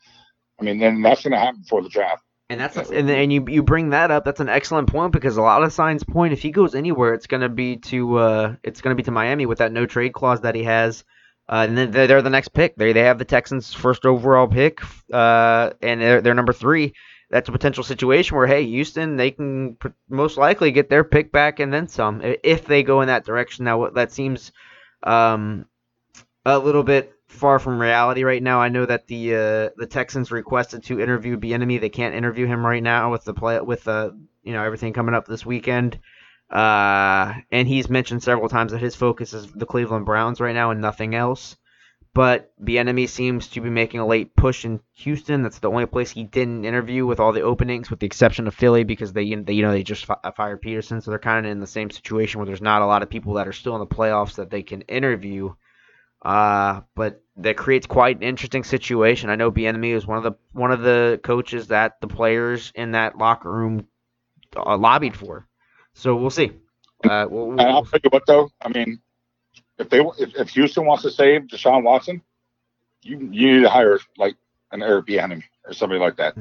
I 0.59 0.63
mean, 0.63 0.77
then 0.79 1.01
that's 1.01 1.23
going 1.23 1.31
to 1.33 1.39
happen 1.39 1.61
before 1.61 1.81
the 1.81 1.89
draft. 1.89 2.23
And 2.49 2.59
that's 2.59 2.77
and 2.77 3.09
and 3.09 3.33
you 3.33 3.45
you 3.47 3.63
bring 3.63 3.89
that 3.89 4.11
up. 4.11 4.23
That's 4.23 4.39
an 4.39 4.49
excellent 4.49 4.89
point 4.89 5.13
because 5.13 5.37
a 5.37 5.41
lot 5.41 5.63
of 5.63 5.73
signs 5.73 6.03
point 6.03 6.31
if 6.31 6.43
he 6.43 6.51
goes 6.51 6.75
anywhere, 6.75 7.15
it's 7.15 7.25
gonna 7.25 7.49
be 7.49 7.77
to 7.77 8.17
uh, 8.17 8.55
it's 8.63 8.81
gonna 8.81 8.95
be 8.95 9.03
to 9.03 9.11
Miami 9.11 9.47
with 9.47 9.57
that 9.57 9.71
no 9.71 9.87
trade 9.87 10.13
clause 10.13 10.41
that 10.41 10.53
he 10.53 10.63
has. 10.63 11.03
Uh, 11.47 11.65
and 11.67 11.77
then 11.77 11.91
they're, 11.91 12.07
they're 12.07 12.21
the 12.21 12.29
next 12.29 12.49
pick. 12.49 12.75
They 12.75 12.93
they 12.93 13.01
have 13.01 13.17
the 13.17 13.25
Texans' 13.25 13.73
first 13.73 14.05
overall 14.05 14.47
pick, 14.47 14.81
uh, 15.11 15.71
and 15.81 16.01
they're, 16.01 16.21
they're 16.21 16.33
number 16.35 16.53
three. 16.53 16.93
That's 17.31 17.49
a 17.49 17.51
potential 17.51 17.83
situation 17.83 18.37
where 18.37 18.47
hey, 18.47 18.63
Houston, 18.65 19.15
they 19.15 19.31
can 19.31 19.75
pr- 19.75 19.89
most 20.07 20.37
likely 20.37 20.71
get 20.71 20.89
their 20.89 21.03
pick 21.03 21.31
back 21.31 21.59
and 21.59 21.73
then 21.73 21.87
some 21.87 22.21
if 22.23 22.65
they 22.65 22.83
go 22.83 23.01
in 23.01 23.07
that 23.07 23.25
direction. 23.25 23.65
Now 23.65 23.79
what 23.79 23.95
that 23.95 24.11
seems 24.11 24.51
um, 25.01 25.65
a 26.45 26.59
little 26.59 26.83
bit 26.83 27.14
far 27.35 27.59
from 27.59 27.79
reality 27.79 28.23
right 28.23 28.41
now. 28.41 28.59
I 28.59 28.69
know 28.69 28.85
that 28.85 29.07
the 29.07 29.35
uh, 29.35 29.69
the 29.77 29.87
Texans 29.87 30.31
requested 30.31 30.83
to 30.85 30.99
interview 30.99 31.37
Bieniemy. 31.37 31.79
They 31.79 31.89
can't 31.89 32.15
interview 32.15 32.47
him 32.47 32.65
right 32.65 32.83
now 32.83 33.11
with 33.11 33.23
the 33.23 33.33
play 33.33 33.59
with 33.61 33.87
uh, 33.87 34.11
you 34.43 34.53
know 34.53 34.63
everything 34.63 34.93
coming 34.93 35.15
up 35.15 35.27
this 35.27 35.45
weekend. 35.45 35.99
Uh, 36.49 37.33
and 37.51 37.67
he's 37.67 37.89
mentioned 37.89 38.23
several 38.23 38.49
times 38.49 38.71
that 38.71 38.81
his 38.81 38.95
focus 38.95 39.33
is 39.33 39.51
the 39.51 39.65
Cleveland 39.65 40.05
Browns 40.05 40.39
right 40.39 40.55
now 40.55 40.71
and 40.71 40.81
nothing 40.81 41.15
else. 41.15 41.57
But 42.13 42.53
Bieniemy 42.63 43.09
seems 43.09 43.49
to 43.49 43.61
be 43.61 43.69
making 43.69 43.99
a 43.99 44.07
late 44.07 44.37
push 44.37 44.63
in 44.63 44.79
Houston. 44.93 45.43
That's 45.43 45.59
the 45.59 45.69
only 45.69 45.85
place 45.85 46.11
he 46.11 46.23
didn't 46.23 46.63
interview 46.63 47.05
with 47.05 47.19
all 47.19 47.33
the 47.33 47.41
openings, 47.41 47.89
with 47.89 47.99
the 47.99 48.05
exception 48.05 48.47
of 48.47 48.55
Philly, 48.55 48.85
because 48.85 49.11
they, 49.11 49.23
you 49.23 49.35
know 49.35 49.71
they 49.71 49.83
just 49.83 50.05
fi- 50.05 50.31
fired 50.33 50.61
Pederson, 50.61 51.03
so 51.03 51.11
they're 51.11 51.19
kind 51.19 51.45
of 51.45 51.51
in 51.51 51.59
the 51.59 51.67
same 51.67 51.91
situation 51.91 52.39
where 52.39 52.45
there's 52.45 52.61
not 52.61 52.81
a 52.81 52.85
lot 52.85 53.03
of 53.03 53.09
people 53.09 53.33
that 53.33 53.49
are 53.49 53.53
still 53.53 53.75
in 53.75 53.81
the 53.81 53.85
playoffs 53.85 54.35
that 54.35 54.49
they 54.49 54.63
can 54.63 54.81
interview. 54.83 55.53
Uh, 56.21 56.81
but 56.95 57.21
that 57.37 57.57
creates 57.57 57.85
quite 57.85 58.17
an 58.17 58.23
interesting 58.23 58.63
situation. 58.63 59.29
I 59.29 59.35
know 59.35 59.51
Bieniemy 59.51 59.93
is 59.93 60.07
one 60.07 60.17
of 60.17 60.23
the 60.23 60.33
one 60.53 60.71
of 60.71 60.81
the 60.81 61.19
coaches 61.23 61.67
that 61.67 61.99
the 62.01 62.07
players 62.07 62.71
in 62.75 62.91
that 62.91 63.17
locker 63.17 63.51
room 63.51 63.87
uh, 64.55 64.77
lobbied 64.77 65.15
for. 65.15 65.47
So 65.93 66.15
we'll 66.15 66.29
see. 66.29 66.51
Uh, 67.03 67.27
we'll, 67.29 67.51
And 67.51 67.61
I'll 67.61 67.73
we'll, 67.81 67.85
tell 67.85 67.99
you 68.03 68.09
what, 68.09 68.25
though. 68.25 68.49
I 68.61 68.69
mean, 68.69 68.99
if 69.77 69.89
they 69.89 69.99
if, 69.99 70.35
if 70.35 70.49
Houston 70.49 70.85
wants 70.85 71.03
to 71.03 71.11
save 71.11 71.43
Deshaun 71.43 71.83
Watson, 71.83 72.21
you 73.01 73.17
you 73.31 73.53
need 73.53 73.63
to 73.63 73.69
hire 73.69 73.99
like 74.17 74.35
an 74.71 74.81
Eric 74.81 75.07
Bieniemy 75.07 75.43
or 75.65 75.73
somebody 75.73 75.99
like 75.99 76.17
that 76.17 76.35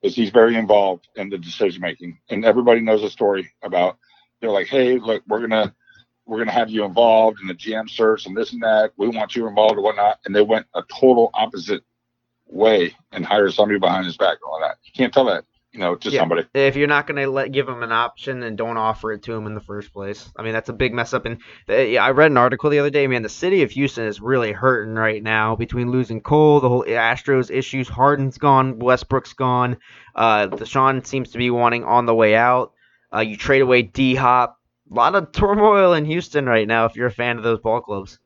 because 0.00 0.14
he's 0.14 0.30
very 0.30 0.56
involved 0.56 1.08
in 1.16 1.30
the 1.30 1.38
decision 1.38 1.80
making, 1.80 2.18
and 2.28 2.44
everybody 2.44 2.80
knows 2.80 3.02
the 3.02 3.10
story 3.10 3.50
about. 3.62 3.96
They're 4.40 4.50
like, 4.50 4.66
hey, 4.66 4.98
look, 4.98 5.22
we're 5.26 5.40
gonna 5.40 5.74
we're 6.26 6.38
gonna 6.38 6.52
have 6.52 6.70
you 6.70 6.84
involved 6.84 7.40
in 7.40 7.46
the 7.46 7.54
GM 7.54 7.88
search 7.88 8.26
and 8.26 8.36
this 8.36 8.52
and 8.52 8.62
that. 8.62 8.92
We 8.96 9.08
want 9.08 9.36
you 9.36 9.46
involved 9.46 9.74
and 9.74 9.82
whatnot, 9.82 10.20
and 10.24 10.34
they 10.34 10.42
went 10.42 10.66
a 10.74 10.82
total 10.90 11.30
opposite 11.34 11.82
way 12.46 12.94
and 13.12 13.24
hired 13.24 13.52
somebody 13.52 13.78
behind 13.78 14.06
his 14.06 14.16
back 14.16 14.38
and 14.42 14.50
all 14.50 14.60
that. 14.60 14.76
You 14.84 14.92
can't 14.94 15.12
tell 15.12 15.24
that, 15.26 15.44
you 15.72 15.80
know, 15.80 15.94
to 15.96 16.10
Yeah. 16.10 16.20
somebody. 16.20 16.44
if 16.54 16.76
you're 16.76 16.86
not 16.86 17.06
going 17.06 17.16
to 17.20 17.28
let 17.30 17.52
give 17.52 17.68
him 17.68 17.82
an 17.82 17.90
option 17.90 18.42
and 18.42 18.56
don't 18.56 18.76
offer 18.76 19.12
it 19.12 19.22
to 19.24 19.32
him 19.32 19.46
in 19.46 19.54
the 19.54 19.60
first 19.60 19.92
place, 19.92 20.30
I 20.36 20.42
mean 20.42 20.52
that's 20.52 20.68
a 20.68 20.74
big 20.74 20.92
mess 20.92 21.14
up. 21.14 21.24
And 21.26 21.38
uh, 21.68 21.74
yeah, 21.76 22.04
I 22.04 22.10
read 22.10 22.30
an 22.30 22.36
article 22.36 22.70
the 22.70 22.78
other 22.78 22.90
day. 22.90 23.06
Man, 23.06 23.22
the 23.22 23.28
city 23.28 23.62
of 23.62 23.70
Houston 23.72 24.06
is 24.06 24.20
really 24.20 24.52
hurting 24.52 24.94
right 24.94 25.22
now 25.22 25.56
between 25.56 25.90
losing 25.90 26.20
Cole, 26.20 26.60
the 26.60 26.68
whole 26.68 26.84
Astros 26.84 27.50
issues. 27.50 27.88
Harden's 27.88 28.38
gone, 28.38 28.78
Westbrook's 28.78 29.32
gone. 29.32 29.78
Uh, 30.14 30.46
Deshaun 30.48 31.04
seems 31.06 31.30
to 31.32 31.38
be 31.38 31.50
wanting 31.50 31.84
on 31.84 32.06
the 32.06 32.14
way 32.14 32.34
out. 32.36 32.72
Uh, 33.12 33.20
you 33.20 33.36
trade 33.36 33.62
away 33.62 33.82
D 33.82 34.14
Hop. 34.14 34.58
A 34.94 34.96
lot 34.96 35.14
of 35.14 35.32
turmoil 35.32 35.92
in 35.94 36.04
Houston 36.04 36.46
right 36.46 36.66
now. 36.68 36.84
If 36.84 36.94
you're 36.96 37.08
a 37.08 37.12
fan 37.12 37.36
of 37.36 37.42
those 37.42 37.58
ball 37.60 37.80
clubs, 37.80 38.18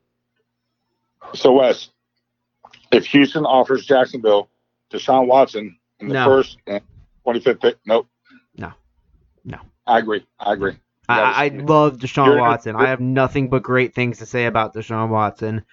So 1.34 1.52
Wes, 1.52 1.88
if 2.92 3.06
Houston 3.06 3.44
offers 3.46 3.86
Jacksonville 3.86 4.48
Deshaun 4.90 5.26
Watson 5.26 5.78
in 6.00 6.08
the 6.08 6.14
No. 6.14 6.24
first 6.26 6.58
and 6.66 6.80
25th 7.26 7.60
pick, 7.60 7.76
nope. 7.86 8.06
No. 8.56 8.72
No. 9.44 9.58
I 9.86 9.98
agree. 9.98 10.24
I 10.38 10.52
agree. 10.52 10.76
I, 11.08 11.46
I 11.46 11.48
love 11.48 11.96
Deshaun 11.96 12.26
you're- 12.26 12.40
Watson. 12.40 12.76
I 12.76 12.88
have 12.88 13.00
nothing 13.00 13.48
but 13.48 13.62
great 13.62 13.94
things 13.94 14.18
to 14.18 14.26
say 14.26 14.44
about 14.44 14.74
Deshaun 14.74 15.08
Watson. 15.08 15.64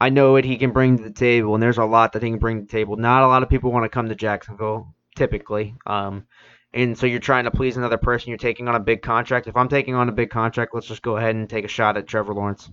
I 0.00 0.08
know 0.10 0.32
what 0.32 0.44
he 0.44 0.56
can 0.56 0.70
bring 0.70 0.96
to 0.96 1.02
the 1.02 1.10
table, 1.10 1.54
and 1.54 1.62
there's 1.62 1.76
a 1.78 1.84
lot 1.84 2.12
that 2.12 2.22
he 2.22 2.30
can 2.30 2.38
bring 2.38 2.60
to 2.60 2.62
the 2.66 2.70
table. 2.70 2.96
Not 2.96 3.22
a 3.22 3.26
lot 3.26 3.42
of 3.42 3.48
people 3.50 3.72
want 3.72 3.84
to 3.84 3.88
come 3.90 4.08
to 4.08 4.14
Jacksonville, 4.14 4.94
typically. 5.16 5.74
Um, 5.86 6.26
and 6.72 6.98
so 6.98 7.06
you're 7.06 7.18
trying 7.18 7.44
to 7.44 7.50
please 7.50 7.76
another 7.76 7.98
person. 7.98 8.28
You're 8.28 8.38
taking 8.38 8.68
on 8.68 8.74
a 8.74 8.80
big 8.80 9.02
contract. 9.02 9.46
If 9.46 9.56
I'm 9.56 9.68
taking 9.68 9.94
on 9.94 10.08
a 10.08 10.12
big 10.12 10.30
contract, 10.30 10.74
let's 10.74 10.86
just 10.86 11.02
go 11.02 11.16
ahead 11.16 11.34
and 11.34 11.48
take 11.48 11.64
a 11.64 11.68
shot 11.68 11.96
at 11.96 12.06
Trevor 12.06 12.34
Lawrence. 12.34 12.70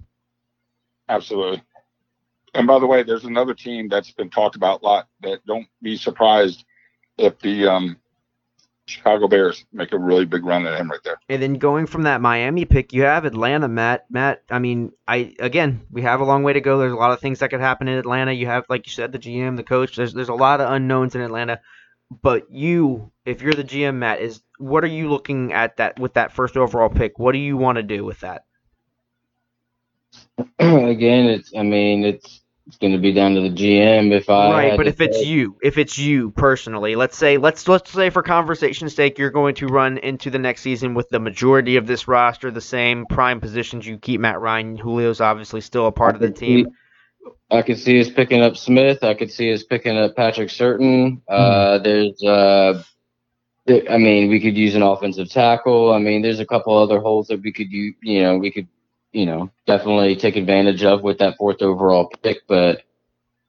Absolutely. 1.07 1.61
And 2.53 2.67
by 2.67 2.79
the 2.79 2.87
way, 2.87 3.03
there's 3.03 3.25
another 3.25 3.53
team 3.53 3.89
that's 3.89 4.11
been 4.11 4.29
talked 4.29 4.55
about 4.55 4.81
a 4.81 4.85
lot 4.85 5.07
that 5.21 5.45
don't 5.45 5.67
be 5.81 5.97
surprised 5.97 6.63
if 7.17 7.37
the 7.39 7.67
um, 7.67 7.97
Chicago 8.87 9.27
Bears 9.27 9.65
make 9.73 9.91
a 9.93 9.97
really 9.97 10.25
big 10.25 10.45
run 10.45 10.65
at 10.67 10.79
him 10.79 10.89
right 10.89 10.99
there. 11.03 11.19
And 11.27 11.41
then 11.41 11.55
going 11.55 11.85
from 11.85 12.03
that 12.03 12.21
Miami 12.21 12.65
pick, 12.65 12.93
you 12.93 13.03
have 13.03 13.25
Atlanta, 13.25 13.67
Matt. 13.67 14.05
Matt, 14.09 14.43
I 14.49 14.59
mean, 14.59 14.91
I 15.07 15.33
again, 15.39 15.85
we 15.91 16.03
have 16.03 16.21
a 16.21 16.25
long 16.25 16.43
way 16.43 16.53
to 16.53 16.61
go. 16.61 16.77
There's 16.77 16.93
a 16.93 16.97
lot 16.97 17.11
of 17.11 17.19
things 17.19 17.39
that 17.39 17.49
could 17.49 17.61
happen 17.61 17.87
in 17.87 17.97
Atlanta. 17.97 18.31
You 18.31 18.45
have, 18.47 18.65
like 18.69 18.85
you 18.85 18.91
said, 18.91 19.11
the 19.11 19.19
GM, 19.19 19.57
the 19.57 19.63
coach. 19.63 19.95
There's 19.95 20.13
there's 20.13 20.29
a 20.29 20.33
lot 20.33 20.61
of 20.61 20.71
unknowns 20.71 21.15
in 21.15 21.21
Atlanta. 21.21 21.61
But 22.11 22.51
you, 22.51 23.11
if 23.25 23.41
you're 23.41 23.53
the 23.53 23.63
GM, 23.63 23.95
Matt, 23.95 24.21
is 24.21 24.41
what 24.59 24.83
are 24.83 24.87
you 24.87 25.09
looking 25.09 25.53
at 25.53 25.77
that 25.77 25.99
with 25.99 26.13
that 26.13 26.31
first 26.31 26.55
overall 26.55 26.89
pick? 26.89 27.17
What 27.17 27.31
do 27.31 27.39
you 27.39 27.57
want 27.57 27.77
to 27.77 27.83
do 27.83 28.05
with 28.05 28.19
that? 28.19 28.45
Again, 30.59 31.25
it's. 31.25 31.51
I 31.55 31.63
mean, 31.63 32.03
it's. 32.03 32.41
It's 32.67 32.77
going 32.77 32.93
to 32.93 32.99
be 32.99 33.13
down 33.13 33.35
to 33.35 33.41
the 33.41 33.51
GM 33.51 34.11
if 34.11 34.27
I. 34.27 34.49
right, 34.51 34.75
but 34.77 34.87
if 34.87 34.99
it's 34.99 35.23
you, 35.23 35.55
if 35.61 35.77
it's 35.77 35.99
you 35.99 36.31
personally, 36.31 36.95
let's 36.95 37.15
say 37.15 37.37
let's 37.37 37.67
let's 37.67 37.91
say 37.91 38.09
for 38.09 38.23
conversation's 38.23 38.95
sake, 38.95 39.19
you're 39.19 39.29
going 39.29 39.53
to 39.55 39.67
run 39.67 39.99
into 39.99 40.31
the 40.31 40.39
next 40.39 40.61
season 40.61 40.95
with 40.95 41.07
the 41.09 41.19
majority 41.19 41.75
of 41.75 41.85
this 41.85 42.07
roster 42.07 42.49
the 42.49 42.61
same 42.61 43.05
prime 43.05 43.39
positions. 43.39 43.85
You 43.85 43.99
keep 43.99 44.19
Matt 44.19 44.41
Ryan, 44.41 44.77
Julio's 44.77 45.21
obviously 45.21 45.61
still 45.61 45.85
a 45.85 45.91
part 45.91 46.15
of 46.15 46.21
the 46.21 46.31
team. 46.31 46.69
I 47.51 47.61
could 47.61 47.79
see 47.79 47.99
us 48.01 48.09
picking 48.09 48.41
up 48.41 48.57
Smith. 48.57 49.03
I 49.03 49.13
could 49.13 49.31
see 49.31 49.53
us 49.53 49.63
picking 49.63 49.97
up 49.97 50.15
Patrick 50.15 50.49
Surtain. 50.49 51.21
Hmm. 51.27 51.33
Uh, 51.33 51.77
there's 51.79 52.21
uh, 52.23 52.83
th- 53.67 53.85
I 53.89 53.97
mean, 53.97 54.29
we 54.29 54.39
could 54.39 54.57
use 54.57 54.75
an 54.75 54.81
offensive 54.81 55.29
tackle. 55.29 55.93
I 55.93 55.99
mean, 55.99 56.21
there's 56.21 56.39
a 56.39 56.45
couple 56.45 56.75
other 56.77 56.99
holes 56.99 57.27
that 57.27 57.41
we 57.41 57.51
could 57.51 57.71
use. 57.71 57.95
You 58.01 58.23
know, 58.23 58.37
we 58.37 58.51
could, 58.51 58.67
you 59.11 59.25
know, 59.25 59.51
definitely 59.67 60.15
take 60.15 60.35
advantage 60.35 60.83
of 60.83 61.01
with 61.01 61.19
that 61.19 61.37
fourth 61.37 61.61
overall 61.61 62.11
pick. 62.23 62.47
But, 62.47 62.81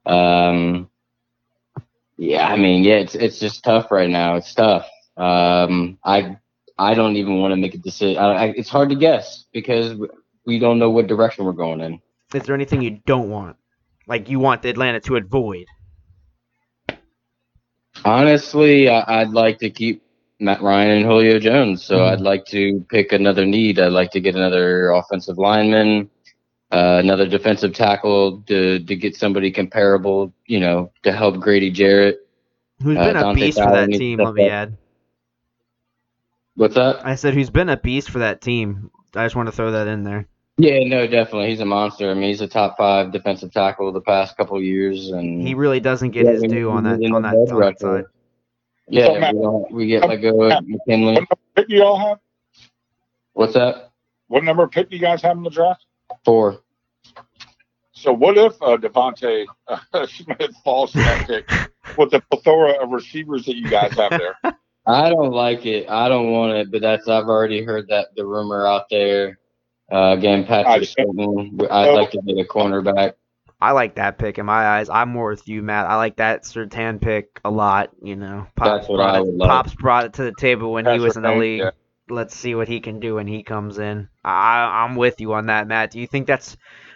um, 0.05 0.89
yeah, 2.17 2.47
I 2.47 2.55
mean, 2.55 2.83
yeah, 2.83 2.95
it's 2.95 3.15
it's 3.15 3.39
just 3.39 3.63
tough 3.63 3.91
right 3.91 4.09
now. 4.09 4.35
It's 4.35 4.53
tough. 4.53 4.87
Um, 5.17 5.97
I 6.03 6.37
I 6.77 6.93
don't 6.93 7.15
even 7.15 7.39
want 7.39 7.51
to 7.51 7.55
make 7.55 7.73
a 7.73 7.79
decision. 7.79 8.17
I, 8.17 8.33
I, 8.33 8.45
it's 8.49 8.69
hard 8.69 8.89
to 8.89 8.95
guess 8.95 9.45
because 9.51 9.99
we 10.45 10.59
don't 10.59 10.79
know 10.79 10.89
what 10.89 11.07
direction 11.07 11.45
we're 11.45 11.53
going 11.53 11.81
in. 11.81 11.99
Is 12.33 12.43
there 12.43 12.55
anything 12.55 12.81
you 12.81 12.99
don't 13.05 13.29
want? 13.29 13.57
Like 14.07 14.29
you 14.29 14.39
want 14.39 14.65
Atlanta 14.65 14.99
to 15.01 15.17
avoid? 15.17 15.65
Honestly, 18.05 18.89
I'd 18.89 19.31
like 19.31 19.59
to 19.59 19.69
keep 19.69 20.03
Matt 20.39 20.61
Ryan 20.61 20.91
and 20.91 21.05
Julio 21.05 21.39
Jones. 21.39 21.83
So 21.83 21.99
Mhm. 21.99 22.11
I'd 22.11 22.21
like 22.21 22.45
to 22.47 22.85
pick 22.89 23.11
another 23.11 23.45
need. 23.45 23.79
I'd 23.79 23.91
like 23.91 24.11
to 24.11 24.19
get 24.19 24.35
another 24.35 24.91
offensive 24.91 25.37
lineman, 25.37 26.09
uh, 26.71 27.01
another 27.03 27.27
defensive 27.27 27.73
tackle 27.73 28.41
to 28.43 28.79
to 28.79 28.95
get 28.95 29.15
somebody 29.15 29.51
comparable. 29.51 30.31
You 30.45 30.59
know, 30.59 30.91
to 31.03 31.11
help 31.11 31.39
Grady 31.39 31.71
Jarrett. 31.71 32.19
Who's 32.83 32.97
Uh, 32.97 33.07
been 33.07 33.17
a 33.17 33.21
Dante 33.21 33.41
beast 33.45 33.57
for 33.59 33.71
that 33.71 33.91
team? 33.91 34.19
Let 34.19 34.35
me 34.35 34.43
step 34.43 34.51
add. 34.51 34.77
What's 36.55 36.75
that? 36.75 37.05
I 37.05 37.15
said 37.15 37.33
who's 37.33 37.49
been 37.49 37.69
a 37.69 37.77
beast 37.77 38.09
for 38.11 38.19
that 38.19 38.41
team. 38.41 38.91
I 39.15 39.25
just 39.25 39.35
want 39.35 39.47
to 39.47 39.51
throw 39.51 39.71
that 39.71 39.87
in 39.87 40.03
there. 40.03 40.27
Yeah, 40.59 40.79
no, 40.85 41.05
definitely. 41.05 41.49
He's 41.49 41.59
a 41.59 41.65
monster. 41.65 42.09
I 42.09 42.15
mean, 42.15 42.23
he's 42.29 42.41
a 42.41 42.47
top 42.47 42.77
five 42.77 43.11
defensive 43.11 43.51
tackle 43.51 43.91
the 43.91 44.01
past 44.01 44.35
couple 44.37 44.57
of 44.57 44.63
years, 44.63 45.09
and 45.11 45.41
He 45.47 45.53
really 45.53 45.79
doesn't 45.79 46.11
get 46.11 46.25
Yeah, 46.25 46.31
his 46.33 46.43
due 46.43 46.71
on 46.71 46.83
that 46.85 46.99
on 47.11 47.21
that, 47.21 47.35
on 47.35 47.59
that 47.59 47.79
side. 47.79 48.05
yeah, 48.87 49.05
So, 49.05 49.13
we, 49.13 49.19
Matt- 49.19 49.35
don't, 49.35 49.71
we 49.71 49.85
get 49.87 50.07
let 50.07 50.17
go 50.17 50.41
of 50.43 50.67
McKinley. 50.67 51.13
What 51.13 51.19
number 51.21 51.35
pick 51.55 51.69
y'all 51.69 51.99
have? 51.99 52.19
What's 53.33 53.53
that? 53.53 53.91
What 54.29 54.43
number 54.43 54.63
of 54.63 54.71
pick 54.71 54.89
do 54.89 54.95
you 54.95 55.01
guys 55.01 55.21
have 55.21 55.37
in 55.37 55.43
the 55.43 55.51
draft? 55.51 55.85
Four. 56.25 56.61
So 57.91 58.11
what 58.11 58.37
if 58.37 58.53
uh, 58.61 58.77
DeVonta 58.77 59.45
uh, 59.67 60.07
Smith 60.07 60.55
falls 60.63 60.91
to 60.93 60.99
that 60.99 61.27
pick 61.27 61.45
with 61.97 62.09
the 62.11 62.21
plethora 62.31 62.73
of 62.81 62.89
receivers 62.89 63.45
that 63.45 63.55
you 63.55 63.69
guys 63.69 63.93
have 63.95 64.11
there? 64.17 64.35
I 64.87 65.09
don't 65.09 65.31
like 65.31 65.65
it. 65.67 65.87
I 65.89 66.07
don't 66.09 66.31
want 66.31 66.53
it, 66.53 66.71
but 66.71 66.81
that's 66.81 67.07
I've 67.07 67.25
already 67.27 67.63
heard 67.63 67.87
that 67.89 68.07
the 68.15 68.25
rumor 68.25 68.65
out 68.65 68.83
there. 68.89 69.37
Uh, 69.91 70.15
again, 70.17 70.45
Patrick 70.45 70.89
Surtain. 70.89 71.69
I'd 71.71 71.91
like 71.91 72.11
to 72.11 72.21
get 72.21 72.37
a 72.37 72.43
cornerback. 72.43 73.13
I 73.59 73.71
like 73.71 73.95
that 73.95 74.19
pick 74.19 74.37
in 74.37 74.45
my 74.45 74.67
eyes. 74.67 74.89
I'm 74.89 75.09
more 75.09 75.29
with 75.29 75.47
you, 75.47 75.63
Matt. 75.63 75.87
I 75.87 75.95
like 75.95 76.17
that 76.17 76.43
Surtain 76.43 77.01
pick 77.01 77.39
a 77.43 77.49
lot. 77.49 77.89
You 78.03 78.15
know, 78.15 78.47
Pops 78.55 78.69
That's 78.69 78.89
what 78.89 78.97
brought 78.97 79.15
I 79.15 79.19
it, 79.19 79.25
would. 79.25 79.39
Pops 79.39 79.73
brought 79.73 80.05
it 80.05 80.13
to 80.13 80.23
the 80.23 80.33
table 80.37 80.73
when 80.73 80.85
he 80.85 80.99
was 80.99 81.15
in 81.17 81.23
the 81.23 81.29
right, 81.29 81.39
league. 81.39 81.59
yeah. 81.61 81.71
Let's 82.09 82.35
see 82.35 82.55
what 82.55 82.67
he 82.67 82.79
can 82.79 82.99
do 82.99 83.15
when 83.15 83.27
he 83.27 83.43
comes 83.43 83.79
in. 83.79 84.07
I, 84.23 84.85
I'm 84.85 84.95
with 84.95 85.19
you 85.19 85.33
on 85.33 85.47
that, 85.47 85.67
Matt. 85.67 85.91
Do 85.91 85.99
you 85.99 86.07
think 86.07 86.27
that's 86.27 86.55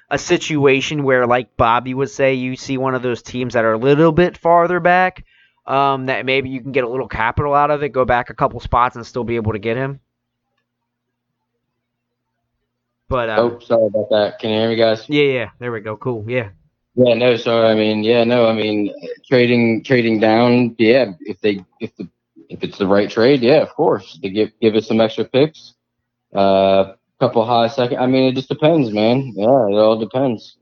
a 0.10 0.18
situation 0.18 1.04
where, 1.04 1.26
like 1.26 1.58
Bobby 1.58 1.94
would 1.94 2.10
say, 2.10 2.36
you 2.36 2.56
see 2.56 2.78
one 2.78 2.96
of 2.96 3.02
those 3.02 3.22
teams 3.22 3.56
that 3.56 3.66
are 3.66 3.74
a 3.74 3.78
little 3.78 4.12
bit 4.12 4.38
farther 4.38 4.80
back, 4.80 5.26
um, 5.66 6.06
that 6.06 6.26
maybe 6.26 6.50
you 6.50 6.62
can 6.62 6.72
get 6.72 6.84
a 6.84 6.90
little 6.90 7.08
capital 7.08 7.54
out 7.54 7.72
of 7.72 7.84
it, 7.84 7.90
go 7.90 8.06
back 8.06 8.30
a 8.30 8.34
couple 8.34 8.60
spots, 8.60 8.96
and 8.96 9.06
still 9.06 9.24
be 9.24 9.36
able 9.36 9.54
to 9.54 9.60
get 9.60 9.78
him? 9.78 10.00
But 13.12 13.30
uh, 13.30 13.36
Oh, 13.40 13.60
sorry 13.60 13.88
about 13.88 14.10
that. 14.10 14.40
Can 14.40 14.52
you 14.52 14.60
hear 14.60 14.70
me, 14.70 14.76
guys? 14.78 15.08
yeah, 15.10 15.24
yeah, 15.24 15.50
there 15.60 15.72
we 15.72 15.82
go. 15.82 15.98
Cool. 15.98 16.24
Yeah. 16.28 16.50
Yeah, 16.96 17.14
no. 17.14 17.36
So 17.36 17.66
I 17.66 17.76
mean, 17.76 18.04
yeah, 18.04 18.24
no. 18.24 18.48
I 18.48 18.54
mean, 18.54 18.94
trading 19.28 19.84
trading 19.84 20.20
down. 20.22 20.76
Yeah, 20.78 21.12
if 21.22 21.40
they 21.42 21.64
if 21.82 21.94
the 21.98 22.08
if 22.50 22.64
it's 22.64 22.78
the 22.78 22.88
right 22.88 23.10
trade, 23.10 23.42
yeah, 23.42 23.62
of 23.62 23.70
course, 23.76 24.18
they 24.22 24.30
give 24.30 24.52
give 24.62 24.76
us 24.76 24.88
some 24.88 25.02
extra 25.02 25.26
picks. 25.26 25.74
Uh, 26.34 26.94
couple 27.20 27.46
high 27.46 27.68
second. 27.68 28.00
I 28.00 28.08
mean, 28.08 28.24
it 28.32 28.36
just 28.36 28.50
depends, 28.50 28.92
man. 28.92 29.34
Yeah, 29.36 29.68
it 29.68 29.76
all 29.76 29.98
depends. 30.00 30.58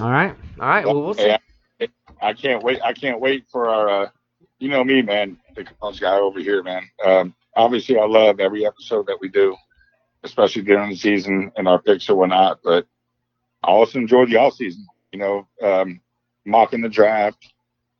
All 0.00 0.10
right. 0.10 0.34
All 0.60 0.68
right. 0.68 0.86
Well, 0.86 1.02
we'll 1.02 1.14
see. 1.14 1.26
Yeah, 1.26 1.86
I 2.22 2.32
can't 2.34 2.62
wait. 2.62 2.80
I 2.84 2.92
can't 2.92 3.20
wait 3.20 3.44
for 3.50 3.68
our. 3.68 3.88
Uh, 3.88 4.08
you 4.58 4.68
know 4.68 4.84
me, 4.84 5.02
man, 5.02 5.36
the 5.54 5.64
college 5.64 6.00
guy 6.00 6.16
over 6.18 6.38
here, 6.38 6.62
man. 6.62 6.82
Um, 7.04 7.34
obviously, 7.56 7.98
I 7.98 8.06
love 8.06 8.40
every 8.40 8.64
episode 8.66 9.06
that 9.06 9.18
we 9.20 9.28
do, 9.28 9.54
especially 10.26 10.62
during 10.62 10.90
the 10.90 10.96
season 10.96 11.52
and 11.56 11.66
our 11.66 11.80
picks 11.80 12.08
or 12.10 12.16
whatnot. 12.16 12.60
But 12.62 12.86
I 13.62 13.68
also 13.68 13.98
enjoy 13.98 14.26
the 14.26 14.36
off 14.36 14.54
season. 14.54 14.86
You 15.12 15.18
know, 15.18 15.48
um, 15.62 16.00
mocking 16.44 16.82
the 16.82 16.88
draft, 16.88 17.52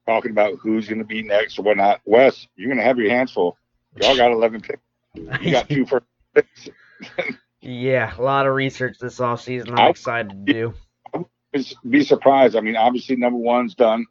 talking 0.06 0.30
about 0.30 0.58
who's 0.60 0.88
going 0.88 0.98
to 0.98 1.04
be 1.04 1.22
next 1.22 1.58
or 1.58 1.62
whatnot. 1.62 2.00
Wes, 2.04 2.46
you're 2.56 2.68
going 2.68 2.78
to 2.78 2.84
have 2.84 2.98
your 2.98 3.10
hands 3.10 3.32
full. 3.32 3.56
Y'all 4.00 4.16
got 4.16 4.30
11 4.30 4.60
picks. 4.60 4.82
You 5.14 5.50
got 5.50 5.68
two 5.68 5.86
first 5.86 6.06
picks. 6.34 6.68
Yeah, 7.62 8.14
a 8.16 8.22
lot 8.22 8.46
of 8.46 8.54
research 8.54 8.98
this 9.00 9.18
off 9.18 9.40
season. 9.40 9.70
I'm 9.70 9.78
I- 9.86 9.88
excited 9.88 10.46
to 10.46 10.52
do. 10.52 10.74
Be 11.88 12.04
surprised. 12.04 12.54
I 12.54 12.60
mean, 12.60 12.76
obviously, 12.76 13.16
number 13.16 13.38
one's 13.38 13.74
done, 13.74 14.06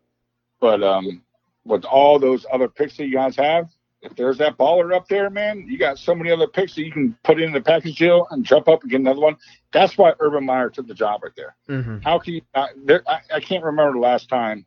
but 0.60 0.84
um, 0.84 1.22
with 1.64 1.86
all 1.86 2.18
those 2.20 2.46
other 2.52 2.68
picks 2.68 2.98
that 2.98 3.06
you 3.06 3.14
guys 3.14 3.36
have, 3.38 3.70
if 4.06 4.16
there's 4.16 4.38
that 4.38 4.58
baller 4.58 4.96
up 4.96 5.08
there, 5.08 5.30
man, 5.30 5.66
you 5.68 5.78
got 5.78 5.98
so 5.98 6.14
many 6.14 6.32
other 6.32 6.48
picks 6.48 6.76
that 6.76 6.84
you 6.84 6.92
can 6.92 7.18
put 7.24 7.42
in 7.42 7.52
the 7.52 7.62
package 7.62 7.96
deal 7.98 8.28
and 8.32 8.46
jump 8.46 8.68
up 8.68 8.84
and 8.84 8.92
get 8.92 9.00
another 9.02 9.20
one. 9.20 9.36
That's 9.74 9.98
why 9.98 10.14
Urban 10.20 10.46
Meyer 10.46 10.70
took 10.70 10.88
the 10.88 10.94
job 10.94 11.24
right 11.24 11.32
there. 11.36 11.56
hmm 11.68 11.98
How 12.04 12.20
can 12.20 12.36
you? 12.36 12.42
There, 12.86 13.04
I, 13.08 13.20
I 13.34 13.40
can't 13.40 13.64
remember 13.64 13.94
the 13.94 14.00
last 14.00 14.30
time 14.30 14.66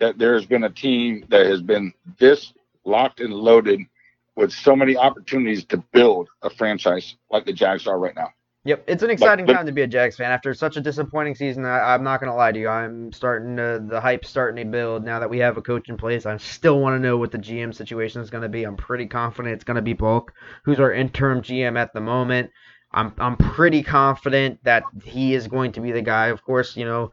that 0.00 0.18
there's 0.18 0.44
been 0.44 0.64
a 0.64 0.70
team 0.70 1.24
that 1.28 1.46
has 1.46 1.62
been 1.62 1.92
this 2.18 2.52
locked 2.84 3.20
and 3.20 3.32
loaded 3.32 3.80
with 4.34 4.50
so 4.50 4.74
many 4.74 4.96
opportunities 4.96 5.64
to 5.66 5.76
build 5.92 6.28
a 6.42 6.50
franchise 6.50 7.16
like 7.30 7.44
the 7.44 7.52
Jags 7.52 7.86
are 7.86 7.98
right 7.98 8.14
now. 8.14 8.30
Yep, 8.64 8.84
it's 8.88 9.02
an 9.02 9.08
exciting 9.08 9.46
time 9.46 9.64
to 9.64 9.72
be 9.72 9.80
a 9.80 9.86
Jags 9.86 10.16
fan. 10.16 10.30
After 10.30 10.52
such 10.52 10.76
a 10.76 10.82
disappointing 10.82 11.34
season, 11.34 11.64
I, 11.64 11.94
I'm 11.94 12.04
not 12.04 12.20
gonna 12.20 12.36
lie 12.36 12.52
to 12.52 12.58
you. 12.58 12.68
I'm 12.68 13.10
starting 13.10 13.56
to 13.56 13.82
the 13.88 14.00
hype's 14.00 14.28
starting 14.28 14.62
to 14.62 14.70
build 14.70 15.02
now 15.02 15.18
that 15.18 15.30
we 15.30 15.38
have 15.38 15.56
a 15.56 15.62
coach 15.62 15.88
in 15.88 15.96
place. 15.96 16.26
I 16.26 16.36
still 16.36 16.78
want 16.78 16.94
to 16.94 16.98
know 16.98 17.16
what 17.16 17.32
the 17.32 17.38
GM 17.38 17.74
situation 17.74 18.20
is 18.20 18.28
gonna 18.28 18.50
be. 18.50 18.64
I'm 18.64 18.76
pretty 18.76 19.06
confident 19.06 19.54
it's 19.54 19.64
gonna 19.64 19.80
be 19.80 19.94
Baalke, 19.94 20.28
who's 20.64 20.78
our 20.78 20.92
interim 20.92 21.40
GM 21.40 21.78
at 21.78 21.94
the 21.94 22.02
moment. 22.02 22.50
I'm 22.92 23.14
I'm 23.18 23.36
pretty 23.36 23.82
confident 23.82 24.62
that 24.64 24.82
he 25.04 25.32
is 25.34 25.46
going 25.48 25.72
to 25.72 25.80
be 25.80 25.92
the 25.92 26.02
guy. 26.02 26.26
Of 26.26 26.42
course, 26.44 26.76
you 26.76 26.84
know, 26.84 27.12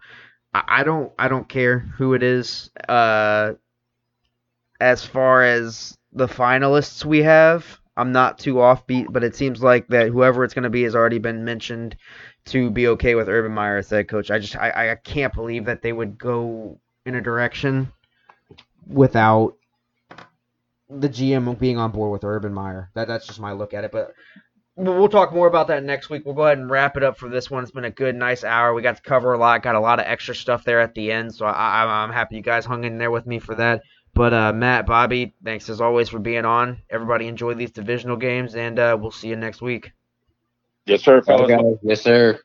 I, 0.53 0.63
I 0.67 0.83
don't 0.83 1.13
I 1.17 1.29
don't 1.29 1.47
care 1.47 1.79
who 1.79 2.13
it 2.13 2.23
is. 2.23 2.71
Uh, 2.89 3.53
as 4.81 5.05
far 5.05 5.43
as 5.43 5.97
the 6.11 6.27
finalists 6.27 7.05
we 7.05 7.23
have, 7.23 7.79
I'm 7.97 8.11
not 8.11 8.37
too 8.37 8.55
offbeat, 8.55 9.07
but 9.09 9.23
it 9.23 9.35
seems 9.35 9.61
like 9.61 9.87
that 9.87 10.09
whoever 10.09 10.43
it's 10.43 10.53
going 10.53 10.63
to 10.63 10.69
be 10.69 10.83
has 10.83 10.95
already 10.95 11.17
been 11.17 11.43
mentioned 11.43 11.97
to 12.45 12.69
be 12.69 12.87
okay 12.89 13.15
with 13.15 13.27
Urban 13.27 13.51
Meyer 13.51 13.77
as 13.77 13.89
head 13.89 14.07
coach. 14.07 14.29
I 14.29 14.39
just 14.39 14.55
I, 14.55 14.91
I 14.91 14.95
can't 14.95 15.33
believe 15.33 15.65
that 15.65 15.81
they 15.81 15.91
would 15.91 16.17
go 16.17 16.79
in 17.05 17.15
a 17.15 17.21
direction 17.21 17.91
without 18.87 19.55
the 20.89 21.09
GM 21.09 21.59
being 21.59 21.77
on 21.77 21.91
board 21.91 22.11
with 22.11 22.23
Urban 22.23 22.53
Meyer. 22.53 22.91
That 22.93 23.07
that's 23.07 23.25
just 23.27 23.39
my 23.39 23.51
look 23.51 23.73
at 23.73 23.83
it, 23.83 23.91
but. 23.91 24.13
We'll 24.79 25.09
talk 25.09 25.33
more 25.33 25.47
about 25.47 25.69
that 25.69 25.83
next 25.83 26.11
week. 26.11 26.23
We'll 26.23 26.35
go 26.35 26.43
ahead 26.43 26.59
and 26.59 26.69
wrap 26.69 26.97
it 26.97 27.03
up 27.03 27.17
for 27.17 27.29
this 27.29 27.49
one. 27.49 27.63
It's 27.63 27.71
been 27.71 27.83
a 27.83 27.89
good, 27.89 28.15
nice 28.15 28.43
hour. 28.43 28.75
We 28.75 28.83
got 28.83 28.97
to 28.97 29.01
cover 29.01 29.33
a 29.33 29.37
lot. 29.39 29.63
Got 29.63 29.73
a 29.73 29.79
lot 29.79 29.99
of 29.99 30.05
extra 30.05 30.35
stuff 30.35 30.63
there 30.65 30.79
at 30.81 30.93
the 30.93 31.11
end, 31.11 31.33
so 31.33 31.47
I, 31.47 31.51
I, 31.51 32.03
I'm 32.03 32.11
happy 32.11 32.35
you 32.35 32.43
guys 32.43 32.63
hung 32.63 32.83
in 32.83 32.99
there 32.99 33.09
with 33.09 33.25
me 33.25 33.39
for 33.39 33.55
that. 33.55 33.81
But 34.17 34.33
uh, 34.33 34.51
Matt, 34.51 34.87
Bobby, 34.87 35.35
thanks 35.43 35.69
as 35.69 35.79
always 35.79 36.09
for 36.09 36.17
being 36.17 36.43
on. 36.43 36.81
Everybody 36.89 37.27
enjoy 37.27 37.53
these 37.53 37.69
divisional 37.69 38.17
games, 38.17 38.55
and 38.55 38.79
uh, 38.79 38.97
we'll 38.99 39.11
see 39.11 39.27
you 39.27 39.35
next 39.35 39.61
week. 39.61 39.91
Yes, 40.87 41.03
sir, 41.03 41.21
fellas. 41.21 41.77
Yes, 41.83 42.01
sir. 42.01 42.39